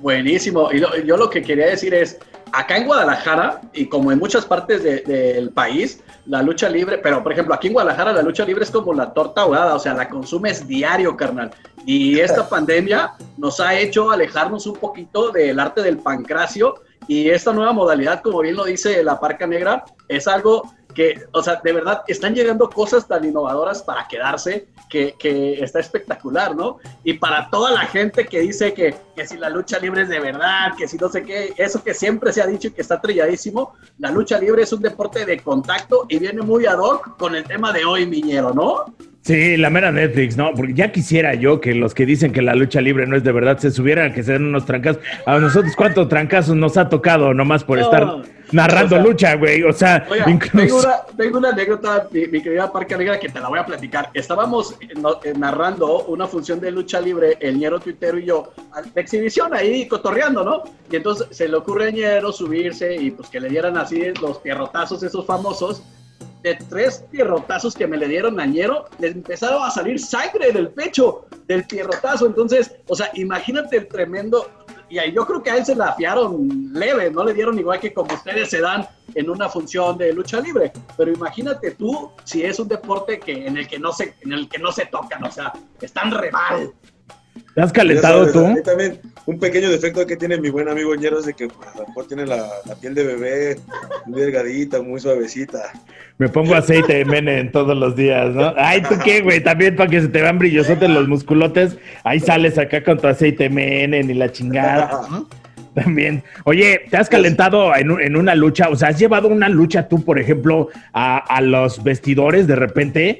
buenísimo. 0.01 0.69
Y 0.71 0.79
yo 0.79 1.17
lo 1.17 1.29
que 1.29 1.43
quería 1.43 1.67
decir 1.67 1.93
es, 1.93 2.17
acá 2.51 2.77
en 2.77 2.87
Guadalajara, 2.87 3.61
y 3.73 3.85
como 3.85 4.11
en 4.11 4.17
muchas 4.17 4.45
partes 4.45 4.83
del 4.83 5.51
país, 5.51 6.03
la 6.25 6.41
lucha 6.41 6.69
libre, 6.69 6.97
pero 6.97 7.21
por 7.21 7.33
ejemplo, 7.33 7.53
aquí 7.53 7.67
en 7.67 7.73
Guadalajara 7.73 8.13
la 8.13 8.21
lucha 8.21 8.45
libre 8.45 8.63
es 8.63 8.71
como 8.71 8.93
la 8.93 9.13
torta 9.13 9.41
ahogada, 9.41 9.75
o 9.75 9.79
sea, 9.79 9.93
la 9.93 10.09
consumes 10.09 10.67
diario, 10.67 11.15
carnal. 11.15 11.51
Y 11.85 12.19
esta 12.21 12.49
pandemia 12.49 13.11
nos 13.37 13.59
ha 13.59 13.77
hecho 13.77 14.09
alejarnos 14.09 14.65
un 14.65 14.77
poquito 14.77 15.31
del 15.31 15.59
arte 15.59 15.81
del 15.81 15.97
pancracio 15.97 16.75
y 17.07 17.29
esta 17.29 17.53
nueva 17.53 17.73
modalidad, 17.73 18.21
como 18.21 18.39
bien 18.39 18.55
lo 18.55 18.65
dice 18.65 19.03
la 19.03 19.19
Parca 19.19 19.45
Negra, 19.45 19.85
es 20.07 20.27
algo 20.27 20.73
que, 20.95 21.21
o 21.33 21.43
sea, 21.43 21.59
de 21.63 21.73
verdad, 21.73 22.01
están 22.07 22.33
llegando 22.33 22.69
cosas 22.69 23.07
tan 23.07 23.23
innovadoras 23.23 23.83
para 23.83 24.07
quedarse 24.07 24.67
que, 24.89 25.13
que, 25.19 25.61
está 25.61 25.79
espectacular, 25.79 26.55
¿no? 26.55 26.79
Y 27.03 27.13
para 27.13 27.49
toda 27.49 27.71
la 27.71 27.81
gente 27.81 28.25
que 28.25 28.39
dice 28.39 28.73
que, 28.73 28.95
que, 29.15 29.27
si 29.27 29.37
la 29.37 29.49
lucha 29.49 29.77
libre 29.77 30.03
es 30.03 30.09
de 30.09 30.19
verdad, 30.19 30.71
que 30.77 30.87
si 30.87 30.97
no 30.97 31.09
sé 31.09 31.23
qué, 31.23 31.53
eso 31.57 31.83
que 31.83 31.93
siempre 31.93 32.31
se 32.31 32.41
ha 32.41 32.47
dicho 32.47 32.69
y 32.69 32.71
que 32.71 32.81
está 32.81 32.99
trilladísimo, 33.01 33.73
la 33.99 34.09
lucha 34.09 34.39
libre 34.39 34.63
es 34.63 34.71
un 34.73 34.81
deporte 34.81 35.25
de 35.25 35.39
contacto 35.39 36.05
y 36.07 36.17
viene 36.17 36.41
muy 36.41 36.65
ad 36.65 36.79
hoc 36.79 37.17
con 37.17 37.35
el 37.35 37.43
tema 37.43 37.73
de 37.73 37.83
hoy, 37.83 38.07
Miñero, 38.07 38.53
¿no? 38.53 38.85
Sí, 39.25 39.57
la 39.57 39.71
mera 39.71 39.91
Netflix, 39.91 40.37
¿no? 40.37 40.51
Porque 40.53 40.75
ya 40.75 40.91
quisiera 40.91 41.33
yo 41.33 41.59
que 41.59 41.73
los 41.73 41.95
que 41.95 42.05
dicen 42.05 42.31
que 42.31 42.43
la 42.43 42.53
lucha 42.53 42.79
libre 42.79 43.07
no 43.07 43.15
es 43.15 43.23
de 43.23 43.31
verdad 43.31 43.57
se 43.57 43.71
subieran, 43.71 44.13
que 44.13 44.21
se 44.21 44.33
den 44.33 44.45
unos 44.45 44.67
trancazos. 44.67 45.01
A 45.25 45.39
nosotros, 45.39 45.75
¿cuántos 45.75 46.07
trancazos 46.09 46.55
nos 46.55 46.77
ha 46.77 46.89
tocado 46.89 47.33
nomás 47.33 47.63
por 47.63 47.79
estar 47.79 48.21
narrando 48.55 48.97
lucha, 48.99 49.35
güey? 49.35 49.61
O 49.63 49.73
sea, 49.73 50.07
incluso... 50.25 50.89
tengo, 51.17 51.37
una, 51.37 51.49
anécdota, 51.49 52.07
mi, 52.11 52.41
querida 52.41 52.71
Parca 52.71 52.97
Negra, 52.97 53.19
que 53.19 53.29
te 53.29 53.39
la 53.39 53.49
voy 53.49 53.59
a 53.59 53.65
platicar. 53.65 54.09
Estábamos 54.13 54.71
eh, 54.81 54.87
eh, 55.23 55.33
narrando 55.37 56.05
una 56.05 56.27
función 56.27 56.59
de 56.59 56.71
lucha 56.71 56.99
libre, 57.01 57.37
el 57.39 57.57
Ñero 57.59 57.79
Tuitero 57.79 58.17
y 58.17 58.25
yo, 58.25 58.51
de 58.93 59.01
exhibición 59.01 59.53
ahí 59.53 59.87
cotorreando, 59.87 60.43
¿no? 60.43 60.63
Y 60.89 60.95
entonces 60.95 61.27
se 61.31 61.47
le 61.47 61.55
ocurre 61.55 61.89
a 61.89 61.91
Ñero 61.91 62.31
subirse 62.31 62.95
y 62.95 63.11
pues 63.11 63.29
que 63.29 63.39
le 63.39 63.49
dieran 63.49 63.77
así 63.77 64.01
los 64.21 64.39
pierrotazos 64.39 65.03
esos 65.03 65.25
famosos 65.25 65.83
de 66.45 66.55
tres 66.69 67.03
pierrotazos 67.09 67.73
que 67.73 67.87
me 67.87 67.97
le 67.97 68.07
dieron 68.07 68.39
a 68.39 68.45
Ñero, 68.45 68.85
le 68.99 69.07
empezaron 69.07 69.63
a 69.63 69.71
salir 69.71 69.99
sangre 69.99 70.51
del 70.51 70.69
pecho 70.69 71.25
del 71.47 71.63
pierrotazo. 71.63 72.27
Entonces, 72.27 72.75
o 72.87 72.95
sea, 72.95 73.09
imagínate 73.15 73.77
el 73.77 73.87
tremendo. 73.87 74.47
Y 75.03 75.11
yo 75.11 75.25
creo 75.25 75.43
que 75.43 75.51
a 75.51 75.57
él 75.57 75.65
se 75.65 75.75
la 75.75 75.93
fiaron 75.93 76.71
leve, 76.71 77.11
no 77.11 77.23
le 77.25 77.33
dieron 77.33 77.59
igual 77.59 77.79
que 77.79 77.93
como 77.93 78.13
ustedes 78.13 78.49
se 78.49 78.61
dan 78.61 78.87
en 79.13 79.29
una 79.29 79.49
función 79.49 79.97
de 79.97 80.13
lucha 80.13 80.39
libre. 80.39 80.71
Pero 80.95 81.11
imagínate 81.11 81.71
tú 81.71 82.11
si 82.23 82.43
es 82.43 82.59
un 82.59 82.67
deporte 82.67 83.19
que 83.19 83.45
en 83.47 83.57
el 83.57 83.67
que 83.67 83.77
no 83.77 83.91
se, 83.91 84.15
en 84.21 84.31
el 84.31 84.47
que 84.47 84.57
no 84.57 84.71
se 84.71 84.85
tocan, 84.85 85.23
o 85.23 85.31
sea, 85.31 85.51
están 85.81 86.11
re 86.11 86.31
mal. 86.31 86.73
¿Te 87.53 87.61
has 87.61 87.71
calentado 87.71 88.31
tú? 88.31 88.61
también 88.63 88.99
un 89.25 89.39
pequeño 89.39 89.69
defecto 89.69 90.05
que 90.05 90.17
tiene 90.17 90.37
mi 90.37 90.49
buen 90.49 90.69
amigo 90.69 90.93
Ñero 90.93 91.19
es 91.19 91.25
de 91.25 91.33
que 91.33 91.47
pues, 91.47 91.67
a 91.73 91.79
lo 91.79 91.87
mejor 91.87 92.07
tiene 92.07 92.25
la, 92.25 92.47
piel 92.81 92.93
de 92.93 93.03
bebé 93.03 93.59
muy 94.05 94.21
delgadita, 94.21 94.81
muy 94.81 94.99
suavecita. 94.99 95.71
Me 96.17 96.29
pongo 96.29 96.55
aceite 96.55 96.95
de 96.95 97.05
mene 97.05 97.43
todos 97.45 97.75
los 97.75 97.95
días, 97.95 98.33
¿no? 98.35 98.53
Ay, 98.57 98.81
¿tú 98.81 98.95
qué, 99.03 99.21
güey? 99.21 99.41
También 99.41 99.75
para 99.75 99.89
que 99.89 100.01
se 100.01 100.07
te 100.07 100.21
vean 100.21 100.37
brillosotes 100.37 100.89
los 100.89 101.07
musculotes, 101.07 101.77
ahí 102.03 102.19
sales 102.19 102.57
acá 102.57 102.83
con 102.83 102.99
tu 102.99 103.07
aceite 103.07 103.45
de 103.45 103.49
mene 103.49 104.03
ni 104.03 104.13
la 104.13 104.31
chingada, 104.31 105.07
También. 105.73 106.23
Oye, 106.45 106.81
¿te 106.89 106.97
has 106.97 107.09
calentado 107.09 107.75
en, 107.75 108.15
una 108.15 108.35
lucha? 108.35 108.69
O 108.69 108.75
sea, 108.75 108.89
¿has 108.89 108.99
llevado 108.99 109.27
una 109.27 109.49
lucha 109.49 109.87
tú, 109.89 110.05
por 110.05 110.19
ejemplo, 110.19 110.69
a, 110.93 111.17
a 111.17 111.41
los 111.41 111.83
vestidores 111.83 112.47
de 112.47 112.55
repente? 112.55 113.19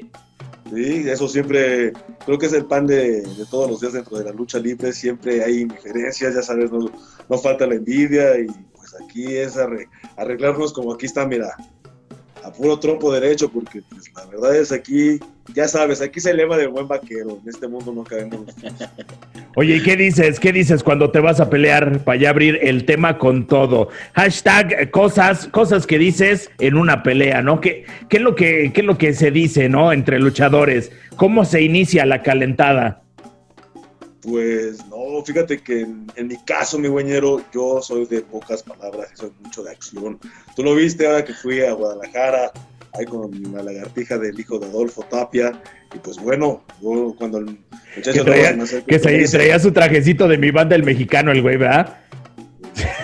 Sí, 0.74 1.08
eso 1.08 1.28
siempre, 1.28 1.92
creo 2.24 2.38
que 2.38 2.46
es 2.46 2.52
el 2.52 2.66
pan 2.66 2.86
de, 2.86 3.22
todos 3.50 3.70
los 3.70 3.80
días 3.80 3.92
dentro 3.92 4.18
de 4.18 4.24
la 4.24 4.32
lucha 4.32 4.58
libre, 4.58 4.92
siempre 4.92 5.44
hay 5.44 5.60
indiferencias, 5.60 6.34
ya 6.34 6.42
sabes, 6.42 6.72
no, 6.72 6.90
no 7.28 7.38
falta 7.38 7.66
la 7.66 7.76
envidia 7.76 8.38
y 8.38 8.46
pues 8.74 8.94
aquí 9.00 9.36
es 9.36 9.56
arreglarnos 10.16 10.72
como 10.72 10.92
aquí 10.92 11.06
está, 11.06 11.26
mira, 11.26 11.54
a 12.46 12.52
puro 12.52 12.78
trompo 12.78 13.12
derecho, 13.12 13.50
porque 13.50 13.82
pues, 13.90 14.04
la 14.14 14.24
verdad 14.26 14.56
es 14.56 14.70
aquí, 14.70 15.18
ya 15.52 15.66
sabes, 15.66 16.00
aquí 16.00 16.20
se 16.20 16.30
eleva 16.30 16.56
de 16.56 16.68
buen 16.68 16.86
vaquero, 16.86 17.40
en 17.42 17.48
este 17.48 17.66
mundo 17.66 17.92
no 17.92 18.04
cabemos. 18.04 18.42
Oye, 19.56 19.76
¿y 19.76 19.82
qué 19.82 19.96
dices? 19.96 20.38
¿Qué 20.38 20.52
dices 20.52 20.84
cuando 20.84 21.10
te 21.10 21.18
vas 21.18 21.40
a 21.40 21.50
pelear 21.50 22.04
para 22.04 22.20
ya 22.20 22.30
abrir 22.30 22.60
el 22.62 22.84
tema 22.84 23.18
con 23.18 23.48
todo? 23.48 23.88
Hashtag 24.14 24.92
cosas, 24.92 25.48
cosas 25.48 25.88
que 25.88 25.98
dices 25.98 26.48
en 26.60 26.76
una 26.76 27.02
pelea, 27.02 27.42
¿no? 27.42 27.60
¿Qué, 27.60 27.84
qué, 28.08 28.18
es 28.18 28.22
lo 28.22 28.36
que, 28.36 28.70
qué 28.72 28.82
es 28.82 28.86
lo 28.86 28.96
que 28.96 29.12
se 29.12 29.32
dice, 29.32 29.68
¿no? 29.68 29.92
Entre 29.92 30.20
luchadores. 30.20 30.92
¿Cómo 31.16 31.44
se 31.44 31.62
inicia 31.62 32.06
la 32.06 32.22
calentada? 32.22 33.02
Pues 34.22 34.85
no, 35.16 35.24
fíjate 35.24 35.58
que 35.58 35.80
en, 35.80 36.28
mi 36.28 36.36
caso, 36.44 36.78
mi 36.78 36.88
güeñero, 36.88 37.42
yo 37.52 37.80
soy 37.82 38.06
de 38.06 38.22
pocas 38.22 38.62
palabras 38.62 39.10
y 39.14 39.16
soy 39.16 39.32
mucho 39.40 39.62
de 39.62 39.70
acción. 39.70 40.18
Tú 40.54 40.62
lo 40.62 40.74
viste 40.74 41.06
ahora 41.06 41.24
que 41.24 41.34
fui 41.34 41.60
a 41.60 41.72
Guadalajara, 41.72 42.52
ahí 42.94 43.04
con 43.04 43.30
la 43.52 43.62
lagartija 43.62 44.18
del 44.18 44.38
hijo 44.38 44.58
de 44.58 44.66
Adolfo 44.66 45.02
Tapia, 45.04 45.52
y 45.94 45.98
pues 45.98 46.18
bueno, 46.18 46.64
yo 46.82 47.14
cuando 47.16 47.38
el 47.38 47.58
muchacho... 47.96 48.24
Que 48.24 48.30
traía, 48.30 48.58
que 48.86 48.98
traía 48.98 49.58
su 49.58 49.72
trajecito 49.72 50.28
de 50.28 50.38
mi 50.38 50.50
banda 50.50 50.76
el 50.76 50.84
mexicano, 50.84 51.32
el 51.32 51.42
güey, 51.42 51.56
¿verdad? 51.56 51.98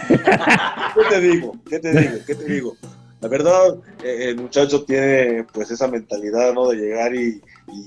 ¿Qué 0.08 1.04
te 1.08 1.20
digo? 1.20 1.56
¿Qué 1.68 1.78
te 1.78 1.92
digo? 1.92 2.18
¿Qué 2.26 2.34
te 2.34 2.44
digo? 2.44 2.76
La 3.22 3.28
verdad, 3.28 3.78
eh, 4.02 4.30
el 4.30 4.36
muchacho 4.36 4.84
tiene 4.84 5.44
pues 5.52 5.70
esa 5.70 5.86
mentalidad, 5.86 6.52
¿no? 6.52 6.68
De 6.68 6.76
llegar 6.76 7.14
y 7.14 7.40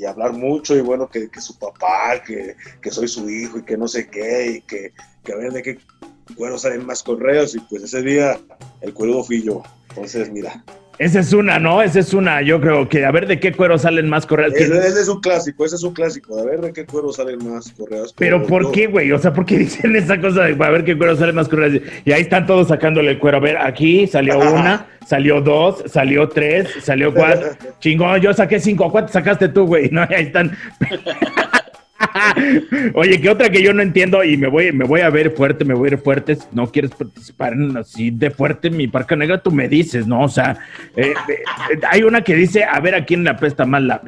hablar 0.08 0.32
mucho 0.32 0.76
y 0.78 0.80
bueno, 0.80 1.10
que, 1.10 1.30
que 1.30 1.42
su 1.42 1.60
papá, 1.60 2.24
que, 2.26 2.56
que, 2.82 2.90
soy 2.90 3.10
su 3.10 3.30
hijo 3.30 3.60
y 3.60 3.64
que 3.64 3.76
no 3.76 3.86
sé 3.86 4.08
qué 4.08 4.52
y 4.52 4.62
que, 4.62 4.94
que 5.26 5.34
a 5.34 5.36
ver 5.36 5.52
de 5.52 5.62
qué 5.62 5.78
cuero 6.38 6.58
salen 6.58 6.86
más 6.86 7.04
correos 7.04 7.54
y 7.54 7.60
pues 7.60 7.84
ese 7.84 8.02
día 8.02 8.40
el 8.80 8.94
cuero 8.94 9.26
fui 9.26 9.44
yo. 9.44 9.62
Entonces, 9.90 10.32
mira, 10.32 10.64
esa 10.98 11.20
es 11.20 11.34
una, 11.34 11.60
¿no? 11.60 11.82
Esa 11.82 12.00
es 12.00 12.14
una. 12.14 12.42
Yo 12.42 12.62
creo 12.62 12.88
que 12.88 13.06
a 13.06 13.12
ver 13.12 13.28
de 13.28 13.40
qué 13.40 13.52
cuero 13.52 13.78
salen 13.78 14.10
más 14.10 14.26
correos. 14.26 14.54
Ese, 14.54 14.88
es 14.88 15.08
un 15.08 15.20
clásico, 15.20 15.66
ese 15.66 15.76
es 15.76 15.84
un 15.84 15.94
clásico. 15.94 16.40
A 16.40 16.44
ver 16.46 16.62
de 16.62 16.74
qué 16.74 16.86
cuero 16.86 17.12
salen 17.12 17.48
más 17.48 17.72
correos. 17.72 18.14
Pero, 18.18 18.46
¿por 18.46 18.72
qué, 18.72 18.88
güey? 18.88 19.12
O 19.12 19.20
sea, 19.20 19.34
¿por 19.34 19.46
qué 19.46 19.58
dicen 19.58 19.96
esa 19.96 20.20
cosa 20.20 20.44
de 20.44 20.64
a 20.64 20.70
ver 20.70 20.84
qué 20.84 20.98
cuero 20.98 21.16
salen 21.16 21.36
más 21.36 21.50
correos? 21.50 21.82
Y 22.06 22.12
ahí 22.12 22.22
están 22.22 22.46
todos 22.46 22.70
sacándole 22.70 23.12
el 23.12 23.20
cuero. 23.20 23.38
A 23.38 23.42
ver, 23.42 23.58
aquí 23.58 24.08
salió 24.08 24.40
una, 24.40 24.88
salió 25.06 25.42
dos, 25.42 25.84
salió 25.88 26.30
tres, 26.30 26.70
salió 26.82 27.14
cuatro. 27.14 27.50
Chingón, 27.80 28.22
yo 28.22 28.34
saqué 28.34 28.60
cinco. 28.60 28.92
¿Cuántos 28.92 29.14
sacaste 29.14 29.50
tú, 29.50 29.66
güey? 29.66 29.90
No, 29.96 30.02
ahí 30.02 30.26
están. 30.26 30.58
Oye, 32.94 33.20
¿qué 33.22 33.30
otra 33.30 33.50
que 33.50 33.62
yo 33.62 33.74
no 33.74 33.82
entiendo? 33.82 34.24
Y 34.24 34.38
me 34.38 34.48
voy, 34.48 34.72
me 34.72 34.86
voy 34.86 35.02
a 35.02 35.10
ver 35.10 35.32
fuerte, 35.32 35.66
me 35.66 35.74
voy 35.74 35.88
a 35.88 35.92
ver 35.92 36.00
fuerte. 36.00 36.36
Si 36.36 36.46
no 36.52 36.72
quieres 36.72 36.92
participar 36.92 37.54
en 37.54 37.78
así 37.78 38.12
de 38.12 38.32
fuerte 38.32 38.68
en 38.68 38.78
mi 38.78 38.88
parca 38.88 39.16
negra, 39.16 39.42
tú 39.42 39.52
me 39.52 39.68
dices, 39.68 40.08
¿no? 40.08 40.22
O 40.24 40.30
sea, 40.30 40.58
eh, 40.96 41.14
eh, 41.28 41.80
hay 41.90 42.04
una 42.04 42.22
que 42.22 42.36
dice, 42.36 42.64
a 42.64 42.80
ver 42.80 42.96
a 42.96 43.06
quién 43.06 43.24
le 43.24 43.30
apesta 43.30 43.66
más 43.66 43.82
la... 43.82 44.02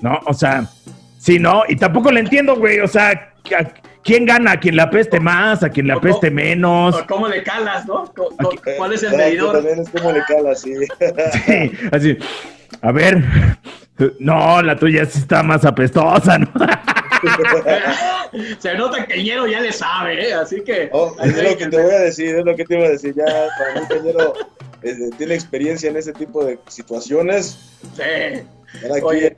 ¿No? 0.00 0.20
O 0.26 0.34
sea, 0.34 0.68
sí, 1.18 1.38
¿no? 1.38 1.62
Y 1.68 1.76
tampoco 1.76 2.10
le 2.10 2.20
entiendo, 2.20 2.56
güey. 2.56 2.80
O 2.80 2.88
sea, 2.88 3.32
¿quién 4.02 4.26
gana? 4.26 4.52
¿A 4.52 4.60
quién 4.60 4.76
le 4.76 4.82
apeste 4.82 5.20
más? 5.20 5.62
¿A 5.62 5.70
quién 5.70 5.86
le 5.86 5.94
apeste 5.94 6.30
menos? 6.30 7.02
¿Cómo 7.04 7.28
le 7.28 7.42
calas, 7.42 7.86
no? 7.86 8.12
¿Cuál 8.76 8.92
es 8.92 9.02
el 9.02 9.16
medidor? 9.16 9.52
También 9.56 9.80
es 9.80 9.88
como 9.90 10.12
le 10.12 10.22
calas, 10.24 10.60
sí. 10.60 10.74
sí, 11.46 11.72
así. 11.90 12.18
A 12.82 12.92
ver, 12.92 13.22
no, 14.18 14.60
la 14.62 14.76
tuya 14.76 15.04
sí 15.06 15.20
está 15.20 15.42
más 15.42 15.64
apestosa, 15.64 16.38
¿no? 16.38 16.50
Se 18.58 18.74
nota 18.74 19.06
que 19.06 19.14
el 19.14 19.24
ñero 19.24 19.46
ya 19.46 19.60
le 19.60 19.72
sabe, 19.72 20.28
¿eh? 20.28 20.34
así 20.34 20.62
que. 20.62 20.88
Oh, 20.92 21.14
es 21.22 21.36
lo 21.36 21.56
que 21.56 21.66
te 21.66 21.82
voy 21.82 21.92
a 21.92 22.00
decir, 22.00 22.36
es 22.36 22.44
lo 22.44 22.56
que 22.56 22.64
te 22.64 22.74
iba 22.74 22.86
a 22.86 22.90
decir. 22.90 23.14
Ya, 23.14 23.24
para 23.24 23.80
mí, 23.80 23.86
el 23.90 24.02
ñero 24.02 24.34
eh, 24.82 25.10
tiene 25.16 25.34
experiencia 25.34 25.90
en 25.90 25.96
ese 25.96 26.12
tipo 26.12 26.44
de 26.44 26.58
situaciones. 26.68 27.58
Sí. 27.94 28.42
Oye, 29.02 29.36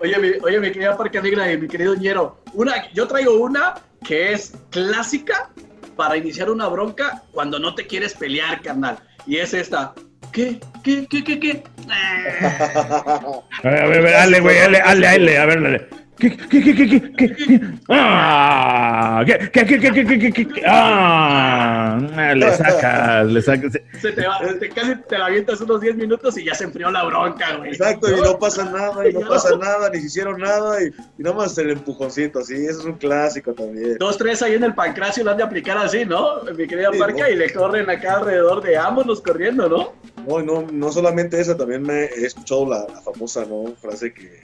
oye, 0.00 0.18
mi, 0.18 0.28
oye, 0.42 0.60
mi 0.60 0.72
querida 0.72 0.96
Parque 0.96 1.22
Negra 1.22 1.50
y 1.50 1.58
mi 1.58 1.68
querido 1.68 1.94
ñero, 1.94 2.42
una, 2.52 2.90
yo 2.92 3.06
traigo 3.06 3.34
una 3.40 3.74
que 4.04 4.32
es 4.32 4.52
clásica 4.70 5.50
para 5.96 6.16
iniciar 6.16 6.50
una 6.50 6.68
bronca 6.68 7.22
cuando 7.32 7.58
no 7.58 7.74
te 7.74 7.86
quieres 7.86 8.14
pelear, 8.14 8.60
carnal. 8.62 8.98
Y 9.26 9.38
es 9.38 9.54
esta. 9.54 9.94
¿Qué? 10.32 10.60
¿Qué? 10.84 11.06
¿Qué? 11.08 11.24
¿Qué? 11.24 11.40
¿Qué? 11.40 11.62
A 11.88 13.68
ver, 13.68 13.82
a 13.82 13.86
ver, 13.86 14.02
dale, 14.04 14.40
güey, 14.40 14.56
dale, 14.58 14.78
dale, 14.78 15.06
dale, 15.06 15.38
a 15.38 15.46
ver, 15.46 15.62
dale. 15.62 15.88
¿Qué, 16.18 16.36
qué, 16.36 16.60
qué, 16.60 16.74
qué, 16.74 17.12
qué, 17.16 17.34
qué? 17.36 17.60
¡Ah! 17.90 19.22
¿Qué, 19.24 19.38
qué, 19.52 19.64
qué, 19.66 19.78
qué, 19.78 20.04
qué, 20.04 20.32
qué, 20.32 20.32
qué, 20.32 20.62
¡Ah! 20.66 21.96
Le 22.34 22.52
sacas, 22.52 23.26
le 23.28 23.40
sacas. 23.40 23.72
Se 24.00 24.10
te 24.10 24.26
va, 24.26 24.40
te, 24.58 24.68
casi 24.68 24.96
te 25.08 25.16
la 25.16 25.26
avientas 25.26 25.60
unos 25.60 25.80
10 25.80 25.94
minutos 25.94 26.36
y 26.36 26.44
ya 26.44 26.54
se 26.54 26.64
enfrió 26.64 26.90
la 26.90 27.04
bronca, 27.04 27.58
güey. 27.58 27.70
Exacto, 27.70 28.10
y 28.10 28.20
no 28.20 28.36
pasa 28.36 28.64
nada, 28.64 29.08
y 29.08 29.12
no 29.12 29.28
pasa 29.28 29.56
nada, 29.56 29.90
ni 29.90 30.00
se 30.00 30.06
hicieron 30.06 30.40
nada, 30.40 30.82
y, 30.82 30.86
y 30.86 31.22
nada 31.22 31.36
más 31.36 31.56
el 31.56 31.70
empujoncito, 31.70 32.40
así, 32.40 32.54
eso 32.66 32.80
es 32.80 32.84
un 32.86 32.94
clásico 32.94 33.54
también. 33.54 33.96
Dos, 33.98 34.18
tres 34.18 34.42
ahí 34.42 34.54
en 34.54 34.64
el 34.64 34.74
pancracio 34.74 35.22
lo 35.22 35.30
han 35.30 35.36
de 35.36 35.44
aplicar 35.44 35.78
así, 35.78 36.04
¿no? 36.04 36.42
Mi 36.56 36.66
querida 36.66 36.90
sí, 36.92 36.98
Parca, 36.98 37.22
no. 37.22 37.28
y 37.28 37.36
le 37.36 37.52
corren 37.52 37.88
acá 37.88 38.14
alrededor 38.14 38.60
de 38.62 38.76
ámonos 38.76 39.20
corriendo, 39.20 39.68
¿no? 39.68 39.92
No, 40.26 40.42
no, 40.42 40.66
no 40.70 40.90
solamente 40.90 41.40
esa, 41.40 41.56
también 41.56 41.82
me 41.82 42.06
he 42.06 42.26
escuchado 42.26 42.68
la, 42.68 42.86
la 42.92 43.00
famosa, 43.02 43.44
¿no? 43.44 43.72
Frase 43.80 44.12
que 44.12 44.40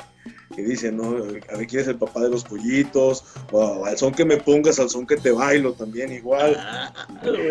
que 0.55 0.63
dice, 0.63 0.93
¿no? 0.93 1.17
A 1.53 1.57
ver 1.57 1.67
quién 1.67 1.83
es 1.83 1.89
el 1.89 1.97
papá 1.97 2.21
de 2.21 2.31
los 2.31 2.45
pollitos, 2.45 3.25
o 3.51 3.85
al 3.85 3.97
son 3.97 4.13
que 4.13 4.25
me 4.25 4.37
pongas, 4.37 4.79
al 4.79 4.91
son 4.91 5.07
que 5.07 5.17
te 5.17 5.31
bailo 5.31 5.73
también 5.73 6.13
igual. 6.13 6.57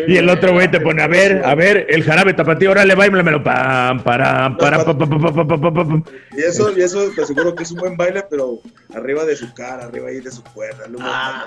Y 0.08 0.16
el 0.16 0.28
otro 0.28 0.52
güey 0.52 0.70
te 0.70 0.80
pone, 0.80 1.02
a 1.02 1.06
ver, 1.06 1.44
a 1.44 1.54
ver, 1.54 1.86
el 1.88 2.02
jarabe 2.02 2.34
tapatío, 2.34 2.70
órale, 2.70 2.94
bailamelo, 2.94 3.42
pam, 3.42 4.02
para, 4.02 4.56
para, 4.56 4.84
pa, 4.84 4.96
pa, 4.96 5.06
pa, 5.06 6.02
Y 6.36 6.40
eso, 6.42 6.76
y 6.76 6.82
eso 6.82 7.10
te 7.14 7.22
aseguro 7.22 7.54
que 7.54 7.62
es 7.62 7.70
un 7.72 7.78
buen 7.78 7.96
baile, 7.96 8.24
pero 8.28 8.60
arriba 8.94 9.24
de 9.24 9.36
su 9.36 9.52
cara, 9.54 9.84
arriba 9.84 10.08
ahí 10.08 10.20
de 10.20 10.30
su 10.30 10.42
cuerda. 10.42 10.86
No 10.88 10.98
ah. 11.00 11.46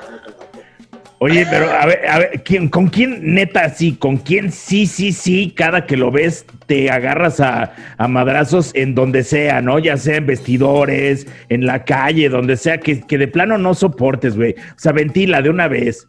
Oye, 1.19 1.47
pero 1.49 1.71
a 1.71 1.85
ver, 1.87 2.07
a 2.07 2.19
ver, 2.19 2.43
¿quién, 2.43 2.69
¿con 2.69 2.87
quién 2.87 3.33
neta 3.33 3.69
sí? 3.69 3.95
¿Con 3.95 4.17
quién 4.17 4.51
sí, 4.51 4.85
sí, 4.85 5.11
sí? 5.11 5.51
Cada 5.55 5.87
que 5.87 5.97
lo 5.97 6.11
ves 6.11 6.45
te 6.67 6.91
agarras 6.91 7.39
a, 7.39 7.73
a 7.97 8.07
madrazos 8.07 8.71
en 8.75 8.93
donde 8.93 9.23
sea, 9.23 9.61
¿no? 9.61 9.79
Ya 9.79 9.97
sea 9.97 10.17
en 10.17 10.27
vestidores, 10.27 11.25
en 11.49 11.65
la 11.65 11.85
calle, 11.85 12.29
donde 12.29 12.55
sea, 12.55 12.77
que, 12.77 13.01
que 13.01 13.17
de 13.17 13.27
plano 13.27 13.57
no 13.57 13.73
soportes, 13.73 14.35
güey. 14.35 14.51
O 14.53 14.77
sea, 14.79 14.91
ventila 14.91 15.41
de 15.41 15.49
una 15.49 15.67
vez. 15.67 16.07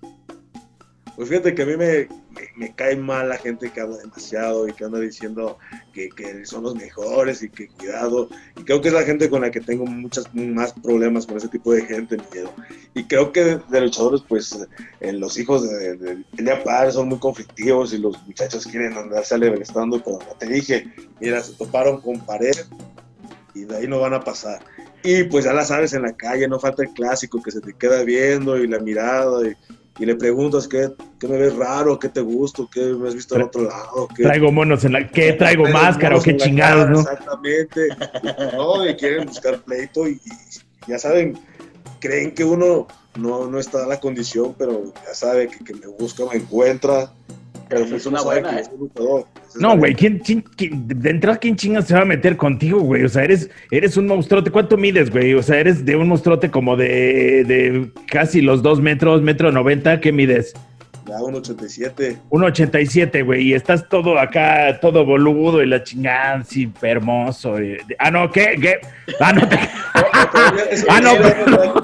Pues 1.18 1.30
fíjate 1.30 1.52
que 1.52 1.62
a 1.62 1.66
mí 1.66 1.76
me, 1.76 2.06
me, 2.54 2.72
cae 2.76 2.94
mal 2.94 3.28
la 3.28 3.38
gente 3.38 3.72
que 3.72 3.80
habla 3.80 3.96
demasiado 3.96 4.68
y 4.68 4.72
que 4.72 4.84
anda 4.84 5.00
diciendo 5.00 5.58
que, 5.92 6.10
que, 6.10 6.46
son 6.46 6.62
los 6.62 6.76
mejores 6.76 7.42
y 7.42 7.50
que 7.50 7.66
cuidado. 7.66 8.28
Y 8.56 8.62
creo 8.62 8.80
que 8.80 8.86
es 8.86 8.94
la 8.94 9.02
gente 9.02 9.28
con 9.28 9.40
la 9.40 9.50
que 9.50 9.60
tengo 9.60 9.84
muchas 9.84 10.32
más 10.32 10.72
problemas 10.74 11.26
con 11.26 11.36
ese 11.36 11.48
tipo 11.48 11.72
de 11.72 11.84
gente, 11.84 12.18
miedo. 12.32 12.54
Y 12.94 13.02
creo 13.02 13.32
que 13.32 13.58
de, 13.68 13.80
luchadores, 13.80 14.22
pues 14.28 14.64
eh, 15.00 15.12
los 15.12 15.36
hijos 15.40 15.68
de, 15.68 15.96
de, 15.96 16.24
de 16.34 16.92
son 16.92 17.08
muy 17.08 17.18
conflictivos 17.18 17.92
y 17.92 17.98
los 17.98 18.24
muchachos 18.24 18.64
quieren 18.64 18.92
andarse 18.92 19.34
alegrestando, 19.34 20.00
pero 20.00 20.20
te 20.38 20.46
dije, 20.46 20.86
mira, 21.20 21.42
se 21.42 21.54
toparon 21.54 22.00
con 22.00 22.24
pared 22.24 22.54
y 23.54 23.64
de 23.64 23.76
ahí 23.76 23.88
no 23.88 23.98
van 23.98 24.14
a 24.14 24.20
pasar. 24.20 24.64
Y 25.02 25.24
pues 25.24 25.46
ya 25.46 25.52
la 25.52 25.64
sabes 25.64 25.94
en 25.94 26.02
la 26.02 26.12
calle, 26.12 26.46
no 26.46 26.60
falta 26.60 26.84
el 26.84 26.90
clásico 26.90 27.42
que 27.42 27.50
se 27.50 27.60
te 27.60 27.72
queda 27.72 28.04
viendo 28.04 28.56
y 28.56 28.68
la 28.68 28.78
mirada 28.78 29.48
y 29.48 29.56
y 29.98 30.06
le 30.06 30.14
preguntas 30.14 30.68
qué, 30.68 30.90
qué, 31.18 31.26
me 31.26 31.36
ves 31.38 31.56
raro, 31.56 31.98
qué 31.98 32.08
te 32.08 32.20
gusto, 32.20 32.68
qué 32.72 32.80
me 32.80 33.08
has 33.08 33.14
visto 33.14 33.34
al 33.34 33.42
otro 33.42 33.62
lado. 33.62 34.08
Qué, 34.14 34.22
traigo 34.22 34.52
monos 34.52 34.84
en 34.84 34.92
la... 34.92 35.08
¿Qué 35.08 35.32
traigo 35.32 35.64
máscara 35.68 36.16
o 36.16 36.22
qué 36.22 36.36
chingados, 36.36 36.88
no? 36.88 37.00
Exactamente. 37.00 37.88
no, 38.54 38.88
y 38.88 38.94
quieren 38.96 39.26
buscar 39.26 39.60
pleito 39.60 40.06
y, 40.06 40.12
y, 40.24 40.90
ya 40.90 40.98
saben, 40.98 41.38
creen 42.00 42.32
que 42.32 42.44
uno 42.44 42.86
no, 43.16 43.46
no 43.46 43.58
está 43.58 43.82
en 43.82 43.88
la 43.88 44.00
condición, 44.00 44.54
pero 44.56 44.92
ya 45.06 45.14
sabe 45.14 45.48
que, 45.48 45.64
que 45.64 45.74
me 45.74 45.86
busca, 45.86 46.24
me 46.30 46.36
encuentra. 46.36 47.12
Pero 47.68 47.84
es 47.84 48.06
una 48.06 48.22
buena, 48.22 48.58
¿eh? 48.58 48.64
No, 49.58 49.76
güey, 49.76 49.94
¿quién, 49.94 50.18
quién, 50.20 50.42
quién, 50.56 50.88
de 50.88 51.10
entrada, 51.10 51.38
¿quién 51.38 51.56
chingas 51.56 51.86
se 51.86 51.94
va 51.94 52.02
a 52.02 52.04
meter 52.04 52.36
contigo, 52.36 52.80
güey? 52.80 53.04
O 53.04 53.08
sea, 53.08 53.24
eres, 53.24 53.50
eres 53.70 53.96
un 53.96 54.06
monstruote. 54.06 54.50
¿Cuánto 54.50 54.76
mides, 54.76 55.10
güey? 55.10 55.34
O 55.34 55.42
sea, 55.42 55.58
eres 55.58 55.84
de 55.84 55.96
un 55.96 56.08
monstruote 56.08 56.50
como 56.50 56.76
de, 56.76 57.44
de 57.44 57.90
casi 58.06 58.40
los 58.40 58.62
dos 58.62 58.80
metros, 58.80 59.22
metro 59.22 59.52
noventa. 59.52 60.00
¿Qué 60.00 60.12
mides? 60.12 60.54
Ya, 61.08 61.16
1.87. 61.20 62.18
1.87, 62.28 63.24
güey, 63.24 63.48
y 63.48 63.54
estás 63.54 63.88
todo 63.88 64.18
acá, 64.18 64.78
todo 64.78 65.06
boludo 65.06 65.62
y 65.62 65.66
la 65.66 65.82
chingada, 65.82 66.44
sí, 66.44 66.70
hermoso. 66.82 67.58
Y... 67.62 67.78
Ah, 67.98 68.10
no, 68.10 68.30
¿qué? 68.30 68.58
¿Qué? 68.60 68.80
Ah, 69.18 69.32
no, 69.32 69.48
te... 69.48 69.56
ah, 70.88 71.00
no, 71.00 71.12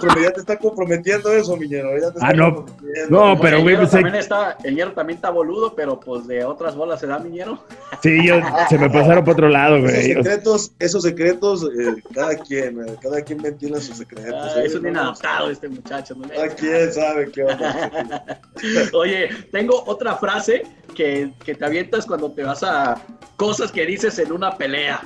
pero... 0.01 0.21
ya 0.21 0.33
te 0.33 0.41
está 0.41 0.57
comprometiendo 0.59 1.33
eso, 1.33 1.57
Miñero. 1.57 1.91
ah, 2.21 2.33
no, 2.33 2.67
no, 3.09 3.39
pero 3.41 3.63
güey, 3.63 3.77
pues... 3.77 3.91
También 3.91 4.17
está, 4.17 4.57
el 4.65 4.75
hierro 4.75 4.93
también 4.93 5.17
está 5.17 5.31
boludo, 5.31 5.75
pero 5.75 5.99
pues 6.01 6.27
de 6.27 6.45
otras 6.45 6.75
bolas 6.77 7.01
se 7.01 7.07
da, 7.07 7.19
Miñero. 7.19 7.59
Sí, 8.03 8.27
yo, 8.27 8.37
se 8.69 8.79
me 8.79 8.89
pasaron 8.89 9.25
para 9.25 9.33
otro 9.33 9.49
lado, 9.49 9.81
güey. 9.81 9.95
Esos 9.95 10.25
secretos, 10.25 10.73
esos 10.79 11.03
secretos, 11.03 11.65
eh, 11.65 12.03
cada 12.15 12.37
quien, 12.37 12.81
eh, 12.81 12.97
cada 13.01 13.23
quien 13.23 13.43
ventila 13.43 13.81
sus 13.81 13.97
secretos. 13.99 14.53
Ah, 14.55 14.61
¿eh? 14.61 14.67
Es 14.67 14.75
un 14.75 14.89
inadaptado 14.89 15.51
este 15.51 15.69
muchacho. 15.69 16.15
¿no? 16.15 16.29
Cada 16.29 16.49
quien 16.49 16.93
sabe 16.93 17.31
qué 17.31 17.45
onda. 17.45 18.41
Oye, 18.93 19.29
tengo 19.51 19.83
otra 19.87 20.17
frase 20.17 20.63
que, 20.95 21.33
que, 21.45 21.55
te 21.55 21.65
avientas 21.65 22.07
cuando 22.07 22.33
te 22.33 22.43
vas 22.43 22.63
a 22.63 23.01
cosas 23.37 23.73
que 23.73 23.87
dices 23.87 24.19
en 24.19 24.33
una 24.33 24.57
pelea. 24.57 25.01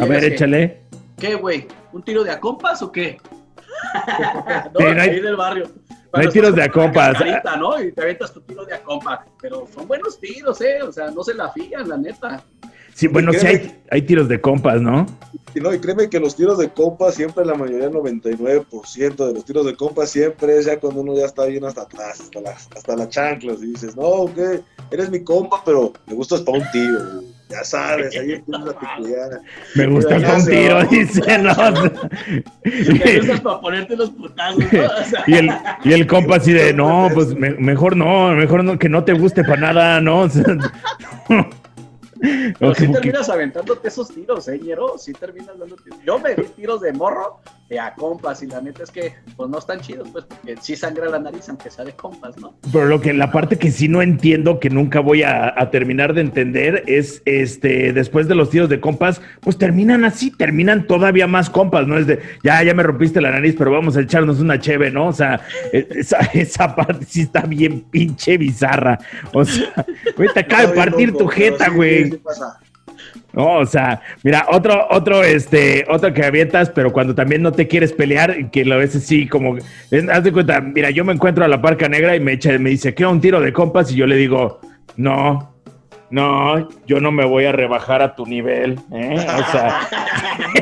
a 0.00 0.04
ver, 0.04 0.20
que, 0.20 0.26
échale. 0.26 0.87
¿Qué, 1.18 1.34
güey? 1.34 1.66
¿Un 1.92 2.02
tiro 2.02 2.22
de 2.22 2.30
a 2.30 2.40
compas 2.40 2.80
o 2.82 2.92
qué? 2.92 3.18
no, 4.74 4.80
sí, 4.80 4.94
no 4.94 5.02
hay, 5.02 5.20
del 5.20 5.36
barrio. 5.36 5.70
No 6.12 6.20
hay 6.20 6.28
tiros 6.28 6.54
de 6.54 6.62
a 6.62 6.70
compas. 6.70 7.18
Carita, 7.18 7.56
¿no? 7.56 7.82
Y 7.82 7.92
te 7.92 8.02
avientas 8.02 8.32
tu 8.32 8.40
tiro 8.42 8.64
de 8.64 8.74
a 8.74 8.82
compa. 8.82 9.26
Pero 9.40 9.66
son 9.72 9.86
buenos 9.86 10.18
tiros, 10.18 10.60
¿eh? 10.60 10.82
O 10.82 10.92
sea, 10.92 11.10
no 11.10 11.22
se 11.22 11.34
la 11.34 11.50
fían, 11.50 11.88
la 11.88 11.96
neta. 11.96 12.42
Sí, 12.94 13.06
bueno, 13.06 13.32
sí 13.32 13.46
hay, 13.46 13.80
hay, 13.90 14.02
tiros 14.02 14.28
de 14.28 14.40
compas, 14.40 14.80
¿no? 14.80 15.06
Y 15.54 15.60
no, 15.60 15.72
y 15.72 15.78
créeme 15.78 16.10
que 16.10 16.18
los 16.18 16.34
tiros 16.34 16.58
de 16.58 16.68
compas 16.68 17.14
siempre, 17.14 17.44
la 17.44 17.54
mayoría, 17.54 17.88
99% 17.90 19.26
de 19.26 19.34
los 19.34 19.44
tiros 19.44 19.66
de 19.66 19.76
compas 19.76 20.10
siempre 20.10 20.58
es 20.58 20.66
ya 20.66 20.80
cuando 20.80 21.02
uno 21.02 21.14
ya 21.14 21.26
está 21.26 21.44
bien 21.44 21.64
hasta 21.64 21.82
atrás, 21.82 22.20
hasta, 22.20 22.40
la, 22.40 22.50
hasta 22.50 22.96
las 22.96 23.08
chanclas, 23.08 23.62
y 23.62 23.66
dices, 23.66 23.96
no, 23.96 24.02
ok, 24.02 24.38
eres 24.90 25.10
mi 25.10 25.22
compa, 25.22 25.62
pero 25.64 25.92
me 26.08 26.14
gustas 26.14 26.40
para 26.40 26.58
un 26.58 26.64
tiro, 26.72 27.22
ya 27.48 27.64
sabes, 27.64 28.14
ahí 28.16 28.32
empieza 28.32 28.64
la 28.64 28.78
peculiar. 28.78 29.40
Me 29.74 29.86
gusta 29.86 30.18
tiro, 30.44 30.82
¿no? 30.82 30.88
dice, 30.88 31.38
no. 31.38 31.54
Me 32.64 33.38
para 33.40 33.60
ponerte 33.60 33.96
los 33.96 34.10
putazos, 34.10 34.58
¿no? 34.58 34.66
Y, 35.26 35.34
el, 35.34 35.50
y 35.84 35.92
el 35.92 36.06
compa 36.06 36.36
así 36.36 36.52
de, 36.52 36.72
no, 36.74 37.08
pues 37.14 37.34
me, 37.34 37.50
mejor 37.50 37.96
no, 37.96 38.34
mejor 38.34 38.64
no, 38.64 38.78
que 38.78 38.88
no 38.88 39.04
te 39.04 39.14
guste 39.14 39.42
para 39.44 39.72
nada, 39.72 40.00
¿no? 40.00 40.22
O 40.28 40.28
sea, 40.28 40.44
Pero 42.58 42.72
okay, 42.72 42.86
sí 42.86 42.92
terminas 42.92 43.28
aventándote 43.28 43.86
esos 43.86 44.08
tiros, 44.08 44.48
¿eh, 44.48 44.58
Ñero? 44.58 44.98
Sí 44.98 45.12
terminas 45.12 45.56
dando 45.56 45.76
tiros. 45.76 46.00
Yo 46.04 46.18
me 46.18 46.34
di 46.34 46.42
tiros 46.56 46.80
de 46.80 46.92
morro 46.92 47.38
de 47.68 47.78
a 47.78 47.94
compas 47.94 48.42
y 48.42 48.46
la 48.46 48.60
neta 48.60 48.82
es 48.82 48.90
que 48.90 49.14
pues 49.36 49.50
no 49.50 49.58
están 49.58 49.80
chidos, 49.80 50.08
pues 50.10 50.24
porque 50.24 50.56
sí 50.60 50.74
sangra 50.74 51.08
la 51.08 51.18
nariz 51.18 51.48
aunque 51.48 51.70
sea 51.70 51.84
de 51.84 51.92
compas, 51.92 52.36
¿no? 52.38 52.54
Pero 52.72 52.86
lo 52.86 53.00
que 53.00 53.12
la 53.12 53.30
parte 53.30 53.58
que 53.58 53.70
sí 53.70 53.88
no 53.88 54.00
entiendo, 54.00 54.58
que 54.58 54.70
nunca 54.70 55.00
voy 55.00 55.22
a, 55.22 55.52
a 55.56 55.70
terminar 55.70 56.14
de 56.14 56.22
entender, 56.22 56.84
es 56.86 57.22
este, 57.24 57.92
después 57.92 58.26
de 58.28 58.34
los 58.34 58.50
tiros 58.50 58.68
de 58.68 58.80
compas, 58.80 59.20
pues 59.40 59.58
terminan 59.58 60.04
así, 60.04 60.30
terminan 60.30 60.86
todavía 60.86 61.26
más 61.26 61.50
compas, 61.50 61.86
¿no? 61.86 61.98
Es 61.98 62.06
de, 62.06 62.20
ya, 62.42 62.62
ya 62.62 62.74
me 62.74 62.82
rompiste 62.82 63.20
la 63.20 63.30
nariz, 63.30 63.54
pero 63.58 63.70
vamos 63.70 63.96
a 63.96 64.00
echarnos 64.00 64.40
una 64.40 64.58
cheve, 64.58 64.90
¿no? 64.90 65.08
O 65.08 65.12
sea, 65.12 65.40
e, 65.72 65.86
esa, 65.90 66.18
esa 66.32 66.74
parte 66.74 67.04
sí 67.04 67.22
está 67.22 67.42
bien 67.42 67.82
pinche 67.82 68.38
bizarra. 68.38 68.98
O 69.32 69.44
sea, 69.44 69.84
güey, 70.16 70.28
te 70.32 70.40
acaba 70.40 70.66
de 70.66 70.74
partir 70.74 71.12
tu 71.12 71.26
jeta, 71.26 71.68
güey. 71.68 72.18
No, 73.38 73.58
o 73.58 73.66
sea, 73.66 74.02
mira, 74.24 74.46
otro, 74.50 74.88
otro, 74.90 75.22
este, 75.22 75.86
otro 75.88 76.12
que 76.12 76.24
avientas, 76.24 76.70
pero 76.70 76.92
cuando 76.92 77.14
también 77.14 77.40
no 77.40 77.52
te 77.52 77.68
quieres 77.68 77.92
pelear, 77.92 78.50
que 78.50 78.64
lo 78.64 78.76
ves 78.78 78.96
así 78.96 79.28
como, 79.28 79.56
haz 80.10 80.24
de 80.24 80.32
cuenta, 80.32 80.60
mira, 80.60 80.90
yo 80.90 81.04
me 81.04 81.12
encuentro 81.12 81.44
a 81.44 81.48
la 81.48 81.62
parca 81.62 81.88
negra 81.88 82.16
y 82.16 82.20
me 82.20 82.32
echa, 82.32 82.58
me 82.58 82.70
dice, 82.70 82.96
¿qué 82.96 83.06
un 83.06 83.20
tiro 83.20 83.40
de 83.40 83.52
compas? 83.52 83.92
Y 83.92 83.94
yo 83.94 84.08
le 84.08 84.16
digo, 84.16 84.58
no, 84.96 85.54
no, 86.10 86.68
yo 86.84 86.98
no 86.98 87.12
me 87.12 87.24
voy 87.24 87.44
a 87.44 87.52
rebajar 87.52 88.02
a 88.02 88.16
tu 88.16 88.26
nivel, 88.26 88.80
¿eh? 88.92 89.14
O 89.14 89.52
sea, 89.52 89.88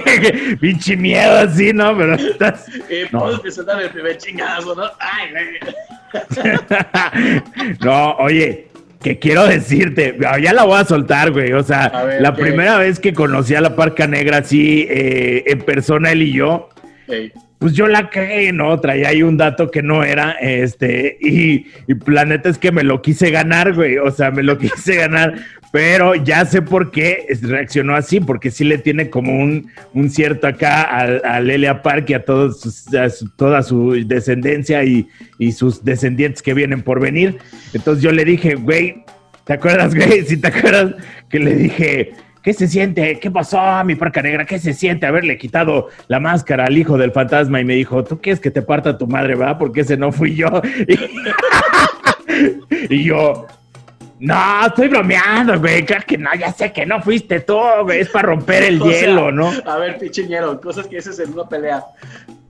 pinche 0.60 0.98
miedo 0.98 1.32
así, 1.32 1.72
¿no? 1.72 1.96
Pero 1.96 2.14
estás... 2.14 2.66
Eh, 2.90 3.08
no. 3.10 3.40
presentar 3.40 3.82
el 3.82 3.88
primer 3.88 4.18
chingazo, 4.18 4.74
¿no? 4.74 4.84
Ay, 5.00 5.30
no, 7.80 8.16
oye, 8.16 8.68
que 9.06 9.20
quiero 9.20 9.46
decirte, 9.46 10.18
ya 10.42 10.52
la 10.52 10.64
voy 10.64 10.80
a 10.80 10.84
soltar, 10.84 11.30
güey. 11.30 11.52
O 11.52 11.62
sea, 11.62 12.18
la 12.18 12.34
primera 12.34 12.76
vez 12.76 12.98
que 12.98 13.12
conocí 13.12 13.54
a 13.54 13.60
la 13.60 13.76
Parca 13.76 14.08
Negra 14.08 14.38
así 14.38 14.84
eh, 14.90 15.44
en 15.46 15.60
persona, 15.60 16.10
él 16.10 16.22
y 16.22 16.32
yo, 16.32 16.70
pues 17.60 17.74
yo 17.74 17.86
la 17.86 18.10
cagué, 18.10 18.52
¿no? 18.52 18.80
Traía 18.80 19.10
ahí 19.10 19.22
un 19.22 19.36
dato 19.36 19.70
que 19.70 19.80
no 19.80 20.02
era, 20.02 20.32
este, 20.32 21.18
y, 21.20 21.66
y 21.86 21.94
planeta 21.94 22.48
es 22.48 22.58
que 22.58 22.72
me 22.72 22.82
lo 22.82 23.00
quise 23.00 23.30
ganar, 23.30 23.74
güey. 23.74 23.96
O 23.98 24.10
sea, 24.10 24.32
me 24.32 24.42
lo 24.42 24.58
quise 24.58 24.96
ganar 24.96 25.36
pero 25.76 26.14
ya 26.14 26.42
sé 26.46 26.62
por 26.62 26.90
qué 26.90 27.26
reaccionó 27.42 27.96
así, 27.96 28.18
porque 28.18 28.50
sí 28.50 28.64
le 28.64 28.78
tiene 28.78 29.10
como 29.10 29.38
un, 29.38 29.70
cierto 30.08 30.46
acá 30.46 30.84
a, 30.84 31.38
Lelia 31.38 31.82
Park 31.82 32.08
y 32.08 32.14
a, 32.14 32.24
toda 32.24 33.62
su 33.62 34.06
descendencia 34.06 34.82
y, 34.84 35.06
y, 35.38 35.52
sus 35.52 35.84
descendientes 35.84 36.40
que 36.40 36.54
vienen 36.54 36.80
por 36.80 36.98
venir. 36.98 37.36
Entonces 37.74 38.02
yo 38.02 38.10
le 38.10 38.24
dije, 38.24 38.54
güey, 38.54 39.04
¿te 39.44 39.52
acuerdas, 39.52 39.94
güey? 39.94 40.22
Si 40.26 40.38
te 40.38 40.48
acuerdas 40.48 40.94
que 41.28 41.40
le 41.40 41.54
dije, 41.54 42.14
¿qué 42.42 42.54
se 42.54 42.68
siente? 42.68 43.18
¿Qué 43.20 43.30
pasó, 43.30 43.60
mi 43.84 43.96
parca 43.96 44.22
negra? 44.22 44.46
¿Qué 44.46 44.58
se 44.58 44.72
siente 44.72 45.04
haberle 45.04 45.36
quitado 45.36 45.90
la 46.08 46.20
máscara 46.20 46.64
al 46.64 46.78
hijo 46.78 46.96
del 46.96 47.12
fantasma? 47.12 47.60
Y 47.60 47.66
me 47.66 47.74
dijo, 47.74 48.02
¿tú 48.02 48.18
quieres 48.18 48.40
que 48.40 48.50
te 48.50 48.62
parta 48.62 48.96
tu 48.96 49.06
madre, 49.06 49.34
va? 49.34 49.58
Porque 49.58 49.82
ese 49.82 49.98
no 49.98 50.10
fui 50.10 50.36
yo. 50.36 50.48
y 52.88 53.04
yo, 53.04 53.46
no, 54.18 54.66
estoy 54.66 54.88
bromeando, 54.88 55.58
güey. 55.60 55.84
Claro 55.84 56.04
que 56.06 56.16
no, 56.16 56.30
ya 56.38 56.52
sé 56.52 56.72
que 56.72 56.86
no 56.86 57.02
fuiste 57.02 57.40
tú, 57.40 57.58
güey. 57.82 58.00
Es 58.00 58.08
para 58.08 58.28
romper 58.28 58.64
el 58.64 58.80
hielo, 58.82 59.30
¿no? 59.30 59.52
A 59.64 59.78
ver, 59.78 59.98
pichiñero, 59.98 60.60
cosas 60.60 60.86
que 60.86 60.96
dices 60.96 61.18
en 61.18 61.32
una 61.32 61.48
pelea. 61.48 61.84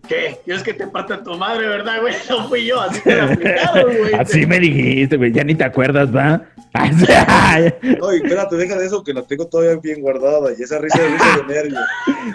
¿Qué? 0.09 0.39
¿Quieres 0.45 0.63
que 0.63 0.73
te 0.73 0.87
parta 0.87 1.23
tu 1.23 1.37
madre, 1.37 1.67
verdad, 1.67 2.01
güey? 2.01 2.15
No 2.31 2.49
fui 2.49 2.67
yo, 2.67 2.81
así 2.81 3.01
te 3.01 3.17
güey. 3.99 4.15
Así 4.15 4.47
me 4.47 4.61
dijiste, 4.61 5.17
güey. 5.17 5.33
Ya 5.33 5.43
ni 5.43 5.55
te 5.55 5.65
acuerdas, 5.65 6.15
¿va? 6.15 6.43
no, 7.99 8.11
espérate, 8.11 8.57
deja 8.57 8.77
de 8.77 8.87
eso 8.87 9.03
que 9.03 9.15
la 9.15 9.23
tengo 9.23 9.47
todavía 9.47 9.81
bien 9.83 10.03
guardada. 10.03 10.53
Y 10.57 10.63
esa 10.63 10.79
risa 10.79 11.01
de 11.01 11.09
risa 11.09 11.37
de 11.39 11.55
nervios. 11.55 11.85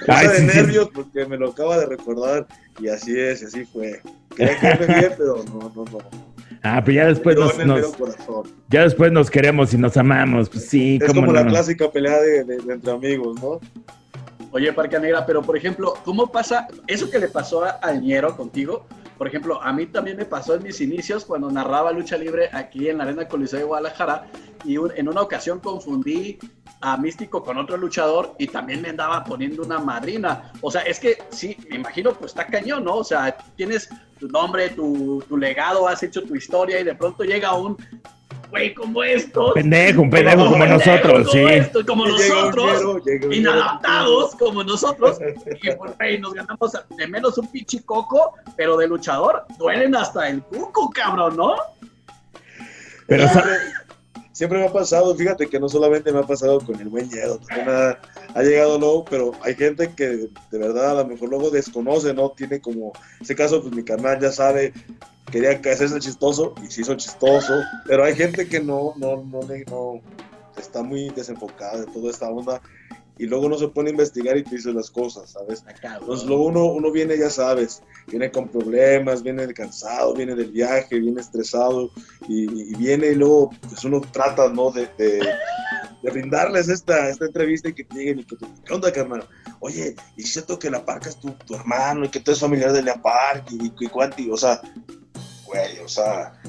Risa 0.08 0.32
de 0.32 0.42
nervios 0.42 0.90
porque 0.94 1.26
me 1.26 1.38
lo 1.38 1.52
acaba 1.52 1.78
de 1.78 1.86
recordar. 1.86 2.48
Y 2.80 2.90
así 2.90 3.18
es, 3.18 3.44
así 3.44 3.66
fue. 3.66 4.02
Quería 4.36 4.60
que 4.60 4.88
me 4.88 5.00
bien, 5.00 5.14
pero 5.18 5.44
no, 5.46 5.72
no, 5.74 5.86
no. 5.86 6.31
Ah, 6.64 6.82
pero 6.84 6.96
ya 6.96 7.08
después 7.08 7.36
nos, 7.38 7.98
ya 8.70 8.84
después 8.84 9.12
nos 9.12 9.32
queremos 9.32 9.74
y 9.74 9.78
nos 9.78 9.98
amamos, 9.98 10.50
pues 10.50 10.68
sí. 10.68 11.00
Es 11.02 11.14
como 11.14 11.32
la 11.32 11.46
clásica 11.46 11.92
pelea 11.92 12.20
de, 12.22 12.58
entre 12.70 12.92
amigos, 12.92 13.42
¿no? 13.42 13.60
Oye, 14.52 14.72
Parca 14.74 15.00
Negra, 15.00 15.26
pero 15.26 15.42
por 15.42 15.58
ejemplo, 15.58 15.94
¿cómo 16.04 16.32
pasa 16.32 16.68
eso 16.86 17.10
que 17.10 17.20
le 17.20 17.30
pasó 17.30 17.64
a 17.64 17.92
Ñero 17.94 18.36
contigo? 18.36 18.86
Por 19.18 19.28
ejemplo, 19.28 19.62
a 19.62 19.72
mí 19.72 19.86
también 19.86 20.18
me 20.18 20.26
pasó 20.26 20.56
en 20.56 20.64
mis 20.64 20.82
inicios 20.82 21.26
cuando 21.26 21.50
narraba 21.52 21.92
lucha 21.92 22.18
libre 22.18 22.50
aquí 22.52 22.90
en 22.90 22.98
la 22.98 23.04
Arena 23.04 23.28
Coliseo 23.28 23.60
de 23.60 23.66
Guadalajara 23.66 24.26
y 24.66 24.78
en 24.96 25.08
una 25.08 25.22
ocasión 25.22 25.60
confundí 25.60 26.40
a 26.82 26.98
Místico 26.98 27.44
con 27.44 27.58
otro 27.58 27.78
luchador 27.78 28.34
y 28.40 28.48
también 28.48 28.82
me 28.82 28.90
andaba 28.90 29.24
poniendo 29.24 29.64
una 29.64 29.78
madrina. 29.78 30.52
O 30.62 30.72
sea, 30.72 30.82
es 30.82 31.00
que 31.00 31.20
sí, 31.30 31.56
me 31.70 31.76
imagino, 31.76 32.14
pues 32.14 32.32
está 32.32 32.48
cañón, 32.48 32.84
¿no? 32.84 32.96
O 32.96 33.04
sea, 33.04 33.38
tienes 33.56 33.90
tu 34.22 34.28
nombre, 34.28 34.70
tu, 34.70 35.24
tu 35.28 35.36
legado, 35.36 35.88
has 35.88 36.04
hecho 36.04 36.22
tu 36.22 36.36
historia 36.36 36.80
y 36.80 36.84
de 36.84 36.94
pronto 36.94 37.24
llega 37.24 37.56
un 37.56 37.76
güey 38.52 38.72
como 38.76 39.04
esto. 39.04 39.52
Pendejo, 39.56 40.04
un 40.04 40.12
pendejo 40.12 40.46
como, 40.46 40.64
nosotros, 40.64 41.32
sí. 41.32 41.44
como 41.88 42.06
nosotros, 42.06 43.02
inadaptados 43.32 44.36
como 44.36 44.64
nosotros. 44.64 45.18
y 45.64 45.72
pues, 45.72 45.98
güey, 45.98 46.20
nos 46.20 46.34
ganamos 46.36 46.72
de 46.96 47.08
menos 47.08 47.36
un 47.40 47.48
pichicoco, 47.52 48.36
pero 48.56 48.78
de 48.78 48.88
luchador 48.88 49.44
duelen 49.58 49.96
hasta 49.96 50.30
el 50.30 50.44
cuco, 50.44 50.92
cabrón, 50.92 51.36
¿no? 51.38 51.56
Pero, 53.08 53.28
siempre 54.42 54.58
me 54.58 54.66
ha 54.66 54.74
pasado, 54.74 55.16
fíjate 55.16 55.46
que 55.46 55.60
no 55.60 55.70
solamente 55.70 56.12
me 56.12 56.18
ha 56.18 56.24
pasado 56.24 56.60
con 56.62 56.80
el 56.82 56.90
buen 56.90 57.08
Yedo, 57.12 57.38
también 57.38 57.70
ha, 57.70 58.42
llegado 58.42 58.80
luego, 58.80 59.06
pero 59.06 59.34
hay 59.44 59.54
gente 59.54 59.94
que 59.94 60.08
de 60.08 60.58
verdad 60.58 60.98
a 60.98 61.04
lo 61.04 61.10
mejor 61.10 61.30
luego 61.30 61.52
desconoce, 61.52 62.12
¿no? 62.12 62.32
Tiene 62.32 62.60
como, 62.60 62.92
en 63.20 63.22
ese 63.22 63.36
caso, 63.36 63.62
pues 63.62 63.72
mi 63.76 63.84
canal 63.84 64.20
ya 64.20 64.32
sabe, 64.32 64.74
quería 65.32 65.52
hacerse 65.52 66.00
chistoso 66.00 66.56
y 66.64 66.72
se 66.72 66.82
hizo 66.82 66.96
chistoso, 66.96 67.54
pero 67.86 68.04
hay 68.04 68.16
gente 68.16 68.48
que 68.48 68.60
no, 68.60 68.96
no, 68.98 69.18
no, 69.18 69.42
no, 69.70 70.02
está 70.58 70.82
muy 70.82 71.12
desenfocada 71.12 71.82
de 71.82 71.92
toda 71.92 72.10
esta 72.10 72.28
onda 72.28 72.64
y 73.22 73.28
luego 73.28 73.48
no 73.48 73.56
se 73.56 73.68
pone 73.68 73.90
a 73.90 73.92
investigar 73.92 74.36
y 74.36 74.44
te 74.44 74.56
dice 74.56 74.74
las 74.74 74.90
cosas, 74.90 75.30
¿sabes? 75.30 75.64
Entonces 75.84 76.28
luego 76.28 76.46
uno, 76.46 76.66
uno 76.66 76.92
viene, 76.92 77.16
ya 77.20 77.30
sabes, 77.30 77.84
viene 78.08 78.32
con 78.32 78.48
problemas, 78.48 79.22
viene 79.22 79.54
cansado, 79.54 80.16
viene 80.16 80.34
del 80.34 80.50
viaje, 80.50 81.00
viene 81.00 81.22
estresado 81.22 81.92
y, 82.28 82.48
viene 82.78 83.10
y 83.10 83.16
luego 83.16 83.52
pues 83.70 83.86
uno 83.86 84.02
trata, 84.02 84.50
¿no? 84.50 84.72
De, 84.72 84.90
de, 84.98 85.22
brindarles 86.02 86.68
esta, 86.68 87.10
esta 87.10 87.26
entrevista 87.26 87.70
y 87.70 87.74
que 87.74 87.86
lleguen 87.94 88.20
y 88.22 88.24
que 88.24 88.38
te 88.38 88.48
¿qué 88.66 88.74
onda, 88.74 88.92
carnal? 88.92 89.24
Oye, 89.60 89.96
y 90.18 90.24
siento 90.24 90.58
que 90.58 90.72
la 90.72 90.84
parca 90.84 91.10
es 91.10 91.18
tu, 91.18 91.30
tu 91.30 91.54
hermano 91.54 92.06
y 92.06 92.10
que 92.10 92.22
tú 92.22 92.32
eres 92.32 92.42
familiar 92.42 92.74
de 92.74 92.82
la 92.82 93.00
parca 93.00 93.46
y, 93.52 93.68
y, 93.68 94.24
y, 94.24 94.30
o 94.32 94.38
sea, 94.38 94.60
güey, 95.46 95.78
o 95.86 95.88
sea, 95.88 96.42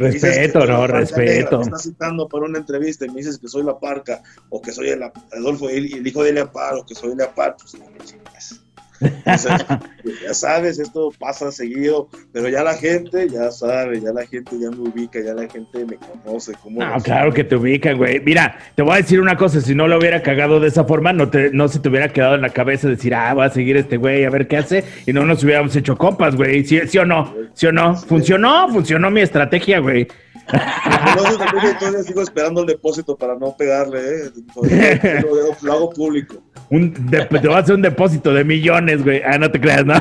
Respeto, 0.00 0.66
no, 0.66 0.86
respeto. 0.86 1.58
Me 1.58 1.64
estás 1.64 1.82
citando 1.82 2.26
para 2.26 2.46
una 2.46 2.58
entrevista 2.58 3.04
y 3.04 3.10
me 3.10 3.16
dices 3.16 3.38
que 3.38 3.48
soy 3.48 3.64
la 3.64 3.78
parca, 3.78 4.22
o 4.48 4.62
que 4.62 4.72
soy 4.72 4.88
el 4.88 5.02
Adolfo, 5.02 5.68
el, 5.68 5.92
el 5.92 6.06
hijo 6.06 6.22
de 6.22 6.32
Leapar, 6.32 6.74
o 6.76 6.86
que 6.86 6.94
soy 6.94 7.14
Leapar, 7.14 7.56
pues 7.58 7.74
no 7.74 7.90
me 7.90 7.98
chingas 7.98 8.62
ya 9.24 10.34
sabes, 10.34 10.78
esto 10.78 11.10
pasa 11.18 11.50
seguido, 11.50 12.08
pero 12.32 12.48
ya 12.48 12.62
la 12.62 12.74
gente 12.74 13.28
ya 13.28 13.50
sabe, 13.50 14.00
ya 14.00 14.12
la 14.12 14.26
gente 14.26 14.58
ya 14.60 14.70
me 14.70 14.88
ubica, 14.88 15.20
ya 15.20 15.32
la 15.32 15.48
gente 15.48 15.84
me 15.86 15.96
conoce. 15.96 16.52
¿cómo 16.62 16.84
no, 16.84 17.00
claro 17.00 17.32
que 17.32 17.44
te 17.44 17.56
ubican, 17.56 17.96
güey. 17.96 18.20
Mira, 18.20 18.58
te 18.74 18.82
voy 18.82 18.94
a 18.94 18.96
decir 18.96 19.20
una 19.20 19.36
cosa, 19.36 19.60
si 19.60 19.74
no 19.74 19.88
lo 19.88 19.98
hubiera 19.98 20.22
cagado 20.22 20.60
de 20.60 20.68
esa 20.68 20.84
forma, 20.84 21.12
no, 21.12 21.30
te, 21.30 21.50
no 21.50 21.68
se 21.68 21.78
te 21.78 21.88
hubiera 21.88 22.12
quedado 22.12 22.34
en 22.34 22.42
la 22.42 22.50
cabeza 22.50 22.88
decir, 22.88 23.14
ah, 23.14 23.32
voy 23.32 23.46
a 23.46 23.50
seguir 23.50 23.76
este 23.76 23.96
güey, 23.96 24.24
a 24.24 24.30
ver 24.30 24.46
qué 24.48 24.58
hace, 24.58 24.84
y 25.06 25.12
no 25.12 25.24
nos 25.24 25.42
hubiéramos 25.42 25.74
hecho 25.76 25.96
compas, 25.96 26.36
güey. 26.36 26.64
¿Sí, 26.64 26.80
¿Sí, 26.86 26.98
o 26.98 27.06
no? 27.06 27.34
¿Sí 27.54 27.66
o 27.66 27.72
no? 27.72 27.96
¿Funcionó? 27.96 28.68
Funcionó 28.68 29.10
mi 29.10 29.22
estrategia, 29.22 29.78
güey. 29.78 30.06
Entonces 31.62 32.06
sigo 32.06 32.22
esperando 32.22 32.62
el 32.62 32.66
depósito 32.66 33.16
para 33.16 33.34
no 33.36 33.56
pegarle, 33.56 34.00
¿eh? 34.00 35.22
lo 35.62 35.72
hago 35.72 35.90
público. 35.90 36.42
Un 36.70 36.92
te 37.10 37.48
va 37.48 37.56
a 37.56 37.60
hacer 37.60 37.74
un 37.74 37.82
depósito 37.82 38.32
de 38.32 38.44
millones, 38.44 39.02
güey. 39.02 39.22
Ah, 39.24 39.38
no 39.38 39.50
te 39.50 39.60
creas, 39.60 39.84
¿no? 39.84 39.94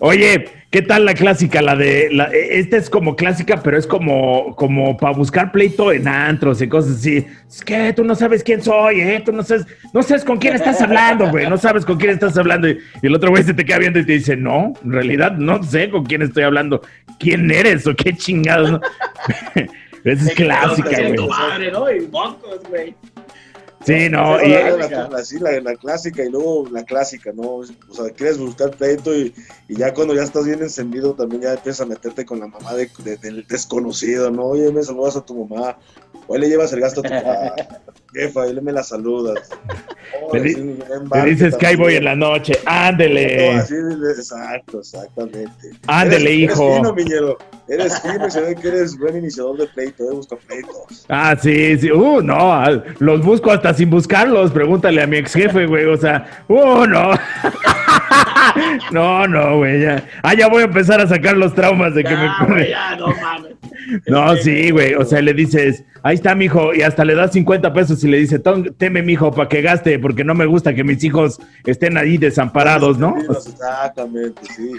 Oye, 0.00 0.48
¿qué 0.76 0.82
tal 0.82 1.06
la 1.06 1.14
clásica? 1.14 1.62
La 1.62 1.74
de. 1.74 2.10
La, 2.12 2.24
esta 2.26 2.76
es 2.76 2.90
como 2.90 3.16
clásica, 3.16 3.62
pero 3.62 3.78
es 3.78 3.86
como, 3.86 4.54
como 4.56 4.94
para 4.98 5.16
buscar 5.16 5.50
pleito 5.50 5.90
en 5.90 6.06
antros 6.06 6.60
y 6.60 6.68
cosas 6.68 6.98
así. 6.98 7.26
Es 7.48 7.64
que 7.64 7.94
tú 7.94 8.04
no 8.04 8.14
sabes 8.14 8.42
quién 8.42 8.60
soy, 8.60 9.00
¿eh? 9.00 9.22
Tú 9.24 9.32
no 9.32 9.42
sabes, 9.42 9.66
no 9.94 10.02
sabes 10.02 10.22
con 10.22 10.36
quién 10.36 10.54
estás 10.54 10.78
hablando, 10.82 11.30
güey. 11.30 11.48
No 11.48 11.56
sabes 11.56 11.86
con 11.86 11.96
quién 11.96 12.10
estás 12.10 12.36
hablando. 12.36 12.68
Y, 12.68 12.78
el 13.00 13.14
otro 13.14 13.30
güey 13.30 13.42
se 13.42 13.54
te 13.54 13.64
queda 13.64 13.78
viendo 13.78 14.00
y 14.00 14.04
te 14.04 14.12
dice, 14.12 14.36
no, 14.36 14.74
en 14.84 14.92
realidad 14.92 15.32
no 15.38 15.62
sé 15.62 15.88
con 15.88 16.04
quién 16.04 16.20
estoy 16.20 16.42
hablando. 16.42 16.82
¿Quién 17.18 17.50
eres 17.50 17.86
o 17.86 17.94
qué 17.96 18.12
chingados? 18.14 18.72
¿no? 18.72 18.80
Esa 20.04 20.28
es 20.28 20.34
clásica, 20.34 20.90
güey. 20.90 21.26
madre, 21.26 21.72
¿no? 21.72 21.90
Y 21.90 22.00
güey. 22.68 22.94
Sí, 23.86 24.08
no, 24.10 24.42
y 24.42 24.48
la, 24.48 24.70
la, 24.76 25.60
la, 25.60 25.76
clásica 25.76 26.24
y 26.24 26.28
luego 26.28 26.68
la 26.72 26.82
clásica, 26.82 27.30
¿no? 27.32 27.58
O 27.58 27.64
sea, 27.64 28.10
quieres 28.16 28.36
buscar 28.36 28.72
pleito 28.72 29.14
y, 29.14 29.32
y, 29.68 29.76
ya 29.76 29.94
cuando 29.94 30.12
ya 30.12 30.24
estás 30.24 30.44
bien 30.44 30.60
encendido 30.60 31.14
también 31.14 31.42
ya 31.42 31.52
empiezas 31.52 31.82
a 31.82 31.86
meterte 31.86 32.26
con 32.26 32.40
la 32.40 32.48
mamá 32.48 32.74
de, 32.74 32.90
del 33.18 33.46
desconocido, 33.46 34.28
¿no? 34.32 34.46
Oye, 34.46 34.72
me 34.72 34.82
saludas 34.82 35.14
a 35.14 35.24
tu 35.24 35.46
mamá, 35.46 35.78
hoy 36.26 36.40
le 36.40 36.48
llevas 36.48 36.72
el 36.72 36.80
gasto 36.80 37.00
a 37.00 37.02
tu 37.02 37.08
jefa, 38.14 38.48
y 38.48 38.54
me 38.60 38.72
la 38.72 38.82
saludas. 38.82 39.50
te, 40.32 41.24
dices 41.24 41.56
que 41.56 41.66
ahí 41.66 41.76
voy 41.76 41.96
en 41.96 42.04
la 42.04 42.14
noche, 42.14 42.54
ándele. 42.64 43.56
exacto, 43.56 44.80
exactamente. 44.80 45.48
Ándele, 45.86 46.32
hijo. 46.32 46.62
Eres 46.62 46.76
fino, 46.76 46.94
miñero. 46.94 47.38
Eres 47.68 48.00
fino 48.00 48.26
y 48.26 48.30
se 48.30 48.40
ve 48.40 48.54
que 48.54 48.68
eres 48.68 48.96
buen 48.98 49.16
iniciador 49.16 49.58
de 49.58 49.66
pleito, 49.66 50.04
de 50.04 50.14
buscar 50.14 50.38
pleitos. 50.46 51.04
Ah, 51.08 51.36
sí, 51.40 51.76
sí. 51.78 51.90
Uh, 51.90 52.22
no, 52.22 52.64
los 53.00 53.24
busco 53.24 53.50
hasta 53.50 53.74
sin 53.74 53.90
buscarlos. 53.90 54.52
Pregúntale 54.52 55.02
a 55.02 55.06
mi 55.06 55.16
ex 55.16 55.32
jefe, 55.34 55.66
güey. 55.66 55.86
O 55.86 55.96
sea, 55.96 56.44
uh, 56.48 56.86
no. 56.86 57.10
no, 58.92 59.26
no, 59.26 59.58
güey. 59.58 59.82
Ya. 59.82 60.08
Ah, 60.22 60.34
ya 60.34 60.48
voy 60.48 60.62
a 60.62 60.66
empezar 60.66 61.00
a 61.00 61.08
sacar 61.08 61.36
los 61.36 61.54
traumas 61.54 61.94
de 61.94 62.04
que 62.04 62.16
me. 62.16 62.68
ya, 62.70 62.96
no 62.96 63.08
mames. 63.08 63.55
No, 64.06 64.36
sí, 64.36 64.70
güey. 64.70 64.94
O 64.94 65.04
sea, 65.04 65.20
le 65.20 65.34
dices, 65.34 65.84
ahí 66.02 66.14
está, 66.14 66.34
mijo, 66.34 66.74
y 66.74 66.82
hasta 66.82 67.04
le 67.04 67.14
das 67.14 67.32
50 67.32 67.72
pesos 67.72 68.02
y 68.04 68.08
le 68.08 68.18
dice, 68.18 68.40
teme, 68.78 69.02
mijo, 69.02 69.30
para 69.30 69.48
que 69.48 69.62
gaste, 69.62 69.98
porque 69.98 70.24
no 70.24 70.34
me 70.34 70.46
gusta 70.46 70.74
que 70.74 70.84
mis 70.84 71.02
hijos 71.04 71.40
estén 71.64 71.96
ahí 71.96 72.18
desamparados, 72.18 72.98
¿no? 72.98 73.16
Exactamente, 73.18 74.42
sí. 74.54 74.72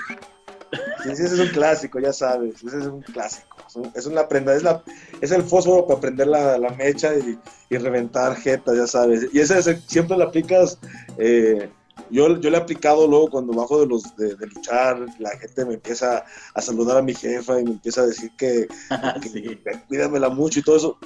Sí, 1.03 1.09
ese 1.11 1.25
es 1.25 1.39
un 1.39 1.47
clásico, 1.47 1.99
ya 1.99 2.11
sabes. 2.11 2.63
Ese 2.63 2.79
es 2.79 2.85
un 2.85 3.01
clásico. 3.01 3.57
Es 3.95 4.05
una 4.05 4.27
prenda, 4.27 4.55
es, 4.55 4.63
la, 4.63 4.81
es 5.21 5.31
el 5.31 5.43
fósforo 5.43 5.85
para 5.85 5.99
prender 5.99 6.27
la, 6.27 6.73
mecha 6.77 7.11
y, 7.15 7.77
reventar 7.77 8.35
jetas, 8.35 8.75
ya 8.75 8.87
sabes. 8.87 9.27
Y 9.31 9.39
ese, 9.39 9.61
siempre 9.87 10.17
lo 10.17 10.25
aplicas. 10.25 10.79
Eh, 11.17 11.69
yo, 12.09 12.39
yo 12.39 12.49
le 12.49 12.57
he 12.57 12.61
aplicado 12.61 13.07
luego 13.07 13.29
cuando 13.29 13.53
bajo 13.53 13.79
de 13.79 13.87
los 13.87 14.15
de, 14.15 14.35
luchar, 14.35 15.05
la 15.19 15.31
gente 15.37 15.65
me 15.65 15.75
empieza 15.75 16.23
a 16.53 16.61
saludar 16.61 16.97
a 16.97 17.01
mi 17.01 17.13
jefa 17.13 17.59
y 17.59 17.63
me 17.63 17.71
empieza 17.71 18.01
a 18.01 18.07
decir 18.07 18.31
que, 18.37 18.67
cuídamela 19.87 20.29
mucho 20.29 20.59
y 20.59 20.63
todo 20.63 20.77
eso. 20.77 20.97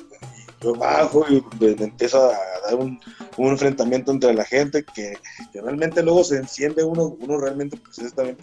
yo 0.61 0.75
bajo 0.75 1.25
y 1.29 1.43
me, 1.59 1.71
empieza 1.71 2.17
a 2.17 2.61
dar 2.65 2.75
un, 2.75 2.99
enfrentamiento 3.37 4.11
entre 4.11 4.33
la 4.33 4.45
gente 4.45 4.83
que, 4.83 5.13
realmente 5.53 6.03
luego 6.03 6.23
se 6.23 6.37
enciende 6.37 6.83
uno, 6.83 7.17
uno 7.19 7.37
realmente, 7.37 7.77
pues 7.77 7.99
es 7.99 8.13
también 8.13 8.37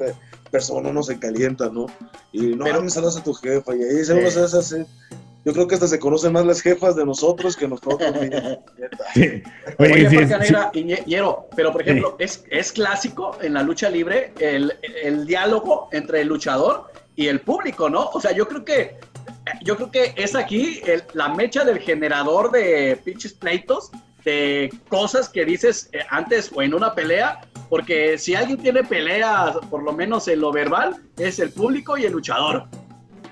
persona, 0.50 0.88
uno 0.88 1.02
se 1.02 1.18
calienta, 1.18 1.68
¿no? 1.68 1.86
Y 2.32 2.54
no, 2.56 2.64
me 2.64 2.90
saludas 2.90 3.16
a 3.16 3.22
tu 3.22 3.34
jefa 3.34 3.74
y 3.76 3.82
ahí 3.82 4.04
se 4.04 4.14
uno 4.14 4.30
se 4.30 4.40
hace 4.40 4.86
yo 5.48 5.54
creo 5.54 5.66
que 5.66 5.76
hasta 5.76 5.88
se 5.88 5.98
conocen 5.98 6.34
más 6.34 6.44
las 6.44 6.60
jefas 6.60 6.94
de 6.94 7.06
nosotros 7.06 7.56
que 7.56 7.66
nosotros. 7.66 7.98
sí. 9.14 9.42
Oye, 9.78 10.06
pero 11.56 11.72
por 11.72 11.80
ejemplo, 11.80 12.16
es, 12.18 12.44
es 12.50 12.70
clásico 12.70 13.34
en 13.40 13.54
la 13.54 13.62
lucha 13.62 13.88
libre 13.88 14.34
el, 14.40 14.74
el, 15.02 15.26
diálogo 15.26 15.88
entre 15.92 16.20
el 16.20 16.28
luchador 16.28 16.92
y 17.16 17.28
el 17.28 17.40
público, 17.40 17.88
¿no? 17.88 18.10
O 18.12 18.20
sea, 18.20 18.32
yo 18.32 18.46
creo 18.46 18.62
que 18.62 18.98
yo 19.62 19.76
creo 19.76 19.90
que 19.90 20.12
es 20.16 20.34
aquí 20.34 20.82
la 21.14 21.30
mecha 21.30 21.64
del 21.64 21.78
generador 21.78 22.50
de 22.50 23.00
pinches 23.02 23.32
pleitos, 23.32 23.90
de 24.26 24.70
cosas 24.90 25.30
que 25.30 25.46
dices 25.46 25.88
eh, 25.92 26.00
antes 26.10 26.50
o 26.54 26.60
en 26.60 26.74
una 26.74 26.94
pelea, 26.94 27.40
porque 27.70 28.18
si 28.18 28.34
alguien 28.34 28.58
tiene 28.58 28.84
pelea, 28.84 29.54
por 29.70 29.82
lo 29.82 29.94
menos 29.94 30.28
en 30.28 30.40
lo 30.40 30.52
verbal, 30.52 31.02
es 31.16 31.38
el 31.38 31.50
público 31.52 31.96
y 31.96 32.04
el 32.04 32.12
luchador. 32.12 32.68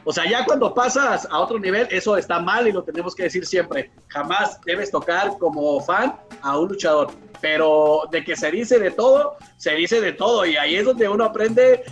O 0.09 0.13
sea, 0.13 0.25
ya 0.31 0.45
cuando 0.45 0.73
pasas 0.73 1.27
a 1.29 1.41
otro 1.41 1.59
nivel, 1.59 1.89
eso 1.91 2.17
está 2.17 2.39
mal 2.39 2.69
y 2.69 2.73
lo 2.73 2.85
tenemos 2.85 3.13
que 3.13 3.25
decir 3.25 3.45
siempre. 3.45 3.91
Jamás 4.07 4.61
debes 4.65 4.93
tocar 4.93 5.37
como 5.39 5.81
fan 5.81 6.15
a 6.43 6.57
un 6.57 6.69
luchador. 6.69 7.11
Pero 7.41 8.03
de 8.13 8.23
que 8.23 8.37
se 8.37 8.53
dice 8.53 8.79
de 8.79 8.93
todo, 8.93 9.37
se 9.57 9.73
dice 9.75 10.01
de 10.01 10.13
todo. 10.13 10.47
Y 10.47 10.57
ahí 10.57 10.77
es 10.77 10.85
donde 10.85 11.09
uno 11.09 11.25
aprende 11.25 11.83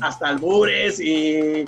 hasta 0.00 0.28
albures 0.28 1.00
y... 1.00 1.64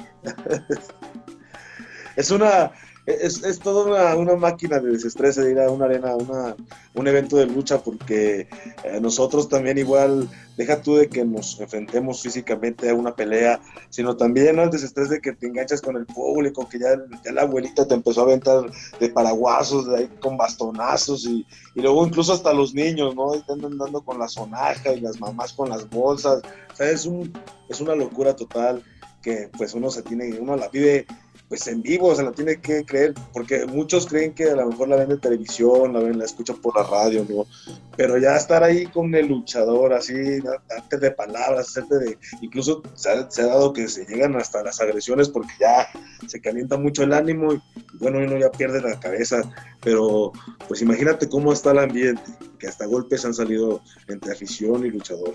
es 2.14 2.30
una, 2.30 2.70
es, 3.08 3.42
es 3.42 3.58
toda 3.58 4.14
una, 4.16 4.36
máquina 4.36 4.78
de 4.78 4.92
desestrés 4.92 5.36
de 5.36 5.50
ir 5.50 5.58
a 5.58 5.70
una 5.70 5.86
arena, 5.86 6.14
una, 6.14 6.54
un 6.94 7.08
evento 7.08 7.36
de 7.36 7.46
lucha, 7.46 7.78
porque 7.78 8.48
eh, 8.84 9.00
nosotros 9.00 9.48
también 9.48 9.78
igual, 9.78 10.28
deja 10.58 10.82
tú 10.82 10.96
de 10.96 11.08
que 11.08 11.24
nos 11.24 11.58
enfrentemos 11.58 12.20
físicamente 12.20 12.90
a 12.90 12.94
una 12.94 13.16
pelea, 13.16 13.60
sino 13.88 14.16
también 14.16 14.56
¿no? 14.56 14.62
el 14.62 14.70
desestrés 14.70 15.08
de 15.08 15.20
que 15.20 15.32
te 15.32 15.46
enganchas 15.46 15.80
con 15.80 15.96
el 15.96 16.04
público, 16.04 16.68
que 16.68 16.78
ya, 16.78 17.00
la 17.32 17.42
abuelita 17.42 17.88
te 17.88 17.94
empezó 17.94 18.20
a 18.20 18.24
aventar 18.24 18.70
de 19.00 19.08
paraguasos, 19.08 19.88
de 19.88 19.96
ahí 19.96 20.10
con 20.20 20.36
bastonazos, 20.36 21.24
y, 21.24 21.46
y 21.74 21.80
luego 21.80 22.06
incluso 22.06 22.34
hasta 22.34 22.52
los 22.52 22.74
niños, 22.74 23.16
¿no? 23.16 23.34
Están 23.34 23.64
andando 23.64 24.02
con 24.02 24.18
la 24.18 24.28
sonaja 24.28 24.92
y 24.92 25.00
las 25.00 25.18
mamás 25.18 25.54
con 25.54 25.70
las 25.70 25.88
bolsas, 25.88 26.42
o 26.72 26.76
sea, 26.76 26.90
es, 26.90 27.06
un, 27.06 27.32
es 27.70 27.80
una 27.80 27.94
locura 27.94 28.36
total 28.36 28.82
que 29.22 29.50
pues 29.56 29.74
uno 29.74 29.90
se 29.90 30.02
tiene, 30.02 30.38
uno 30.38 30.56
la 30.56 30.68
vive 30.68 31.06
pues 31.48 31.66
en 31.66 31.80
vivo, 31.82 32.14
se 32.14 32.22
la 32.22 32.32
tiene 32.32 32.60
que 32.60 32.84
creer, 32.84 33.14
porque 33.32 33.64
muchos 33.64 34.06
creen 34.06 34.34
que 34.34 34.50
a 34.50 34.56
lo 34.56 34.66
mejor 34.66 34.88
la 34.88 34.96
ven 34.96 35.08
de 35.08 35.16
televisión, 35.16 35.94
la 35.94 36.00
ven, 36.00 36.18
la 36.18 36.26
escuchan 36.26 36.56
por 36.60 36.76
la 36.76 36.82
radio, 36.82 37.24
¿no? 37.28 37.46
Pero 37.96 38.18
ya 38.18 38.36
estar 38.36 38.62
ahí 38.62 38.86
con 38.86 39.14
el 39.14 39.28
luchador, 39.28 39.94
así, 39.94 40.14
antes 40.76 41.00
de 41.00 41.10
palabras, 41.10 41.68
hacerte 41.68 41.98
de, 41.98 42.18
incluso 42.42 42.82
se 42.94 43.10
ha, 43.10 43.46
dado 43.46 43.72
que 43.72 43.88
se 43.88 44.04
llegan 44.04 44.36
hasta 44.36 44.62
las 44.62 44.80
agresiones 44.80 45.30
porque 45.30 45.52
ya 45.58 45.88
se 46.26 46.40
calienta 46.40 46.76
mucho 46.76 47.02
el 47.02 47.14
ánimo 47.14 47.54
y, 47.54 47.62
bueno, 47.94 48.18
uno 48.18 48.36
ya 48.36 48.50
pierde 48.50 48.82
la 48.82 49.00
cabeza, 49.00 49.40
pero 49.80 50.32
pues 50.68 50.82
imagínate 50.82 51.30
cómo 51.30 51.52
está 51.52 51.70
el 51.70 51.78
ambiente, 51.78 52.22
que 52.58 52.68
hasta 52.68 52.84
golpes 52.84 53.24
han 53.24 53.32
salido 53.32 53.80
entre 54.06 54.32
afición 54.32 54.84
y 54.84 54.90
luchador. 54.90 55.34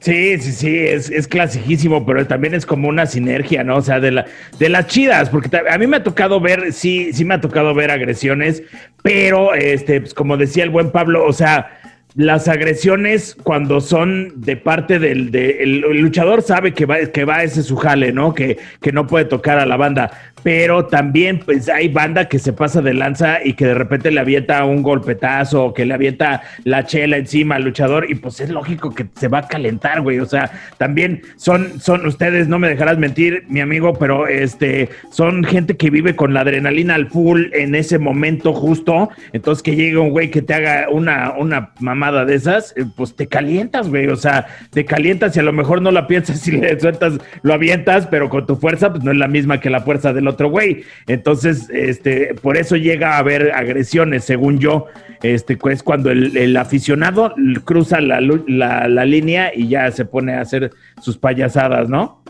Sí, 0.00 0.38
sí, 0.38 0.52
sí, 0.52 0.78
es, 0.78 1.10
es 1.10 1.26
clasiquísimo, 1.26 2.04
pero 2.04 2.26
también 2.26 2.54
es 2.54 2.66
como 2.66 2.88
una 2.88 3.06
sinergia, 3.06 3.64
¿no? 3.64 3.76
O 3.76 3.82
sea, 3.82 3.98
de, 3.98 4.10
la, 4.10 4.26
de 4.58 4.68
las 4.68 4.86
chidas, 4.86 5.30
porque 5.30 5.50
a 5.68 5.78
mí 5.78 5.86
me 5.86 5.96
ha 5.96 6.02
tocado 6.02 6.40
ver, 6.40 6.72
sí, 6.72 7.12
sí 7.12 7.24
me 7.24 7.34
ha 7.34 7.40
tocado 7.40 7.74
ver 7.74 7.90
agresiones, 7.90 8.62
pero, 9.02 9.54
este, 9.54 10.00
pues 10.00 10.14
como 10.14 10.36
decía 10.36 10.64
el 10.64 10.70
buen 10.70 10.90
Pablo, 10.90 11.24
o 11.24 11.32
sea, 11.32 11.70
las 12.16 12.48
agresiones 12.48 13.36
cuando 13.42 13.80
son 13.80 14.40
de 14.40 14.56
parte 14.56 14.98
del 14.98 15.34
el, 15.34 15.80
luchador 16.00 16.42
sabe 16.42 16.72
que 16.72 16.86
va, 16.86 16.98
que 17.00 17.24
va 17.24 17.42
ese 17.42 17.62
su 17.62 17.76
jale, 17.76 18.12
¿no? 18.12 18.34
Que, 18.34 18.58
que 18.80 18.90
no 18.90 19.06
puede 19.06 19.26
tocar 19.26 19.58
a 19.58 19.66
la 19.66 19.76
banda 19.76 20.10
pero 20.46 20.86
también 20.86 21.40
pues 21.40 21.68
hay 21.68 21.88
banda 21.88 22.28
que 22.28 22.38
se 22.38 22.52
pasa 22.52 22.80
de 22.80 22.94
lanza 22.94 23.44
y 23.44 23.54
que 23.54 23.66
de 23.66 23.74
repente 23.74 24.12
le 24.12 24.20
avienta 24.20 24.64
un 24.64 24.80
golpetazo 24.80 25.64
o 25.64 25.74
que 25.74 25.84
le 25.84 25.92
avienta 25.92 26.40
la 26.62 26.86
chela 26.86 27.16
encima 27.16 27.56
al 27.56 27.64
luchador 27.64 28.08
y 28.08 28.14
pues 28.14 28.38
es 28.38 28.50
lógico 28.50 28.94
que 28.94 29.06
se 29.16 29.26
va 29.26 29.38
a 29.38 29.48
calentar, 29.48 30.02
güey, 30.02 30.20
o 30.20 30.24
sea, 30.24 30.52
también 30.78 31.22
son, 31.34 31.80
son 31.80 32.06
ustedes, 32.06 32.46
no 32.46 32.60
me 32.60 32.68
dejarás 32.68 32.96
mentir, 32.96 33.42
mi 33.48 33.60
amigo, 33.60 33.94
pero 33.94 34.28
este, 34.28 34.88
son 35.10 35.42
gente 35.42 35.76
que 35.76 35.90
vive 35.90 36.14
con 36.14 36.32
la 36.32 36.42
adrenalina 36.42 36.94
al 36.94 37.08
full 37.08 37.46
en 37.52 37.74
ese 37.74 37.98
momento 37.98 38.52
justo, 38.52 39.10
entonces 39.32 39.64
que 39.64 39.74
llegue 39.74 39.96
un 39.96 40.10
güey 40.10 40.30
que 40.30 40.42
te 40.42 40.54
haga 40.54 40.90
una, 40.90 41.32
una 41.36 41.72
mamada 41.80 42.24
de 42.24 42.36
esas, 42.36 42.72
eh, 42.76 42.84
pues 42.96 43.16
te 43.16 43.26
calientas, 43.26 43.88
güey, 43.88 44.06
o 44.06 44.16
sea, 44.16 44.46
te 44.70 44.84
calientas 44.84 45.36
y 45.36 45.40
a 45.40 45.42
lo 45.42 45.52
mejor 45.52 45.82
no 45.82 45.90
la 45.90 46.06
piensas 46.06 46.38
si 46.42 46.52
le 46.52 46.78
sueltas, 46.78 47.14
lo 47.42 47.52
avientas, 47.52 48.06
pero 48.06 48.28
con 48.28 48.46
tu 48.46 48.54
fuerza 48.54 48.92
pues 48.92 49.02
no 49.02 49.10
es 49.10 49.18
la 49.18 49.26
misma 49.26 49.58
que 49.58 49.70
la 49.70 49.80
fuerza 49.80 50.12
del 50.12 50.28
otro 50.28 50.35
otro 50.36 50.50
güey. 50.50 50.84
Entonces, 51.06 51.68
este, 51.70 52.34
por 52.34 52.56
eso 52.56 52.76
llega 52.76 53.14
a 53.14 53.18
haber 53.18 53.52
agresiones, 53.52 54.24
según 54.24 54.58
yo. 54.58 54.86
Este, 55.22 55.58
es 55.70 55.82
cuando 55.82 56.10
el, 56.10 56.56
aficionado 56.56 57.34
cruza 57.64 58.00
la, 58.00 58.20
la, 58.20 59.04
línea 59.04 59.50
y 59.54 59.68
ya 59.68 59.90
se 59.90 60.04
pone 60.04 60.34
a 60.34 60.42
hacer 60.42 60.70
sus 61.00 61.16
payasadas, 61.16 61.88
¿no? 61.88 62.22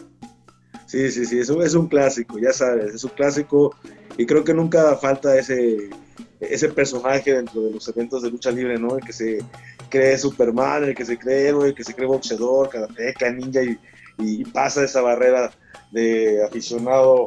Sí, 0.86 1.10
sí, 1.10 1.26
sí, 1.26 1.40
eso 1.40 1.62
es 1.62 1.74
un 1.74 1.88
clásico, 1.88 2.38
ya 2.38 2.52
sabes, 2.52 2.94
es 2.94 3.02
un 3.02 3.10
clásico 3.10 3.74
y 4.16 4.24
creo 4.24 4.44
que 4.44 4.54
nunca 4.54 4.94
falta 4.96 5.36
ese, 5.36 5.90
ese 6.38 6.68
personaje 6.68 7.34
dentro 7.34 7.62
de 7.62 7.72
los 7.72 7.88
eventos 7.88 8.22
de 8.22 8.30
lucha 8.30 8.52
libre, 8.52 8.78
¿no? 8.78 8.96
El 8.96 9.04
que 9.04 9.12
se 9.12 9.38
cree 9.90 10.16
Superman, 10.16 10.84
el 10.84 10.94
que 10.94 11.04
se 11.04 11.18
cree 11.18 11.48
héroe, 11.48 11.68
el 11.68 11.74
que 11.74 11.82
se 11.82 11.92
cree 11.92 12.06
boxeador, 12.06 12.70
karateca, 12.70 13.30
ninja 13.30 13.60
y 14.18 14.44
pasa 14.44 14.84
esa 14.84 15.02
barrera 15.02 15.50
de 15.90 16.44
aficionado 16.44 17.26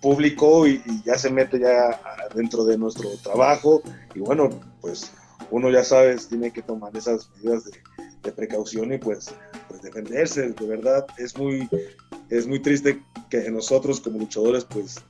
público 0.00 0.66
y, 0.66 0.82
ya 1.04 1.16
se 1.16 1.30
mete 1.30 1.58
ya 1.58 2.00
dentro 2.34 2.64
de 2.64 2.78
nuestro 2.78 3.10
trabajo. 3.22 3.82
Y 4.14 4.20
bueno, 4.20 4.50
pues 4.80 5.12
uno 5.50 5.70
ya 5.70 5.84
sabes, 5.84 6.28
tiene 6.28 6.52
que 6.52 6.62
tomar 6.62 6.96
esas 6.96 7.30
medidas 7.36 7.64
de, 7.64 7.72
precaución 8.32 8.92
y 8.92 8.98
pues, 8.98 9.34
pues, 9.68 9.82
defenderse, 9.82 10.50
de 10.50 10.66
verdad 10.66 11.04
es 11.18 11.36
muy, 11.36 11.68
es 12.28 12.46
muy 12.46 12.60
triste 12.60 13.02
que 13.28 13.50
nosotros 13.50 14.00
como 14.00 14.20
luchadores 14.20 14.64
pues 14.64 15.02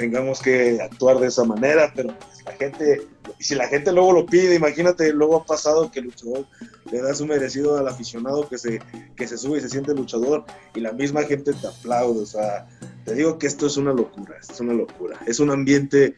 tengamos 0.00 0.40
que 0.40 0.80
actuar 0.80 1.18
de 1.18 1.26
esa 1.26 1.44
manera, 1.44 1.92
pero 1.94 2.08
pues, 2.16 2.42
la 2.46 2.52
gente, 2.52 3.02
si 3.38 3.54
la 3.54 3.68
gente 3.68 3.92
luego 3.92 4.14
lo 4.14 4.24
pide, 4.24 4.54
imagínate, 4.54 5.12
luego 5.12 5.36
ha 5.36 5.44
pasado 5.44 5.90
que 5.90 5.98
el 5.98 6.06
luchador 6.06 6.46
le 6.90 7.02
da 7.02 7.14
su 7.14 7.26
merecido 7.26 7.76
al 7.76 7.86
aficionado 7.86 8.48
que 8.48 8.56
se, 8.56 8.80
que 9.14 9.28
se 9.28 9.36
sube 9.36 9.58
y 9.58 9.60
se 9.60 9.68
siente 9.68 9.94
luchador 9.94 10.46
y 10.74 10.80
la 10.80 10.92
misma 10.92 11.24
gente 11.24 11.52
te 11.52 11.66
aplaude, 11.66 12.22
o 12.22 12.26
sea, 12.26 12.66
te 13.04 13.14
digo 13.14 13.38
que 13.38 13.46
esto 13.46 13.66
es 13.66 13.76
una 13.76 13.92
locura, 13.92 14.36
esto 14.40 14.54
es 14.54 14.60
una 14.60 14.72
locura. 14.72 15.18
Es 15.26 15.38
un 15.38 15.50
ambiente, 15.50 16.16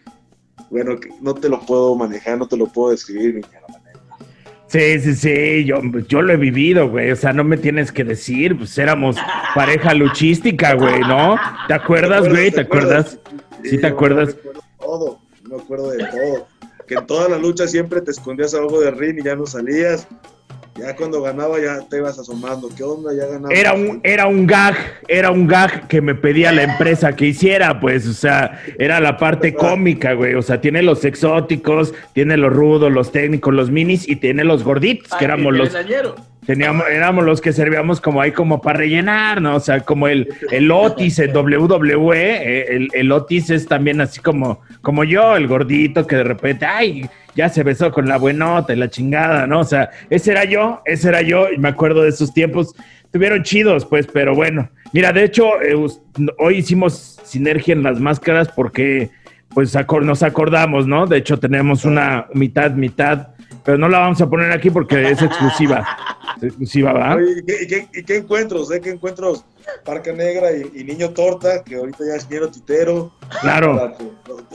bueno, 0.71 1.01
que 1.01 1.09
no 1.21 1.35
te 1.35 1.49
lo 1.49 1.61
puedo 1.67 1.97
manejar, 1.97 2.39
no 2.39 2.47
te 2.47 2.57
lo 2.57 2.69
puedo 2.69 2.93
describir, 2.93 3.35
ni 3.35 3.43
Sí, 4.69 5.01
sí, 5.01 5.15
sí, 5.15 5.65
yo, 5.67 5.83
yo 6.09 6.23
lo 6.23 6.33
he 6.33 6.39
vivido, 6.39 6.89
güey. 6.89 7.11
O 7.11 7.17
sea, 7.17 7.35
no 7.35 7.45
me 7.45 7.59
tienes 7.59 7.93
que 7.93 8.05
decir, 8.05 8.57
pues 8.57 8.79
éramos 8.79 9.17
pareja 9.55 9.93
luchística, 9.93 10.73
güey, 10.73 11.01
¿no? 11.01 11.37
¿Te 11.69 11.75
acuerdas, 11.75 12.27
güey? 12.27 12.51
¿Te 12.51 12.63
acuerdas? 12.63 13.19
Sí, 13.65 13.79
te 13.79 13.87
acuerdas. 13.87 14.29
Me 14.29 14.41
acuerdo 14.41 14.63
todo, 14.79 15.19
me 15.49 15.57
acuerdo 15.57 15.91
de 15.91 15.99
todo. 15.99 16.47
Que 16.87 16.95
en 16.95 17.07
toda 17.07 17.29
la 17.29 17.39
lucha 17.39 17.67
siempre 17.67 18.01
te 18.01 18.11
escondías 18.11 18.55
algo 18.55 18.81
de 18.81 18.91
ring 18.91 19.19
y 19.19 19.23
ya 19.23 19.37
no 19.37 19.47
salías. 19.47 20.07
Ya 20.75 20.97
cuando 20.97 21.21
ganaba 21.21 21.61
ya 21.61 21.87
te 21.89 21.99
ibas 21.99 22.19
asomando. 22.19 22.71
¿Qué 22.75 22.83
onda? 22.83 23.13
Ya 23.15 23.27
ganaba. 23.27 23.53
Era 23.53 23.75
un, 23.75 24.01
era 24.03 24.27
un 24.27 24.47
gag, 24.47 24.75
era 25.07 25.31
un 25.31 25.47
gag 25.47 25.87
que 25.87 26.01
me 26.01 26.15
pedía 26.15 26.51
la 26.51 26.63
empresa 26.63 27.15
que 27.15 27.27
hiciera, 27.27 27.79
pues, 27.79 28.07
o 28.07 28.15
sea, 28.15 28.63
era 28.79 28.99
la 28.99 29.19
parte 29.19 29.53
cómica, 29.55 30.15
güey. 30.15 30.35
O 30.35 30.41
sea, 30.41 30.63
tiene 30.63 30.83
los 30.83 31.05
exóticos, 31.05 31.93
tiene 32.15 32.39
los 32.39 32.53
rudos, 32.53 32.91
los 32.91 33.13
técnicos, 33.13 33.53
los 33.53 33.71
minis 33.71 34.09
y 34.09 34.17
tiene 34.17 34.45
los 34.45 34.65
gorditos, 34.65 35.13
que 35.19 35.25
éramos 35.27 35.55
los. 35.55 35.77
Teníamos, 36.45 36.89
éramos 36.91 37.25
los 37.25 37.41
que 37.41 37.53
servíamos 37.53 38.01
como 38.01 38.21
ahí 38.21 38.33
como 38.33 38.61
para 38.61 38.79
rellenar, 38.79 39.41
¿no? 39.41 39.55
O 39.55 39.61
sea, 39.61 39.81
como 39.81 40.09
el, 40.09 40.29
el 40.51 40.73
Otis 40.73 41.21
en 41.21 41.37
WWE, 41.37 42.17
eh, 42.17 42.89
el, 42.93 43.13
Otis 43.13 43.51
es 43.51 43.69
también 43.69 44.01
así 44.01 44.21
como, 44.21 44.61
como 44.81 45.05
yo, 45.05 45.37
el 45.37 45.47
gordito 45.47 46.05
que 46.05 46.17
de 46.17 46.25
repente, 46.25 46.67
ay, 46.67 47.09
ya 47.37 47.49
se 47.49 47.63
besó 47.63 47.93
con 47.93 48.09
la 48.09 48.19
buenota 48.19 48.73
y 48.73 48.77
la 48.77 48.91
chingada, 48.91 49.47
¿no? 49.47 49.61
O 49.61 49.65
sea, 49.65 49.91
ese 50.11 50.33
era 50.33 50.45
yo, 50.45 50.83
ese 50.85 51.11
era 51.11 51.23
yo, 51.23 51.49
y 51.49 51.59
me 51.59 51.69
acuerdo 51.69 52.03
de 52.03 52.09
esos 52.09 52.35
tiempos. 52.35 52.75
Tuvieron 53.13 53.45
chidos, 53.45 53.85
pues, 53.85 54.09
pero 54.13 54.35
bueno. 54.35 54.69
Mira, 54.93 55.13
de 55.13 55.23
hecho, 55.23 55.63
eh, 55.63 55.77
hoy 56.39 56.57
hicimos 56.57 57.21
sinergia 57.23 57.73
en 57.73 57.85
las 57.85 58.01
máscaras 58.01 58.49
porque, 58.49 59.11
pues, 59.55 59.77
nos 60.03 60.23
acordamos, 60.25 60.89
¿no? 60.89 61.07
De 61.07 61.19
hecho, 61.19 61.39
tenemos 61.39 61.85
una 61.85 62.27
mitad, 62.35 62.73
mitad 62.73 63.29
pero 63.65 63.79
no 63.79 63.89
la 63.89 64.01
vamos 64.01 64.21
a 64.21 64.29
poner 64.29 64.53
aquí 64.53 64.71
porque 64.71 65.11
es 65.11 65.23
exclusiva. 65.23 65.87
Exclusiva, 66.43 66.93
¿verdad? 66.93 67.19
¿Y 67.21 67.67
qué, 67.67 67.89
y 67.93 68.03
qué, 68.03 68.17
encuentros? 68.17 68.71
¿eh? 68.73 68.81
¿Qué 68.81 68.91
encuentros? 68.91 69.45
Parca 69.85 70.13
Negra 70.13 70.51
y, 70.53 70.85
Niño 70.85 71.11
Torta, 71.11 71.63
que 71.65 71.77
ahorita 71.77 72.05
ya 72.07 72.15
es 72.17 72.29
Niño 72.31 72.49
Titero. 72.51 73.13
Claro. 73.41 73.95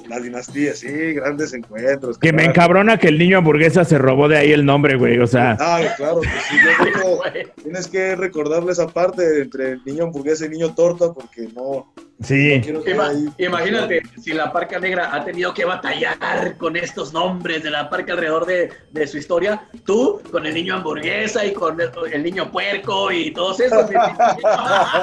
La, 0.08 0.20
dinastía, 0.20 0.74
sí, 0.74 0.88
grandes 1.14 1.54
encuentros. 1.54 2.18
Que 2.18 2.32
me 2.32 2.46
encabrona 2.46 2.98
que 2.98 3.08
el 3.08 3.18
niño 3.18 3.40
hamburguesa 3.40 3.84
se 3.84 3.98
robó 3.98 4.28
de 4.28 4.38
ahí 4.38 4.52
el 4.52 4.66
nombre, 4.66 4.96
güey, 4.96 5.20
o 5.20 5.28
sea. 5.28 5.58
Ah, 5.60 5.82
claro, 5.98 6.18
pues 6.18 6.30
sí, 6.50 6.56
yo 7.02 7.22
tienes 7.64 7.88
que 7.88 8.16
recordarle 8.16 8.72
esa 8.72 8.88
parte 8.88 9.42
entre 9.42 9.72
el 9.72 9.82
niño 9.86 10.06
hamburguesa 10.06 10.46
y 10.46 10.50
niño 10.50 10.74
torta, 10.76 11.12
porque 11.14 11.50
no, 11.54 11.92
Sí. 12.24 12.62
imagínate 13.38 14.02
si 14.20 14.34
la 14.34 14.52
Parca 14.52 14.80
Negra 14.80 15.14
ha 15.14 15.24
tenido 15.24 15.54
que 15.54 15.66
batallar 15.66 16.58
con 16.58 16.76
estos 16.76 17.14
nombres 17.14 17.62
de 17.62 17.70
la 17.70 17.92
parca 17.92 18.14
alrededor 18.14 18.48
de, 18.48 18.72
de 18.92 19.08
su 19.08 19.20
historia. 19.20 19.68
Tú 19.86 20.20
con 20.32 20.46
el 20.48 20.56
niño 20.56 20.76
hamburguesa 20.76 21.46
y 21.46 21.54
con 21.54 21.78
el, 21.80 22.24
niño 22.24 22.52
puerco 22.52 23.12
y 23.12 23.32
todos 23.32 23.60
esos. 23.60 23.88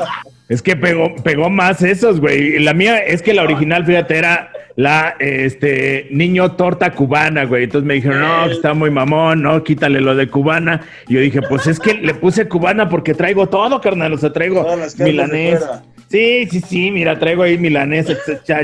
es 0.48 0.62
que 0.62 0.76
pegó, 0.76 1.14
pegó 1.16 1.50
más 1.50 1.82
esos, 1.82 2.20
güey. 2.20 2.58
La 2.58 2.74
mía 2.74 2.98
es 2.98 3.22
que 3.22 3.34
la 3.34 3.42
original, 3.42 3.84
fíjate, 3.84 4.16
era 4.16 4.52
la 4.76 5.14
este 5.20 6.08
niño 6.10 6.52
torta 6.52 6.92
cubana, 6.92 7.44
güey. 7.44 7.64
Entonces 7.64 7.86
me 7.86 7.94
dijeron, 7.94 8.20
no, 8.20 8.46
está 8.46 8.74
muy 8.74 8.90
mamón, 8.90 9.42
no, 9.42 9.62
quítale 9.62 10.00
lo 10.00 10.14
de 10.14 10.28
cubana. 10.28 10.82
Y 11.08 11.14
yo 11.14 11.20
dije, 11.20 11.40
pues 11.42 11.66
es 11.66 11.80
que 11.80 11.94
le 11.94 12.14
puse 12.14 12.48
cubana 12.48 12.88
porque 12.88 13.14
traigo 13.14 13.48
todo, 13.48 13.80
carnal. 13.80 14.12
O 14.12 14.18
sea, 14.18 14.32
traigo 14.32 14.66
milanés. 14.98 15.60
Sí, 16.14 16.46
sí, 16.48 16.60
sí, 16.60 16.90
mira, 16.90 17.18
traigo 17.18 17.42
ahí 17.42 17.58
milanés, 17.58 18.06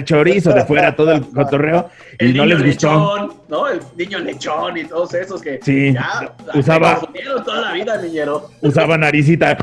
chorizo 0.05 0.53
de 0.53 0.65
fuera, 0.65 0.95
todo 0.95 1.11
el 1.13 1.23
cotorreo, 1.31 1.91
y 2.21 2.33
no 2.33 2.47
les 2.47 2.63
gustó. 2.63 3.43
¿no? 3.49 3.69
El 3.69 3.81
niño 3.97 4.21
lechón 4.21 4.77
y 4.77 4.85
todos 4.85 5.15
esos 5.15 5.43
que 5.43 5.59
sí, 5.61 5.93
ya 5.93 6.33
usaba 6.55 7.01
toda 7.45 7.61
la 7.63 7.73
vida, 7.73 8.01
niñero. 8.01 8.51
Usaba 8.61 8.97
naricita, 8.97 9.57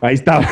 ahí 0.00 0.14
estaba. 0.14 0.48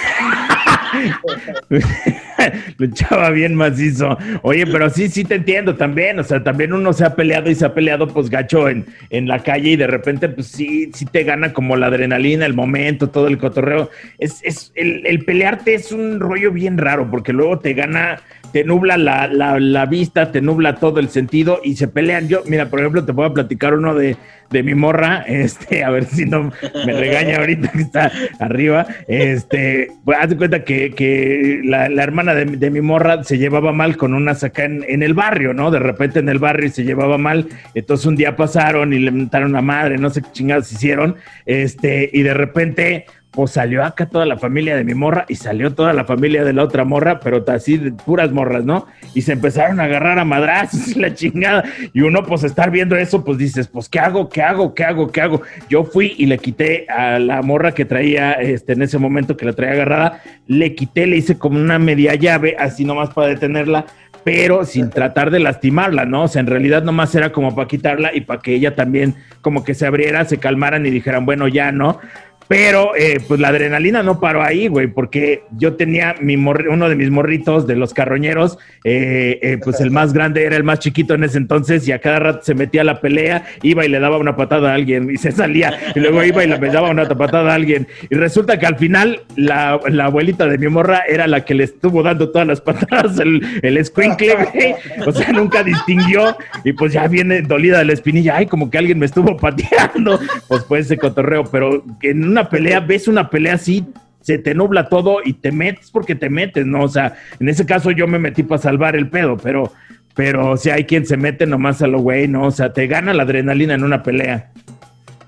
Lo 2.79 2.87
echaba 2.87 3.31
bien 3.31 3.55
macizo. 3.55 4.17
Oye, 4.43 4.67
pero 4.67 4.91
sí, 4.91 5.09
sí 5.09 5.25
te 5.25 5.37
entiendo 5.37 5.75
también. 5.75 6.19
O 6.19 6.25
sea, 6.25 6.43
también 6.43 6.73
uno 6.73 6.93
se 6.93 7.05
ha 7.05 7.15
peleado 7.15 7.51
y 7.51 7.55
se 7.55 7.65
ha 7.65 7.75
peleado, 7.75 8.09
pues 8.09 8.31
gacho 8.31 8.69
en, 8.69 8.87
en 9.11 9.29
la 9.29 9.43
calle 9.43 9.71
y 9.71 9.77
de 9.77 9.87
repente, 9.87 10.29
pues 10.29 10.49
sí, 10.49 10.91
sí 10.93 11.07
te 11.07 11.25
gana 11.25 11.53
como 11.53 11.77
la 11.77 11.87
adrenalina, 11.87 12.47
el 12.47 12.55
momento, 12.55 13.11
todo 13.11 13.29
el 13.29 13.39
cotorreo. 13.39 13.91
Es, 14.19 14.41
es 14.43 14.73
el, 14.75 15.07
el 15.07 15.25
pelearte 15.25 15.75
es 15.75 15.93
un 15.93 16.21
rollo 16.21 16.53
bien 16.53 16.79
raro 16.79 17.11
porque 17.11 17.33
luego 17.33 17.59
te 17.59 17.75
gana 17.75 18.21
te 18.53 18.65
nubla 18.65 18.97
la, 18.97 19.29
la, 19.29 19.87
vista, 19.87 20.33
te 20.33 20.41
nubla 20.41 20.77
todo 20.77 21.01
el 21.01 21.09
sentido 21.09 21.61
y 21.63 21.77
se 21.77 21.89
pelean. 21.89 22.29
Yo, 22.29 22.43
mira, 22.47 22.69
por 22.69 22.81
ejemplo, 22.81 23.05
te 23.05 23.13
voy 23.13 23.27
a 23.27 23.33
platicar 23.33 23.75
uno 23.75 23.95
de, 23.95 24.17
de 24.51 24.63
mi 24.63 24.75
morra, 24.75 25.23
este, 25.27 25.85
a 25.85 25.91
ver 25.91 26.05
si 26.05 26.25
no 26.25 26.53
me 26.87 26.93
regaña 26.93 27.39
ahorita 27.39 27.73
que 27.73 27.83
está 27.83 28.13
arriba. 28.39 28.87
Este, 29.09 29.89
pues 30.05 30.19
haz 30.21 30.31
de 30.31 30.37
cuenta 30.37 30.65
que, 30.65 30.91
que 30.91 31.61
la, 31.65 31.87
hermana 31.87 32.35
de, 32.35 32.45
de, 32.45 32.71
mi 32.71 32.81
morra 32.81 33.25
se 33.25 33.39
llevaba 33.39 33.73
mal 33.73 33.97
con 33.97 34.15
una 34.15 34.35
saca 34.35 34.65
en, 34.65 34.85
en, 34.89 35.03
el 35.03 35.15
barrio, 35.15 35.55
¿no? 35.55 35.71
De 35.71 35.79
repente 35.79 36.21
en 36.21 36.29
el 36.29 36.39
barrio 36.39 36.71
se 36.71 36.85
llevaba 36.85 37.19
mal. 37.19 37.49
Entonces 37.75 38.07
un 38.07 38.17
día 38.17 38.37
pasaron 38.37 38.93
y 38.93 38.99
le 38.99 39.11
mentaron 39.11 39.57
a 39.57 39.63
madre, 39.63 39.99
no 39.99 40.11
sé 40.11 40.23
qué 40.23 40.29
chingados 40.33 40.73
hicieron. 40.73 41.17
Este, 41.45 42.11
y 42.13 42.23
de 42.23 42.35
repente 42.35 43.07
pues 43.37 43.51
salió 43.51 43.85
acá 43.85 44.07
toda 44.07 44.25
la 44.25 44.39
familia 44.39 44.75
de 44.77 44.83
mi 44.83 44.95
morra 44.95 45.27
y 45.29 45.35
salió 45.35 45.75
toda 45.75 45.93
la 45.93 46.07
familia 46.07 46.43
de 46.43 46.55
la 46.55 46.65
otra 46.65 46.85
morra, 46.85 47.21
pero 47.21 47.45
así 47.49 47.77
de 47.77 47.93
puras 47.93 48.33
morras, 48.33 48.65
¿no? 48.65 48.87
Y 49.13 49.21
se 49.21 49.33
empezaron 49.33 49.79
a 49.79 49.85
agarrar 49.85 50.19
a 50.19 50.25
madrazos 50.25 50.97
y 50.97 50.99
la 50.99 51.13
chingada. 51.13 51.63
Y 51.93 52.01
uno, 52.01 52.25
pues, 52.25 52.45
estar 52.45 52.71
viendo 52.71 52.97
eso, 52.97 53.23
pues 53.27 53.37
dices, 53.37 53.69
pues, 53.69 53.91
¿qué 53.91 54.01
hago? 54.01 54.31
¿Qué 54.31 54.41
hago? 54.41 54.73
¿Qué 54.73 54.85
hago? 54.85 55.13
¿Qué 55.13 55.21
hago? 55.21 55.43
Yo 55.69 55.85
fui 55.85 56.15
y 56.17 56.25
le 56.25 56.39
quité 56.39 56.87
a 56.89 57.19
la 57.19 57.43
morra 57.43 57.73
que 57.73 57.85
traía, 57.85 58.33
este, 58.33 58.73
en 58.73 58.81
ese 58.81 58.97
momento 58.97 59.37
que 59.37 59.45
la 59.45 59.53
traía 59.53 59.75
agarrada, 59.75 60.23
le 60.47 60.75
quité, 60.75 61.07
le 61.07 61.19
hice 61.19 61.37
como 61.37 61.59
una 61.59 61.79
media 61.79 62.15
llave, 62.15 62.57
así 62.59 62.87
nomás 62.87 63.11
para 63.11 63.29
detenerla 63.29 63.85
pero 64.27 64.65
sin 64.65 64.91
tratar 64.91 65.31
de 65.31 65.39
lastimarla, 65.39 66.05
¿no? 66.05 66.25
O 66.25 66.29
sea, 66.29 66.41
en 66.41 66.49
realidad 66.49 66.83
nomás 66.83 67.15
era 67.15 67.31
como 67.31 67.55
para 67.55 67.69
quitarla 67.69 68.11
y 68.13 68.23
para 68.23 68.41
que 68.41 68.57
ella 68.57 68.75
también 68.75 69.15
como 69.41 69.63
que 69.63 69.73
se 69.73 69.87
abriera, 69.87 70.25
se 70.25 70.39
calmaran 70.39 70.85
y 70.85 70.91
dijeran, 70.91 71.25
bueno, 71.25 71.47
ya, 71.47 71.71
¿no? 71.71 72.01
Pero, 72.49 72.95
eh, 72.97 73.21
pues 73.27 73.41
la 73.41 73.49
adrenalina 73.49 74.03
no 74.03 74.21
paró 74.21 74.43
ahí, 74.43 74.69
güey, 74.69 74.87
porque 74.87 75.43
yo 75.59 75.75
tenía 75.75 76.15
mi 76.21 76.37
uno 76.37 76.89
de 76.89 76.95
mis 76.95 77.11
morritos 77.11 77.67
de 77.67 77.75
los 77.75 77.93
carroñeros, 77.93 78.59
eh, 78.85 79.39
eh, 79.43 79.59
pues 79.63 79.81
el 79.81 79.91
más 79.91 80.13
grande 80.13 80.45
era 80.45 80.57
el 80.57 80.63
más 80.63 80.79
chiquito 80.79 81.15
en 81.15 81.25
ese 81.25 81.39
entonces 81.39 81.89
y 81.89 81.93
a 81.93 81.99
cada 81.99 82.21
rato 82.21 82.41
se 82.43 82.55
metía 82.55 82.83
a 82.83 82.85
la 82.85 83.01
pelea, 83.01 83.45
iba 83.63 83.85
y 83.85 83.89
le 83.89 83.99
daba 83.99 84.19
una 84.19 84.37
patada 84.37 84.71
a 84.71 84.75
alguien 84.75 85.11
y 85.11 85.17
se 85.17 85.33
salía, 85.33 85.77
y 85.95 86.01
luego 86.01 86.23
iba 86.23 86.45
y 86.45 86.49
le 86.49 86.59
daba 86.59 86.91
una 86.91 87.09
patada 87.09 87.51
a 87.51 87.55
alguien. 87.55 87.89
Y 88.11 88.15
resulta 88.15 88.59
que 88.59 88.67
al 88.67 88.77
final 88.77 89.23
la, 89.35 89.81
abuelita 90.07 90.47
de 90.47 90.59
mi 90.59 90.69
morra 90.69 91.03
era 91.09 91.27
la 91.27 91.45
que 91.45 91.55
le 91.55 91.65
estuvo 91.65 92.03
dando 92.03 92.31
todas 92.31 92.47
las 92.47 92.61
patadas, 92.61 93.19
el, 93.19 93.43
el 93.63 93.77
güey. 93.95 94.75
O 95.07 95.13
sea, 95.13 95.33
nunca 95.33 95.63
distinguió. 95.63 96.37
Y 96.65 96.73
pues 96.73 96.93
ya 96.93 97.07
viene 97.09 97.43
dolida 97.43 97.79
de 97.79 97.87
la 97.87 97.93
espinilla, 97.93 98.37
ay, 98.37 98.47
como 98.47 98.71
que 98.71 98.79
alguien 98.79 98.99
me 98.99 99.07
estuvo 99.07 99.37
pateando, 99.37 100.19
pues 100.49 100.65
fue 100.65 100.81
ese 100.81 100.97
cotorreo, 100.97 101.45
pero 101.45 101.83
que 102.01 102.11
en 102.11 102.36
una 102.37 102.51
pelea, 102.51 102.81
ves 102.81 103.09
una 103.09 103.31
pelea 103.31 103.55
así, 103.55 103.87
se 104.21 104.37
te 104.39 104.55
nubla 104.55 104.89
todo 104.89 105.21
y 105.25 105.33
te 105.33 105.53
metes 105.53 105.91
porque 105.91 106.15
te 106.15 106.29
metes, 106.29 106.67
¿no? 106.67 106.83
O 106.83 106.89
sea, 106.89 107.17
en 107.41 107.49
ese 107.49 107.65
caso 107.65 107.91
yo 107.93 108.07
me 108.07 108.19
metí 108.19 108.43
para 108.43 108.61
salvar 108.61 108.95
el 108.95 109.09
pedo, 109.09 109.39
pero, 109.39 109.73
pero 110.15 110.57
si 110.59 110.69
hay 110.69 110.85
quien 110.85 111.07
se 111.07 111.17
mete 111.17 111.47
nomás 111.47 111.81
a 111.81 111.87
lo 111.87 112.01
güey, 112.01 112.29
¿no? 112.29 112.47
O 112.47 112.51
sea, 112.51 112.73
te 112.73 112.87
gana 112.89 113.15
la 113.15 113.23
adrenalina 113.23 113.75
en 113.75 113.85
una 113.85 114.03
pelea. 114.03 114.53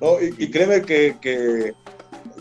No, 0.01 0.17
y, 0.21 0.51
créeme 0.51 0.83
que, 0.83 1.73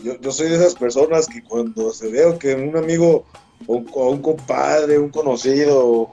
yo, 0.02 0.32
soy 0.32 0.48
de 0.50 0.56
esas 0.56 0.74
personas 0.74 1.26
que 1.26 1.42
cuando 1.42 1.92
se 1.92 2.10
veo 2.10 2.38
que 2.38 2.54
un 2.54 2.76
amigo 2.76 3.24
o 3.66 4.10
un, 4.10 4.20
compadre, 4.20 4.98
un 4.98 5.08
conocido, 5.08 6.08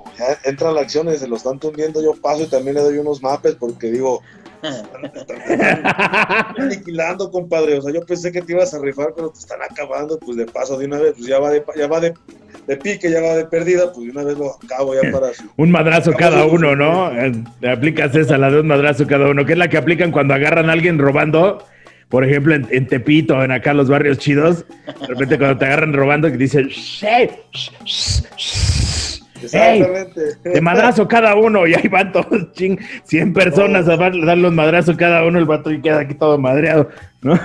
entra 0.45 0.69
a 0.69 0.71
la 0.71 0.81
acción 0.81 1.11
y 1.13 1.17
se 1.17 1.27
lo 1.27 1.35
están 1.35 1.59
tundiendo, 1.59 2.01
yo 2.01 2.13
paso 2.13 2.43
y 2.43 2.47
también 2.47 2.75
le 2.75 2.81
doy 2.81 2.97
unos 2.97 3.21
mapes 3.21 3.55
porque 3.55 3.91
digo, 3.91 4.21
aniquilando, 6.57 7.31
compadre. 7.31 7.77
O 7.77 7.81
sea, 7.81 7.93
yo 7.93 8.05
pensé 8.05 8.31
que 8.31 8.41
te 8.41 8.53
ibas 8.53 8.73
a 8.73 8.79
rifar, 8.79 9.13
pero 9.15 9.29
te 9.29 9.39
están 9.39 9.61
acabando. 9.61 10.19
Pues 10.19 10.37
de 10.37 10.45
paso, 10.45 10.77
de 10.77 10.85
una 10.85 10.99
vez, 10.99 11.13
pues 11.15 11.27
ya 11.27 11.39
va 11.39 11.49
de, 11.51 11.63
ya 11.75 11.87
va 11.87 11.99
de, 11.99 12.13
de 12.67 12.77
pique, 12.77 13.09
ya 13.09 13.21
va 13.21 13.35
de 13.35 13.45
pérdida, 13.45 13.91
pues 13.93 14.05
de 14.05 14.11
una 14.11 14.23
vez 14.23 14.37
lo 14.37 14.55
acabo 14.55 14.93
ya 14.93 15.11
para. 15.11 15.27
un 15.57 15.71
madrazo 15.71 16.13
cada 16.13 16.45
uno, 16.45 16.75
¿no? 16.75 17.11
Aplicas 17.67 18.15
esa, 18.15 18.37
la 18.37 18.51
de 18.51 18.61
un 18.61 18.67
madrazo 18.67 19.07
cada 19.07 19.29
uno, 19.29 19.45
que 19.45 19.53
es 19.53 19.57
la 19.57 19.69
que 19.69 19.77
aplican 19.77 20.11
cuando 20.11 20.33
agarran 20.33 20.69
a 20.69 20.73
alguien 20.73 20.97
robando. 20.97 21.63
Por 22.09 22.23
ejemplo, 22.23 22.53
en, 22.53 22.87
Tepito, 22.87 23.43
en 23.43 23.51
acá 23.51 23.73
los 23.73 23.89
barrios 23.89 24.19
chidos, 24.19 24.63
de 25.01 25.07
repente 25.07 25.39
cuando 25.39 25.57
te 25.57 25.65
agarran 25.65 25.91
robando, 25.91 26.29
que 26.29 26.37
dicen, 26.37 26.67
¡Shh! 26.67 27.31
Exactamente. 29.45 30.35
de 30.43 30.61
madrazo 30.61 31.07
cada 31.07 31.35
uno, 31.35 31.65
y 31.67 31.73
ahí 31.73 31.87
van 31.87 32.11
todos, 32.11 32.51
ching, 32.53 32.77
100 33.03 33.33
personas 33.33 33.87
a 33.87 33.97
darle 33.97 34.47
un 34.47 34.55
madrazo 34.55 34.95
cada 34.95 35.23
uno, 35.25 35.39
el 35.39 35.45
vato 35.45 35.71
y 35.71 35.81
queda 35.81 36.01
aquí 36.01 36.15
todo 36.15 36.37
madreado, 36.37 36.89
¿no? 37.21 37.39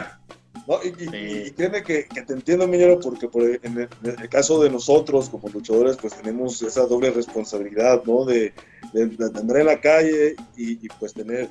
No, 0.71 0.79
y, 0.85 0.89
y, 1.17 1.51
créeme 1.51 1.83
que, 1.83 2.05
te 2.05 2.33
entiendo, 2.33 2.69
Miñero, 2.69 3.01
porque 3.01 3.59
en, 3.65 3.77
el, 4.05 4.29
caso 4.29 4.63
de 4.63 4.71
nosotros 4.71 5.29
como 5.29 5.49
luchadores, 5.49 5.97
pues 5.97 6.15
tenemos 6.15 6.63
esa 6.63 6.87
doble 6.87 7.11
responsabilidad, 7.11 8.05
¿no? 8.05 8.25
De, 8.25 8.53
andar 9.35 9.57
en 9.57 9.67
la 9.67 9.81
calle 9.81 10.37
y, 10.57 10.89
pues 11.01 11.13
tener 11.13 11.49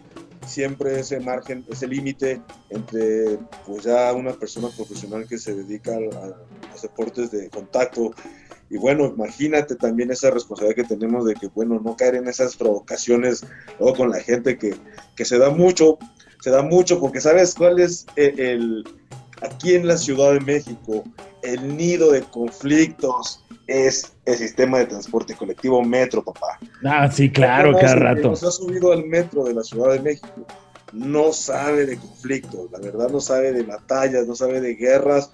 siempre 0.47 1.01
ese 1.01 1.19
margen, 1.19 1.65
ese 1.69 1.85
límite 1.88 2.41
entre 2.69 3.38
pues 3.65 3.84
ya 3.84 4.13
una 4.13 4.31
persona 4.31 4.69
profesional 4.69 5.27
que 5.27 5.38
se 5.38 5.53
dedica 5.53 5.97
a 5.97 5.99
los 5.99 6.81
deportes 6.81 7.30
de 7.31 7.49
contacto 7.49 8.13
y 8.70 8.78
bueno, 8.78 9.06
imagínate 9.06 9.76
también 9.76 10.12
esa 10.12 10.30
responsabilidad 10.30 10.84
que 10.84 10.96
tenemos 10.96 11.26
de 11.26 11.34
que, 11.34 11.48
bueno, 11.48 11.80
no 11.84 11.96
caer 11.96 12.16
en 12.16 12.28
esas 12.28 12.56
provocaciones 12.56 13.44
luego 13.80 13.98
con 13.98 14.12
la 14.12 14.20
gente 14.20 14.58
que, 14.58 14.76
que 15.16 15.26
se 15.26 15.40
da 15.40 15.50
mucho, 15.50 15.98
se 16.41 16.52
da 16.52 16.62
mucho, 16.62 17.00
porque 17.00 17.20
sabes 17.20 17.56
cuál 17.56 17.80
es 17.80 18.06
el, 18.16 18.84
aquí 19.41 19.74
en 19.74 19.88
la 19.88 19.98
Ciudad 19.98 20.34
de 20.34 20.40
México, 20.41 21.04
el 21.41 21.78
nido 21.78 22.12
de 22.12 22.22
conflictos 22.22 23.44
es 23.66 24.14
el 24.26 24.36
sistema 24.36 24.80
de 24.80 24.86
transporte 24.86 25.36
colectivo 25.36 25.84
metro, 25.84 26.24
papá. 26.24 26.60
Ah, 26.84 27.10
sí, 27.12 27.32
claro, 27.32 27.74
cada 27.74 27.96
rato. 27.96 28.30
Nos 28.30 28.44
ha 28.44 28.52
subido 28.52 28.91
al 28.91 29.06
metro 29.06 29.44
de 29.46 29.54
la 29.54 29.64
Ciudad 29.64 29.94
de 29.94 30.00
México 30.00 30.46
no 30.94 31.34
sabe 31.34 31.86
de 31.86 31.98
conflictos, 31.98 32.72
la 32.72 32.80
verdad 32.80 33.10
no 33.10 33.20
sabe 33.20 33.52
de 33.52 33.64
batallas, 33.64 34.28
no 34.28 34.36
sabe 34.36 34.62
de 34.62 34.76
guerras, 34.76 35.30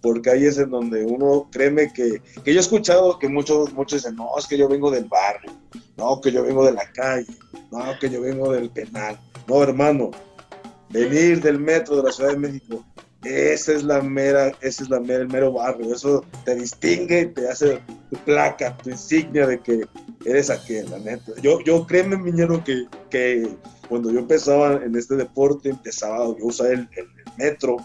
porque 0.00 0.30
ahí 0.30 0.46
es 0.46 0.58
en 0.58 0.70
donde 0.70 1.04
uno, 1.04 1.48
créeme 1.50 1.92
que, 1.92 2.22
que 2.44 2.52
yo 2.52 2.58
he 2.58 2.62
escuchado 2.62 3.18
que 3.18 3.28
muchos, 3.28 3.72
muchos 3.72 4.02
dicen, 4.02 4.16
no, 4.16 4.30
es 4.38 4.46
que 4.46 4.58
yo 4.58 4.68
vengo 4.68 4.90
del 4.90 5.04
barrio, 5.04 5.52
no, 5.96 6.20
que 6.20 6.30
yo 6.30 6.42
vengo 6.42 6.64
de 6.64 6.72
la 6.72 6.90
calle, 6.92 7.26
no, 7.70 7.84
que 8.00 8.08
yo 8.10 8.20
vengo 8.20 8.52
del 8.52 8.70
penal. 8.70 9.18
No, 9.46 9.62
hermano, 9.62 10.10
venir 10.90 11.40
del 11.42 11.58
metro 11.58 11.96
de 11.96 12.02
la 12.04 12.12
Ciudad 12.12 12.32
de 12.32 12.38
México, 12.38 12.84
esa 13.24 13.72
es 13.72 13.82
la 13.82 14.00
mera, 14.00 14.52
ese 14.60 14.84
es 14.84 14.90
la 14.90 15.00
mera, 15.00 15.22
el 15.22 15.28
mero 15.28 15.52
barrio, 15.52 15.92
eso 15.92 16.24
te 16.44 16.54
distingue, 16.54 17.26
te 17.26 17.48
hace 17.48 17.80
tu 18.10 18.16
placa, 18.18 18.76
tu 18.78 18.90
insignia 18.90 19.46
de 19.46 19.60
que 19.60 19.86
eres 20.24 20.50
aquel, 20.50 20.88
la 20.90 20.98
neta. 20.98 21.32
Yo, 21.42 21.60
yo 21.64 21.86
créeme, 21.86 22.16
miñero, 22.16 22.62
que, 22.62 22.86
que 23.10 23.56
cuando 23.88 24.12
yo 24.12 24.20
empezaba 24.20 24.74
en 24.84 24.94
este 24.94 25.16
deporte, 25.16 25.70
empezaba 25.70 26.26
yo 26.38 26.46
usar 26.46 26.68
el, 26.68 26.88
el, 26.96 27.08
metro, 27.36 27.76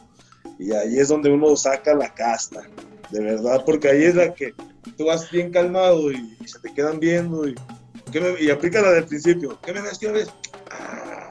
y 0.60 0.72
ahí 0.74 1.00
es 1.00 1.08
donde 1.08 1.32
uno 1.32 1.56
saca 1.56 1.94
la 1.94 2.14
casta, 2.14 2.62
de 3.12 3.20
verdad, 3.20 3.64
porque 3.66 3.90
ahí 3.90 4.04
es 4.04 4.16
la 4.16 4.34
que 4.34 4.54
tú 4.98 5.06
vas 5.06 5.30
bien 5.32 5.52
calmado 5.52 6.12
y, 6.12 6.38
y 6.40 6.48
se 6.48 6.60
te 6.60 6.74
quedan 6.74 7.00
viendo 7.00 7.48
y, 7.48 7.56
¿qué 8.12 8.20
me, 8.20 8.42
y 8.42 8.50
aplica 8.50 8.82
la 8.82 8.92
del 8.92 9.06
principio, 9.06 9.60
¿qué 9.62 9.74
me 9.74 9.82
ves, 9.82 9.98
qué 9.98 10.08
me 10.08 10.14
ves? 10.14 10.30
Ah, 10.70 11.30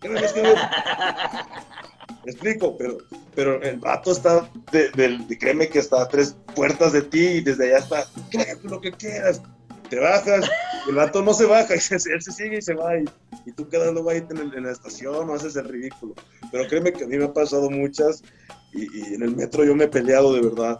¿Qué 0.00 0.08
me 0.08 0.20
ves, 0.20 0.32
qué 0.32 0.42
me 0.42 0.48
ves? 0.50 0.60
Me 2.24 2.32
explico, 2.32 2.76
pero, 2.76 2.98
pero 3.34 3.62
el 3.62 3.78
vato 3.78 4.12
está, 4.12 4.50
de, 4.72 4.90
de, 4.90 5.18
de, 5.28 5.38
créeme 5.38 5.68
que 5.68 5.78
está 5.78 6.02
a 6.02 6.08
tres 6.08 6.36
puertas 6.54 6.92
de 6.92 7.02
ti 7.02 7.24
y 7.24 7.40
desde 7.40 7.66
allá 7.66 7.78
está, 7.78 8.06
lo 8.64 8.80
que 8.80 8.92
quieras. 8.92 9.40
Te 9.88 10.00
bajas, 10.00 10.50
el 10.88 10.94
vato 10.94 11.22
no 11.22 11.34
se 11.34 11.44
baja, 11.44 11.74
y 11.76 11.80
se, 11.80 11.96
él 11.96 12.22
se 12.22 12.32
sigue 12.32 12.58
y 12.58 12.62
se 12.62 12.74
va, 12.74 12.98
y, 12.98 13.04
y 13.46 13.52
tú 13.52 13.68
quedas 13.68 13.92
luego 13.92 14.10
ahí 14.10 14.24
en, 14.28 14.64
la 14.64 14.72
estación 14.72 15.28
o 15.28 15.34
haces 15.34 15.54
el 15.56 15.68
ridículo. 15.68 16.14
Pero 16.50 16.66
créeme 16.66 16.92
que 16.92 17.04
a 17.04 17.06
mí 17.06 17.16
me 17.16 17.26
ha 17.26 17.32
pasado 17.32 17.70
muchas 17.70 18.22
y, 18.72 19.14
en 19.14 19.22
el 19.22 19.36
metro 19.36 19.64
yo 19.64 19.74
me 19.74 19.84
he 19.84 19.88
peleado 19.88 20.32
de 20.34 20.40
verdad 20.40 20.78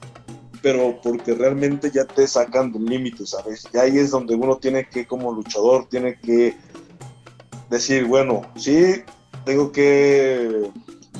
pero 0.62 1.00
porque 1.02 1.34
realmente 1.34 1.90
ya 1.90 2.04
te 2.04 2.26
sacan 2.26 2.72
del 2.72 2.84
límite, 2.84 3.26
¿sabes? 3.26 3.64
Y 3.74 3.78
ahí 3.78 3.98
es 3.98 4.12
donde 4.12 4.36
uno 4.36 4.56
tiene 4.56 4.88
que, 4.88 5.04
como 5.04 5.32
luchador, 5.32 5.88
tiene 5.88 6.18
que 6.20 6.56
decir, 7.68 8.04
bueno, 8.04 8.42
sí, 8.54 9.02
tengo 9.44 9.72
que 9.72 10.70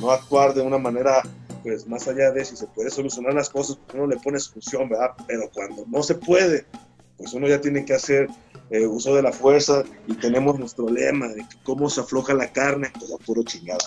no 0.01 0.11
actuar 0.13 0.55
de 0.55 0.63
una 0.63 0.79
manera, 0.79 1.23
pues 1.65 1.89
más 1.89 2.07
allá 2.07 2.31
de 2.31 2.45
si 2.45 2.57
se 2.57 2.69
puede 2.69 2.91
solucionar 2.91 3.35
las 3.35 3.51
cosas, 3.51 3.79
uno 3.93 4.07
le 4.07 4.17
pone 4.19 4.39
solución, 4.39 4.89
¿verdad? 4.89 5.11
Pero 5.27 5.51
cuando 5.53 5.85
no 5.89 6.03
se 6.05 6.15
puede, 6.15 6.65
pues 7.19 7.33
uno 7.35 7.49
ya 7.49 7.61
tiene 7.61 7.85
que 7.85 7.95
hacer 7.95 8.29
eh, 8.73 8.87
uso 8.87 9.15
de 9.15 9.23
la 9.23 9.33
fuerza 9.33 9.83
y 10.07 10.15
tenemos 10.15 10.59
nuestro 10.59 10.89
lema 10.89 11.29
de 11.29 11.45
cómo 11.63 11.91
se 11.91 12.01
afloja 12.01 12.33
la 12.33 12.49
carne, 12.49 12.89
pues 12.99 13.13
a 13.13 13.19
puro 13.25 13.43
chingada. 13.43 13.85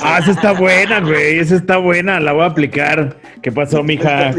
Ah, 0.00 0.18
esa 0.22 0.30
está 0.30 0.52
buena, 0.52 1.00
güey, 1.00 1.38
esa 1.38 1.56
está 1.56 1.76
buena, 1.76 2.18
la 2.18 2.32
voy 2.32 2.42
a 2.42 2.46
aplicar. 2.46 3.16
¿Qué 3.42 3.52
pasó, 3.52 3.82
mija? 3.82 4.34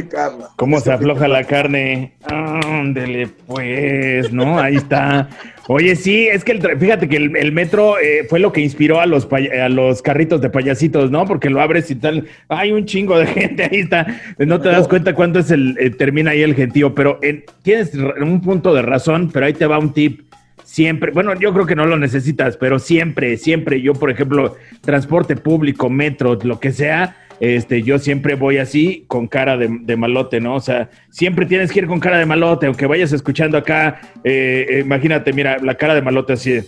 ¿Cómo 0.55 0.79
se 0.79 0.91
afloja 0.91 1.27
la 1.27 1.43
carne? 1.43 2.13
Ándele, 2.23 3.27
pues, 3.45 4.33
¿no? 4.33 4.59
Ahí 4.59 4.77
está. 4.77 5.29
Oye, 5.67 5.95
sí, 5.95 6.27
es 6.27 6.43
que 6.43 6.51
el, 6.51 6.77
fíjate 6.77 7.09
que 7.09 7.17
el, 7.17 7.35
el 7.35 7.51
metro 7.51 7.97
eh, 7.97 8.25
fue 8.29 8.39
lo 8.39 8.51
que 8.51 8.61
inspiró 8.61 8.99
a 8.99 9.07
los, 9.07 9.27
a 9.31 9.69
los 9.69 10.03
carritos 10.03 10.39
de 10.39 10.51
payasitos, 10.51 11.09
¿no? 11.09 11.25
Porque 11.25 11.49
lo 11.49 11.59
abres 11.59 11.89
y 11.89 11.95
tal, 11.95 12.27
hay 12.49 12.71
un 12.71 12.85
chingo 12.85 13.17
de 13.17 13.25
gente, 13.27 13.63
ahí 13.63 13.79
está. 13.79 14.05
No 14.37 14.61
te 14.61 14.69
das 14.69 14.87
cuenta 14.87 15.15
cuánto 15.15 15.39
es 15.39 15.49
el, 15.49 15.75
eh, 15.79 15.89
termina 15.89 16.31
ahí 16.31 16.43
el 16.43 16.53
gentío, 16.53 16.93
pero 16.93 17.17
eh, 17.23 17.45
tienes 17.63 17.93
un 17.95 18.41
punto 18.41 18.75
de 18.75 18.83
razón, 18.83 19.31
pero 19.35 19.47
ahí 19.47 19.53
te 19.53 19.67
va 19.67 19.77
un 19.77 19.91
tip. 19.91 20.21
Siempre, 20.63 21.11
bueno, 21.11 21.37
yo 21.37 21.51
creo 21.51 21.65
que 21.65 21.75
no 21.75 21.85
lo 21.85 21.97
necesitas, 21.97 22.55
pero 22.55 22.79
siempre, 22.79 23.35
siempre, 23.35 23.81
yo, 23.81 23.91
por 23.91 24.09
ejemplo, 24.09 24.55
transporte 24.79 25.35
público, 25.35 25.89
metro, 25.89 26.39
lo 26.41 26.57
que 26.61 26.71
sea, 26.71 27.17
este, 27.41 27.83
yo 27.83 27.99
siempre 27.99 28.35
voy 28.35 28.59
así 28.59 29.03
con 29.07 29.27
cara 29.27 29.57
de, 29.57 29.97
malote, 29.97 30.39
¿no? 30.39 30.55
O 30.55 30.61
sea, 30.61 30.89
siempre 31.09 31.45
tienes 31.45 31.69
que 31.69 31.79
ir 31.79 31.87
con 31.87 31.99
cara 31.99 32.17
de 32.17 32.25
malote, 32.25 32.67
aunque 32.67 32.85
vayas 32.87 33.11
escuchando 33.11 33.57
acá, 33.57 33.99
eh, 34.23 34.79
imagínate, 34.85 35.33
mira, 35.33 35.57
la 35.57 35.75
cara 35.75 35.95
de 35.95 36.01
malote 36.01 36.31
así, 36.31 36.61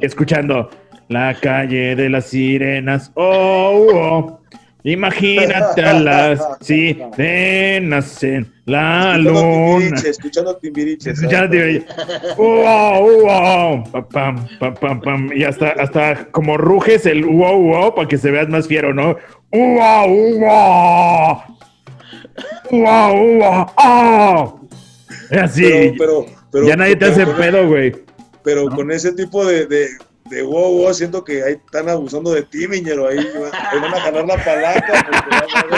escuchando 0.00 0.70
la 1.08 1.36
calle 1.40 1.94
de 1.94 2.10
las 2.10 2.30
sirenas, 2.30 3.12
oh, 3.14 3.86
oh. 3.92 4.43
Imagínate 4.86 5.82
a 5.82 5.98
las 5.98 6.40
sirenas 6.60 8.22
en 8.22 8.52
la 8.66 9.16
luna. 9.16 9.96
Escuchando 10.04 10.58
timbiriche. 10.58 11.10
Escuchando 11.10 11.48
timbiriche. 11.48 11.86
Wow, 12.36 13.22
wow. 13.22 13.84
Pam, 14.10 14.46
pam, 14.58 14.74
pam, 14.74 15.00
pam. 15.00 15.30
Y 15.34 15.44
hasta, 15.44 15.70
hasta 15.70 16.26
como 16.32 16.58
ruges 16.58 17.06
el 17.06 17.24
wow, 17.24 17.62
wow 17.62 17.94
para 17.94 18.08
que 18.08 18.18
se 18.18 18.30
veas 18.30 18.50
más 18.50 18.68
fiero, 18.68 18.92
¿no? 18.92 19.16
Wow, 19.52 20.38
wow. 20.38 21.42
Wow, 22.70 23.38
wow. 23.38 23.66
Oh. 23.78 24.60
Así. 25.30 25.62
Pero, 25.62 25.94
pero, 25.96 26.26
pero, 26.52 26.68
ya 26.68 26.76
nadie 26.76 26.96
te 26.96 27.06
hace 27.06 27.26
pedo, 27.26 27.66
güey. 27.68 27.94
Pero 28.42 28.68
¿no? 28.68 28.76
con 28.76 28.90
ese 28.90 29.12
tipo 29.12 29.46
de, 29.46 29.64
de 29.64 29.88
de 30.30 30.42
wow, 30.42 30.78
wow, 30.78 30.94
siento 30.94 31.22
que 31.22 31.42
ahí 31.42 31.52
están 31.52 31.88
abusando 31.88 32.32
de 32.32 32.42
ti, 32.42 32.66
miñero, 32.66 33.08
ahí, 33.08 33.18
ahí 33.18 33.80
van 33.80 33.94
a 33.94 34.04
ganar 34.04 34.26
la 34.26 34.42
palanca, 34.42 35.06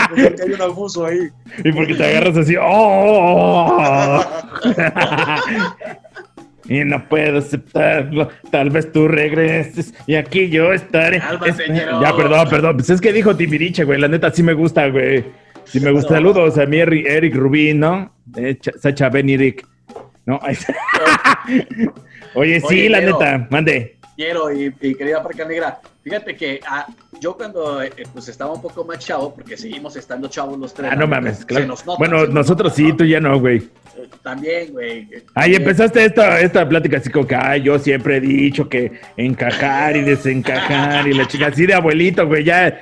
porque, 0.08 0.22
porque 0.22 0.42
hay 0.42 0.52
un 0.52 0.62
abuso 0.62 1.04
ahí. 1.04 1.28
Y 1.64 1.72
porque 1.72 1.94
te 1.94 2.04
agarras 2.04 2.36
así, 2.36 2.54
¡oh! 2.60 4.24
y 6.68 6.84
no 6.84 7.08
puedo 7.08 7.38
aceptarlo, 7.38 8.28
tal 8.50 8.70
vez 8.70 8.92
tú 8.92 9.08
regreses 9.08 9.92
y 10.06 10.14
aquí 10.14 10.48
yo 10.48 10.72
estaré. 10.72 11.18
Alba, 11.18 11.48
es, 11.48 11.56
ya, 11.56 12.16
perdón, 12.16 12.48
perdón, 12.48 12.76
pues 12.76 12.90
es 12.90 13.00
que 13.00 13.12
dijo 13.12 13.36
Tibiriche, 13.36 13.82
güey, 13.82 14.00
la 14.00 14.08
neta 14.08 14.30
sí 14.30 14.44
me 14.44 14.52
gusta, 14.52 14.88
güey. 14.88 15.24
Sí 15.64 15.80
me 15.80 15.90
gusta, 15.90 16.14
saludos 16.14 16.56
a 16.58 16.66
mi 16.66 16.76
Eric, 16.76 17.06
Eric 17.06 17.34
Rubín, 17.34 17.80
¿no? 17.80 18.14
Eh, 18.36 18.56
Sacha 18.80 19.08
Beniric, 19.08 19.66
¿no? 20.24 20.38
Oye, 22.34 22.60
sí, 22.60 22.66
Oye, 22.68 22.90
la 22.90 23.00
Leo. 23.00 23.18
neta, 23.18 23.48
mande 23.50 23.95
quiero 24.16 24.52
y, 24.52 24.74
y 24.80 24.94
querida 24.94 25.22
Parca 25.22 25.44
Negra, 25.44 25.80
fíjate 26.02 26.34
que 26.34 26.60
ah, 26.66 26.86
yo 27.20 27.36
cuando 27.36 27.82
eh, 27.82 27.92
pues 28.12 28.28
estaba 28.28 28.52
un 28.52 28.62
poco 28.62 28.84
más 28.84 28.98
chavo, 28.98 29.34
porque 29.34 29.56
seguimos 29.56 29.96
estando 29.96 30.28
chavos 30.28 30.58
los 30.58 30.74
tres. 30.74 30.90
Ah, 30.92 30.96
no 30.96 31.06
mames, 31.06 31.44
claro. 31.44 31.66
Nos 31.66 31.84
nota, 31.84 31.98
bueno, 31.98 32.26
nosotros 32.26 32.74
sí, 32.74 32.92
tú 32.92 33.04
ya 33.04 33.20
no, 33.20 33.38
güey. 33.38 33.58
Eh, 33.58 34.08
también, 34.22 34.72
güey. 34.72 35.08
Ay, 35.34 35.54
empezaste 35.54 36.04
esta, 36.04 36.40
esta 36.40 36.68
plática 36.68 36.96
así 36.96 37.10
como 37.10 37.26
que, 37.26 37.36
ay, 37.36 37.62
yo 37.62 37.78
siempre 37.78 38.16
he 38.16 38.20
dicho 38.20 38.68
que 38.68 39.00
encajar 39.16 39.96
y 39.96 40.02
desencajar 40.02 41.06
y 41.06 41.14
la 41.14 41.26
chica 41.28 41.48
así 41.48 41.66
de 41.66 41.74
abuelito, 41.74 42.26
güey, 42.26 42.44
ya. 42.44 42.78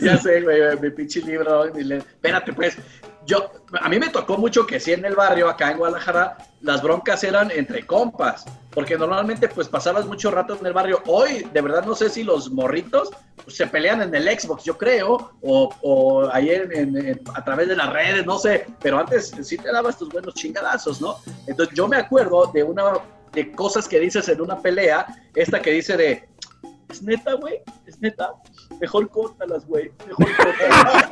ya 0.00 0.16
sé, 0.18 0.40
güey, 0.40 0.60
mi 0.80 0.90
pinche 0.90 1.20
libro. 1.20 1.64
Espérate, 1.64 2.52
pues, 2.52 2.78
yo, 3.26 3.50
a 3.80 3.88
mí 3.88 3.98
me 3.98 4.08
tocó 4.08 4.36
mucho 4.36 4.66
que 4.66 4.80
sí 4.80 4.92
en 4.92 5.04
el 5.04 5.14
barrio, 5.14 5.48
acá 5.48 5.70
en 5.70 5.78
Guadalajara, 5.78 6.38
las 6.60 6.82
broncas 6.82 7.22
eran 7.24 7.50
entre 7.50 7.86
compas, 7.86 8.44
porque 8.70 8.96
normalmente 8.96 9.48
pues 9.48 9.68
pasabas 9.68 10.06
mucho 10.06 10.30
rato 10.30 10.56
en 10.58 10.66
el 10.66 10.72
barrio. 10.72 11.02
Hoy, 11.06 11.46
de 11.52 11.60
verdad, 11.60 11.84
no 11.84 11.94
sé 11.94 12.10
si 12.10 12.24
los 12.24 12.50
morritos 12.50 13.10
pues, 13.44 13.56
se 13.56 13.66
pelean 13.66 14.02
en 14.02 14.14
el 14.14 14.28
Xbox, 14.38 14.64
yo 14.64 14.76
creo, 14.76 15.32
o, 15.42 15.74
o 15.82 16.30
en, 16.34 16.96
en, 16.96 17.20
a 17.34 17.44
través 17.44 17.68
de 17.68 17.76
las 17.76 17.92
redes, 17.92 18.26
no 18.26 18.38
sé, 18.38 18.66
pero 18.80 18.98
antes 18.98 19.32
sí 19.42 19.56
te 19.56 19.70
dabas 19.70 19.98
tus 19.98 20.08
buenos 20.08 20.34
chingadazos, 20.34 21.00
¿no? 21.00 21.16
Entonces 21.46 21.74
yo 21.74 21.86
me 21.86 21.96
acuerdo 21.96 22.50
de 22.52 22.62
una, 22.62 22.84
de 23.32 23.52
cosas 23.52 23.86
que 23.86 24.00
dices 24.00 24.28
en 24.28 24.40
una 24.40 24.60
pelea, 24.60 25.06
esta 25.34 25.60
que 25.62 25.70
dice 25.70 25.96
de, 25.96 26.28
¿es 26.88 27.02
neta, 27.02 27.34
güey? 27.34 27.62
¿Es 27.86 28.00
neta? 28.00 28.32
Mejor 28.80 29.08
córtalas, 29.08 29.66
güey. 29.66 29.90
Mejor 30.06 30.26
córtalas. 30.36 31.06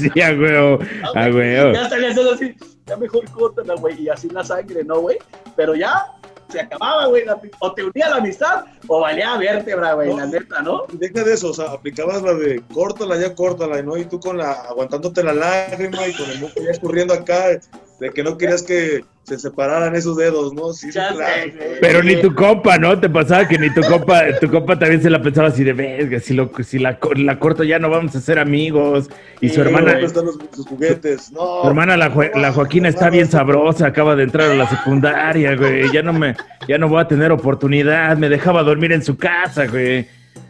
sí, 0.00 0.20
a 0.20 0.30
huevo. 0.30 0.78
A 1.14 1.28
huevo. 1.28 1.72
Ya 1.72 1.88
salías 1.88 2.18
así, 2.18 2.54
ya 2.86 2.96
mejor 2.96 3.30
córtalas, 3.30 3.80
güey. 3.80 4.02
Y 4.02 4.08
así 4.08 4.28
la 4.30 4.44
sangre, 4.44 4.84
¿no, 4.84 5.00
güey? 5.00 5.18
Pero 5.56 5.74
ya 5.74 6.06
se 6.48 6.60
acababa, 6.60 7.06
güey. 7.06 7.24
O 7.60 7.72
te 7.72 7.84
unía 7.84 8.08
la 8.08 8.16
amistad 8.16 8.64
o 8.86 9.00
valía 9.00 9.36
vértebra, 9.36 9.94
güey, 9.94 10.10
no, 10.10 10.18
la 10.18 10.26
neta, 10.26 10.62
¿no? 10.62 10.84
Deja 10.92 11.24
de 11.24 11.34
eso, 11.34 11.50
o 11.50 11.54
sea, 11.54 11.72
aplicabas 11.72 12.22
la 12.22 12.34
de 12.34 12.62
córtala, 12.72 13.18
ya 13.18 13.34
córtala, 13.34 13.82
¿no? 13.82 13.96
Y 13.96 14.04
tú 14.04 14.20
con 14.20 14.38
la, 14.38 14.52
aguantándote 14.52 15.22
la 15.22 15.34
lágrima 15.34 16.06
y 16.06 16.14
con 16.14 16.30
el 16.30 16.40
moco 16.40 16.54
ya 16.62 16.70
escurriendo 16.70 17.14
acá, 17.14 17.58
de 18.00 18.10
que 18.10 18.22
no 18.22 18.36
querías 18.36 18.62
que 18.62 19.04
se 19.22 19.38
separaran 19.38 19.96
esos 19.96 20.16
dedos, 20.16 20.52
¿no? 20.52 20.72
Sí, 20.72 20.90
claro. 20.90 21.16
sé, 21.16 21.78
Pero 21.80 22.02
ni 22.02 22.20
tu 22.20 22.32
compa, 22.34 22.78
¿no? 22.78 22.98
Te 23.00 23.08
pasaba 23.08 23.48
que 23.48 23.58
ni 23.58 23.72
tu 23.74 23.80
compa, 23.80 24.22
tu 24.40 24.48
compa 24.48 24.78
también 24.78 25.02
se 25.02 25.10
la 25.10 25.20
pensaba 25.20 25.48
así 25.48 25.64
de 25.64 25.72
verga, 25.72 26.20
si, 26.20 26.32
lo, 26.34 26.50
si 26.62 26.78
la, 26.78 26.98
la 27.16 27.38
corto 27.38 27.64
ya 27.64 27.78
no 27.78 27.90
vamos 27.90 28.14
a 28.14 28.20
ser 28.20 28.38
amigos. 28.38 29.08
Y 29.40 29.48
su 29.48 29.62
hermana. 29.62 29.92
¿Dónde 29.92 30.06
están 30.06 30.26
los, 30.26 30.38
sus 30.54 30.66
juguetes? 30.66 31.32
No. 31.32 31.62
Su 31.62 31.68
hermana, 31.68 31.96
la, 31.96 32.12
la 32.34 32.52
Joaquina, 32.52 32.88
está 32.88 33.10
bien 33.10 33.28
sabrosa, 33.28 33.86
acaba 33.86 34.14
de 34.14 34.24
entrar 34.24 34.50
a 34.50 34.54
la 34.54 34.68
secundaria, 34.68 35.56
güey. 35.56 35.90
Ya 35.92 36.02
no 36.02 36.12
me, 36.12 36.36
ya 36.68 36.78
no 36.78 36.88
voy 36.88 37.00
a 37.00 37.08
tener 37.08 37.32
oportunidad. 37.32 38.16
Me 38.16 38.28
dejaba 38.28 38.62
dormir 38.62 38.92
en 38.92 39.02
su 39.02 39.16
casa, 39.16 39.66
güey. 39.66 40.06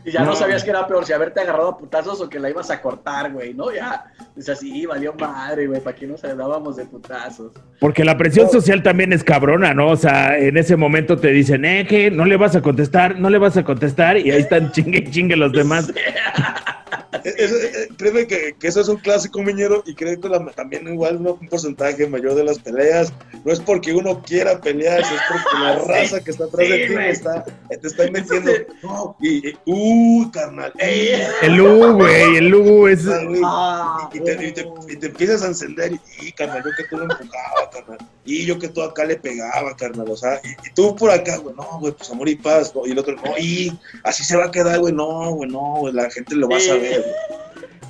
Y 0.07 0.12
ya 0.12 0.23
no. 0.23 0.37
sabías 0.37 0.62
que 0.62 0.70
era 0.70 0.87
peor, 0.87 1.05
si 1.05 1.12
haberte 1.12 1.41
agarrado 1.41 1.70
a 1.70 1.77
putazos 1.77 2.20
o 2.20 2.28
que 2.28 2.39
la 2.39 2.49
ibas 2.49 2.70
a 2.70 2.81
cortar, 2.81 3.33
güey, 3.33 3.53
¿no? 3.55 3.74
Ya, 3.74 4.05
es 4.37 4.49
así, 4.49 4.87
valió 4.87 5.16
dábamos 5.16 5.66
güey, 5.66 5.81
¿para 5.81 5.97
qué 5.97 6.07
nos 6.07 6.23
dábamos 6.23 6.77
de 6.77 6.85
putazos? 6.85 7.53
Porque 7.81 8.05
la 8.05 8.16
presión 8.16 8.49
social 8.49 8.85
también 8.85 9.12
es 9.12 9.24
cabrona, 9.24 9.74
¿no? 9.74 9.89
O 9.89 9.97
sea, 9.97 10.39
en 10.39 10.57
ese 10.59 10.77
momento 10.77 11.19
te 11.19 11.33
dicen, 11.33 11.65
eh, 11.65 11.89
que 11.89 12.12
no 12.12 12.24
le 12.24 12.37
vas 12.37 12.55
a 12.55 12.62
contestar, 12.62 13.19
no 13.19 13.31
le 13.31 13.39
vas 13.39 13.57
a 13.57 13.65
contestar, 13.65 14.16
y 14.16 14.31
ahí 14.31 14.43
están 14.43 14.70
chingue 14.73 15.11
chingue 15.11 15.35
los 15.35 15.51
demás. 15.53 15.93
Eh, 17.24 17.89
créeme 17.97 18.27
que, 18.27 18.55
que, 18.59 18.69
eso 18.69 18.81
es 18.81 18.89
un 18.89 18.97
clásico 18.97 19.43
miñero 19.43 19.83
y 19.87 19.95
creo 19.95 20.20
que 20.20 20.28
también 20.55 20.87
igual 20.89 21.16
un 21.16 21.49
porcentaje 21.49 22.07
mayor 22.07 22.35
de 22.35 22.45
las 22.45 22.59
peleas 22.59 23.12
no 23.45 23.53
es 23.53 23.61
porque 23.61 23.93
uno 23.93 24.23
quiera 24.23 24.61
pelear, 24.61 25.01
es 25.01 25.07
porque 25.28 25.62
la 25.62 25.74
raza 25.87 26.23
que 26.23 26.31
está 26.31 26.45
atrás 26.45 26.69
de 26.69 26.87
ti 26.87 26.95
está, 27.09 27.45
te 27.45 27.87
está 27.87 28.11
metiendo. 28.11 28.53
No, 28.83 29.16
y, 29.20 29.55
uh, 29.66 30.31
carnal. 30.31 30.73
El 30.78 31.61
U, 31.61 31.95
güey, 31.95 32.37
el 32.37 32.55
U 32.55 32.89
es. 32.89 33.05
Ah, 33.45 34.11
y, 34.12 34.20
te, 34.20 34.33
y, 34.47 34.53
te, 34.53 34.69
y, 34.89 34.97
te, 34.97 35.07
empiezas 35.07 35.43
a 35.43 35.47
encender 35.47 35.93
y, 36.20 36.33
carnal, 36.33 36.62
yo 36.65 36.70
que 36.77 36.85
tú 36.89 36.97
lo 36.97 37.05
empujaba, 37.05 37.70
carnal. 37.73 37.99
Y 38.24 38.45
yo 38.45 38.59
que 38.59 38.69
tú 38.69 38.83
acá 38.83 39.05
le 39.05 39.16
pegaba, 39.16 39.77
carnal. 39.77 40.11
O 40.11 40.16
sea, 40.16 40.41
y, 40.43 40.74
tú 40.74 40.97
por 40.97 41.11
acá, 41.11 41.37
güey, 41.39 41.55
no, 41.55 41.78
güey, 41.81 41.93
pues 41.93 42.11
amor 42.11 42.28
y 42.28 42.37
paz. 42.37 42.74
¿no? 42.74 42.87
Y 42.87 42.93
el 42.93 42.99
otro, 42.99 43.15
no, 43.16 43.39
y 43.39 43.77
así 44.03 44.24
se 44.24 44.37
va 44.37 44.47
a 44.47 44.51
quedar, 44.51 44.81
güey, 44.81 44.93
no, 44.93 45.31
güey, 45.31 45.51
no, 45.51 45.77
güey, 45.78 45.93
la 45.93 46.11
gente 46.11 46.35
lo 46.35 46.49
va 46.49 46.57
a 46.57 46.61
saber. 46.61 46.95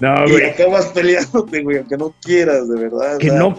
No, 0.01 0.15
güey. 0.29 0.43
Y 0.43 0.45
acabas 0.45 0.87
peleándote, 0.87 1.63
güey, 1.63 1.79
aunque 1.79 1.97
no 1.97 2.15
quieras, 2.23 2.69
de 2.69 2.79
verdad. 2.79 3.17
Que 3.19 3.31
no, 3.31 3.59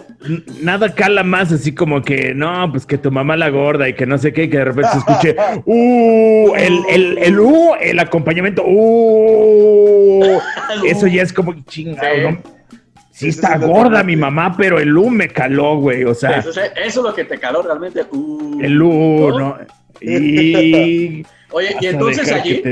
nada 0.62 0.94
cala 0.94 1.24
más 1.24 1.50
así 1.50 1.74
como 1.74 2.00
que, 2.02 2.32
no, 2.32 2.70
pues 2.70 2.86
que 2.86 2.96
tu 2.96 3.10
mamá 3.10 3.36
la 3.36 3.48
gorda 3.50 3.88
y 3.88 3.94
que 3.94 4.06
no 4.06 4.18
sé 4.18 4.32
qué, 4.32 4.44
y 4.44 4.50
que 4.50 4.58
de 4.58 4.66
repente 4.66 4.90
se 4.92 4.98
escuche, 4.98 5.36
uh, 5.64 6.54
el, 6.54 6.80
el, 6.88 7.18
el, 7.18 7.40
uh, 7.40 7.74
el 7.80 7.98
acompaño 7.98 8.44
uh, 8.64 10.38
eso 10.86 11.08
ya 11.08 11.22
es 11.22 11.32
como 11.32 11.54
chingado, 11.64 12.30
¿no? 12.30 12.42
Sí 13.10 13.28
está 13.30 13.58
gorda 13.58 14.04
mi 14.04 14.14
mamá, 14.14 14.54
pero 14.56 14.78
el 14.78 14.96
U 14.96 15.10
me 15.10 15.26
caló, 15.26 15.76
güey, 15.78 16.04
o 16.04 16.14
sea. 16.14 16.38
Eso, 16.38 16.52
es 16.76 16.94
lo 16.94 17.12
que 17.12 17.24
te 17.24 17.36
caló 17.36 17.62
realmente. 17.62 18.04
Uh, 18.12 18.60
el 18.62 18.80
U, 18.80 19.36
¿no? 19.36 19.58
Y... 20.00 21.26
Oye, 21.50 21.76
y 21.80 21.86
entonces 21.86 22.30
allí, 22.30 22.62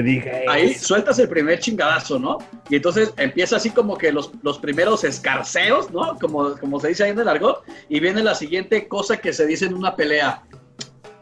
ahí 0.48 0.74
sueltas 0.74 1.18
el 1.18 1.28
primer 1.28 1.58
chingadazo, 1.58 2.18
¿no? 2.18 2.38
Y 2.68 2.76
entonces 2.76 3.14
empieza 3.16 3.56
así 3.56 3.70
como 3.70 3.96
que 3.96 4.12
los, 4.12 4.32
los 4.42 4.58
primeros 4.58 5.02
escarceos, 5.02 5.90
¿no? 5.90 6.18
Como, 6.18 6.56
como 6.58 6.78
se 6.78 6.88
dice 6.88 7.04
ahí 7.04 7.10
en 7.10 7.18
el 7.18 7.28
argot, 7.28 7.62
y 7.88 8.00
viene 8.00 8.22
la 8.22 8.34
siguiente 8.34 8.86
cosa 8.86 9.16
que 9.16 9.32
se 9.32 9.46
dice 9.46 9.64
en 9.64 9.74
una 9.74 9.96
pelea. 9.96 10.42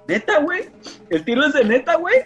¿Neta, 0.09 0.41
güey? 0.41 0.69
¿El 1.11 1.25
tiro 1.25 1.47
es 1.47 1.55
de 1.55 1.65
neta, 1.65 1.95
güey? 1.97 2.17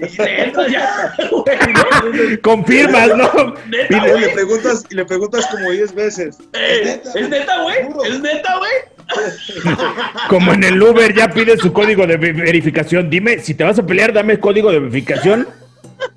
Y 0.00 0.72
ya, 0.72 1.14
Confirmas, 2.42 3.08
¿no? 3.16 3.54
¿Neta, 3.68 4.16
y, 4.16 4.20
le 4.20 4.28
preguntas, 4.28 4.84
y 4.90 4.94
le 4.94 5.04
preguntas 5.04 5.46
como 5.46 5.70
10 5.70 5.94
veces. 5.94 6.38
Eh, 6.52 7.02
¿Es 7.14 7.28
neta, 7.28 7.62
güey? 7.62 7.78
¿Es 8.04 8.20
neta, 8.20 8.58
güey? 8.58 8.72
Como 10.28 10.52
en 10.54 10.62
el 10.62 10.80
Uber 10.80 11.12
ya 11.12 11.30
pide 11.30 11.56
su 11.56 11.72
código 11.72 12.06
de 12.06 12.16
verificación. 12.16 13.10
Dime, 13.10 13.40
si 13.40 13.54
te 13.54 13.64
vas 13.64 13.78
a 13.78 13.84
pelear, 13.84 14.12
dame 14.12 14.34
el 14.34 14.40
código 14.40 14.70
de 14.70 14.78
verificación. 14.78 15.48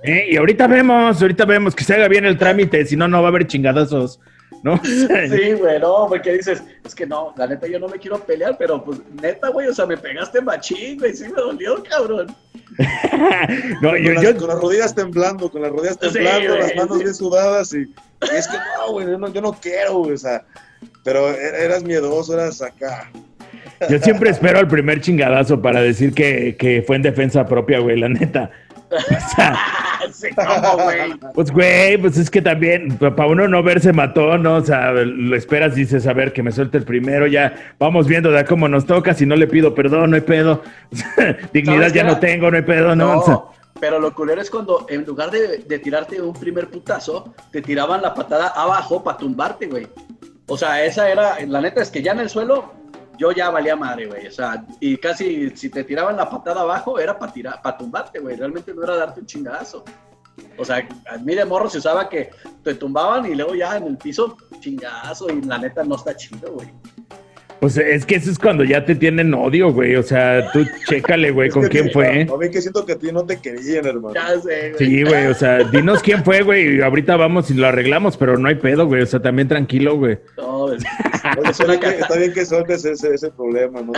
¿Eh? 0.04 0.28
Y 0.32 0.38
ahorita 0.38 0.68
vemos, 0.68 1.22
ahorita 1.22 1.46
vemos 1.46 1.76
que 1.76 1.84
se 1.84 1.96
haga 1.96 2.08
bien 2.08 2.26
el 2.26 2.38
trámite, 2.38 2.86
si 2.86 2.96
no, 2.96 3.08
no 3.08 3.22
va 3.22 3.30
a 3.30 3.30
haber 3.30 3.48
chingadazos. 3.48 4.20
¿No? 4.64 4.82
Sí, 4.84 5.54
güey, 5.54 5.80
no, 5.80 6.08
porque 6.08 6.34
dices, 6.34 6.64
es 6.84 6.96
que 6.96 7.06
no, 7.06 7.34
la 7.38 7.48
neta 7.48 7.68
yo 7.68 7.80
no 7.80 7.88
me 7.88 8.00
quiero 8.00 8.18
pelear, 8.20 8.58
pero 8.58 8.84
pues 8.84 9.00
neta, 9.22 9.50
güey, 9.50 9.68
o 9.68 9.74
sea, 9.74 9.86
me 9.86 9.98
pegaste 9.98 10.42
machín, 10.42 10.98
güey, 11.00 11.14
sí 11.14 11.26
me 11.26 11.42
dolió, 11.42 11.84
cabrón. 11.84 12.36
no, 13.82 13.90
con, 13.90 13.98
yo, 14.02 14.14
las, 14.14 14.24
yo... 14.24 14.38
con, 14.38 14.48
las, 14.48 14.60
rodillas 14.60 14.96
temblando, 14.96 15.52
con 15.52 15.62
las 15.62 15.72
rodillas 15.72 16.00
temblando, 16.00 16.58
las 16.58 16.76
manos 16.76 16.98
bien 16.98 17.14
sudadas 17.14 17.74
y, 17.74 17.82
y 17.82 18.36
es 18.36 18.48
que 18.48 18.58
no, 18.58 18.92
güey, 18.94 19.06
yo 19.06 19.18
no, 19.18 19.28
yo 19.34 19.42
no 19.42 19.54
quiero, 19.54 19.98
güey, 20.00 20.14
o 20.14 20.18
sea, 20.18 20.46
pero 21.04 21.30
er, 21.30 21.56
eras 21.56 21.84
miedoso, 21.84 22.34
eras 22.34 22.62
acá. 22.62 23.12
Yo 23.90 24.00
siempre 24.00 24.30
espero 24.30 24.60
al 24.60 24.68
primer 24.68 25.02
chingadazo 25.02 25.62
para 25.62 25.82
decir 25.82 26.14
que, 26.14 26.56
que 26.58 26.84
fue 26.88 26.96
en 26.96 27.02
defensa 27.02 27.46
propia, 27.46 27.80
güey, 27.80 28.00
la 28.00 28.08
neta. 28.08 28.50
Pues 31.34 31.52
güey, 31.52 31.98
pues 31.98 32.18
es 32.18 32.30
que 32.30 32.42
también 32.42 32.98
para 32.98 33.28
uno 33.28 33.48
no 33.48 33.64
verse 33.64 33.94
mató, 33.94 34.38
¿no? 34.38 34.56
O 34.56 34.66
sea, 34.66 34.92
lo 34.92 35.36
esperas, 35.36 35.76
dices, 35.76 36.06
a 36.08 36.14
ver, 36.14 36.34
que 36.34 36.44
me 36.44 36.52
suelte 36.52 36.78
el 36.78 36.84
primero, 36.84 37.28
ya 37.28 37.54
vamos 37.80 38.08
viendo 38.08 38.32
de 38.32 38.44
cómo 38.46 38.68
nos 38.68 38.86
toca, 38.86 39.14
si 39.14 39.26
no 39.26 39.36
le 39.36 39.48
pido 39.48 39.74
perdón, 39.74 40.12
no 40.12 40.16
hay 40.16 40.22
pedo. 40.22 40.62
Dignidad 41.54 41.94
ya 41.94 42.04
no 42.04 42.20
tengo, 42.20 42.52
no 42.52 42.58
hay 42.58 42.64
pedo, 42.64 42.96
¿no? 42.96 43.52
pero 43.80 44.00
lo 44.00 44.16
culero 44.16 44.40
es 44.40 44.50
cuando 44.50 44.86
en 44.88 45.04
lugar 45.04 45.30
de, 45.30 45.58
de 45.58 45.80
tirarte 45.80 46.22
un 46.22 46.32
primer 46.32 46.70
putazo, 46.70 47.34
te 47.52 47.62
tiraban 47.62 48.02
la 48.02 48.14
patada 48.14 48.48
abajo 48.48 49.04
para 49.04 49.18
tumbarte, 49.18 49.68
güey. 49.68 49.88
O 50.48 50.58
sea, 50.58 50.86
esa 50.86 51.10
era, 51.10 51.36
la 51.46 51.60
neta 51.60 51.82
es 51.82 51.90
que 51.90 52.02
ya 52.02 52.14
en 52.14 52.20
el 52.20 52.30
suelo 52.30 52.72
yo 53.18 53.32
ya 53.32 53.50
valía 53.50 53.76
madre, 53.76 54.08
güey. 54.08 54.28
O 54.28 54.32
sea, 54.32 54.66
y 54.80 54.98
casi 54.98 55.50
si 55.56 55.70
te 55.70 55.84
tiraban 55.84 56.18
la 56.18 56.30
patada 56.30 56.62
abajo 56.62 57.00
era 57.00 57.18
para 57.18 57.32
tirar, 57.32 57.62
para 57.62 57.78
tumbarte, 57.78 58.20
güey. 58.20 58.36
Realmente 58.36 58.74
no 58.74 58.84
era 58.84 58.96
darte 58.96 59.22
un 59.22 59.26
chingadazo. 59.26 59.84
O 60.58 60.66
sea, 60.66 60.88
a 61.12 61.18
mí 61.18 61.36
de 61.36 61.46
morro 61.46 61.70
se 61.70 61.78
usaba 61.78 62.10
que 62.10 62.32
te 62.64 62.74
tumbaban 62.76 63.26
y 63.32 63.36
luego 63.36 63.54
ya 63.56 63.78
en 63.78 63.88
el 63.88 63.98
piso 63.98 64.36
chingadazo 64.60 65.30
y 65.30 65.42
la 65.42 65.58
neta 65.58 65.84
no 65.84 65.96
está 65.96 66.16
chido, 66.16 66.54
güey. 66.54 66.74
Pues 67.64 67.78
es 67.78 68.06
que 68.06 68.16
eso 68.16 68.30
es 68.30 68.38
cuando 68.38 68.66
ya 68.66 68.84
te 68.84 68.94
tienen 68.94 69.34
odio, 69.34 69.72
güey. 69.72 69.96
O 69.96 70.04
sea, 70.04 70.52
tú 70.52 70.66
chécale, 70.90 71.32
güey, 71.32 71.50
con 71.50 71.66
quién 71.70 71.90
fue. 71.92 72.24
A 72.24 72.38
mí 72.38 72.52
que 72.52 72.62
siento 72.62 72.86
que 72.86 72.92
a 72.92 73.00
ti 73.00 73.10
no 73.10 73.26
te 73.26 73.40
querían, 73.40 73.86
hermano. 73.86 74.14
Ya 74.14 74.38
sé, 74.42 74.74
güey. 74.74 74.86
Sí, 74.86 75.04
güey, 75.04 75.28
o 75.28 75.34
sea, 75.34 75.60
dinos 75.60 76.02
quién 76.02 76.26
fue, 76.26 76.42
güey. 76.42 76.82
Ahorita 76.82 77.16
vamos 77.16 77.50
y 77.52 77.54
lo 77.54 77.66
arreglamos, 77.66 78.18
pero 78.18 78.38
no 78.38 78.50
hay 78.50 78.56
pedo, 78.56 78.86
güey. 78.86 79.04
O 79.04 79.06
sea, 79.06 79.22
también 79.22 79.48
tranquilo, 79.48 79.96
güey. 79.96 80.20
No, 80.36 80.74
es, 80.74 80.84
está, 81.50 81.66
bien 81.66 81.80
que, 81.80 81.88
está 81.88 82.18
bien 82.18 82.34
que 82.34 82.46
sueltes 82.46 82.84
ese, 82.84 83.14
ese 83.14 83.32
problema, 83.32 83.82
¿no? 83.82 83.94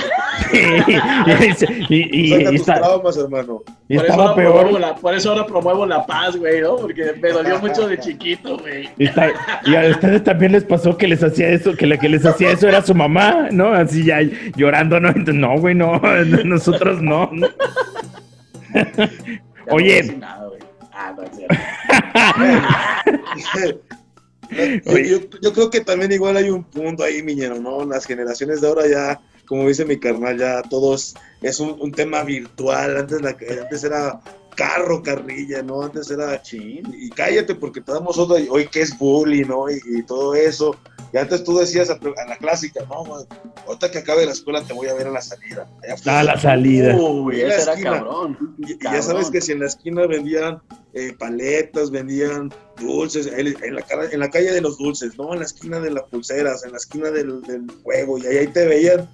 y, 1.90 1.96
y, 1.96 2.36
y, 2.36 2.56
está, 2.56 2.76
traumas, 2.76 3.18
hermano. 3.18 3.64
Y 3.88 3.96
por 3.96 4.06
estaba 4.06 4.36
peor. 4.36 4.80
La, 4.80 4.94
por 4.94 5.16
eso 5.16 5.32
ahora 5.32 5.48
promuevo 5.48 5.88
la 5.88 6.06
paz, 6.06 6.36
güey, 6.36 6.62
¿no? 6.62 6.76
Porque 6.76 7.14
me 7.20 7.32
dolió 7.32 7.60
mucho 7.60 7.88
de 7.88 7.98
chiquito, 7.98 8.60
güey. 8.60 8.90
Y, 9.00 9.08
a 9.08 9.90
ustedes 9.90 10.24
también 10.24 10.52
les 10.52 10.64
pasó 10.64 10.96
que 10.96 11.08
les 11.08 11.24
hacía 11.24 11.50
eso, 11.50 11.76
que 11.76 11.88
la 11.88 11.98
que 11.98 12.10
les 12.10 12.24
hacía 12.26 12.52
eso 12.52 12.68
era 12.68 12.84
su 12.84 12.94
mamá, 12.94 13.50
¿no? 13.58 13.74
Así 13.74 14.04
ya 14.04 14.22
llorando, 14.56 15.00
¿no? 15.00 15.12
No, 15.12 15.60
güey, 15.60 15.76
no, 15.76 16.00
nosotros 16.46 17.02
no. 17.02 17.32
Oye. 19.72 20.20
yo, 24.86 25.20
yo, 25.42 25.54
creo 25.54 25.70
que 25.70 25.82
también 25.82 26.12
igual 26.12 26.38
hay 26.38 26.50
un 26.50 26.64
punto 26.64 27.04
ahí, 27.04 27.24
miñero, 27.24 27.60
¿no? 27.60 27.86
Las 27.86 28.06
generaciones 28.06 28.62
de 28.62 28.68
ahora 28.68 28.88
ya, 28.88 29.20
como 29.48 29.68
dice 29.68 29.86
mi 29.86 30.00
carnal, 30.00 30.38
ya 30.38 30.62
todos 30.62 31.16
es 31.42 31.60
un, 31.60 31.78
un 31.80 31.92
tema 31.92 32.24
virtual. 32.24 32.98
Antes, 32.98 33.22
la, 33.22 33.30
antes 33.30 33.84
era 33.84 34.20
carro, 34.56 35.04
carrilla, 35.04 35.62
¿no? 35.62 35.82
Antes 35.82 36.10
era 36.10 36.42
chin, 36.42 36.84
y 36.98 37.10
cállate 37.10 37.56
porque 37.56 37.82
te 37.82 37.92
damos 37.92 38.18
otra, 38.18 38.38
hoy 38.50 38.68
que 38.68 38.82
es 38.82 38.98
bully, 38.98 39.44
¿no? 39.44 39.66
Y, 39.70 40.04
todo 40.04 40.34
eso. 40.36 40.76
Y 41.14 41.18
antes 41.18 41.44
tú 41.44 41.58
decías 41.58 41.90
a, 41.90 42.00
la 42.28 42.38
clásica, 42.38 42.82
no, 42.90 43.04
ahorita 43.68 43.92
que 43.92 44.00
acabe 44.00 44.26
la 44.26 44.32
escuela 44.32 44.64
te 44.64 44.74
voy 44.74 44.88
a 44.88 44.94
ver 44.94 45.08
a 45.08 45.12
la 45.12 45.22
salida. 45.22 45.68
a 46.06 46.24
la 46.24 46.40
salida. 46.40 46.96
Uy, 46.96 47.42
ese 47.42 47.62
era 47.62 47.80
cabrón. 47.80 48.56
Y, 48.58 48.78
ya 48.84 49.02
sabes 49.02 49.30
que 49.30 49.42
si 49.42 49.52
en 49.52 49.60
la 49.60 49.68
esquina 49.68 50.08
vendían 50.08 50.62
eh, 50.94 51.14
paletas, 51.18 51.92
vendían 51.92 52.54
dulces, 52.80 53.28
en 53.28 53.76
la, 53.76 53.84
en 54.12 54.20
la 54.20 54.30
calle 54.30 54.52
de 54.52 54.62
los 54.62 54.78
dulces, 54.78 55.18
¿no? 55.18 55.34
En 55.34 55.40
la 55.40 55.46
esquina 55.46 55.80
de 55.80 55.92
las 55.92 56.04
pulseras, 56.04 56.66
en 56.66 56.72
la 56.72 56.78
esquina 56.78 57.12
del, 57.12 57.42
del 57.44 57.66
juego, 57.84 58.18
y 58.18 58.26
ahí 58.26 58.48
te 58.48 58.66
veían 58.66 59.10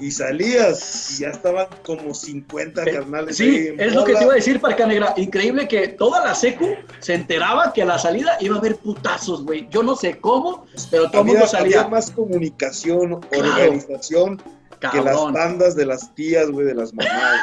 y 0.00 0.10
salías 0.10 1.12
y 1.12 1.22
ya 1.22 1.28
estaban 1.28 1.66
como 1.84 2.14
50 2.14 2.82
eh, 2.82 2.92
carnales. 2.92 3.36
Sí, 3.36 3.68
es 3.78 3.94
lo 3.94 4.04
que 4.04 4.14
te 4.14 4.22
iba 4.22 4.32
a 4.32 4.36
decir, 4.36 4.60
Parca 4.60 4.86
Negra. 4.86 5.14
Increíble 5.16 5.66
que 5.68 5.88
toda 5.88 6.24
la 6.24 6.34
secu 6.34 6.74
se 7.00 7.14
enteraba 7.14 7.72
que 7.72 7.82
a 7.82 7.86
la 7.86 7.98
salida 7.98 8.36
iba 8.40 8.56
a 8.56 8.58
haber 8.58 8.76
putazos, 8.76 9.44
güey. 9.44 9.68
Yo 9.70 9.82
no 9.82 9.96
sé 9.96 10.18
cómo, 10.18 10.66
pero 10.90 11.10
todo 11.10 11.22
el 11.22 11.28
mundo 11.28 11.46
salía. 11.46 11.80
Había 11.80 11.90
más 11.90 12.10
comunicación, 12.10 13.14
organización 13.14 14.40
que 14.80 15.00
las 15.00 15.16
bandas 15.32 15.74
de 15.74 15.86
las 15.86 16.14
tías, 16.14 16.50
güey, 16.50 16.66
de 16.66 16.74
las 16.74 16.92
mamás. 16.92 17.40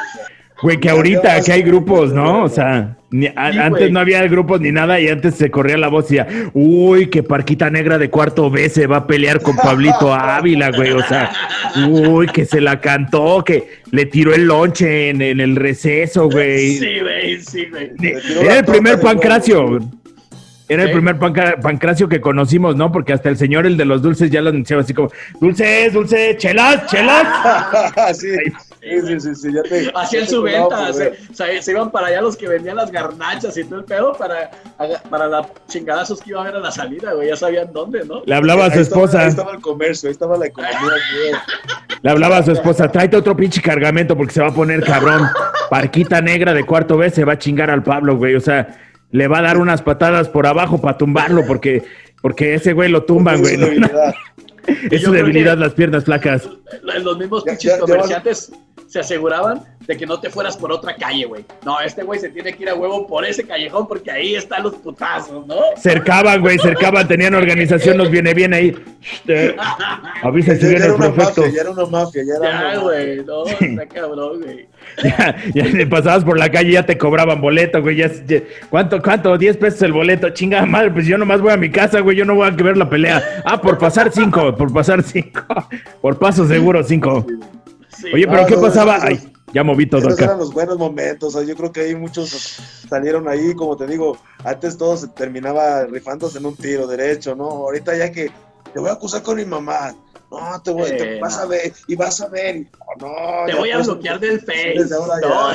Güey, 0.62 0.78
que 0.78 0.88
ahorita 0.88 1.40
que 1.42 1.52
hay 1.52 1.62
grupos, 1.62 2.12
¿no? 2.12 2.44
O 2.44 2.48
sea, 2.48 2.96
antes 3.36 3.90
no 3.90 4.00
había 4.00 4.26
grupos 4.28 4.60
ni 4.60 4.72
nada 4.72 5.00
y 5.00 5.08
antes 5.08 5.34
se 5.34 5.50
corría 5.50 5.76
la 5.76 5.88
voz 5.88 6.10
y 6.10 6.16
decía, 6.16 6.50
uy, 6.52 7.08
que 7.08 7.22
Parquita 7.22 7.70
Negra 7.70 7.98
de 7.98 8.08
cuarto 8.08 8.50
B 8.50 8.68
se 8.68 8.86
va 8.86 8.98
a 8.98 9.06
pelear 9.06 9.40
con 9.40 9.56
Pablito 9.56 10.14
Ávila, 10.14 10.70
güey. 10.70 10.92
O 10.92 11.02
sea, 11.02 11.32
uy, 11.88 12.28
que 12.28 12.44
se 12.44 12.60
la 12.60 12.80
cantó, 12.80 13.42
que 13.44 13.64
le 13.90 14.06
tiró 14.06 14.32
el 14.32 14.44
lonche 14.44 15.10
en, 15.10 15.20
el 15.22 15.56
receso, 15.56 16.28
güey. 16.30 16.78
Sí, 16.78 17.00
güey, 17.00 17.40
sí, 17.40 17.66
güey. 17.70 17.92
Era 18.40 18.58
el 18.58 18.64
primer 18.64 19.00
pancracio. 19.00 19.80
Era 20.68 20.84
el 20.84 20.92
primer 20.92 21.18
pancracio 21.18 22.08
que 22.08 22.20
conocimos, 22.20 22.74
¿no? 22.74 22.90
Porque 22.90 23.12
hasta 23.12 23.28
el 23.28 23.36
señor, 23.36 23.66
el 23.66 23.76
de 23.76 23.84
los 23.84 24.00
dulces, 24.00 24.30
ya 24.30 24.40
lo 24.40 24.48
anunciaba 24.48 24.82
así 24.82 24.94
como, 24.94 25.10
dulces, 25.40 25.92
dulces, 25.92 26.38
chelas, 26.38 26.86
chelas. 26.86 28.16
sí. 28.18 28.28
Sí, 28.84 29.20
sí, 29.20 29.34
sí, 29.34 29.48
ya 29.52 29.62
te, 29.62 29.90
Hacían 29.94 30.28
su 30.28 30.42
venta, 30.42 30.92
se, 30.92 31.70
iban 31.70 31.90
para 31.90 32.08
allá 32.08 32.20
los 32.20 32.36
que 32.36 32.46
vendían 32.46 32.76
las 32.76 32.90
garnachas 32.90 33.56
y 33.56 33.64
todo 33.64 33.78
el 33.78 33.84
pedo 33.86 34.12
para, 34.12 34.50
para 35.08 35.26
la 35.26 35.48
chingadazos 35.68 36.20
que 36.20 36.30
iba 36.30 36.40
a 36.40 36.42
haber 36.42 36.56
a 36.56 36.60
la 36.60 36.70
salida, 36.70 37.14
güey, 37.14 37.28
ya 37.28 37.36
sabían 37.36 37.72
dónde, 37.72 38.04
¿no? 38.04 38.22
Le 38.26 38.34
hablaba 38.34 38.66
a 38.66 38.70
su 38.70 38.80
esposa. 38.80 39.22
ahí 39.22 39.28
estaba 39.28 39.52
el 39.52 39.62
comercio, 39.62 40.08
ahí 40.08 40.12
estaba 40.12 40.36
la 40.36 40.46
economía. 40.46 40.78
Le 42.02 42.10
hablaba 42.10 42.36
a 42.36 42.42
su 42.42 42.52
esposa, 42.52 42.92
tráete 42.92 43.16
otro 43.16 43.34
pinche 43.34 43.62
cargamento 43.62 44.14
porque 44.14 44.34
se 44.34 44.42
va 44.42 44.48
a 44.48 44.54
poner 44.54 44.84
cabrón. 44.84 45.26
Parquita 45.70 46.20
negra 46.20 46.52
de 46.52 46.64
cuarto 46.64 46.98
vez 46.98 47.14
se 47.14 47.24
va 47.24 47.32
a 47.32 47.38
chingar 47.38 47.70
al 47.70 47.82
Pablo, 47.82 48.18
güey, 48.18 48.34
o 48.34 48.40
sea, 48.40 48.78
le 49.14 49.28
va 49.28 49.38
a 49.38 49.42
dar 49.42 49.58
unas 49.58 49.80
patadas 49.80 50.28
por 50.28 50.44
abajo 50.44 50.80
para 50.80 50.98
tumbarlo 50.98 51.46
porque, 51.46 51.84
porque 52.20 52.54
ese 52.54 52.72
güey 52.72 52.90
lo 52.90 53.04
tumban, 53.04 53.40
güey. 53.40 53.56
Es 54.90 55.02
su 55.04 55.12
debilidad, 55.12 55.56
las 55.56 55.72
piernas 55.72 56.04
flacas. 56.04 56.48
Los 56.82 57.16
mismos 57.16 57.44
pinches 57.44 57.76
comerciantes 57.76 58.50
se 58.88 59.00
aseguraban 59.00 59.62
de 59.86 59.96
que 59.96 60.06
no 60.06 60.18
te 60.18 60.30
fueras 60.30 60.56
por 60.56 60.72
otra 60.72 60.94
calle, 60.96 61.24
güey. 61.26 61.44
No, 61.64 61.80
este 61.80 62.02
güey 62.02 62.18
se 62.18 62.30
tiene 62.30 62.52
que 62.54 62.62
ir 62.62 62.68
a 62.70 62.74
huevo 62.74 63.06
por 63.06 63.24
ese 63.24 63.44
callejón 63.44 63.86
porque 63.86 64.10
ahí 64.10 64.34
están 64.34 64.62
los 64.62 64.74
putazos, 64.76 65.46
¿no? 65.46 65.56
Cercaban, 65.76 66.40
güey, 66.40 66.58
cercaban, 66.58 67.06
tenían 67.06 67.34
organización, 67.34 67.96
nos 67.96 68.10
viene 68.10 68.32
bien 68.34 68.54
ahí. 68.54 68.74
Avisa 70.22 70.56
si 70.56 70.66
viene 70.66 70.86
el 70.86 70.94
profeto. 70.94 71.46
Ya 71.48 71.62
era 71.62 71.70
una 71.70 71.86
mafia, 71.86 72.22
ya 72.24 72.34
era 72.46 72.72
Ya, 72.72 72.78
güey, 72.78 73.24
no, 73.24 73.46
está 73.46 73.86
cabrón, 73.86 74.40
güey. 74.42 74.68
Ya, 75.54 75.66
ya 75.66 75.88
pasabas 75.88 76.24
por 76.24 76.38
la 76.38 76.50
calle 76.50 76.72
ya 76.72 76.84
te 76.84 76.96
cobraban 76.96 77.40
boleto, 77.40 77.82
güey. 77.82 77.96
Ya, 77.96 78.10
¿Cuánto, 78.70 79.02
cuánto? 79.02 79.36
10 79.36 79.56
pesos 79.56 79.82
el 79.82 79.92
boleto. 79.92 80.30
Chinga 80.30 80.64
madre, 80.66 80.90
pues 80.90 81.06
yo 81.06 81.18
nomás 81.18 81.40
voy 81.40 81.52
a 81.52 81.56
mi 81.56 81.70
casa, 81.70 82.00
güey. 82.00 82.16
Yo 82.16 82.24
no 82.24 82.34
voy 82.34 82.48
a 82.48 82.50
ver 82.50 82.76
la 82.76 82.88
pelea. 82.88 83.42
Ah, 83.44 83.60
por 83.60 83.78
pasar 83.78 84.10
cinco, 84.12 84.54
por 84.54 84.72
pasar 84.72 85.02
cinco. 85.02 85.42
Por 86.00 86.18
paso 86.18 86.46
seguro 86.46 86.82
cinco. 86.82 87.26
Oye, 88.12 88.26
pero 88.26 88.46
¿qué 88.46 88.56
pasaba? 88.56 88.98
Ay, 89.00 89.32
ya 89.52 89.62
moví 89.62 89.86
todo 89.86 90.00
Esos 90.00 90.18
eran 90.18 90.38
los 90.38 90.52
buenos 90.52 90.78
momentos. 90.78 91.34
yo 91.46 91.56
creo 91.56 91.72
que 91.72 91.80
ahí 91.82 91.94
muchos 91.94 92.58
salieron 92.88 93.28
ahí, 93.28 93.54
como 93.54 93.76
te 93.76 93.86
digo, 93.86 94.18
antes 94.44 94.76
todo 94.76 94.96
se 94.96 95.08
terminaba 95.08 95.86
rifándose 95.86 96.38
en 96.38 96.46
un 96.46 96.56
tiro 96.56 96.86
derecho, 96.86 97.34
¿no? 97.34 97.44
Ahorita 97.44 97.96
ya 97.96 98.10
que 98.10 98.30
te 98.72 98.80
voy 98.80 98.90
a 98.90 98.94
acusar 98.94 99.22
con 99.22 99.36
mi 99.36 99.44
mamá. 99.44 99.94
No, 100.40 100.62
te 100.62 100.70
voy, 100.70 100.90
te 100.90 101.20
vas 101.20 101.38
a 101.38 101.46
ver, 101.46 101.72
y 101.86 101.94
vas 101.94 102.20
a 102.20 102.28
ver. 102.28 102.66
no, 103.00 103.14
te 103.46 103.54
voy 103.54 103.70
a 103.70 103.78
bloquear 103.78 104.20
del 104.20 104.40
Face. 104.40 104.74
no. 104.90 105.54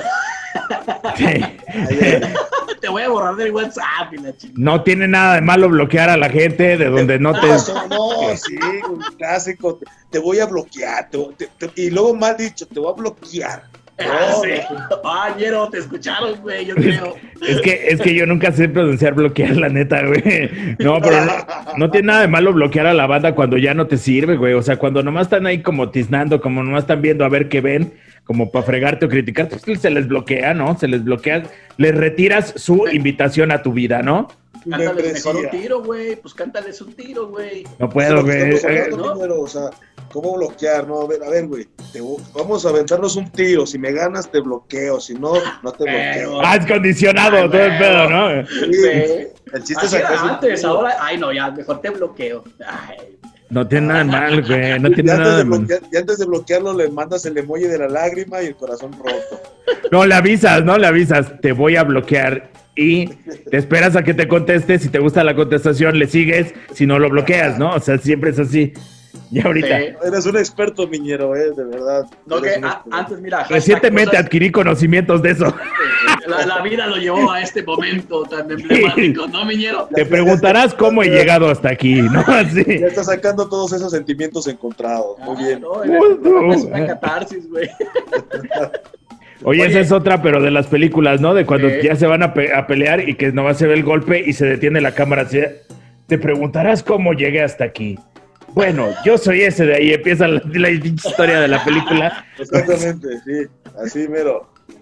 te 2.82 2.90
voy 2.90 3.04
a 3.04 3.10
borrar 3.10 3.36
del 3.36 3.52
WhatsApp 3.52 4.14
y 4.14 4.18
la 4.18 4.34
No 4.54 4.84
tiene 4.84 5.08
nada 5.08 5.36
de 5.36 5.42
malo 5.42 5.70
bloquear 5.70 6.10
a 6.10 6.18
la 6.18 6.30
gente 6.30 6.78
de 6.78 6.90
donde 6.90 7.20
no 7.20 7.34
te. 7.40 7.48
No, 7.48 8.36
sí, 8.36 8.58
un 8.90 9.00
clásico. 9.18 9.80
Te, 10.10 10.20
voy 10.20 10.40
a 10.40 10.46
bloquear. 10.46 11.10
y 11.76 11.90
luego 11.90 12.16
mal 12.16 12.38
dicho, 12.38 12.68
te 12.68 12.80
voy 12.80 12.92
a 12.92 12.96
bloquear. 12.96 13.64
Ah, 14.00 14.34
sí. 14.42 14.50
Ah, 15.04 15.70
te 15.72 15.78
escucharon, 15.78 16.40
güey, 16.42 16.66
yo 16.66 16.76
creo. 16.76 17.16
Es 17.40 17.62
que, 17.62 17.88
es 17.88 18.02
que 18.02 18.14
yo 18.14 18.26
nunca 18.26 18.52
sé 18.52 18.68
pronunciar 18.68 19.14
bloquear, 19.14 19.56
la 19.56 19.70
neta, 19.70 20.06
güey. 20.06 20.76
No, 20.78 21.00
pero 21.00 21.26
no, 21.78 21.90
tiene 21.90 22.08
nada 22.08 22.22
de 22.22 22.28
malo 22.28 22.52
bloquear 22.52 22.86
a 22.86 22.94
la 22.94 23.08
banda 23.08 23.34
cuando 23.34 23.58
ya 23.58 23.74
no 23.74 23.88
te 23.88 23.98
sirve, 23.98 24.36
güey. 24.36 24.54
O 24.56 24.62
sea, 24.62 24.76
cuando 24.76 25.02
nomás 25.04 25.28
están 25.28 25.46
ahí 25.46 25.62
como 25.62 25.90
tiznando, 25.90 26.42
como 26.42 26.62
nomás 26.62 26.84
están 26.84 27.02
viendo 27.02 27.24
a 27.24 27.30
ver 27.30 27.48
qué 27.48 27.62
ven, 27.62 27.94
como 28.26 28.52
para 28.52 28.66
fregarte 28.66 29.06
o 29.06 29.10
criticarte, 29.10 29.56
pues 29.64 29.80
se 29.80 29.90
les 29.90 30.10
bloquea, 30.10 30.54
¿no? 30.54 30.78
Se 30.78 30.90
les 30.90 31.02
bloquea, 31.02 31.44
les 31.78 31.96
retiras 31.96 32.54
su 32.58 32.88
invitación 32.92 33.54
a 33.54 33.64
tu 33.64 33.72
vida, 33.72 34.02
¿no? 34.02 34.28
Cántales 34.68 35.14
mejor 35.14 35.36
un 35.36 35.50
tiro, 35.50 35.84
güey. 35.84 36.16
Pues 36.16 36.34
cántales 36.34 36.82
un 36.82 36.94
tiro, 36.94 37.28
güey. 37.28 37.66
No 37.78 37.90
puedo, 37.90 38.24
güey. 38.24 38.54
O 38.54 39.48
sea, 39.48 39.70
¿cómo 40.12 40.38
bloquear? 40.38 40.88
No, 40.88 41.02
a 41.02 41.08
ver, 41.08 41.24
a 41.24 41.30
ver, 41.30 41.48
güey. 41.48 41.68
Vamos 42.34 42.66
a 42.66 42.70
aventarnos 42.70 43.16
un 43.16 43.32
tiro. 43.32 43.66
Si 43.66 43.78
me 43.78 43.92
ganas, 43.92 44.30
te 44.32 44.40
bloqueo. 44.40 45.00
Si 45.00 45.14
no, 45.14 45.34
no 45.64 45.72
te 45.72 45.84
bloqueo. 45.84 46.42
Ah, 46.44 46.56
es 46.56 46.66
condicionado 46.66 47.50
todo 47.50 47.62
el 47.62 47.78
pedo, 47.78 48.10
¿no? 48.10 48.30
El 48.32 49.64
chiste 49.64 49.86
es 49.86 49.94
antes, 49.94 50.64
ahora, 50.64 50.98
ay, 51.00 51.18
no, 51.18 51.34
ya, 51.34 51.50
mejor 51.50 51.82
te 51.82 51.90
bloqueo. 51.90 52.44
Ay. 52.66 53.18
No 53.50 53.68
tiene 53.68 53.88
nada 53.88 54.04
mal, 54.04 54.46
güey. 54.46 54.80
No 54.80 54.92
tiene 54.92 55.16
nada 55.16 55.44
mal. 55.44 55.66
Y 55.92 55.98
antes 55.98 56.20
de 56.20 56.26
bloquearlo, 56.26 56.72
le 56.74 56.88
mandas 56.90 57.26
el 57.26 57.36
emoji 57.36 57.64
de 57.64 57.80
la 57.80 57.88
lágrima 57.88 58.44
y 58.44 58.48
el 58.48 58.56
corazón 58.56 58.92
roto. 58.94 59.42
No, 59.92 60.06
le 60.06 60.14
avisas, 60.14 60.64
¿no? 60.64 60.78
Le 60.78 60.86
avisas, 60.86 61.42
te 61.42 61.52
voy 61.52 61.76
a 61.76 61.84
bloquear 61.84 62.52
y 62.80 63.08
te 63.52 63.58
esperas 63.58 63.96
a 63.96 64.04
que 64.04 64.14
te 64.14 64.28
conteste. 64.28 64.80
Si 64.80 64.90
te 64.90 65.00
gusta 65.00 65.24
la 65.24 65.36
contestación, 65.36 66.00
le 66.00 66.08
sigues. 66.08 66.54
Si 66.74 66.86
no, 66.88 66.98
lo 66.98 67.10
bloqueas, 67.10 67.60
¿no? 67.60 67.72
O 67.72 67.80
sea, 67.80 67.98
siempre 67.98 68.30
es 68.32 68.40
así. 68.40 68.74
Y 69.32 69.46
ahorita. 69.46 69.80
Eres 69.80 70.26
un 70.26 70.38
experto, 70.38 70.88
miñero, 70.88 71.36
¿eh? 71.36 71.52
De 71.56 71.64
verdad. 71.64 72.06
No, 72.26 72.42
que 72.42 72.60
antes, 72.92 73.20
mira. 73.20 73.44
Recientemente 73.44 74.18
adquirí 74.18 74.52
conocimientos 74.52 75.22
de 75.22 75.32
eso. 75.32 75.56
La, 76.28 76.62
vida 76.62 76.88
lo 76.88 76.98
llevó 76.98 77.32
a 77.32 77.42
este 77.42 77.64
momento 77.64 78.24
tan 78.24 78.50
emblemático, 78.52 79.28
¿no, 79.28 79.46
miñero? 79.46 79.88
Te 79.94 80.06
preguntarás 80.06 80.74
cómo 80.74 81.04
he 81.04 81.10
llegado 81.10 81.50
hasta 81.50 81.70
aquí, 81.70 82.02
¿no? 82.02 82.20
Así. 82.28 82.64
Ya 82.80 82.88
está 82.88 83.04
sacando 83.04 83.48
todos 83.48 83.74
esos 83.74 83.92
sentimientos 83.92 84.48
encontrados. 84.48 85.18
Muy 85.20 85.36
ah, 85.38 85.48
bien. 85.48 85.62
No, 85.62 86.54
es 86.54 86.64
una 86.64 86.88
catarsis, 86.88 87.50
güey. 87.50 87.70
Oye, 89.44 89.66
esa 89.66 89.80
es 89.80 89.92
otra, 89.92 90.22
pero 90.22 90.42
de 90.42 90.52
las 90.52 90.68
películas, 90.68 91.22
¿no? 91.22 91.34
De 91.34 91.46
cuando 91.46 91.70
ya 91.70 91.96
se 91.96 92.08
van 92.08 92.24
a, 92.24 92.34
pelear 92.34 93.08
y 93.08 93.16
que 93.16 93.32
no 93.32 93.52
se 93.54 93.68
ve 93.68 93.76
el 93.76 93.84
golpe 93.84 94.22
y 94.26 94.34
se 94.34 94.46
detiene 94.46 94.82
la 94.82 94.94
cámara. 94.94 95.28
Te 96.08 96.18
preguntarás 96.18 96.84
cómo 96.84 97.14
llegué 97.14 97.42
hasta 97.42 97.64
aquí. 97.64 97.98
Bueno, 98.54 98.88
yo 99.06 99.18
soy 99.18 99.42
ese 99.42 99.66
de 99.66 99.76
ahí. 99.76 99.94
Empieza 99.94 100.28
la, 100.28 100.70
historia 100.70 101.40
de 101.40 101.48
la 101.48 101.64
película. 101.64 102.26
Exactamente, 102.40 103.08
sí. 103.26 103.48
Así 103.82 104.08
mero. 104.08 104.52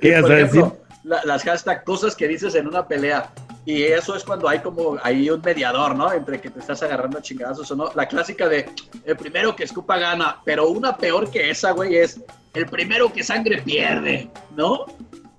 ¿Qué 0.00 0.08
ibas 0.08 0.30
a 0.30 0.34
decir? 0.34 0.64
las 1.04 1.42
hashtag 1.42 1.82
cosas 1.84 2.14
que 2.14 2.28
dices 2.28 2.54
en 2.54 2.68
una 2.68 2.86
pelea. 2.86 3.30
Y 3.64 3.84
eso 3.84 4.16
es 4.16 4.24
cuando 4.24 4.48
hay 4.48 4.58
como 4.58 4.98
hay 5.02 5.30
un 5.30 5.40
mediador, 5.40 5.94
¿no? 5.94 6.12
Entre 6.12 6.40
que 6.40 6.50
te 6.50 6.58
estás 6.58 6.82
agarrando 6.82 7.18
a 7.18 7.22
chingadazos 7.22 7.70
o 7.70 7.76
no. 7.76 7.90
La 7.94 8.06
clásica 8.06 8.48
de 8.48 8.68
el 9.04 9.16
primero 9.16 9.54
que 9.54 9.64
escupa 9.64 9.98
gana, 9.98 10.40
pero 10.44 10.68
una 10.68 10.96
peor 10.96 11.30
que 11.30 11.50
esa, 11.50 11.70
güey, 11.70 11.96
es 11.96 12.20
el 12.54 12.66
primero 12.66 13.12
que 13.12 13.22
sangre 13.22 13.62
pierde, 13.62 14.28
¿no? 14.56 14.86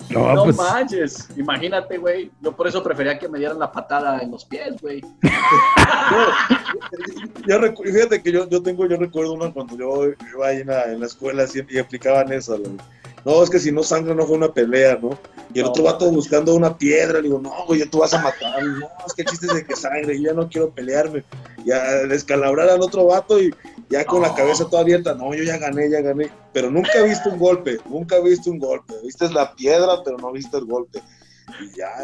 No, 0.09 0.43
pues... 0.43 0.57
manches, 0.57 1.29
imagínate, 1.35 1.97
güey. 1.97 2.31
Yo 2.41 2.55
por 2.55 2.67
eso 2.67 2.83
prefería 2.83 3.17
que 3.17 3.27
me 3.27 3.39
dieran 3.39 3.59
la 3.59 3.71
patada 3.71 4.21
en 4.21 4.31
los 4.31 4.45
pies, 4.45 4.75
güey. 4.81 5.01
fíjate 7.83 8.21
que 8.21 8.31
yo, 8.31 8.47
yo 8.49 8.61
tengo, 8.61 8.87
yo 8.87 8.97
recuerdo 8.97 9.33
uno 9.33 9.53
cuando 9.53 9.77
yo 9.77 10.13
iba 10.31 10.47
ahí 10.47 10.61
en 10.61 10.67
la, 10.67 10.91
en 10.91 10.99
la 10.99 11.07
escuela 11.07 11.45
y, 11.69 11.79
aplicaban 11.79 12.31
eso. 12.31 12.59
No, 13.25 13.41
es 13.41 13.49
que 13.49 13.59
si 13.59 13.71
no 13.71 13.83
sangra 13.83 14.13
no 14.13 14.25
fue 14.25 14.35
una 14.35 14.53
pelea, 14.53 14.99
¿no? 15.01 15.17
Y 15.53 15.59
el 15.59 15.65
otro 15.65 15.83
vato 15.83 16.09
buscando 16.11 16.55
una 16.55 16.77
piedra, 16.77 17.19
le 17.19 17.23
digo, 17.23 17.39
no, 17.39 17.51
güey, 17.65 17.79
ya 17.79 17.89
tú 17.89 17.99
vas 17.99 18.13
a 18.13 18.21
matar. 18.21 18.63
No, 18.63 18.87
es 19.05 19.13
que 19.13 19.23
chiste 19.23 19.53
de 19.53 19.65
que 19.65 19.75
sangre, 19.75 20.19
yo 20.19 20.29
ya 20.29 20.33
no 20.33 20.49
quiero 20.49 20.71
pelearme. 20.71 21.23
Ya 21.65 21.81
descalabrar 22.07 22.69
al 22.69 22.81
otro 22.81 23.05
vato 23.05 23.39
y 23.39 23.53
ya 23.89 24.03
con 24.05 24.21
la 24.21 24.33
cabeza 24.33 24.67
toda 24.69 24.81
abierta, 24.81 25.13
no, 25.13 25.33
yo 25.33 25.43
ya 25.43 25.57
gané, 25.57 25.89
ya 25.89 26.01
gané. 26.01 26.29
Pero 26.51 26.69
nunca 26.69 26.91
he 26.95 27.07
visto 27.07 27.29
un 27.29 27.39
golpe, 27.39 27.77
nunca 27.87 28.17
he 28.17 28.21
visto 28.23 28.49
un 28.49 28.59
golpe. 28.59 28.93
Viste 29.03 29.29
la 29.29 29.55
piedra, 29.55 30.03
pero 30.03 30.17
no 30.17 30.31
viste 30.31 30.57
el 30.57 30.65
golpe. 30.65 31.01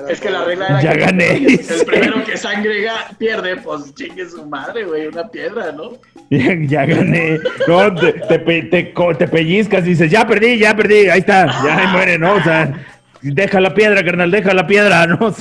Es 0.09 0.19
que 0.19 0.29
la 0.29 0.43
regla 0.43 0.67
era 0.67 0.81
ya 0.81 0.93
gané. 0.93 1.37
El, 1.37 1.85
primero 1.85 2.23
que 2.23 2.37
sangre 2.37 2.87
pierde, 3.17 3.57
pues 3.57 3.93
chingue 3.95 4.27
su 4.27 4.45
madre, 4.45 4.83
güey, 4.83 5.07
una 5.07 5.27
piedra, 5.27 5.71
¿no? 5.71 5.93
Ya, 6.29 6.85
gané. 6.85 7.39
No, 7.67 7.93
te, 7.95 8.13
te, 8.13 9.27
pellizcas 9.27 9.85
y 9.85 9.89
dices, 9.89 10.11
ya 10.11 10.27
perdí, 10.27 10.57
ya 10.57 10.75
perdí, 10.75 11.09
ahí 11.09 11.19
está, 11.19 11.45
ya 11.63 11.77
ahí 11.77 11.87
muere, 11.87 12.17
¿no? 12.17 12.35
O 12.35 12.43
sea, 12.43 12.85
Deja 13.21 13.59
la 13.59 13.73
piedra, 13.73 14.01
carnal, 14.01 14.31
deja 14.31 14.53
la 14.53 14.65
piedra, 14.65 15.05
¿no? 15.05 15.35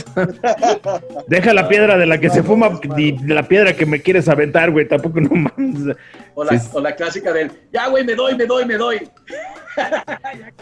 deja 1.28 1.54
la 1.54 1.68
piedra 1.68 1.96
de 1.96 2.06
la 2.06 2.18
que 2.18 2.28
se 2.28 2.42
fuma 2.42 2.80
y 2.96 3.12
de 3.12 3.34
la 3.34 3.44
piedra 3.44 3.72
que 3.72 3.86
me 3.86 4.02
quieres 4.02 4.28
aventar, 4.28 4.72
güey. 4.72 4.88
Tampoco 4.88 5.20
no 5.20 5.30
mames. 5.30 5.96
O 6.34 6.42
la, 6.42 6.60
o 6.72 6.80
la 6.80 6.96
clásica 6.96 7.32
del, 7.32 7.52
ya, 7.72 7.86
güey, 7.86 8.04
me 8.04 8.16
doy, 8.16 8.34
me 8.34 8.46
doy, 8.46 8.64
me 8.64 8.74
doy. 8.74 9.08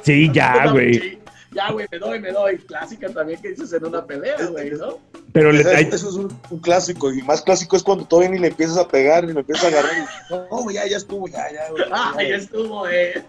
sí, 0.03 0.31
ya, 0.31 0.67
güey 0.71 1.19
ya, 1.53 1.71
güey, 1.73 1.87
me 1.91 1.99
doy, 1.99 2.21
me 2.21 2.33
doy. 2.33 2.59
Clásica 2.59 3.09
también 3.09 3.41
que 3.41 3.51
dices 3.51 3.73
en 3.73 3.85
una 3.85 4.05
pelea, 4.05 4.37
güey, 4.51 4.71
¿no? 4.73 4.99
Pero 5.33 5.51
eso, 5.51 5.93
es 5.93 6.03
un, 6.15 6.31
clásico, 6.63 7.13
y 7.13 7.21
más 7.21 7.43
clásico 7.43 7.77
es 7.77 7.83
cuando 7.83 8.07
todavía 8.07 8.31
ni 8.31 8.39
le 8.39 8.49
empiezas 8.49 8.79
a 8.79 8.89
pegar, 8.89 9.23
ni 9.25 9.35
le 9.35 9.41
empiezas 9.41 9.65
a 9.65 9.69
agarrar. 9.69 9.93
Y, 10.31 10.33
no, 10.33 10.71
ya, 10.71 10.87
ya 10.87 10.97
estuvo, 10.97 11.29
ya, 11.29 11.45
ya, 11.53 11.71
güey. 11.71 11.85
Ah, 11.93 12.15
ya 12.17 12.37
estuvo, 12.37 12.89
eh. 12.89 13.23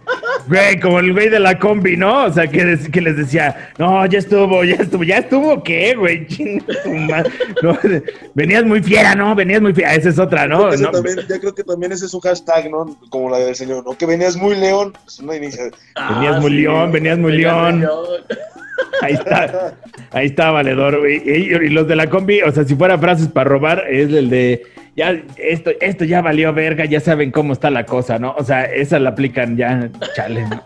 Güey, 0.47 0.79
como 0.79 0.99
el 0.99 1.11
güey 1.11 1.27
de 1.27 1.41
la 1.41 1.59
combi, 1.59 1.97
¿no? 1.97 2.25
O 2.25 2.31
sea, 2.31 2.47
que, 2.47 2.79
que 2.93 3.01
les 3.01 3.17
decía, 3.17 3.73
no, 3.77 4.05
ya 4.05 4.19
estuvo, 4.19 4.63
ya 4.63 4.75
estuvo, 4.75 5.03
ya 5.03 5.17
estuvo, 5.17 5.61
¿qué, 5.63 5.95
güey? 5.95 6.25
no, 7.61 7.77
venías 8.35 8.63
muy 8.63 8.81
fiera, 8.81 9.13
¿no? 9.13 9.35
Venías 9.35 9.61
muy 9.61 9.73
fiera, 9.73 9.93
esa 9.93 10.07
es 10.07 10.17
otra, 10.17 10.47
¿no? 10.47 10.73
Yo 10.75 10.77
creo, 10.77 10.91
también, 10.91 11.17
creo 11.27 11.53
que 11.53 11.63
también 11.65 11.91
ese 11.91 12.05
es 12.05 12.13
un 12.13 12.21
hashtag, 12.21 12.71
¿no? 12.71 12.97
Como 13.09 13.29
la 13.29 13.39
del 13.39 13.55
señor, 13.55 13.85
¿no? 13.85 13.97
Que 13.97 14.05
venías 14.05 14.37
muy 14.37 14.55
león, 14.55 14.93
pues 15.03 15.19
una 15.19 15.35
inicia. 15.35 15.71
Venías 16.09 16.39
muy 16.39 16.51
león, 16.51 16.91
venías 16.93 17.17
muy 17.17 17.33
león. 17.33 17.85
Ahí 19.01 19.13
está, 19.13 19.73
ahí 20.11 20.25
está, 20.27 20.51
valedor. 20.51 21.07
Y, 21.09 21.69
los 21.69 21.87
de 21.87 21.95
la 21.95 22.09
combi, 22.09 22.41
o 22.41 22.51
sea, 22.51 22.63
si 22.63 22.75
fuera 22.75 22.97
frases 22.97 23.27
para 23.27 23.49
robar, 23.49 23.83
es 23.89 24.11
el 24.11 24.29
de 24.29 24.63
ya, 24.95 25.15
esto, 25.37 25.71
esto 25.81 26.03
ya 26.05 26.21
valió 26.21 26.51
verga, 26.53 26.85
ya 26.85 26.99
saben 26.99 27.31
cómo 27.31 27.53
está 27.53 27.69
la 27.69 27.85
cosa, 27.85 28.17
¿no? 28.17 28.33
O 28.37 28.43
sea, 28.43 28.65
esa 28.65 28.97
la 28.99 29.09
aplican 29.09 29.55
ya, 29.55 29.89
chale. 30.15 30.47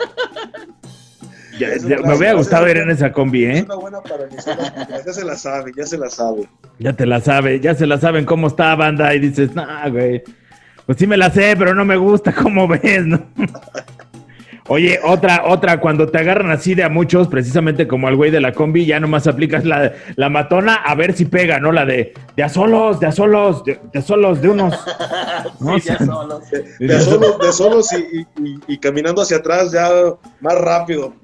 me 1.59 2.15
hubiera 2.15 2.33
gustado 2.33 2.69
ir 2.69 2.77
en 2.77 2.89
esa 2.89 3.11
combi, 3.11 3.45
¿eh? 3.45 3.57
Es 3.59 3.63
una 3.65 3.75
buena 3.75 4.01
para 4.01 4.29
ya 4.29 5.13
se 5.13 5.25
la 5.25 5.35
sabe, 5.35 5.71
ya 5.75 5.85
se 5.85 5.97
la 5.97 6.09
sabe. 6.09 6.47
Ya 6.79 6.93
te 6.93 7.05
la 7.05 7.19
sabe, 7.19 7.59
ya 7.59 7.75
se 7.75 7.85
la 7.85 7.99
saben 7.99 8.25
cómo 8.25 8.47
está 8.47 8.75
banda 8.75 9.13
y 9.13 9.19
dices, 9.19 9.53
nah, 9.53 9.87
güey. 9.89 10.23
Pues 10.85 10.97
sí 10.97 11.07
me 11.07 11.17
la 11.17 11.29
sé, 11.29 11.55
pero 11.57 11.75
no 11.75 11.85
me 11.85 11.97
gusta 11.97 12.33
cómo 12.41 12.67
ves, 12.67 13.05
¿no? 13.05 13.21
Oye, 14.73 15.01
otra, 15.03 15.43
otra, 15.47 15.81
cuando 15.81 16.07
te 16.07 16.17
agarran 16.17 16.49
así 16.49 16.75
de 16.75 16.85
a 16.85 16.87
muchos, 16.87 17.27
precisamente 17.27 17.89
como 17.89 18.07
al 18.07 18.15
güey 18.15 18.31
de 18.31 18.39
la 18.39 18.53
combi, 18.53 18.85
ya 18.85 19.01
nomás 19.01 19.27
aplicas 19.27 19.65
la, 19.65 19.91
la 20.15 20.29
matona 20.29 20.75
a 20.75 20.95
ver 20.95 21.11
si 21.11 21.25
pega, 21.25 21.59
¿no? 21.59 21.73
La 21.73 21.83
de, 21.83 22.13
de 22.37 22.43
a 22.43 22.47
solos, 22.47 22.97
de 23.01 23.07
a 23.07 23.11
solos, 23.11 23.65
de, 23.65 23.81
a 23.93 24.01
solos, 24.01 24.41
de 24.41 24.47
unos. 24.47 24.73
¿no? 25.59 25.77
de, 25.77 25.91
a 25.91 25.97
solos. 26.05 26.49
De, 26.79 26.95
a 26.95 27.01
solos, 27.01 27.39
de 27.39 27.51
solos 27.51 27.89
y, 27.91 28.25
y, 28.65 28.77
caminando 28.77 29.23
hacia 29.23 29.37
atrás 29.37 29.73
ya 29.73 29.89
más 30.39 30.57
rápido. 30.57 31.15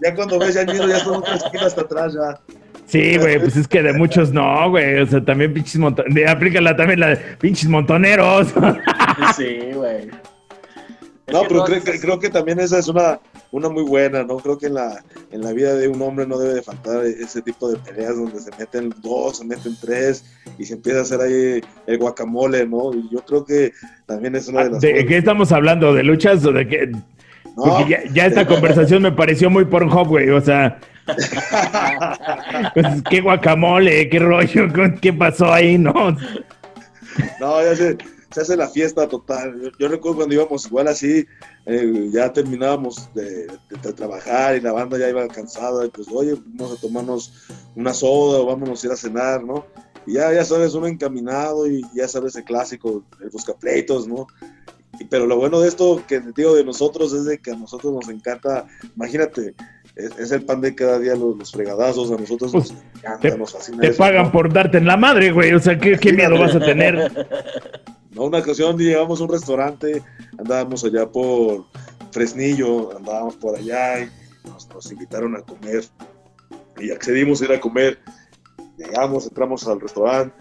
ya 0.00 0.14
cuando 0.14 0.38
ves 0.38 0.54
ya 0.54 0.62
nido, 0.62 0.86
ya 0.86 0.98
están 0.98 1.14
otras 1.14 1.42
esquinas 1.42 1.66
hasta 1.66 1.80
atrás 1.80 2.14
ya. 2.14 2.40
Sí, 2.86 3.18
güey, 3.18 3.40
pues 3.40 3.56
es 3.56 3.66
que 3.66 3.82
de 3.82 3.92
muchos 3.92 4.32
no, 4.32 4.70
güey. 4.70 5.00
O 5.00 5.06
sea, 5.06 5.24
también 5.24 5.52
pinches 5.52 5.78
montoneros. 5.78 6.30
Aplícala 6.30 6.76
también 6.76 7.00
la 7.00 7.08
de 7.08 7.16
pinches 7.40 7.68
montoneros. 7.68 8.54
Sí, 9.36 9.72
güey. 9.74 10.08
No, 11.32 11.42
pero 11.48 11.64
creo, 11.64 12.18
que 12.18 12.30
también 12.30 12.60
esa 12.60 12.78
es 12.78 12.88
una, 12.88 13.20
una 13.52 13.68
muy 13.68 13.82
buena, 13.82 14.24
¿no? 14.24 14.36
Creo 14.38 14.58
que 14.58 14.66
en 14.66 14.74
la, 14.74 15.02
en 15.30 15.42
la 15.42 15.52
vida 15.52 15.74
de 15.74 15.88
un 15.88 16.00
hombre 16.02 16.26
no 16.26 16.38
debe 16.38 16.54
de 16.54 16.62
faltar 16.62 17.04
ese 17.04 17.42
tipo 17.42 17.70
de 17.70 17.78
peleas 17.78 18.16
donde 18.16 18.40
se 18.40 18.50
meten 18.58 18.94
dos, 19.02 19.38
se 19.38 19.44
meten 19.44 19.76
tres 19.80 20.24
y 20.58 20.64
se 20.64 20.74
empieza 20.74 21.00
a 21.00 21.02
hacer 21.02 21.20
ahí 21.20 21.60
el 21.86 21.98
guacamole, 21.98 22.66
¿no? 22.66 22.92
Y 22.94 23.08
yo 23.10 23.24
creo 23.24 23.44
que 23.44 23.72
también 24.06 24.36
es 24.36 24.48
una 24.48 24.64
de 24.64 24.70
las... 24.70 24.80
¿De 24.80 25.06
qué 25.06 25.18
estamos 25.18 25.52
hablando? 25.52 25.94
¿De 25.94 26.02
luchas 26.02 26.44
o 26.44 26.52
de 26.52 26.66
qué? 26.66 26.92
ya, 28.12 28.26
esta 28.26 28.46
conversación 28.48 29.02
me 29.02 29.12
pareció 29.12 29.50
muy 29.50 29.64
Pornhub, 29.64 30.08
güey, 30.08 30.30
o 30.30 30.40
sea... 30.40 30.78
pues, 32.74 32.86
qué 33.10 33.20
guacamole, 33.20 34.08
qué 34.08 34.18
rollo, 34.20 34.68
qué 35.00 35.12
pasó 35.12 35.52
ahí, 35.52 35.76
¿no? 35.76 35.92
No, 37.40 37.62
ya 37.62 37.74
sé 37.74 37.96
se 38.32 38.40
hace 38.40 38.56
la 38.56 38.68
fiesta 38.68 39.08
total. 39.08 39.72
Yo, 39.78 39.88
recuerdo 39.88 40.18
cuando 40.18 40.34
íbamos 40.34 40.66
igual 40.66 40.88
así, 40.88 41.26
eh, 41.66 42.08
ya 42.12 42.32
terminábamos 42.32 43.12
de, 43.14 43.46
trabajar 43.96 44.56
y 44.56 44.60
la 44.60 44.72
banda 44.72 44.98
ya 44.98 45.08
iba 45.08 45.26
cansada, 45.28 45.86
y 45.86 45.90
pues 45.90 46.08
oye, 46.12 46.36
vamos 46.54 46.78
a 46.78 46.80
tomarnos 46.80 47.48
una 47.74 47.92
soda 47.92 48.40
o 48.40 48.46
vámonos 48.46 48.82
a 48.82 48.86
ir 48.86 48.92
a 48.92 48.96
cenar, 48.96 49.44
¿no? 49.44 49.66
Y 50.06 50.14
ya, 50.14 50.32
ya 50.32 50.44
sabes, 50.44 50.74
uno 50.74 50.86
encaminado 50.86 51.66
y 51.66 51.82
ya 51.94 52.08
sabes 52.08 52.36
el 52.36 52.44
clásico, 52.44 53.04
el 53.20 53.30
buscapleitos, 53.30 54.06
¿no? 54.08 54.26
pero 55.08 55.26
lo 55.26 55.36
bueno 55.36 55.60
de 55.60 55.68
esto 55.68 56.02
que 56.06 56.20
te 56.20 56.32
digo 56.36 56.54
de 56.54 56.64
nosotros 56.64 57.12
es 57.12 57.24
de 57.24 57.38
que 57.38 57.52
a 57.52 57.56
nosotros 57.56 57.92
nos 57.92 58.08
encanta, 58.08 58.66
imagínate, 58.96 59.54
es, 59.96 60.30
el 60.30 60.42
pan 60.42 60.60
de 60.60 60.74
cada 60.74 60.98
día 60.98 61.14
los, 61.14 61.52
fregadazos, 61.52 62.10
a 62.10 62.16
nosotros 62.16 62.52
nos 62.52 62.68
pues, 62.72 62.84
encanta, 62.96 63.20
te, 63.20 63.38
nos 63.38 63.52
fascina. 63.52 63.80
Te 63.80 63.92
pagan 63.94 64.30
por 64.30 64.52
darte 64.52 64.78
en 64.78 64.86
la 64.86 64.96
madre, 64.96 65.32
güey, 65.32 65.52
o 65.54 65.60
sea, 65.60 65.78
¿qué, 65.78 65.96
qué 65.98 66.12
miedo 66.12 66.38
vas 66.38 66.54
a 66.54 66.60
tener? 66.60 67.26
¿no? 68.10 68.24
Una 68.24 68.38
ocasión 68.38 68.76
llegamos 68.78 69.20
a 69.20 69.24
un 69.24 69.30
restaurante, 69.30 70.02
andábamos 70.38 70.84
allá 70.84 71.10
por 71.10 71.66
Fresnillo, 72.12 72.96
andábamos 72.96 73.36
por 73.36 73.56
allá 73.56 74.00
y 74.00 74.10
nos, 74.48 74.90
invitaron 74.90 75.36
a 75.36 75.42
comer 75.42 75.84
y 76.78 76.90
accedimos 76.90 77.40
a 77.40 77.44
ir 77.46 77.52
a 77.52 77.60
comer. 77.60 77.98
Llegamos, 78.76 79.26
entramos 79.26 79.66
al 79.68 79.80
restaurante 79.80 80.34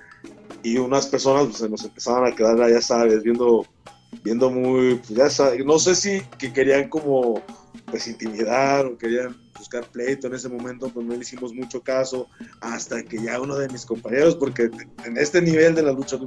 y 0.63 0.77
unas 0.77 1.07
personas 1.07 1.45
pues, 1.45 1.57
se 1.57 1.69
nos 1.69 1.83
empezaban 1.83 2.31
a 2.31 2.35
quedar, 2.35 2.57
ya 2.69 2.81
sabes, 2.81 3.23
viendo, 3.23 3.65
viendo 4.23 4.49
muy, 4.49 4.95
pues, 4.95 5.09
ya 5.09 5.29
sabes, 5.29 5.65
no 5.65 5.77
sé 5.79 5.95
si 5.95 6.21
que 6.37 6.51
querían 6.51 6.89
como 6.89 7.41
pues 7.89 8.07
intimidar 8.07 8.85
o 8.85 8.97
querían 8.97 9.35
buscar 9.57 9.85
pleito 9.85 10.27
en 10.27 10.35
ese 10.35 10.49
momento, 10.49 10.89
pues 10.89 11.05
no 11.05 11.13
le 11.13 11.21
hicimos 11.21 11.53
mucho 11.53 11.81
caso 11.81 12.27
hasta 12.61 13.03
que 13.03 13.21
ya 13.21 13.39
uno 13.39 13.55
de 13.57 13.67
mis 13.69 13.85
compañeros, 13.85 14.35
porque 14.35 14.69
en 15.05 15.17
este 15.17 15.41
nivel 15.41 15.75
de 15.75 15.83
la 15.83 15.91
lucha 15.91 16.17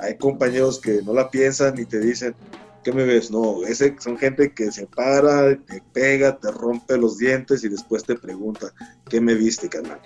hay 0.00 0.16
compañeros 0.16 0.80
que 0.80 1.02
no 1.02 1.12
la 1.12 1.30
piensan 1.30 1.78
y 1.78 1.84
te 1.84 2.00
dicen, 2.00 2.34
¿qué 2.82 2.92
me 2.92 3.04
ves? 3.04 3.30
No, 3.30 3.64
ese 3.64 3.96
son 3.98 4.18
gente 4.18 4.52
que 4.52 4.70
se 4.70 4.86
para, 4.86 5.56
te 5.56 5.82
pega, 5.92 6.38
te 6.38 6.50
rompe 6.50 6.96
los 6.96 7.18
dientes 7.18 7.64
y 7.64 7.68
después 7.68 8.04
te 8.04 8.14
pregunta, 8.16 8.72
¿qué 9.08 9.20
me 9.20 9.34
viste, 9.34 9.68
carnal? 9.68 10.00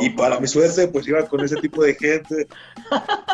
Y 0.00 0.10
para 0.10 0.40
mi 0.40 0.46
suerte, 0.46 0.88
pues 0.88 1.06
iba 1.06 1.26
con 1.26 1.44
ese 1.44 1.56
tipo 1.56 1.82
de 1.82 1.94
gente. 1.94 2.48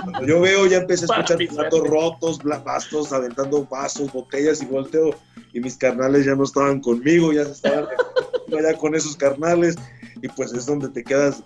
Cuando 0.03 0.27
yo 0.27 0.41
veo, 0.41 0.67
ya 0.67 0.79
empecé 0.79 1.05
a 1.05 1.17
escuchar 1.17 1.39
platos 1.49 1.89
rotos, 1.89 2.39
bastos, 2.43 3.13
aventando 3.13 3.67
vasos, 3.67 4.13
botellas 4.13 4.63
y 4.63 4.67
volteo. 4.67 5.11
Y 5.53 5.61
mis 5.61 5.77
carnales 5.77 6.27
ya 6.27 6.35
no 6.35 6.45
estaban 6.45 6.81
conmigo, 6.81 7.33
ya 7.33 7.45
se 7.45 7.53
estaban 7.53 7.87
ya 8.49 8.77
con 8.77 8.95
esos 8.95 9.17
carnales. 9.17 9.77
Y 10.23 10.29
pues 10.29 10.53
es 10.53 10.67
donde 10.67 10.89
te 10.89 11.03
quedas, 11.03 11.43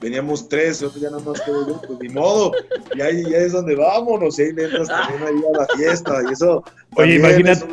veníamos 0.00 0.48
tres, 0.48 0.82
otro 0.82 1.00
ya 1.00 1.10
nada 1.10 1.22
más 1.22 1.40
quedo 1.40 1.66
yo, 1.66 1.80
pues 1.86 1.98
ni 2.00 2.08
modo, 2.08 2.52
y 2.94 3.00
ahí 3.00 3.22
ya 3.30 3.38
es 3.38 3.52
donde 3.52 3.76
vámonos, 3.76 4.38
y 4.38 4.42
ahí 4.42 4.52
le 4.52 4.64
entras 4.64 4.88
también 4.88 5.22
ahí 5.22 5.42
a 5.54 5.58
la 5.58 5.66
fiesta, 5.76 6.22
y 6.28 6.32
eso 6.32 6.64
Oye, 6.96 7.16
imagínate. 7.16 7.64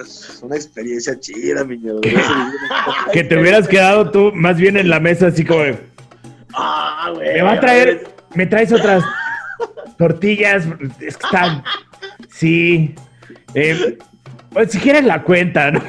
Es 0.00 0.40
una, 0.42 0.56
experiencia 0.56 1.18
chida, 1.18 1.64
mi 1.64 1.80
Que 3.12 3.24
te 3.24 3.38
hubieras 3.38 3.66
quedado 3.66 4.10
tú 4.10 4.32
más 4.34 4.56
bien 4.56 4.76
en 4.76 4.88
la 4.88 5.00
mesa, 5.00 5.28
así 5.28 5.44
como. 5.44 5.62
Ah, 6.54 7.10
güey. 7.14 7.34
Me 7.34 7.42
va 7.42 7.52
a 7.52 7.60
traer. 7.60 8.08
Me 8.34 8.46
traes 8.46 8.72
otras 8.72 9.02
tortillas. 9.98 10.64
Es 11.00 11.16
que 11.16 11.26
están. 11.26 11.64
Sí. 12.30 12.94
Eh, 13.54 13.98
pues 14.56 14.72
si 14.72 14.78
quieres 14.78 15.04
la 15.04 15.22
cuenta, 15.22 15.70
¿no? 15.70 15.82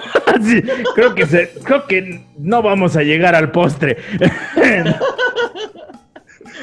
creo 0.96 1.16
que 1.16 1.26
se, 1.26 1.52
creo 1.64 1.88
que 1.88 2.26
no 2.38 2.62
vamos 2.62 2.98
a 2.98 3.02
llegar 3.02 3.34
al 3.34 3.50
postre. 3.50 3.96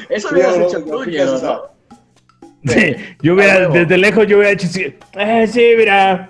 Eso 0.09 0.29
hubieras 0.31 0.55
hecho 0.55 0.83
tú, 0.83 1.03
¿no? 1.03 1.63
Sí, 2.67 2.95
yo 3.23 3.33
hubiera, 3.33 3.69
desde 3.69 3.97
lejos 3.97 4.27
yo 4.27 4.37
hubiera 4.37 4.53
hecho 4.53 4.67
así, 4.67 4.95
eh, 5.17 5.47
sí, 5.47 5.73
mira, 5.75 6.29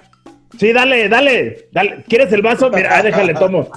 sí, 0.57 0.71
dale, 0.71 1.09
dale, 1.09 1.67
dale, 1.73 2.05
¿quieres 2.07 2.31
el 2.31 2.41
vaso? 2.41 2.69
Mira, 2.69 2.97
ah, 2.97 3.03
déjale, 3.03 3.33
tomo. 3.33 3.69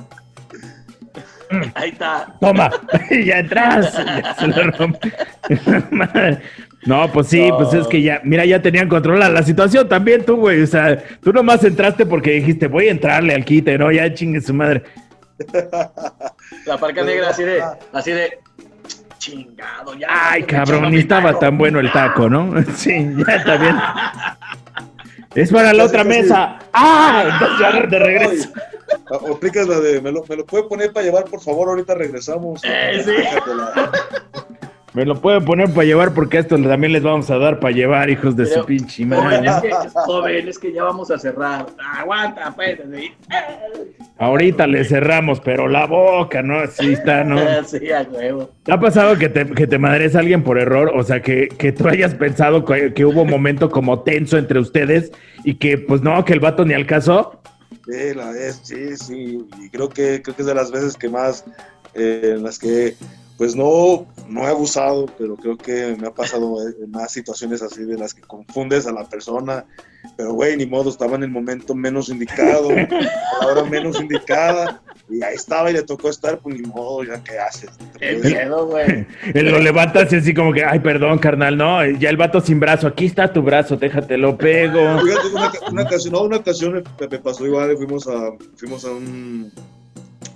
Ahí 1.74 1.90
está. 1.90 2.32
Toma, 2.40 2.70
ya 3.10 3.40
entras. 3.40 3.92
Ya 3.92 4.36
se 4.38 4.46
lo 4.46 4.70
rompe. 4.70 5.12
No, 6.86 7.10
pues 7.12 7.26
sí, 7.26 7.50
pues 7.56 7.74
es 7.74 7.86
que 7.86 8.02
ya, 8.02 8.20
mira, 8.24 8.44
ya 8.44 8.62
tenían 8.62 8.88
controlada 8.88 9.30
la 9.30 9.42
situación 9.42 9.88
también 9.88 10.24
tú, 10.24 10.36
güey. 10.36 10.62
O 10.62 10.66
sea, 10.66 11.02
tú 11.20 11.32
nomás 11.32 11.64
entraste 11.64 12.06
porque 12.06 12.32
dijiste, 12.32 12.68
voy 12.68 12.88
a 12.88 12.92
entrarle 12.92 13.34
al 13.34 13.44
quite, 13.44 13.76
¿no? 13.76 13.90
Ya 13.90 14.12
chingue 14.14 14.40
su 14.40 14.54
madre. 14.54 14.84
La 16.66 16.78
parca 16.78 17.02
negra 17.04 17.30
así 17.30 17.42
de, 17.42 17.62
así 17.92 18.12
de, 18.12 18.38
chingado, 19.18 19.94
ya. 19.94 20.06
Ay, 20.10 20.42
cabrón, 20.44 20.90
ni 20.90 20.98
estaba 20.98 21.38
tan 21.38 21.58
bueno 21.58 21.80
el 21.80 21.90
taco, 21.92 22.28
¿no? 22.28 22.54
Sí, 22.76 23.08
ya 23.26 23.34
está 23.34 23.56
bien. 23.56 23.76
Es 25.34 25.52
para 25.52 25.72
la 25.72 25.84
otra 25.84 26.04
mesa. 26.04 26.58
¡Ah! 26.72 27.24
Entonces 27.32 27.58
ya 27.60 27.86
de 27.86 27.98
regreso. 27.98 28.48
O 29.10 29.34
aplicas 29.34 29.68
la 29.68 29.80
de, 29.80 30.00
¿me 30.00 30.10
lo, 30.10 30.24
me 30.28 30.36
lo 30.36 30.46
puede 30.46 30.64
poner 30.64 30.92
para 30.92 31.04
llevar, 31.04 31.24
por 31.24 31.40
favor, 31.40 31.68
ahorita 31.68 31.94
regresamos. 31.94 32.62
Eh, 32.64 33.02
sí. 33.04 33.12
Me 34.94 35.04
lo 35.04 35.20
pueden 35.20 35.44
poner 35.44 35.70
para 35.70 35.84
llevar 35.84 36.14
porque 36.14 36.38
esto 36.38 36.56
también 36.56 36.92
les 36.92 37.02
vamos 37.02 37.30
a 37.30 37.36
dar 37.36 37.60
para 37.60 37.74
llevar, 37.74 38.08
hijos 38.08 38.34
de 38.36 38.46
su 38.46 38.64
pinche 38.64 39.04
madre. 39.04 39.46
Es 39.46 39.56
que, 39.60 39.70
joven, 39.92 40.48
es 40.48 40.58
que 40.58 40.72
ya 40.72 40.84
vamos 40.84 41.10
a 41.10 41.18
cerrar. 41.18 41.66
Aguanta, 41.96 42.54
pues. 42.56 42.78
Ahorita 44.18 44.66
le 44.66 44.84
cerramos, 44.84 45.40
pero 45.40 45.68
la 45.68 45.86
boca, 45.86 46.42
¿no? 46.42 46.60
Así 46.60 46.94
está, 46.94 47.22
¿no? 47.22 47.38
sí, 47.64 47.90
a 47.92 48.02
huevo. 48.10 48.50
¿Te 48.62 48.72
ha 48.72 48.80
pasado 48.80 49.18
que 49.18 49.28
te, 49.28 49.46
que 49.46 49.66
te 49.66 49.78
madres 49.78 50.16
a 50.16 50.20
alguien 50.20 50.42
por 50.42 50.58
error? 50.58 50.90
O 50.94 51.02
sea, 51.02 51.20
que, 51.20 51.48
que 51.48 51.70
tú 51.70 51.86
hayas 51.86 52.14
pensado 52.14 52.64
que, 52.64 53.04
hubo 53.04 53.22
un 53.22 53.30
momento 53.30 53.70
como 53.70 54.00
tenso 54.00 54.38
entre 54.38 54.58
ustedes 54.58 55.12
y 55.44 55.56
que, 55.56 55.76
pues 55.76 56.00
no, 56.00 56.24
que 56.24 56.32
el 56.32 56.40
vato 56.40 56.64
ni 56.64 56.72
al 56.72 56.86
caso. 56.86 57.42
Sí, 57.86 58.14
la 58.14 58.30
vez, 58.30 58.60
sí, 58.62 58.96
sí. 58.96 59.46
Y 59.60 59.68
creo 59.68 59.90
que, 59.90 60.22
creo 60.22 60.34
que 60.34 60.42
es 60.42 60.46
de 60.46 60.54
las 60.54 60.70
veces 60.70 60.96
que 60.96 61.10
más, 61.10 61.44
eh, 61.94 62.34
en 62.36 62.42
las 62.42 62.58
que 62.58 62.94
pues 63.38 63.54
no, 63.54 64.04
no 64.28 64.42
he 64.42 64.46
abusado, 64.48 65.06
pero 65.16 65.36
creo 65.36 65.56
que 65.56 65.96
me 65.98 66.08
ha 66.08 66.10
pasado 66.10 66.56
más 66.88 67.12
situaciones 67.12 67.62
así 67.62 67.84
de 67.84 67.96
las 67.96 68.12
que 68.12 68.22
confundes 68.22 68.86
a 68.88 68.92
la 68.92 69.08
persona, 69.08 69.64
pero 70.16 70.34
güey, 70.34 70.56
ni 70.56 70.66
modo, 70.66 70.90
estaba 70.90 71.14
en 71.14 71.22
el 71.22 71.30
momento 71.30 71.72
menos 71.74 72.08
indicado, 72.08 72.68
ahora 73.40 73.62
menos 73.62 74.00
indicada, 74.00 74.82
y 75.08 75.22
ahí 75.22 75.36
estaba 75.36 75.70
y 75.70 75.74
le 75.74 75.84
tocó 75.84 76.10
estar, 76.10 76.40
pues 76.40 76.56
ni 76.56 76.66
modo, 76.66 77.04
ya 77.04 77.22
qué 77.22 77.38
haces. 77.38 77.70
Qué 77.98 78.16
miedo, 78.16 78.66
güey. 78.66 79.06
lo 79.34 79.60
levantas 79.60 80.12
y 80.12 80.16
así 80.16 80.34
como 80.34 80.52
que, 80.52 80.64
ay, 80.64 80.80
perdón, 80.80 81.18
carnal, 81.18 81.56
no, 81.56 81.86
ya 81.86 82.10
el 82.10 82.16
vato 82.16 82.40
sin 82.40 82.58
brazo, 82.58 82.88
aquí 82.88 83.06
está 83.06 83.32
tu 83.32 83.42
brazo, 83.42 83.76
déjate, 83.76 84.18
lo 84.18 84.36
pego. 84.36 84.80
una, 85.70 85.82
ocasión, 85.84 86.12
no, 86.12 86.22
una 86.22 86.38
ocasión 86.38 86.84
me, 86.98 87.18
pasó 87.20 87.46
igual, 87.46 87.76
fuimos 87.76 88.08
a, 88.08 88.32
fuimos 88.56 88.84
a 88.84 88.90
un 88.90 89.52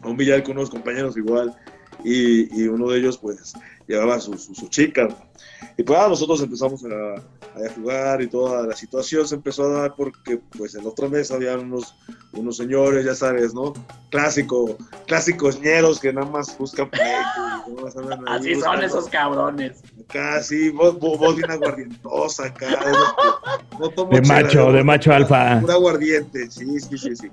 a 0.03 0.09
un 0.09 0.17
billar 0.17 0.43
con 0.43 0.57
unos 0.57 0.69
compañeros 0.69 1.17
igual 1.17 1.57
y, 2.05 2.63
y 2.63 2.69
uno 2.69 2.89
de 2.89 2.99
ellos 2.99 3.19
pues 3.19 3.55
llevaba 3.87 4.21
su, 4.21 4.37
su, 4.37 4.69
chica. 4.69 5.09
Y 5.77 5.83
pues 5.83 5.99
ah, 5.99 6.09
nosotros 6.09 6.41
empezamos 6.43 6.85
a, 6.85 7.15
a, 7.17 7.73
jugar 7.75 8.23
y 8.23 8.29
toda 8.29 8.67
la 8.67 8.77
situación 8.77 9.27
se 9.27 9.37
empezó 9.37 9.65
a 9.65 9.81
dar 9.83 9.95
porque 9.95 10.41
pues 10.57 10.75
en 10.75 10.85
la 10.85 10.91
otra 10.91 11.09
mesa 11.09 11.35
había 11.35 11.57
unos, 11.57 11.95
unos 12.33 12.57
señores, 12.57 13.05
ya 13.05 13.15
sabes, 13.15 13.55
¿no? 13.55 13.73
Clásico, 14.11 14.77
clásicos 15.07 15.61
ñeros 15.61 16.01
que 16.01 16.13
nada 16.13 16.29
más 16.29 16.57
buscan 16.59 16.91
Así 18.27 18.57
son 18.57 18.83
esos 18.83 19.09
cabrones. 19.09 19.83
Acá 20.09 20.43
sí, 20.43 20.71
vos, 20.71 20.99
vos, 20.99 21.37
bien 21.37 21.51
aguardientosa 21.51 22.47
acá. 22.47 22.81
de 24.11 24.23
macho, 24.23 24.73
de 24.73 24.85
macho 24.85 25.13
alfa. 25.13 25.61
Pura 25.61 25.75
aguardiente, 25.75 26.51
sí, 26.51 26.81
sí, 26.81 26.99
sí, 26.99 27.17
sí 27.17 27.31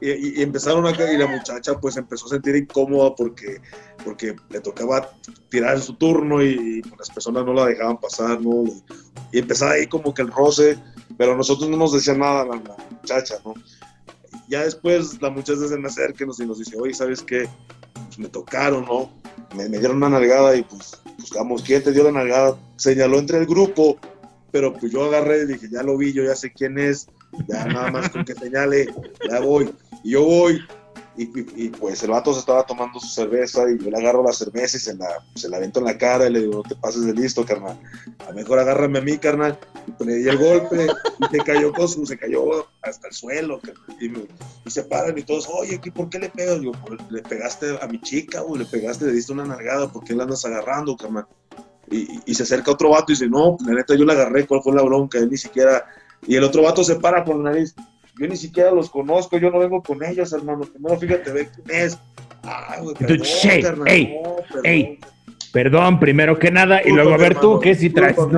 y, 0.00 0.42
empezaron 0.42 0.86
acá 0.86 1.10
y 1.12 1.16
la 1.16 1.26
muchacha 1.26 1.78
pues 1.80 1.96
empezó 1.96 2.26
a 2.26 2.30
sentir 2.30 2.56
incómoda 2.56 3.14
porque, 3.14 3.60
porque 4.04 4.36
le 4.50 4.60
tocaba 4.60 5.10
tirar 5.48 5.80
su 5.80 5.94
turno 5.94 6.42
y, 6.42 6.82
pues, 6.82 6.98
las 6.98 7.10
personas 7.10 7.44
no 7.44 7.54
la 7.54 7.66
dejaban 7.66 7.98
pasar, 7.98 8.40
¿no? 8.40 8.64
Y 9.32 9.38
empezaba 9.38 9.72
ahí 9.72 9.86
como 9.86 10.12
que 10.12 10.22
el 10.22 10.30
roce, 10.30 10.78
pero 11.16 11.36
nosotros 11.36 11.68
no 11.70 11.76
nos 11.76 11.92
decía 11.92 12.14
nada 12.14 12.44
la, 12.44 12.56
la 12.56 12.76
muchacha, 12.90 13.36
¿no? 13.44 13.54
Ya 14.48 14.62
después 14.64 15.20
la 15.20 15.30
muchacha 15.30 15.66
se 15.66 15.78
me 15.78 15.88
acerca 15.88 16.24
y 16.24 16.26
nos, 16.26 16.38
y 16.40 16.46
dice, 16.46 16.76
oye, 16.78 16.94
¿sabes 16.94 17.22
qué? 17.22 17.48
Pues 18.06 18.18
me 18.18 18.28
tocaron, 18.28 18.84
¿no? 18.84 19.10
Me, 19.56 19.68
me 19.68 19.78
dieron 19.78 19.96
una 19.96 20.10
nalgada 20.10 20.54
y 20.56 20.62
pues 20.62 21.00
buscamos 21.18 21.62
quién 21.62 21.82
te 21.82 21.92
dio 21.92 22.04
la 22.04 22.12
nalgada. 22.12 22.56
Señaló 22.76 23.18
entre 23.18 23.38
el 23.38 23.46
grupo, 23.46 23.98
pero 24.52 24.72
pues 24.72 24.92
yo 24.92 25.04
agarré 25.04 25.42
y 25.42 25.46
dije, 25.46 25.68
ya 25.70 25.82
lo 25.82 25.96
vi, 25.96 26.12
yo 26.12 26.22
ya 26.22 26.36
sé 26.36 26.52
quién 26.52 26.78
es, 26.78 27.08
ya 27.48 27.64
nada 27.66 27.90
más 27.90 28.10
con 28.10 28.24
que 28.24 28.34
señale, 28.34 28.86
ya 29.28 29.40
voy. 29.40 29.72
Y 30.02 30.10
yo 30.12 30.24
voy, 30.24 30.60
y, 31.18 31.68
pues 31.70 32.02
el 32.02 32.10
vato 32.10 32.34
se 32.34 32.40
estaba 32.40 32.66
tomando 32.66 33.00
su 33.00 33.06
cerveza 33.06 33.70
y 33.70 33.78
yo 33.82 33.90
le 33.90 33.96
agarro 33.96 34.22
la 34.22 34.32
cerveza 34.32 34.76
y 34.76 34.80
se 34.80 34.94
la, 34.94 35.08
se 35.34 35.48
la 35.48 35.56
avento 35.56 35.78
en 35.78 35.86
la 35.86 35.96
cara 35.96 36.26
y 36.26 36.32
le 36.32 36.40
digo, 36.40 36.56
no 36.56 36.62
te 36.62 36.76
pases 36.76 37.06
de 37.06 37.14
listo, 37.14 37.44
carnal. 37.44 37.78
A 38.18 38.30
lo 38.30 38.34
mejor 38.34 38.58
agárrame 38.58 38.98
a 38.98 39.02
mí, 39.02 39.16
carnal. 39.16 39.58
Y 39.86 39.92
pues 39.92 40.10
le 40.10 40.16
di 40.16 40.28
el 40.28 40.36
golpe 40.36 40.86
y 40.86 41.36
se 41.36 41.38
cayó 41.38 41.72
con 41.72 41.88
se 41.88 42.18
cayó 42.18 42.66
hasta 42.82 43.08
el 43.08 43.14
suelo, 43.14 43.60
Y, 43.98 44.70
se 44.70 44.82
paran 44.82 45.16
y 45.16 45.22
todos, 45.22 45.48
oye, 45.48 45.80
¿por 45.94 46.10
qué 46.10 46.18
le 46.18 46.28
pegas? 46.28 46.60
Digo, 46.60 46.72
le 47.08 47.22
pegaste 47.22 47.78
a 47.80 47.86
mi 47.86 48.00
chica, 48.00 48.42
o 48.42 48.56
le 48.56 48.66
pegaste, 48.66 49.06
le 49.06 49.12
diste 49.12 49.32
una 49.32 49.46
nalgada, 49.46 49.90
¿por 49.90 50.04
qué 50.04 50.14
la 50.14 50.24
andas 50.24 50.44
agarrando, 50.44 50.96
carnal? 50.96 51.26
Y, 51.90 52.20
y, 52.26 52.34
se 52.34 52.42
acerca 52.42 52.72
otro 52.72 52.90
vato 52.90 53.12
y 53.12 53.14
dice, 53.14 53.28
no, 53.28 53.56
la 53.64 53.74
neta 53.74 53.94
yo 53.94 54.04
la 54.04 54.12
agarré, 54.12 54.46
¿cuál 54.46 54.60
fue 54.62 54.74
la 54.74 54.82
bronca? 54.82 55.18
Él 55.18 55.30
ni 55.30 55.38
siquiera... 55.38 55.86
Y 56.26 56.36
el 56.36 56.44
otro 56.44 56.62
vato 56.62 56.82
se 56.82 56.96
para 56.96 57.24
por 57.24 57.36
la 57.36 57.50
nariz 57.50 57.74
yo 58.18 58.26
ni 58.26 58.36
siquiera 58.36 58.70
los 58.70 58.90
conozco, 58.90 59.38
yo 59.38 59.50
no 59.50 59.58
vengo 59.58 59.82
con 59.82 60.02
ellos, 60.02 60.32
hermano. 60.32 60.64
Primero 60.64 60.98
fíjate, 60.98 61.32
ve 61.32 61.48
quién 61.54 61.80
es. 61.80 61.98
Ay, 62.42 62.82
güey, 62.82 62.94
perdón, 62.94 63.88
ey, 63.88 64.16
ey, 64.62 64.98
perdón, 65.52 65.98
primero 65.98 66.38
que 66.38 66.50
nada, 66.50 66.80
y 66.84 66.90
luego 66.90 67.12
a 67.12 67.16
ver 67.16 67.38
tú, 67.40 67.58
¿qué 67.58 67.74
si 67.74 67.90
traes? 67.90 68.16
¿no? 68.16 68.30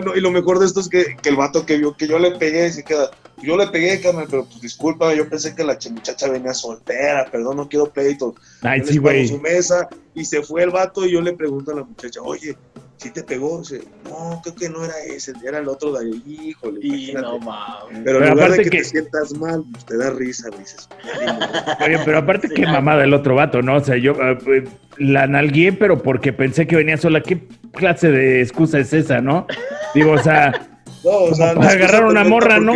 No, 0.00 0.16
y 0.16 0.20
lo 0.20 0.30
mejor 0.32 0.58
de 0.58 0.66
esto 0.66 0.80
es 0.80 0.88
que, 0.88 1.16
que, 1.22 1.28
el 1.28 1.36
vato 1.36 1.64
que 1.64 1.78
vio 1.78 1.96
que 1.96 2.08
yo 2.08 2.18
le 2.18 2.32
pegué, 2.32 2.70
se 2.72 2.82
queda, 2.82 3.10
yo 3.40 3.56
le 3.56 3.68
pegué, 3.68 4.00
carnal, 4.00 4.26
pero 4.28 4.44
pues 4.44 4.60
disculpa, 4.60 5.14
yo 5.14 5.28
pensé 5.28 5.54
que 5.54 5.62
la 5.62 5.78
muchacha 5.90 6.28
venía 6.28 6.52
soltera, 6.52 7.28
perdón, 7.30 7.58
no 7.58 7.68
quiero 7.68 7.86
pleitos. 7.92 8.34
Ay, 8.62 8.82
sí, 8.84 8.98
güey. 8.98 9.28
su 9.28 9.38
mesa, 9.40 9.88
y 10.14 10.24
se 10.24 10.42
fue 10.42 10.64
el 10.64 10.70
vato, 10.70 11.06
y 11.06 11.12
yo 11.12 11.20
le 11.20 11.32
pregunto 11.32 11.70
a 11.70 11.76
la 11.76 11.84
muchacha, 11.84 12.20
oye, 12.22 12.56
si 12.96 13.10
te 13.10 13.22
pegó, 13.22 13.58
dice, 13.58 13.82
no, 14.04 14.40
creo 14.42 14.54
que 14.54 14.68
no 14.68 14.84
era 14.84 14.94
ese, 15.06 15.32
era 15.44 15.58
el 15.58 15.68
otro 15.68 15.92
de 15.92 16.06
ahí, 16.06 16.22
híjole. 16.48 16.80
Y 16.82 17.12
no 17.12 17.38
mames. 17.38 18.00
Pero, 18.04 18.24
en 18.24 18.30
lugar 18.30 18.52
de 18.52 18.62
que, 18.62 18.70
te 18.70 18.84
sientas 18.84 19.34
mal, 19.34 19.64
pues, 19.70 19.84
te 19.84 19.98
da 19.98 20.10
risa, 20.10 20.48
dices. 20.58 20.88
Oye, 21.84 21.98
pero 22.04 22.18
aparte, 22.18 22.48
qué 22.48 22.66
mamada 22.66 23.04
el 23.04 23.12
otro 23.12 23.34
vato, 23.34 23.60
¿no? 23.60 23.76
O 23.76 23.84
sea, 23.84 23.96
yo 23.96 24.12
uh, 24.12 24.68
la 24.98 25.26
nalgué, 25.26 25.72
pero 25.72 26.02
porque 26.02 26.32
pensé 26.32 26.66
que 26.66 26.76
venía 26.76 26.96
sola. 26.96 27.22
¿Qué 27.22 27.46
clase 27.72 28.10
de 28.10 28.40
excusa 28.40 28.78
es 28.78 28.92
esa, 28.92 29.20
no? 29.20 29.46
Digo, 29.94 30.12
o 30.12 30.18
sea, 30.18 30.68
no, 31.04 31.10
o 31.10 31.34
sea 31.34 31.54
para 31.54 31.70
agarrar 31.70 32.06
una 32.06 32.24
morra, 32.24 32.58
¿no? 32.58 32.74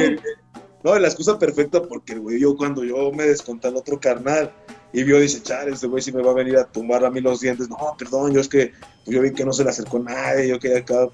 No, 0.83 0.99
la 0.99 1.09
excusa 1.09 1.39
perfecta 1.39 1.83
porque, 1.83 2.15
güey, 2.15 2.41
yo 2.41 2.57
cuando 2.57 2.85
yo 2.85 3.13
me 3.13 3.25
desconté 3.25 3.69
al 3.69 3.77
otro 3.77 4.01
carnal 4.01 4.51
y 4.93 5.03
vio, 5.05 5.21
dice, 5.21 5.43
chale, 5.43 5.73
este 5.73 5.87
güey 5.87 6.03
sí 6.03 6.11
me 6.11 6.23
va 6.23 6.31
a 6.31 6.35
venir 6.35 6.57
a 6.57 6.65
tumbar 6.65 7.05
a 7.05 7.11
mí 7.11 7.21
los 7.21 7.41
dientes. 7.41 7.69
No, 7.69 7.95
perdón, 7.99 8.33
yo 8.33 8.41
es 8.41 8.49
que 8.49 8.73
pues, 9.05 9.15
yo 9.15 9.23
vi 9.23 9.33
que 9.33 9.45
no 9.45 9.53
se 9.53 9.65
le 9.65 9.71
acercó 9.71 9.99
nadie, 9.99 10.49
yo 10.49 10.59
quedé 10.59 10.79
acá. 10.79 11.09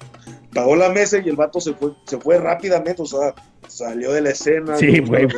Pagó 0.53 0.77
la 0.77 0.89
mesa 0.91 1.19
y 1.19 1.29
el 1.29 1.37
vato 1.37 1.61
se 1.61 1.75
fue, 1.75 1.93
se 2.05 2.19
fue 2.19 2.39
rápidamente, 2.39 3.03
o 3.03 3.07
sea, 3.07 3.35
salió 3.69 4.13
de 4.13 4.23
la 4.23 4.31
escena. 4.31 4.77
Sí, 4.77 5.01
güey. 5.01 5.27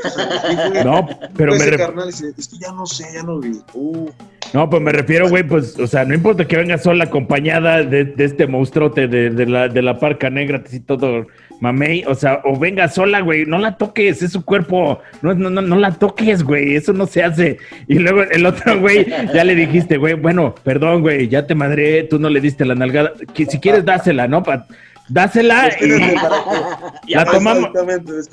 No, 0.84 1.06
pero 1.36 1.54
me 1.54 1.76
carnal, 1.76 2.08
dice, 2.08 2.32
es 2.36 2.48
que 2.48 2.58
ya 2.58 2.72
no 2.72 2.86
sé, 2.86 3.06
ya 3.12 3.22
no 3.22 3.40
vi. 3.40 3.60
Uh. 3.74 4.10
No, 4.54 4.68
pues 4.70 4.82
me 4.82 4.92
refiero, 4.92 5.28
güey, 5.28 5.42
pues, 5.42 5.78
o 5.78 5.86
sea, 5.86 6.04
no 6.04 6.14
importa 6.14 6.46
que 6.46 6.56
venga 6.56 6.78
sola 6.78 7.04
acompañada 7.04 7.82
de, 7.82 8.04
de 8.04 8.24
este 8.24 8.46
monstruote 8.46 9.06
de, 9.06 9.30
de, 9.30 9.46
la, 9.46 9.68
de 9.68 9.82
la 9.82 9.98
parca 9.98 10.30
negra, 10.30 10.62
así 10.64 10.80
todo 10.80 11.26
mamey, 11.60 12.04
o 12.06 12.14
sea, 12.14 12.40
o 12.44 12.58
venga 12.58 12.88
sola, 12.88 13.20
güey, 13.20 13.44
no 13.44 13.58
la 13.58 13.76
toques, 13.76 14.22
es 14.22 14.32
su 14.32 14.44
cuerpo, 14.44 15.00
no, 15.22 15.34
no, 15.34 15.50
no, 15.50 15.60
no 15.60 15.76
la 15.76 15.92
toques, 15.92 16.42
güey, 16.42 16.76
eso 16.76 16.92
no 16.92 17.06
se 17.06 17.22
hace. 17.22 17.58
Y 17.88 17.98
luego 17.98 18.22
el 18.22 18.46
otro, 18.46 18.80
güey, 18.80 19.06
ya 19.34 19.44
le 19.44 19.54
dijiste, 19.54 19.96
güey, 19.96 20.14
bueno, 20.14 20.54
perdón, 20.62 21.02
güey, 21.02 21.28
ya 21.28 21.46
te 21.46 21.54
madré, 21.54 22.04
tú 22.04 22.18
no 22.18 22.30
le 22.30 22.37
diste 22.40 22.64
la 22.64 22.74
nalgada, 22.74 23.12
que 23.34 23.46
si 23.46 23.58
quieres 23.58 23.84
dásela, 23.84 24.28
¿no? 24.28 24.42
Pa 24.42 24.66
dásela 25.08 25.70
y 25.80 27.14
la 27.14 27.24
tomamos, 27.24 27.70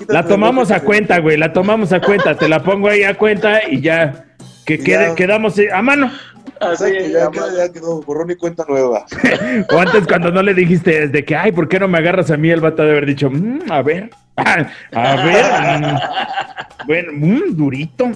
la 0.08 0.26
tomamos 0.26 0.70
a 0.70 0.80
cuenta, 0.80 1.18
güey, 1.18 1.36
la 1.36 1.52
tomamos 1.52 1.92
a 1.92 2.00
cuenta, 2.00 2.36
te 2.36 2.48
la 2.48 2.62
pongo 2.62 2.88
ahí 2.88 3.02
a 3.02 3.14
cuenta 3.14 3.68
y 3.68 3.80
ya, 3.80 4.26
que 4.64 4.78
quede, 4.78 5.14
quedamos 5.14 5.56
a 5.72 5.82
mano. 5.82 6.10
Así 6.60 6.84
ya, 7.12 7.30
ya, 7.30 7.72
quedó, 7.72 8.00
borrón 8.02 8.30
y 8.30 8.36
cuenta 8.36 8.64
nueva. 8.68 9.04
o 9.70 9.78
antes 9.78 10.06
cuando 10.06 10.30
no 10.30 10.42
le 10.42 10.54
dijiste 10.54 11.08
desde 11.08 11.24
que, 11.24 11.36
ay, 11.36 11.52
¿por 11.52 11.68
qué 11.68 11.78
no 11.78 11.88
me 11.88 11.98
agarras 11.98 12.30
a 12.30 12.36
mí? 12.36 12.50
El 12.50 12.60
vato 12.60 12.82
de 12.82 12.90
haber 12.90 13.06
dicho, 13.06 13.30
mm, 13.30 13.70
a 13.70 13.82
ver, 13.82 14.10
a 14.36 15.16
ver, 15.24 15.44
mm, 15.80 16.86
bueno, 16.86 17.12
mm, 17.14 17.56
durito, 17.56 18.10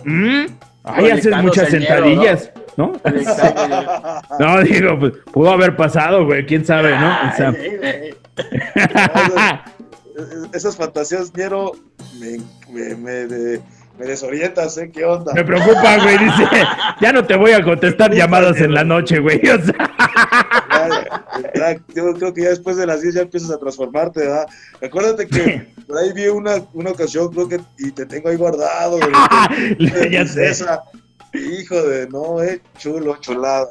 ay, 0.84 1.10
haces 1.10 1.36
muchas 1.42 1.68
sentadillas, 1.68 2.52
¿no? 2.56 2.59
¿no? 4.38 4.62
digo, 4.62 4.98
pues, 4.98 5.12
pudo 5.32 5.50
haber 5.50 5.76
pasado, 5.76 6.24
güey, 6.24 6.46
quién 6.46 6.64
sabe, 6.64 6.98
¿no? 6.98 7.08
O 7.08 7.36
sea... 7.36 7.54
esas 10.52 10.76
fantasías, 10.76 11.34
Niero, 11.34 11.72
me, 12.18 12.38
me, 12.70 12.94
me 12.96 13.26
de 13.26 13.60
me 14.00 14.06
desorientas, 14.06 14.78
¿eh? 14.78 14.90
¿Qué 14.90 15.04
onda? 15.04 15.34
Me 15.34 15.44
preocupa, 15.44 15.98
güey. 15.98 16.16
Dice, 16.16 16.48
ya 17.02 17.12
no 17.12 17.22
te 17.22 17.36
voy 17.36 17.50
a 17.50 17.62
contestar 17.62 18.10
llamadas 18.14 18.56
en 18.56 18.72
la 18.72 18.82
noche, 18.82 19.18
güey. 19.18 19.38
O 19.46 19.62
sea. 19.62 19.90
yo 21.94 22.14
creo 22.14 22.32
que 22.32 22.44
ya 22.44 22.48
después 22.48 22.78
de 22.78 22.86
las 22.86 23.02
10 23.02 23.14
ya 23.14 23.20
empiezas 23.20 23.50
a 23.50 23.58
transformarte, 23.58 24.20
¿verdad? 24.20 24.46
Acuérdate 24.82 25.26
que 25.26 25.66
por 25.86 25.98
ahí 25.98 26.14
vi 26.14 26.28
una, 26.28 26.64
una 26.72 26.92
ocasión, 26.92 27.30
creo 27.30 27.46
que, 27.46 27.60
y 27.78 27.90
te 27.90 28.06
tengo 28.06 28.30
ahí 28.30 28.36
guardado, 28.36 28.98
güey. 28.98 29.12
ya 30.10 30.26
sé. 30.26 30.48
Esa. 30.48 30.82
Hijo 31.32 31.82
de, 31.82 32.08
no, 32.08 32.42
eh, 32.42 32.60
chulo, 32.78 33.16
chulada. 33.20 33.68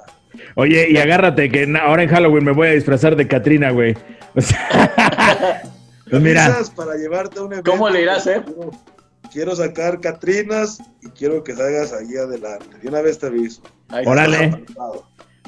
Oye, 0.56 0.88
y 0.90 0.98
agárrate 0.98 1.50
que 1.50 1.68
ahora 1.82 2.04
en 2.04 2.10
Halloween 2.10 2.46
me 2.46 2.52
voy 2.52 2.68
a 2.68 2.72
disfrazar 2.72 3.16
de 3.16 3.28
Katrina, 3.28 3.72
güey. 3.72 3.96
O 4.36 4.42
sea, 4.42 5.64
pues 6.10 6.22
mira. 6.22 6.56
Para 6.76 6.96
llevarte 6.96 7.40
a 7.40 7.44
un 7.44 7.54
evento, 7.54 7.72
¿Cómo 7.72 7.90
le 7.90 8.04
irás, 8.04 8.28
eh? 8.28 8.44
quiero 9.32 9.56
sacar 9.56 10.00
Catrinas 10.00 10.80
y 11.02 11.10
quiero 11.10 11.44
que 11.44 11.56
salgas 11.56 11.94
ahí 11.94 12.16
adelante. 12.16 12.78
De 12.82 12.88
una 12.88 13.02
vez 13.02 13.20
te 13.20 13.28
aviso. 13.28 13.62
Órale. 14.06 14.66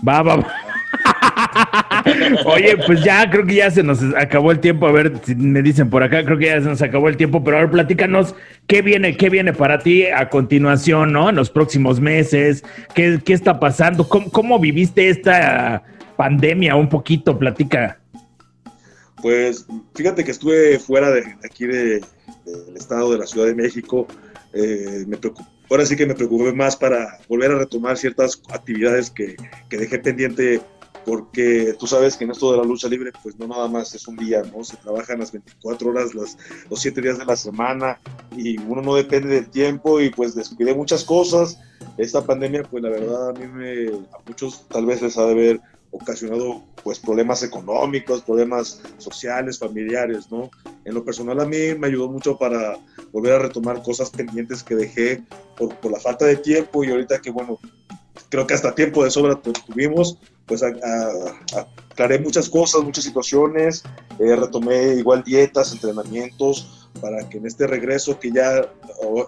Va, 0.08 0.22
va, 0.24 0.38
va. 0.38 0.48
Oye, 2.46 2.78
pues 2.86 3.04
ya 3.04 3.30
creo 3.30 3.46
que 3.46 3.56
ya 3.56 3.72
se 3.72 3.84
nos 3.84 4.02
acabó 4.16 4.52
el 4.52 4.60
tiempo. 4.60 4.88
A 4.88 4.92
ver 4.92 5.14
si 5.24 5.36
me 5.36 5.62
dicen 5.62 5.90
por 5.90 6.04
acá, 6.04 6.24
creo 6.24 6.38
que 6.38 6.46
ya 6.46 6.62
se 6.62 6.68
nos 6.68 6.82
acabó 6.82 7.10
el 7.10 7.18
tiempo. 7.18 7.44
Pero 7.44 7.58
ahora 7.58 7.72
platícanos 7.72 8.36
qué 8.68 8.82
viene, 8.82 9.18
qué 9.18 9.30
viene 9.30 9.54
para 9.54 9.80
ti 9.80 10.06
a 10.06 10.30
continuación, 10.30 11.14
¿no? 11.14 11.30
En 11.30 11.36
los 11.36 11.50
próximos 11.50 12.00
meses. 12.00 12.64
¿Qué, 12.94 13.20
qué 13.24 13.34
está 13.34 13.60
pasando? 13.60 14.08
¿Cómo, 14.08 14.30
¿Cómo, 14.32 14.60
viviste 14.60 15.10
esta 15.10 15.84
pandemia? 16.18 16.76
Un 16.76 16.90
poquito, 16.90 17.38
platica. 17.38 18.00
Pues 19.22 19.68
fíjate 19.96 20.24
que 20.24 20.32
estuve 20.32 20.80
fuera 20.80 21.12
de 21.12 21.24
aquí 21.46 21.66
de, 21.66 22.02
del 22.46 22.76
Estado, 22.76 23.12
de 23.12 23.20
la 23.20 23.28
Ciudad 23.28 23.48
de 23.48 23.56
México. 23.56 24.08
Eh, 24.54 25.06
me 25.08 25.18
ahora 25.70 25.86
sí 25.86 25.96
que 25.96 26.06
me 26.06 26.16
preocupé 26.16 26.52
más 26.52 26.76
para 26.76 27.18
volver 27.30 27.52
a 27.52 27.60
retomar 27.60 27.98
ciertas 27.98 28.42
actividades 28.50 29.10
que, 29.10 29.38
que, 29.70 29.78
dejé 29.78 30.00
pendiente 30.00 30.62
porque 31.06 31.76
tú 31.80 31.88
sabes 31.88 32.16
que 32.16 32.24
en 32.24 32.32
esto 32.32 32.52
de 32.52 32.58
la 32.58 32.64
lucha 32.64 32.88
libre 32.88 33.12
pues 33.24 33.38
no 33.38 33.48
nada 33.48 33.68
más 33.68 33.94
es 33.96 34.08
un 34.08 34.18
día, 34.18 34.44
¿no? 34.44 34.64
Se 34.64 34.78
trabajan 34.78 35.20
las 35.20 35.32
24 35.32 35.90
horas, 35.90 36.14
las, 36.14 36.38
los 36.70 36.80
7 36.80 37.02
días 37.02 37.18
de 37.18 37.26
la 37.26 37.36
semana 37.36 38.00
y 38.36 38.58
uno 38.60 38.82
no 38.82 38.96
depende 38.96 39.30
del 39.30 39.50
tiempo 39.50 40.00
y 40.00 40.10
pues 40.10 40.36
descuidé 40.36 40.74
muchas 40.74 41.04
cosas. 41.04 41.60
Esta 41.98 42.26
pandemia 42.26 42.64
pues 42.64 42.84
la 42.84 42.90
verdad 42.90 43.30
a 43.30 43.34
mí 43.34 43.48
me, 43.48 43.88
a 43.88 44.20
muchos 44.28 44.68
tal 44.68 44.86
vez 44.86 45.02
les 45.02 45.18
ha 45.18 45.26
de 45.26 45.32
haber 45.32 45.62
ocasionado 45.92 46.64
pues 46.84 47.00
problemas 47.00 47.44
económicos, 47.44 48.22
problemas 48.22 48.82
sociales, 48.98 49.60
familiares, 49.60 50.32
¿no? 50.32 50.50
en 50.86 50.94
lo 50.94 51.04
personal 51.04 51.40
a 51.40 51.46
mí 51.46 51.76
me 51.78 51.88
ayudó 51.88 52.10
mucho 52.10 52.38
para 52.38 52.78
volver 53.12 53.34
a 53.34 53.40
retomar 53.40 53.84
cosas 53.84 54.10
pendientes 54.10 54.64
que 54.64 54.76
dejé 54.76 55.24
por, 55.58 55.76
por 55.76 55.92
la 55.92 56.00
falta 56.00 56.26
de 56.26 56.38
tiempo 56.38 56.84
y 56.84 56.92
ahorita 56.92 57.22
que 57.22 57.30
bueno, 57.30 57.60
creo 58.30 58.48
que 58.48 58.54
hasta 58.54 58.74
tiempo 58.74 59.04
de 59.04 59.12
sobra 59.12 59.40
tuvimos, 59.42 60.18
pues 60.52 60.64
aclaré 60.64 62.20
muchas 62.20 62.50
cosas, 62.50 62.84
muchas 62.84 63.06
situaciones, 63.06 63.84
eh, 64.20 64.36
retomé 64.36 64.96
igual 64.96 65.24
dietas, 65.24 65.72
entrenamientos, 65.72 66.90
para 67.00 67.30
que 67.30 67.38
en 67.38 67.46
este 67.46 67.68
regreso 67.68 68.20
que 68.20 68.34
ya 68.34 68.70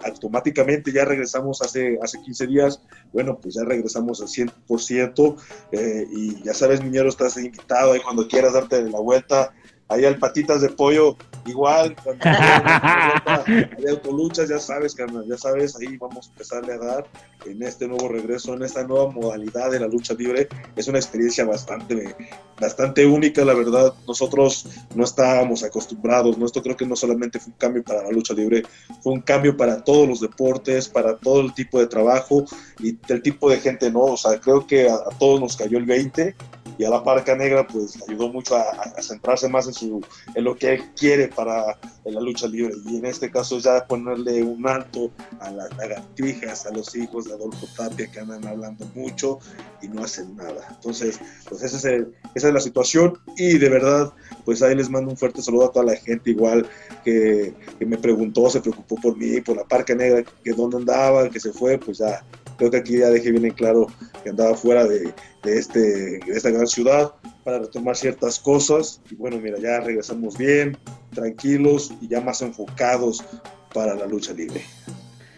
automáticamente 0.04 0.92
ya 0.92 1.06
regresamos 1.06 1.62
hace, 1.62 1.98
hace 2.02 2.20
15 2.20 2.46
días, 2.46 2.82
bueno, 3.10 3.38
pues 3.40 3.54
ya 3.54 3.64
regresamos 3.64 4.20
al 4.20 4.28
100% 4.28 5.36
eh, 5.72 6.06
y 6.12 6.42
ya 6.42 6.52
sabes, 6.52 6.84
Miñero, 6.84 7.08
estás 7.08 7.38
invitado 7.38 7.92
ahí 7.92 8.00
cuando 8.00 8.28
quieras 8.28 8.52
darte 8.52 8.82
la 8.82 9.00
vuelta 9.00 9.54
ahí 9.88 10.04
al 10.04 10.18
patitas 10.18 10.60
de 10.60 10.70
pollo, 10.70 11.16
igual, 11.46 11.94
cuando 12.02 12.24
hay 13.46 13.86
autoluchas, 13.90 14.48
ya 14.48 14.58
sabes, 14.58 14.94
carnal, 14.94 15.24
ya 15.28 15.36
sabes, 15.36 15.76
ahí 15.76 15.96
vamos 15.96 16.26
a 16.26 16.30
empezarle 16.30 16.72
a 16.72 16.78
dar 16.78 17.06
en 17.46 17.62
este 17.62 17.86
nuevo 17.86 18.08
regreso, 18.08 18.54
en 18.54 18.62
esta 18.62 18.84
nueva 18.84 19.10
modalidad 19.10 19.70
de 19.70 19.80
la 19.80 19.86
lucha 19.86 20.14
libre. 20.14 20.48
Es 20.76 20.88
una 20.88 20.98
experiencia 20.98 21.44
bastante, 21.44 22.16
bastante 22.58 23.04
única, 23.04 23.44
la 23.44 23.54
verdad. 23.54 23.92
Nosotros 24.06 24.66
no 24.94 25.04
estábamos 25.04 25.62
acostumbrados, 25.62 26.38
¿no? 26.38 26.46
Esto 26.46 26.62
creo 26.62 26.76
que 26.76 26.86
no 26.86 26.96
solamente 26.96 27.38
fue 27.38 27.52
un 27.52 27.58
cambio 27.58 27.84
para 27.84 28.02
la 28.02 28.10
lucha 28.10 28.32
libre, 28.34 28.62
fue 29.02 29.12
un 29.12 29.20
cambio 29.20 29.56
para 29.56 29.84
todos 29.84 30.08
los 30.08 30.20
deportes, 30.20 30.88
para 30.88 31.16
todo 31.18 31.42
el 31.42 31.52
tipo 31.52 31.78
de 31.78 31.86
trabajo 31.86 32.44
y 32.78 32.96
el 33.08 33.22
tipo 33.22 33.50
de 33.50 33.58
gente, 33.58 33.90
¿no? 33.90 34.00
O 34.04 34.16
sea, 34.16 34.40
creo 34.40 34.66
que 34.66 34.88
a, 34.88 34.94
a 34.94 35.18
todos 35.18 35.40
nos 35.40 35.56
cayó 35.56 35.78
el 35.78 35.84
20 35.84 36.34
y 36.78 36.84
a 36.84 36.90
la 36.90 37.02
Parca 37.02 37.34
Negra 37.34 37.66
pues 37.66 37.98
ayudó 38.08 38.28
mucho 38.28 38.56
a, 38.56 39.02
centrarse 39.02 39.48
más 39.48 39.66
en, 39.66 39.74
su, 39.74 40.04
en 40.34 40.44
lo 40.44 40.56
que 40.56 40.74
él 40.74 40.82
quiere 40.96 41.28
para 41.28 41.78
la 42.04 42.20
lucha 42.20 42.46
libre 42.46 42.74
y 42.86 42.96
en 42.96 43.06
este 43.06 43.30
caso 43.30 43.58
ya 43.58 43.86
ponerle 43.86 44.42
un 44.42 44.66
alto 44.66 45.10
a 45.40 45.50
las 45.50 45.76
lagartijas, 45.76 46.66
a 46.66 46.72
los 46.72 46.94
hijos 46.96 47.24
de 47.24 47.34
Adolfo 47.34 47.66
Tapia 47.76 48.10
que 48.10 48.20
andan 48.20 48.46
hablando 48.46 48.86
mucho 48.94 49.38
y 49.82 49.88
no 49.88 50.02
hacen 50.04 50.36
nada. 50.36 50.68
Entonces, 50.70 51.20
pues 51.48 51.62
esa 51.62 51.76
es, 51.76 52.04
esa 52.34 52.48
es 52.48 52.54
la 52.54 52.60
situación 52.60 53.18
y 53.36 53.58
de 53.58 53.68
verdad, 53.68 54.12
pues 54.44 54.62
ahí 54.62 54.74
les 54.74 54.90
mando 54.90 55.10
un 55.10 55.16
fuerte 55.16 55.42
saludo 55.42 55.66
a 55.66 55.72
toda 55.72 55.86
la 55.86 55.96
gente 55.96 56.30
igual 56.30 56.66
que, 57.04 57.54
que 57.78 57.86
me 57.86 57.98
preguntó, 57.98 58.50
se 58.50 58.60
preocupó 58.60 58.96
por 58.96 59.16
mí, 59.16 59.40
por 59.40 59.56
la 59.56 59.64
Parca 59.64 59.94
Negra, 59.94 60.24
que 60.42 60.52
dónde 60.52 60.78
andaba, 60.78 61.28
que 61.30 61.40
se 61.40 61.52
fue, 61.52 61.78
pues 61.78 61.98
ya 61.98 62.22
creo 62.56 62.70
que 62.70 62.78
aquí 62.78 62.98
ya 62.98 63.10
dejé 63.10 63.30
bien 63.30 63.44
en 63.44 63.52
claro 63.52 63.86
que 64.22 64.30
andaba 64.30 64.54
fuera 64.54 64.84
de, 64.86 65.12
de, 65.42 65.58
este, 65.58 65.80
de 66.18 66.32
esta 66.32 66.50
gran 66.50 66.66
ciudad 66.66 67.12
para 67.44 67.58
retomar 67.58 67.96
ciertas 67.96 68.38
cosas. 68.38 69.00
Y 69.10 69.14
bueno, 69.14 69.38
mira, 69.38 69.58
ya 69.58 69.80
regresamos 69.80 70.36
bien, 70.36 70.76
tranquilos 71.14 71.92
y 72.00 72.08
ya 72.08 72.20
más 72.20 72.42
enfocados 72.42 73.24
para 73.72 73.94
la 73.94 74.06
lucha 74.06 74.32
libre. 74.32 74.62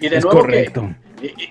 Y 0.01 0.09
de 0.09 0.21
nuevo 0.21 0.41
correcto. 0.41 0.95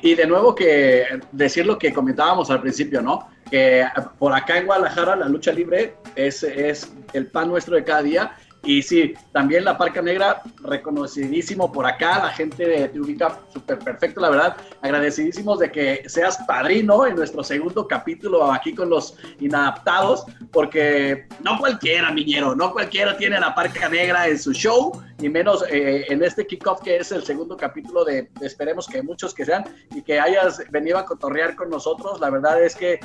y, 0.01 0.13
de 0.13 0.27
nuevo 0.27 0.53
que 0.53 1.03
decir 1.31 1.65
lo 1.65 1.77
que 1.77 1.91
comentábamos 1.91 2.49
al 2.51 2.61
principio, 2.61 3.01
¿no? 3.01 3.27
Que 3.49 3.83
por 4.19 4.33
acá 4.33 4.57
en 4.57 4.65
Guadalajara 4.65 5.15
la 5.15 5.27
lucha 5.27 5.51
libre 5.51 5.95
es, 6.15 6.43
es 6.43 6.91
el 7.13 7.27
pan 7.27 7.49
nuestro 7.49 7.75
de 7.75 7.83
cada 7.83 8.03
día 8.03 8.37
y 8.65 8.81
sí, 8.81 9.13
también 9.31 9.63
la 9.63 9.77
Parca 9.77 10.01
Negra, 10.01 10.41
reconocidísimo 10.63 11.71
por 11.71 11.85
acá, 11.85 12.19
la 12.19 12.29
gente 12.29 12.89
te 12.89 12.99
ubica 12.99 13.39
súper 13.53 13.79
perfecto, 13.79 14.19
la 14.19 14.29
verdad. 14.29 14.57
Agradecidísimos 14.81 15.59
de 15.59 15.71
que 15.71 16.03
seas 16.07 16.37
padrino 16.47 17.05
en 17.05 17.15
nuestro 17.15 17.43
segundo 17.43 17.87
capítulo 17.87 18.51
aquí 18.51 18.73
con 18.73 18.89
los 18.89 19.17
inadaptados, 19.39 20.25
porque 20.51 21.27
no 21.43 21.59
cualquiera, 21.59 22.11
Miñero, 22.11 22.55
no 22.55 22.71
cualquiera 22.71 23.15
tiene 23.17 23.39
la 23.39 23.53
Parca 23.53 23.87
Negra 23.87 24.27
en 24.27 24.39
su 24.39 24.51
show, 24.51 24.99
y 25.21 25.29
menos 25.29 25.63
eh, 25.69 26.05
en 26.09 26.23
este 26.23 26.45
kickoff 26.45 26.81
que 26.81 26.97
es 26.97 27.11
el 27.11 27.23
segundo 27.23 27.55
capítulo 27.55 28.03
de, 28.03 28.29
de, 28.39 28.47
esperemos 28.47 28.87
que 28.87 29.01
muchos 29.01 29.33
que 29.33 29.45
sean, 29.45 29.63
y 29.95 30.01
que 30.01 30.19
hayas 30.19 30.61
venido 30.71 30.97
a 30.97 31.05
cotorrear 31.05 31.55
con 31.55 31.69
nosotros. 31.69 32.19
La 32.19 32.29
verdad 32.29 32.61
es 32.63 32.75
que 32.75 32.99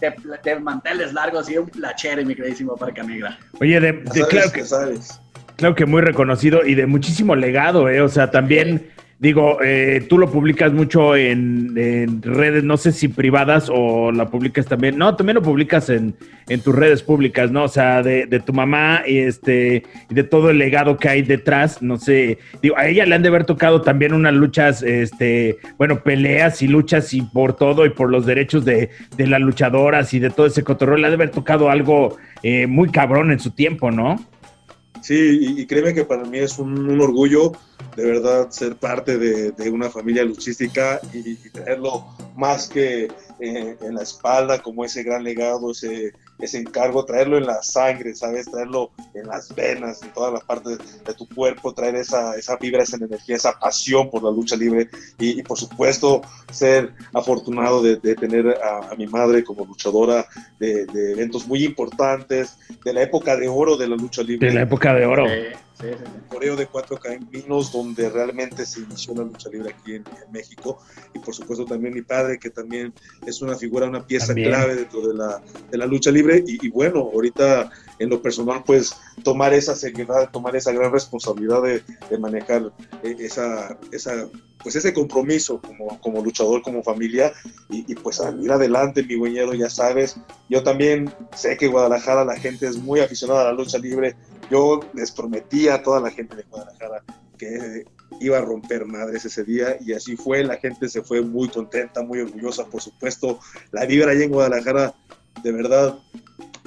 de, 0.00 0.60
manteles 0.60 1.12
largos 1.12 1.50
y 1.50 1.58
un 1.58 1.68
plachere, 1.68 2.24
mi 2.24 2.34
queridísimo 2.34 2.76
Parca 2.76 3.02
Negra. 3.02 3.38
Oye, 3.60 3.80
de, 3.80 4.02
claro 4.28 4.52
que, 4.52 4.64
sabes. 4.64 5.20
Claro 5.56 5.74
que 5.74 5.86
muy 5.86 6.02
reconocido 6.02 6.64
y 6.64 6.74
de 6.74 6.86
muchísimo 6.86 7.36
legado, 7.36 7.88
¿eh? 7.88 8.00
O 8.00 8.08
sea, 8.08 8.30
también 8.30 8.91
Digo, 9.22 9.58
eh, 9.62 10.04
tú 10.08 10.18
lo 10.18 10.28
publicas 10.28 10.72
mucho 10.72 11.14
en, 11.14 11.76
redes, 12.22 12.64
no 12.64 12.76
sé 12.76 12.90
si 12.90 13.06
privadas 13.06 13.70
o 13.72 14.10
la 14.10 14.28
publicas 14.28 14.66
también. 14.66 14.98
No, 14.98 15.14
también 15.14 15.36
lo 15.36 15.42
publicas 15.42 15.90
en, 15.90 16.16
tus 16.64 16.74
redes 16.74 17.04
públicas, 17.04 17.52
¿no? 17.52 17.62
O 17.62 17.68
sea, 17.68 18.02
de, 18.02 18.26
tu 18.44 18.52
mamá 18.52 19.04
y 19.06 19.18
este, 19.18 19.84
y 20.10 20.14
de 20.14 20.24
todo 20.24 20.50
el 20.50 20.58
legado 20.58 20.96
que 20.96 21.08
hay 21.08 21.22
detrás. 21.22 21.80
No 21.82 21.98
sé, 21.98 22.38
digo, 22.60 22.76
a 22.76 22.88
ella 22.88 23.06
le 23.06 23.14
han 23.14 23.22
de 23.22 23.28
haber 23.28 23.44
tocado 23.44 23.80
también 23.80 24.12
unas 24.12 24.34
luchas, 24.34 24.82
este, 24.82 25.56
bueno, 25.78 26.02
peleas 26.02 26.60
y 26.60 26.66
luchas 26.66 27.14
y 27.14 27.22
por 27.22 27.54
todo 27.54 27.86
y 27.86 27.90
por 27.90 28.10
los 28.10 28.26
derechos 28.26 28.64
de, 28.64 28.90
las 29.18 29.40
luchadoras 29.40 30.12
y 30.14 30.18
de 30.18 30.30
todo 30.30 30.46
ese 30.46 30.64
cotorreo. 30.64 30.96
Le 30.96 31.06
ha 31.06 31.10
de 31.10 31.14
haber 31.14 31.30
tocado 31.30 31.70
algo 31.70 32.16
eh, 32.42 32.66
muy 32.66 32.90
cabrón 32.90 33.30
en 33.30 33.38
su 33.38 33.52
tiempo, 33.52 33.92
¿no? 33.92 34.18
Sí, 35.02 35.56
y, 35.58 35.66
créeme 35.66 35.94
que 35.94 36.04
para 36.04 36.24
mí 36.24 36.38
es 36.38 36.60
un, 36.60 37.00
orgullo 37.00 37.52
de 37.96 38.04
verdad 38.04 38.50
ser 38.50 38.76
parte 38.76 39.18
de, 39.18 39.70
una 39.70 39.90
familia 39.90 40.24
luchística 40.24 41.00
y, 41.12 41.30
y, 41.30 41.50
tenerlo 41.50 42.04
más 42.36 42.68
que 42.68 43.08
eh, 43.40 43.76
en 43.80 43.94
la 43.94 44.02
espalda 44.02 44.62
como 44.62 44.84
ese 44.84 45.02
gran 45.02 45.24
legado, 45.24 45.72
ese, 45.72 46.12
ese 46.38 46.58
encargo, 46.58 47.04
traerlo 47.04 47.38
en 47.38 47.46
la 47.46 47.62
sangre, 47.62 48.14
¿sabes? 48.14 48.50
Traerlo 48.50 48.90
en 49.14 49.26
las 49.26 49.54
venas, 49.54 50.02
en 50.02 50.12
todas 50.12 50.32
las 50.32 50.44
partes 50.44 50.78
de 51.04 51.14
tu 51.14 51.28
cuerpo, 51.28 51.74
traer 51.74 51.96
esa, 51.96 52.36
esa 52.36 52.56
vibra, 52.56 52.82
esa 52.82 52.96
energía, 52.96 53.36
esa 53.36 53.58
pasión 53.58 54.10
por 54.10 54.22
la 54.22 54.30
lucha 54.30 54.56
libre 54.56 54.88
y, 55.18 55.42
por 55.42 55.58
supuesto 55.58 56.22
ser 56.50 56.92
afortunado 57.12 57.82
de, 57.82 57.96
tener 58.14 58.56
a, 58.62 58.94
mi 58.96 59.06
madre 59.06 59.42
como 59.42 59.64
luchadora 59.64 60.26
de, 60.58 60.86
eventos 61.12 61.46
muy 61.46 61.64
importantes, 61.64 62.56
de 62.84 62.92
la 62.92 63.02
época 63.02 63.36
de 63.36 63.48
oro 63.48 63.76
de 63.76 63.88
la 63.88 63.96
lucha 63.96 64.22
libre. 64.22 64.48
De 64.48 64.54
la 64.54 64.62
época 64.62 64.94
de 64.94 65.06
oro. 65.06 65.26
Coreo 66.28 66.56
de 66.56 66.66
Cuatro 66.66 66.96
Caminos, 66.96 67.72
donde 67.72 68.08
realmente 68.10 68.64
se 68.66 68.80
inició 68.80 69.14
la 69.14 69.24
lucha 69.24 69.48
libre 69.50 69.70
aquí 69.70 69.94
en, 69.94 70.04
México. 70.32 70.78
Y 71.14 71.18
por 71.18 71.34
supuesto 71.34 71.64
también 71.64 71.94
mi 71.94 72.02
padre, 72.02 72.38
que 72.38 72.50
también 72.50 72.92
es 73.26 73.42
una 73.42 73.56
figura, 73.56 73.86
una 73.86 74.06
pieza 74.06 74.34
clave 74.34 74.76
dentro 74.76 75.06
de 75.06 75.14
la, 75.14 75.42
de 75.70 75.78
la 75.78 75.86
lucha 75.86 76.10
libre. 76.10 76.42
Y, 76.46 76.68
bueno, 76.70 77.10
ahorita 77.12 77.70
en 77.98 78.08
lo 78.08 78.22
personal, 78.22 78.62
pues 78.64 78.94
tomar 79.22 79.52
esa 79.52 79.74
seriedad, 79.76 80.30
tomar 80.30 80.56
esa 80.56 80.72
gran 80.72 80.92
responsabilidad 80.92 81.62
de, 81.62 81.82
de 82.10 82.18
manejar 82.18 82.72
eh, 83.02 83.16
esa, 83.18 83.78
esa 83.90 84.28
pues 84.62 84.76
ese 84.76 84.92
compromiso 84.92 85.60
como, 85.60 86.00
como 86.00 86.22
luchador, 86.22 86.62
como 86.62 86.82
familia, 86.82 87.32
y, 87.68 87.90
y, 87.90 87.94
pues 87.94 88.20
ir 88.40 88.52
adelante, 88.52 89.02
mi 89.02 89.16
güeñero, 89.16 89.54
ya 89.54 89.68
sabes. 89.68 90.16
Yo 90.48 90.62
también 90.62 91.12
sé 91.36 91.56
que 91.56 91.66
Guadalajara 91.66 92.24
la 92.24 92.36
gente 92.36 92.66
es 92.66 92.76
muy 92.76 93.00
aficionada 93.00 93.42
a 93.42 93.44
la 93.46 93.52
lucha 93.52 93.78
libre. 93.78 94.16
Yo 94.52 94.80
les 94.92 95.10
prometí 95.10 95.68
a 95.68 95.82
toda 95.82 95.98
la 95.98 96.10
gente 96.10 96.36
de 96.36 96.42
Guadalajara 96.42 97.02
que 97.38 97.86
iba 98.20 98.36
a 98.36 98.42
romper 98.42 98.84
madres 98.84 99.24
ese 99.24 99.44
día 99.44 99.78
y 99.80 99.94
así 99.94 100.14
fue. 100.14 100.44
La 100.44 100.58
gente 100.58 100.90
se 100.90 101.00
fue 101.00 101.22
muy 101.22 101.48
contenta, 101.48 102.02
muy 102.02 102.20
orgullosa, 102.20 102.66
por 102.66 102.82
supuesto. 102.82 103.40
La 103.70 103.86
vibra 103.86 104.12
allá 104.12 104.24
en 104.24 104.30
Guadalajara, 104.30 104.94
de 105.42 105.52
verdad, 105.52 105.98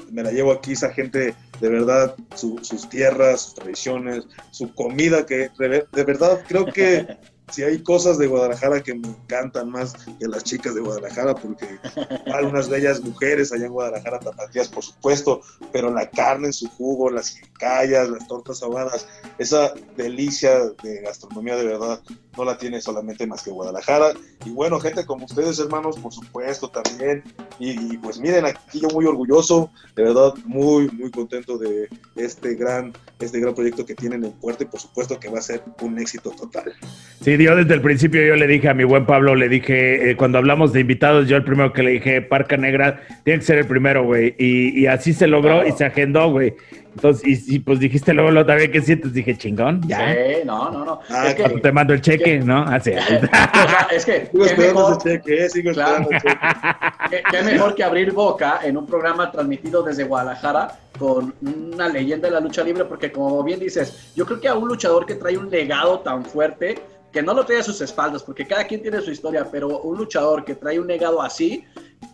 me 0.09 0.23
la 0.23 0.31
llevo 0.31 0.51
aquí, 0.51 0.71
esa 0.71 0.89
gente, 0.89 1.35
de 1.61 1.69
verdad, 1.69 2.15
sus 2.33 2.89
tierras, 2.89 3.41
sus 3.41 3.53
tradiciones, 3.53 4.23
su 4.49 4.73
comida, 4.73 5.27
que 5.27 5.51
de 5.59 6.03
verdad 6.03 6.43
creo 6.47 6.65
que 6.65 7.05
si 7.51 7.63
hay 7.63 7.81
cosas 7.84 8.17
de 8.17 8.27
Guadalajara 8.27 8.81
que 8.81 8.95
me 8.95 9.07
encantan 9.07 9.69
más 9.69 9.93
que 9.93 10.27
las 10.27 10.43
chicas 10.43 10.76
de 10.76 10.81
Guadalajara, 10.81 11.35
porque 11.35 11.67
hay 12.34 12.45
unas 12.45 12.69
bellas 12.69 13.01
mujeres 13.01 13.51
allá 13.51 13.65
en 13.65 13.72
Guadalajara, 13.72 14.19
tapatías, 14.19 14.67
por 14.67 14.84
supuesto, 14.84 15.41
pero 15.72 15.93
la 15.93 16.09
carne 16.09 16.47
en 16.47 16.53
su 16.53 16.67
jugo, 16.69 17.09
las 17.09 17.38
callas, 17.59 18.09
las 18.09 18.27
tortas 18.27 18.61
ahogadas, 18.63 19.07
esa 19.38 19.73
delicia 19.95 20.72
de 20.84 21.01
gastronomía 21.01 21.55
de 21.55 21.65
verdad 21.65 22.01
no 22.38 22.43
la 22.43 22.57
tiene 22.57 22.81
solamente 22.81 23.26
más 23.27 23.43
que 23.43 23.51
Guadalajara. 23.51 24.13
Y 24.45 24.49
bueno, 24.49 24.80
gente 24.80 25.05
como 25.05 25.26
ustedes, 25.26 25.59
hermanos, 25.59 25.97
por 25.97 26.13
supuesto, 26.13 26.69
también. 26.69 27.23
Y, 27.59 27.97
pues 27.97 28.19
miren, 28.19 28.45
aquí 28.45 28.81
yo 28.81 28.89
muy 28.89 29.05
orgulloso, 29.05 29.72
de 29.95 30.03
verdad, 30.03 30.34
muy, 30.45 30.89
muy 30.89 31.11
contento 31.11 31.57
de 31.57 31.88
este 32.15 32.55
gran, 32.55 32.93
este 33.19 33.39
gran 33.39 33.55
proyecto 33.55 33.85
que 33.85 33.95
tienen 33.95 34.26
en 34.26 34.31
puerta 34.34 34.63
y 34.63 34.67
por 34.67 34.80
supuesto 34.80 35.19
que 35.19 35.30
va 35.30 35.39
a 35.39 35.41
ser 35.41 35.63
un 35.81 35.97
éxito 35.99 36.31
total. 36.31 36.73
Sí, 37.22 37.34
yo 37.43 37.55
desde 37.55 37.73
el 37.73 37.81
principio 37.81 38.25
yo 38.25 38.35
le 38.35 38.47
dije 38.47 38.69
a 38.69 38.73
mi 38.73 38.83
buen 38.83 39.05
Pablo, 39.05 39.35
le 39.35 39.49
dije, 39.49 40.11
eh, 40.11 40.15
cuando 40.15 40.37
hablamos 40.37 40.73
de 40.73 40.81
invitados, 40.81 41.27
yo 41.27 41.37
el 41.37 41.43
primero 41.43 41.73
que 41.73 41.83
le 41.83 41.91
dije, 41.91 42.21
Parca 42.21 42.57
Negra, 42.57 43.01
tiene 43.23 43.39
que 43.39 43.45
ser 43.45 43.57
el 43.57 43.65
primero, 43.65 44.03
güey. 44.03 44.35
Y, 44.37 44.79
y 44.79 44.87
así 44.87 45.13
se 45.13 45.27
logró 45.27 45.65
y 45.65 45.71
se 45.71 45.85
agendó, 45.85 46.31
güey. 46.31 46.53
Entonces, 46.95 47.49
y, 47.49 47.59
pues 47.59 47.79
dijiste 47.79 48.13
luego 48.13 48.31
lo 48.31 48.45
también 48.45 48.71
que 48.71 48.81
sientes, 48.81 49.11
dije, 49.11 49.35
chingón, 49.35 49.81
ya. 49.85 50.13
Sí, 50.13 50.45
no, 50.45 50.71
no, 50.71 50.85
no. 50.85 51.01
Ah, 51.09 51.27
es 51.27 51.35
que, 51.35 51.59
te 51.59 51.71
mando 51.73 51.93
el 51.93 51.99
cheque, 51.99 52.39
¿no? 52.39 52.63
Así. 52.63 52.91
Ah, 53.31 53.87
es 53.91 54.05
que, 54.05 54.27
sigo 54.31 54.45
esperando 54.45 54.91
ese 54.93 55.01
cheque, 55.01 55.45
eh, 55.45 55.49
sigo 55.49 55.71
esperando 55.71 56.09
el 56.09 56.21
cheque. 56.21 56.37
¿Qué, 57.31 57.41
mejor 57.43 57.75
que 57.75 57.83
abrir 57.83 58.13
boca 58.13 58.61
en 58.63 58.77
un 58.77 58.85
programa 58.85 59.29
transmitido 59.29 59.83
desde 59.83 60.05
Guadalajara 60.05 60.79
con 60.97 61.33
una 61.41 61.89
leyenda 61.89 62.29
de 62.29 62.33
la 62.33 62.39
lucha 62.39 62.63
libre, 62.63 62.85
porque 62.85 63.11
como 63.11 63.43
bien 63.43 63.59
dices, 63.59 64.13
yo 64.15 64.25
creo 64.25 64.39
que 64.39 64.47
a 64.47 64.55
un 64.55 64.67
luchador 64.67 65.05
que 65.05 65.15
trae 65.15 65.37
un 65.37 65.49
legado 65.49 65.99
tan 65.99 66.23
fuerte, 66.23 66.75
que 67.15 67.23
no 67.23 67.33
lo 67.33 67.45
trae 67.45 67.59
a 67.59 67.63
sus 67.63 67.79
espaldas, 67.79 68.23
porque 68.23 68.45
cada 68.45 68.67
quien 68.67 68.81
tiene 68.81 68.99
su 68.99 69.09
historia, 69.09 69.47
pero 69.49 69.79
un 69.79 69.97
luchador 69.97 70.43
que 70.43 70.53
trae 70.53 70.77
un 70.77 70.87
legado 70.87 71.21
así, 71.21 71.63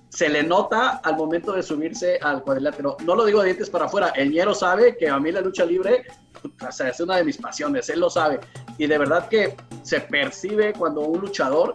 se 0.09 0.29
le 0.29 0.43
nota 0.43 0.97
al 0.97 1.17
momento 1.17 1.53
de 1.53 1.63
subirse 1.63 2.19
al 2.21 2.43
cuadrilátero. 2.43 2.97
No 3.03 3.15
lo 3.15 3.25
digo 3.25 3.39
de 3.39 3.45
dientes 3.45 3.67
para 3.67 3.85
afuera, 3.85 4.09
el 4.09 4.29
ñero 4.29 4.53
sabe 4.53 4.95
que 4.95 5.09
a 5.09 5.19
mí 5.19 5.31
la 5.31 5.41
lucha 5.41 5.65
libre 5.65 6.05
es 6.69 6.99
una 6.99 7.17
de 7.17 7.23
mis 7.23 7.37
pasiones, 7.37 7.89
él 7.89 7.99
lo 7.99 8.11
sabe. 8.11 8.41
Y 8.77 8.85
de 8.85 8.95
verdad 8.99 9.27
que 9.27 9.57
se 9.81 10.01
percibe 10.01 10.71
cuando 10.73 11.01
un 11.01 11.21
luchador 11.21 11.73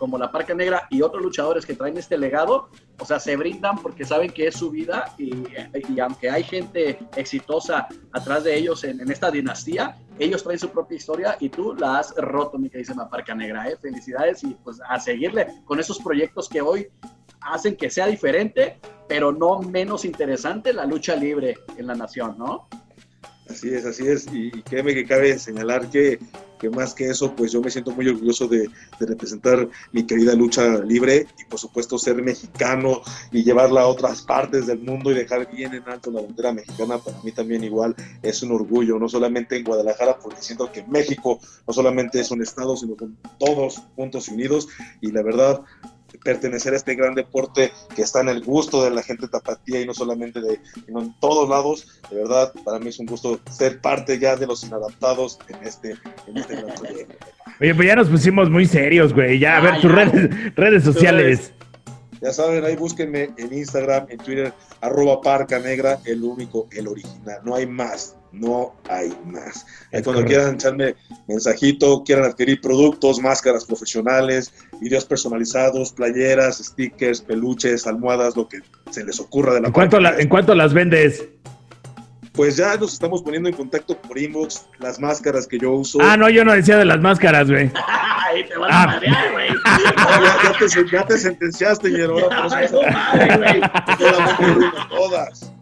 como 0.00 0.16
la 0.16 0.32
Parca 0.32 0.54
Negra 0.54 0.88
y 0.88 1.02
otros 1.02 1.22
luchadores 1.22 1.66
que 1.66 1.74
traen 1.74 1.98
este 1.98 2.16
legado, 2.16 2.70
o 2.98 3.04
sea, 3.04 3.20
se 3.20 3.36
brindan 3.36 3.76
porque 3.76 4.06
saben 4.06 4.30
que 4.30 4.46
es 4.46 4.56
su 4.56 4.70
vida 4.70 5.14
y, 5.18 5.44
aunque 6.00 6.30
hay 6.30 6.42
gente 6.42 6.98
exitosa 7.16 7.86
atrás 8.10 8.44
de 8.44 8.56
ellos 8.56 8.82
en, 8.82 9.08
esta 9.10 9.30
dinastía, 9.30 9.98
ellos 10.18 10.42
traen 10.42 10.58
su 10.58 10.70
propia 10.70 10.96
historia 10.96 11.36
y 11.38 11.50
tú 11.50 11.74
la 11.74 11.98
has 11.98 12.14
roto, 12.16 12.58
mi 12.58 12.70
querida 12.70 13.10
Parca 13.10 13.34
Negra. 13.34 13.68
¿eh? 13.68 13.76
Felicidades 13.76 14.42
y 14.42 14.56
pues 14.64 14.80
a 14.88 14.98
seguirle 14.98 15.48
con 15.66 15.78
esos 15.78 15.98
proyectos 15.98 16.48
que 16.48 16.62
hoy 16.62 16.88
hacen 17.42 17.76
que 17.76 17.90
sea 17.90 18.06
diferente, 18.06 18.80
pero 19.06 19.32
no 19.32 19.60
menos 19.60 20.06
interesante 20.06 20.72
la 20.72 20.86
lucha 20.86 21.14
libre 21.14 21.58
en 21.76 21.86
la 21.86 21.94
nación, 21.94 22.36
¿no? 22.38 22.68
Así 23.50 23.74
es, 23.74 23.84
así 23.84 24.06
es. 24.06 24.26
Y, 24.32 24.50
créeme 24.62 24.94
que 24.94 25.04
cabe 25.04 25.36
señalar 25.38 25.90
que, 25.90 26.20
que, 26.58 26.70
más 26.70 26.94
que 26.94 27.08
eso, 27.08 27.34
pues 27.34 27.50
yo 27.50 27.60
me 27.60 27.70
siento 27.70 27.90
muy 27.90 28.06
orgulloso 28.08 28.46
de, 28.46 28.68
de, 28.98 29.06
representar 29.06 29.68
mi 29.92 30.04
querida 30.04 30.34
lucha 30.34 30.78
libre 30.78 31.26
y 31.38 31.44
por 31.46 31.58
supuesto 31.58 31.98
ser 31.98 32.22
mexicano 32.22 33.02
y 33.32 33.42
llevarla 33.42 33.82
a 33.82 33.86
otras 33.86 34.22
partes 34.22 34.66
del 34.66 34.78
mundo 34.78 35.10
y 35.10 35.14
dejar 35.14 35.50
bien 35.50 35.74
en 35.74 35.88
alto 35.88 36.10
la 36.12 36.22
bandera 36.22 36.52
mexicana, 36.52 36.98
para 36.98 37.20
mí 37.22 37.32
también 37.32 37.64
igual 37.64 37.96
es 38.22 38.42
un 38.42 38.52
orgullo, 38.52 38.98
no 38.98 39.08
solamente 39.08 39.56
en 39.56 39.64
Guadalajara, 39.64 40.18
porque 40.18 40.42
siento 40.42 40.70
que 40.70 40.84
México 40.84 41.40
no 41.66 41.72
solamente 41.72 42.20
es 42.20 42.30
un 42.30 42.42
estado, 42.42 42.76
sino 42.76 42.94
con 42.94 43.16
todos 43.38 43.82
juntos 43.96 44.28
y 44.28 44.34
unidos. 44.34 44.68
Y 45.00 45.10
la 45.10 45.22
verdad, 45.22 45.62
pertenecer 46.24 46.72
a 46.72 46.76
este 46.76 46.94
gran 46.94 47.14
deporte 47.14 47.72
que 47.94 48.02
está 48.02 48.20
en 48.20 48.28
el 48.28 48.42
gusto 48.42 48.84
de 48.84 48.90
la 48.90 49.02
gente 49.02 49.28
tapatía 49.28 49.80
y 49.80 49.86
no 49.86 49.94
solamente 49.94 50.40
de 50.40 50.60
en 50.88 51.14
todos 51.20 51.48
lados. 51.48 52.00
De 52.10 52.16
verdad, 52.16 52.52
para 52.64 52.78
mí 52.78 52.88
es 52.88 52.98
un 52.98 53.06
gusto 53.06 53.40
ser 53.50 53.80
parte 53.80 54.18
ya 54.18 54.36
de 54.36 54.46
los 54.46 54.64
inadaptados 54.64 55.38
en 55.48 55.66
este, 55.66 55.96
en 56.26 56.36
este 56.36 56.56
gran 56.56 56.74
proyecto. 56.74 57.26
Oye, 57.60 57.74
pues 57.74 57.88
ya 57.88 57.96
nos 57.96 58.08
pusimos 58.08 58.50
muy 58.50 58.66
serios, 58.66 59.12
güey. 59.12 59.38
Ya, 59.38 59.58
a 59.58 59.60
ver, 59.60 59.80
tus 59.80 59.92
redes, 59.92 60.54
redes 60.54 60.84
sociales. 60.84 61.52
Ya 62.20 62.32
saben, 62.32 62.64
ahí 62.64 62.76
búsquenme 62.76 63.30
en 63.38 63.52
Instagram, 63.52 64.06
en 64.10 64.18
Twitter, 64.18 64.52
arroba 64.82 65.22
parca 65.22 65.58
negra, 65.58 65.98
el 66.04 66.22
único, 66.22 66.68
el 66.72 66.86
original. 66.86 67.40
No 67.44 67.54
hay 67.54 67.66
más, 67.66 68.16
no 68.32 68.74
hay 68.88 69.12
más. 69.26 69.66
cuando 70.04 70.24
quieran 70.24 70.54
echarme 70.54 70.94
mensajito, 71.26 72.02
quieran 72.04 72.24
adquirir 72.24 72.60
productos, 72.60 73.20
máscaras 73.20 73.64
profesionales, 73.64 74.52
videos 74.80 75.04
personalizados, 75.04 75.92
playeras, 75.92 76.58
stickers, 76.58 77.20
peluches, 77.20 77.86
almohadas, 77.86 78.36
lo 78.36 78.48
que 78.48 78.60
se 78.90 79.04
les 79.04 79.18
ocurra 79.20 79.54
de 79.54 79.60
la 79.62 79.68
¿En 79.68 79.72
cuánto, 79.72 79.98
¿En 79.98 80.28
cuánto 80.28 80.54
las 80.54 80.72
vendes? 80.72 81.24
Pues 82.32 82.56
ya 82.56 82.76
nos 82.76 82.92
estamos 82.92 83.22
poniendo 83.22 83.48
en 83.48 83.56
contacto 83.56 84.00
por 84.00 84.16
inbox, 84.16 84.66
las 84.78 85.00
máscaras 85.00 85.46
que 85.48 85.58
yo 85.58 85.72
uso. 85.72 85.98
Ah, 86.00 86.16
no, 86.16 86.30
yo 86.30 86.44
no 86.44 86.52
decía 86.52 86.78
de 86.78 86.84
las 86.84 87.00
máscaras, 87.00 87.50
güey. 87.50 87.70
Ahí 88.30 88.46
te 88.46 88.56
van 88.56 88.70
a 88.72 88.82
ah. 88.82 88.86
marear, 88.86 89.32
güey. 89.32 89.48
ya, 90.44 90.58
te, 90.58 90.90
ya, 90.90 91.04
te, 91.04 91.18
sentenciaste, 91.18 91.90
y 91.90 92.00
ahora 92.00 92.48
por 92.48 92.62
eso. 92.62 92.80
güey. 93.38 93.60
Todas. 94.88 95.52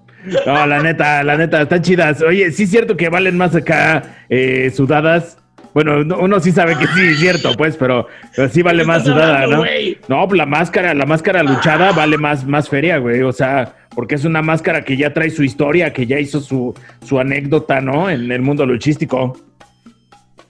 No, 0.46 0.66
la 0.66 0.82
neta, 0.82 1.22
la 1.22 1.36
neta, 1.36 1.62
están 1.62 1.82
chidas. 1.82 2.22
Oye, 2.22 2.50
sí 2.52 2.64
es 2.64 2.70
cierto 2.70 2.96
que 2.96 3.08
valen 3.08 3.36
más 3.36 3.54
acá 3.54 4.02
eh, 4.28 4.70
sudadas. 4.74 5.38
Bueno, 5.74 6.00
uno 6.18 6.40
sí 6.40 6.50
sabe 6.50 6.76
que 6.76 6.86
sí 6.88 7.00
es 7.00 7.20
cierto, 7.20 7.52
pues, 7.56 7.76
pero, 7.76 8.08
sí 8.50 8.62
vale 8.62 8.84
más 8.84 9.04
sudada, 9.04 9.46
¿no? 9.46 9.64
No, 10.08 10.34
la 10.34 10.46
máscara, 10.46 10.94
la 10.94 11.06
máscara 11.06 11.42
luchada 11.42 11.92
vale 11.92 12.18
más, 12.18 12.44
más 12.46 12.68
feria, 12.68 12.98
güey. 12.98 13.22
O 13.22 13.32
sea, 13.32 13.76
porque 13.94 14.16
es 14.16 14.24
una 14.24 14.42
máscara 14.42 14.82
que 14.82 14.96
ya 14.96 15.12
trae 15.12 15.30
su 15.30 15.44
historia, 15.44 15.92
que 15.92 16.06
ya 16.06 16.18
hizo 16.18 16.40
su, 16.40 16.74
su 17.04 17.20
anécdota, 17.20 17.80
¿no? 17.80 18.10
En 18.10 18.32
el 18.32 18.40
mundo 18.40 18.66
luchístico. 18.66 19.38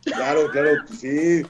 Claro, 0.04 0.48
claro, 0.50 0.70
sí 0.98 1.42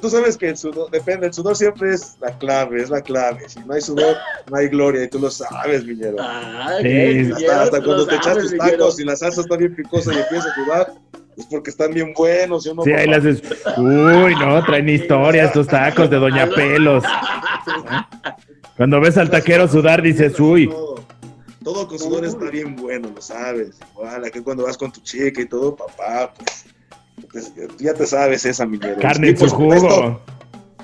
tú 0.00 0.10
sabes 0.10 0.36
que 0.36 0.48
el 0.48 0.56
sudor, 0.56 0.90
depende, 0.90 1.26
el 1.26 1.32
sudor 1.32 1.56
siempre 1.56 1.94
es 1.94 2.16
la 2.20 2.36
clave, 2.38 2.82
es 2.82 2.90
la 2.90 3.00
clave. 3.00 3.48
Si 3.48 3.60
no 3.60 3.74
hay 3.74 3.80
sudor, 3.80 4.16
no 4.50 4.56
hay 4.56 4.68
gloria, 4.68 5.04
y 5.04 5.08
tú 5.08 5.18
lo 5.18 5.30
sabes, 5.30 5.84
Viñero. 5.84 6.16
Ah, 6.20 6.78
hasta, 6.78 7.82
cuando 7.82 8.06
te 8.06 8.16
echas 8.16 8.38
tus 8.38 8.56
tacos 8.56 9.00
y 9.00 9.04
la 9.04 9.16
salsa 9.16 9.40
está 9.40 9.56
bien 9.56 9.74
picosa 9.74 10.12
y 10.12 10.18
empieza 10.18 10.48
a 10.48 10.54
sudar, 10.54 10.92
es 11.36 11.46
porque 11.46 11.70
están 11.70 11.92
bien 11.92 12.12
buenos. 12.14 12.64
Yo 12.64 12.74
no 12.74 12.82
sí, 12.82 12.92
ahí 12.92 13.06
las 13.06 13.20
haces, 13.20 13.42
uy, 13.76 14.34
no, 14.34 14.64
traen 14.64 14.88
historia 14.88 15.44
estos 15.44 15.66
tacos 15.66 16.10
de 16.10 16.18
Doña 16.18 16.48
Pelos. 16.50 17.04
Cuando 18.76 19.00
ves 19.00 19.16
al 19.18 19.30
taquero 19.30 19.68
sudar, 19.68 20.02
dices, 20.02 20.38
uy. 20.40 20.72
Todo, 21.62 21.86
con 21.86 21.98
sudor 21.98 22.24
está 22.24 22.50
bien 22.50 22.74
bueno, 22.74 23.10
lo 23.14 23.22
sabes. 23.22 23.78
Igual, 23.92 24.24
aquí 24.24 24.40
cuando 24.40 24.64
vas 24.64 24.76
con 24.76 24.90
tu 24.90 25.00
chica 25.00 25.40
y 25.40 25.46
todo, 25.46 25.76
papá, 25.76 26.32
pues 26.36 26.66
pues, 27.32 27.52
ya 27.78 27.94
te 27.94 28.06
sabes 28.06 28.44
esa, 28.44 28.66
minero. 28.66 29.00
Carne 29.00 29.30
en 29.30 29.38
su 29.38 29.48
jugo. 29.48 30.20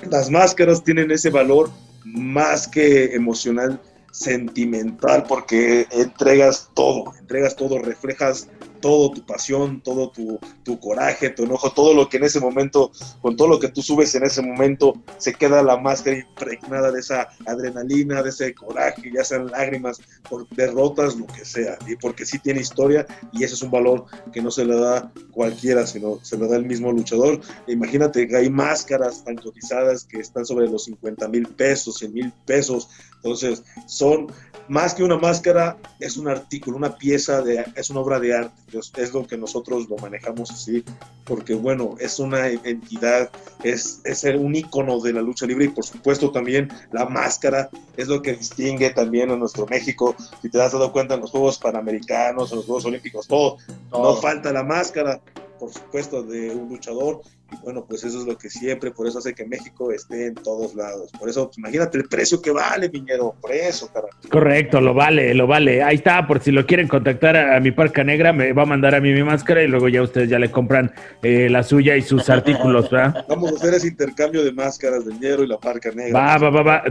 Las 0.09 0.29
máscaras 0.29 0.83
tienen 0.83 1.11
ese 1.11 1.29
valor 1.29 1.69
más 2.05 2.67
que 2.67 3.13
emocional, 3.13 3.79
sentimental, 4.11 5.23
porque 5.27 5.87
entregas 5.91 6.69
todo, 6.73 7.13
entregas 7.19 7.55
todo, 7.55 7.79
reflejas 7.79 8.47
todo 8.79 9.11
tu 9.11 9.25
pasión, 9.25 9.81
todo 9.81 10.09
tu, 10.09 10.39
tu, 10.63 10.79
coraje, 10.79 11.29
tu 11.29 11.43
enojo, 11.43 11.71
todo 11.71 11.93
lo 11.93 12.09
que 12.09 12.17
en 12.17 12.23
ese 12.23 12.39
momento, 12.39 12.91
con 13.21 13.35
todo 13.35 13.47
lo 13.47 13.59
que 13.59 13.69
tú 13.69 13.81
subes 13.81 14.15
en 14.15 14.23
ese 14.23 14.41
momento, 14.41 14.93
se 15.17 15.33
queda 15.33 15.61
la 15.61 15.77
máscara 15.77 16.17
impregnada 16.17 16.91
de 16.91 16.99
esa 16.99 17.29
adrenalina, 17.45 18.23
de 18.23 18.29
ese 18.29 18.53
coraje, 18.53 19.11
ya 19.13 19.23
sean 19.23 19.47
lágrimas, 19.47 19.99
por 20.29 20.47
derrotas, 20.49 21.15
lo 21.15 21.27
que 21.27 21.45
sea, 21.45 21.77
y 21.87 21.95
porque 21.95 22.25
sí 22.25 22.39
tiene 22.39 22.61
historia 22.61 23.05
y 23.31 23.43
ese 23.43 23.55
es 23.55 23.61
un 23.61 23.71
valor 23.71 24.05
que 24.31 24.41
no 24.41 24.51
se 24.51 24.65
le 24.65 24.75
da 24.75 25.11
cualquiera, 25.31 25.85
sino 25.85 26.19
se 26.23 26.37
le 26.37 26.47
da 26.47 26.55
el 26.55 26.65
mismo 26.65 26.91
luchador. 26.91 27.39
Imagínate 27.67 28.27
que 28.27 28.35
hay 28.35 28.49
máscaras 28.49 29.23
tan 29.23 29.35
cotizadas 29.35 30.03
que 30.05 30.19
están 30.19 30.45
sobre 30.45 30.67
los 30.67 30.85
50 30.85 31.27
mil 31.27 31.47
pesos, 31.47 31.97
100 31.97 32.13
mil 32.13 32.33
pesos, 32.45 32.89
entonces 33.21 33.63
son 33.85 34.27
más 34.69 34.93
que 34.93 35.03
una 35.03 35.17
máscara, 35.17 35.77
es 35.99 36.15
un 36.15 36.27
artículo, 36.27 36.77
una 36.77 36.95
pieza, 36.95 37.41
de, 37.41 37.65
es 37.75 37.89
una 37.89 38.01
obra 38.01 38.19
de 38.19 38.35
arte. 38.35 38.79
Es 38.97 39.13
lo 39.13 39.25
que 39.25 39.35
nosotros 39.35 39.89
lo 39.89 39.97
manejamos 39.97 40.51
así, 40.51 40.83
porque 41.25 41.55
bueno, 41.55 41.95
es 41.99 42.19
una 42.19 42.47
entidad, 42.47 43.31
es, 43.63 43.99
es 44.05 44.23
un 44.23 44.55
icono 44.55 44.99
de 44.99 45.13
la 45.13 45.21
lucha 45.23 45.47
libre 45.47 45.65
y 45.65 45.69
por 45.69 45.85
supuesto 45.85 46.31
también 46.31 46.69
la 46.91 47.05
máscara 47.05 47.71
es 47.97 48.07
lo 48.07 48.21
que 48.21 48.33
distingue 48.33 48.91
también 48.91 49.31
a 49.31 49.35
nuestro 49.35 49.65
México. 49.65 50.15
Si 50.41 50.49
te 50.49 50.61
has 50.61 50.71
dado 50.71 50.91
cuenta 50.91 51.15
en 51.15 51.21
los 51.21 51.31
Juegos 51.31 51.57
Panamericanos, 51.57 52.51
en 52.51 52.57
los 52.57 52.65
Juegos 52.67 52.85
Olímpicos, 52.85 53.27
todo. 53.27 53.57
no 53.91 54.15
falta 54.17 54.53
la 54.53 54.63
máscara, 54.63 55.19
por 55.59 55.73
supuesto, 55.73 56.21
de 56.21 56.51
un 56.51 56.69
luchador 56.69 57.21
bueno, 57.63 57.85
pues 57.87 58.03
eso 58.03 58.19
es 58.19 58.25
lo 58.25 58.37
que 58.37 58.49
siempre, 58.49 58.91
por 58.91 59.07
eso 59.07 59.19
hace 59.19 59.33
que 59.33 59.45
México 59.45 59.91
esté 59.91 60.27
en 60.27 60.35
todos 60.35 60.75
lados. 60.75 61.11
Por 61.19 61.29
eso, 61.29 61.47
pues, 61.47 61.57
imagínate 61.57 61.97
el 61.97 62.05
precio 62.05 62.41
que 62.41 62.51
vale, 62.51 62.87
Viñero, 62.87 63.35
por 63.41 63.51
eso, 63.51 63.91
carajo. 63.91 64.17
Correcto, 64.29 64.81
lo 64.81 64.93
vale, 64.93 65.33
lo 65.33 65.47
vale. 65.47 65.83
Ahí 65.83 65.95
está, 65.95 66.25
por 66.27 66.41
si 66.41 66.51
lo 66.51 66.65
quieren 66.65 66.87
contactar 66.87 67.35
a, 67.35 67.59
mi 67.59 67.71
parca 67.71 68.03
negra, 68.03 68.33
me 68.33 68.53
va 68.53 68.63
a 68.63 68.65
mandar 68.65 68.95
a 68.95 69.01
mí 69.01 69.11
mi 69.11 69.23
máscara 69.23 69.63
y 69.63 69.67
luego 69.67 69.89
ya 69.89 70.01
ustedes 70.01 70.29
ya 70.29 70.39
le 70.39 70.51
compran 70.51 70.91
eh, 71.23 71.49
la 71.49 71.63
suya 71.63 71.95
y 71.95 72.01
sus 72.01 72.29
artículos, 72.29 72.89
¿verdad? 72.89 73.25
Vamos 73.27 73.51
a 73.51 73.55
hacer 73.55 73.73
ese 73.73 73.87
intercambio 73.87 74.43
de 74.43 74.51
máscaras 74.51 75.05
del 75.05 75.19
Ñero 75.19 75.43
y 75.43 75.47
la 75.47 75.57
parca 75.57 75.91
negra. 75.91 76.19
Va, 76.19 76.37
va, 76.37 76.49
va, 76.49 76.63
va. 76.63 76.83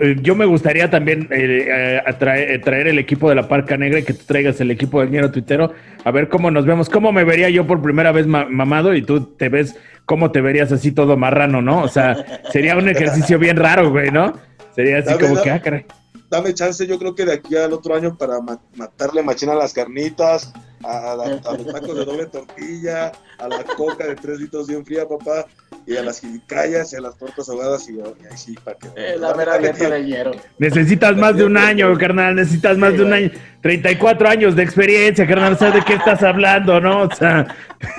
Eh, 0.00 0.16
yo 0.20 0.34
me 0.34 0.44
gustaría 0.44 0.90
también 0.90 1.28
eh, 1.30 2.00
traer, 2.18 2.60
traer, 2.62 2.88
el 2.88 2.98
equipo 2.98 3.28
de 3.28 3.36
la 3.36 3.48
parca 3.48 3.76
negra 3.76 4.00
y 4.00 4.02
que 4.02 4.14
tú 4.14 4.24
traigas 4.26 4.60
el 4.60 4.70
equipo 4.70 5.00
del 5.00 5.10
Ñero 5.10 5.30
tuitero, 5.30 5.72
a 6.04 6.10
ver 6.10 6.28
cómo 6.28 6.50
nos 6.50 6.66
vemos, 6.66 6.88
cómo 6.88 7.12
me 7.12 7.24
vería 7.24 7.48
yo 7.50 7.66
por 7.66 7.82
primera 7.82 8.12
vez 8.12 8.26
mamado 8.26 8.94
y 8.94 9.02
tú 9.02 9.24
te 9.24 9.48
ves 9.48 9.76
cómo 10.10 10.32
te 10.32 10.40
verías 10.40 10.72
así 10.72 10.90
todo 10.90 11.16
marrano, 11.16 11.62
¿no? 11.62 11.84
O 11.84 11.88
sea, 11.88 12.42
sería 12.50 12.76
un 12.76 12.88
ejercicio 12.88 13.38
bien 13.38 13.56
raro, 13.56 13.92
güey, 13.92 14.10
¿no? 14.10 14.32
Sería 14.74 14.98
así 14.98 15.14
como 15.16 15.40
que, 15.40 15.52
ah, 15.52 15.62
caray. 15.62 15.86
Dame 16.28 16.52
chance, 16.52 16.84
yo 16.84 16.98
creo 16.98 17.14
que 17.14 17.24
de 17.24 17.34
aquí 17.34 17.54
al 17.54 17.72
otro 17.72 17.94
año 17.94 18.18
para 18.18 18.40
matarle 18.74 19.22
machina 19.22 19.52
a 19.52 19.54
las 19.54 19.72
carnitas, 19.72 20.52
a, 20.82 21.14
los 21.14 21.40
tacos 21.70 21.96
de 21.96 22.04
doble 22.04 22.26
tortilla, 22.26 23.12
a 23.38 23.46
la 23.46 23.62
coca 23.62 24.04
de 24.08 24.16
tres 24.16 24.40
litros 24.40 24.66
bien 24.66 24.84
fría, 24.84 25.06
papá, 25.06 25.46
y 25.86 25.96
a 25.96 26.02
las 26.02 26.20
jilicayas 26.20 26.92
y 26.92 26.96
a 26.96 27.00
las 27.00 27.16
tortas 27.16 27.48
ahogadas 27.48 27.88
y, 27.88 28.00
ahí 28.00 28.36
sí, 28.36 28.54
para 28.62 28.76
que... 28.78 28.88
Eh, 28.96 29.16
la 29.18 29.34
mera 29.34 29.58
hierro. 29.98 30.32
Necesitas 30.58 31.16
más 31.16 31.36
de 31.36 31.44
un 31.44 31.56
año, 31.56 31.96
carnal, 31.98 32.34
necesitas 32.34 32.78
más 32.78 32.94
de 32.94 33.04
un 33.04 33.12
año. 33.12 33.30
34 33.62 34.28
años 34.28 34.56
de 34.56 34.62
experiencia, 34.62 35.26
carnal, 35.26 35.58
¿sabes 35.58 35.74
de 35.74 35.82
qué 35.82 35.94
estás 35.94 36.22
hablando, 36.22 36.80
no? 36.80 37.02
O 37.02 37.14
sea, 37.14 37.54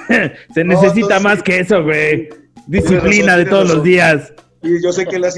se 0.54 0.64
necesita 0.64 1.20
más 1.20 1.44
que 1.44 1.60
eso, 1.60 1.84
güey. 1.84 2.30
Disciplina 2.68 3.38
de 3.38 3.46
todos 3.46 3.68
los 3.70 3.84
días. 3.84 4.34
Y 4.64 4.82
yo 4.84 4.92
sé 4.92 5.06
que 5.08 5.18
le 5.18 5.28
has, 5.28 5.36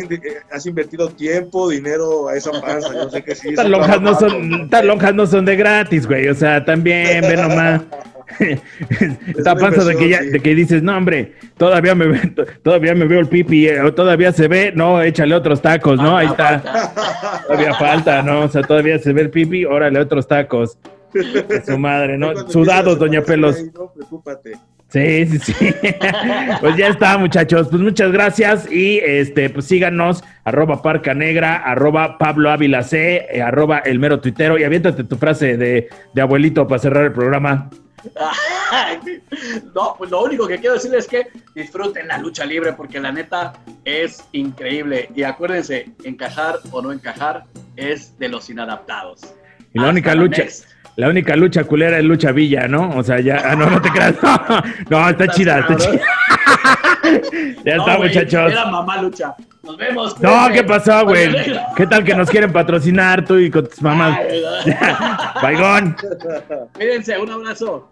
has, 0.52 0.66
invertido 0.66 1.08
tiempo, 1.10 1.70
dinero 1.70 2.28
a 2.28 2.36
esa 2.36 2.52
panza. 2.60 2.94
Yo 2.94 3.10
sé 3.10 3.24
que 3.24 3.36
sí. 3.36 3.50
Estas 3.50 3.70
lonjas, 3.70 4.02
no 4.02 4.20
son, 4.20 4.70
lonjas 4.84 5.16
no 5.16 5.26
son 5.26 5.46
de 5.46 5.56
gratis, 5.56 6.06
güey. 6.06 6.28
O 6.28 6.36
sea, 6.36 6.64
también, 6.66 7.22
ve 7.22 7.38
nomás. 7.38 7.82
Esta 9.38 9.56
panza 9.56 9.84
de 9.84 9.96
que, 9.96 10.10
ya, 10.10 10.22
de 10.22 10.40
que 10.40 10.56
dices, 10.56 10.84
no, 10.84 10.96
hombre, 10.98 11.34
todavía 11.58 11.96
me, 11.96 12.20
todavía 12.64 12.96
me 12.96 13.06
veo 13.06 13.20
el 13.20 13.28
pipi, 13.28 13.68
eh, 13.68 13.82
o 13.82 13.94
todavía 13.94 14.32
se 14.32 14.48
ve, 14.48 14.72
no, 14.76 15.02
échale 15.02 15.36
otros 15.36 15.62
tacos, 15.62 15.98
¿no? 15.98 16.18
Ahí 16.18 16.28
está. 16.28 16.62
Todavía 17.48 17.74
falta, 17.76 18.22
¿no? 18.22 18.42
O 18.42 18.48
sea, 18.50 18.62
todavía 18.64 19.00
se 19.00 19.14
ve 19.14 19.22
el 19.22 19.30
pipi, 19.30 19.66
órale, 19.66 20.00
otros 20.00 20.28
tacos. 20.28 20.78
su 21.66 21.78
madre, 21.78 22.18
¿no? 22.18 22.36
Sudados, 22.50 23.00
doña 23.00 23.22
Pelos. 23.22 23.64
No, 23.74 23.92
preocúpate. 23.94 24.54
Sí, 24.94 25.26
sí, 25.26 25.40
sí. 25.40 25.54
pues 26.62 26.78
ya 26.78 26.90
está, 26.90 27.18
muchachos. 27.18 27.68
Pues 27.70 27.82
muchas 27.82 28.12
gracias 28.12 28.72
y 28.72 29.00
este, 29.00 29.50
pues 29.50 29.66
síganos, 29.66 30.24
arroba 30.44 30.84
Parca 30.84 31.16
Negra, 31.16 31.56
arroba 31.56 32.20
Pablo 32.20 32.52
Ávila 32.52 32.84
C, 32.84 33.26
eh, 33.32 33.42
arroba 33.42 33.80
El 33.80 33.98
Mero 33.98 34.20
Tuitero 34.20 34.60
y 34.60 34.64
aviéntate 34.64 35.04
tu 35.04 35.16
frase 35.16 35.58
de, 35.58 35.90
de 36.14 36.22
abuelito 36.22 36.68
para 36.68 36.78
cerrar 36.78 37.06
el 37.06 37.12
programa. 37.12 37.72
no, 39.76 39.96
pues 39.98 40.12
lo 40.12 40.24
único 40.24 40.48
que 40.48 40.60
quiero 40.60 40.76
decirles 40.76 41.06
es 41.06 41.10
que 41.10 41.28
disfruten 41.56 42.08
la 42.08 42.18
lucha 42.18 42.46
libre 42.46 42.74
porque 42.74 43.00
la 43.00 43.12
neta 43.12 43.54
es 43.86 44.24
increíble. 44.32 45.10
Y 45.16 45.24
acuérdense, 45.24 45.92
encajar 46.04 46.60
o 46.72 46.82
no 46.82 46.92
encajar 46.92 47.46
es 47.76 48.18
de 48.20 48.30
los 48.30 48.50
inadaptados. 48.50 49.22
Y 49.74 49.80
la 49.80 49.90
única 49.90 50.14
lucha. 50.16 50.44
La 50.96 51.10
única 51.10 51.36
lucha 51.36 51.64
culera 51.64 51.98
es 51.98 52.04
lucha 52.04 52.32
villa, 52.32 52.68
¿no? 52.68 52.96
O 52.96 53.02
sea, 53.02 53.20
ya, 53.20 53.42
ah, 53.44 53.56
no, 53.56 53.68
no 53.68 53.82
te 53.82 53.90
creas. 53.90 54.16
No, 54.92 55.10
está 55.10 55.28
chida, 55.28 55.60
está 55.60 55.76
chida. 55.76 56.02
ya 57.66 57.76
está, 57.78 57.98
muchachos. 57.98 58.52
Era 58.52 58.66
mamá 58.66 59.02
lucha. 59.02 59.36
Nos 59.64 59.78
vemos. 59.78 60.20
No, 60.20 60.50
¿qué 60.52 60.62
pasó, 60.64 61.06
güey? 61.06 61.34
¿Qué 61.78 61.88
tal 61.88 62.04
que 62.04 62.14
nos 62.14 62.30
quieren 62.30 62.52
patrocinar 62.52 63.24
tú 63.24 63.38
y 63.38 63.50
con 63.50 63.66
tus 63.66 63.82
mamás? 63.82 64.20
Baigón. 65.42 65.96
Cuídense, 66.74 67.18
un 67.18 67.32
abrazo. 67.32 67.88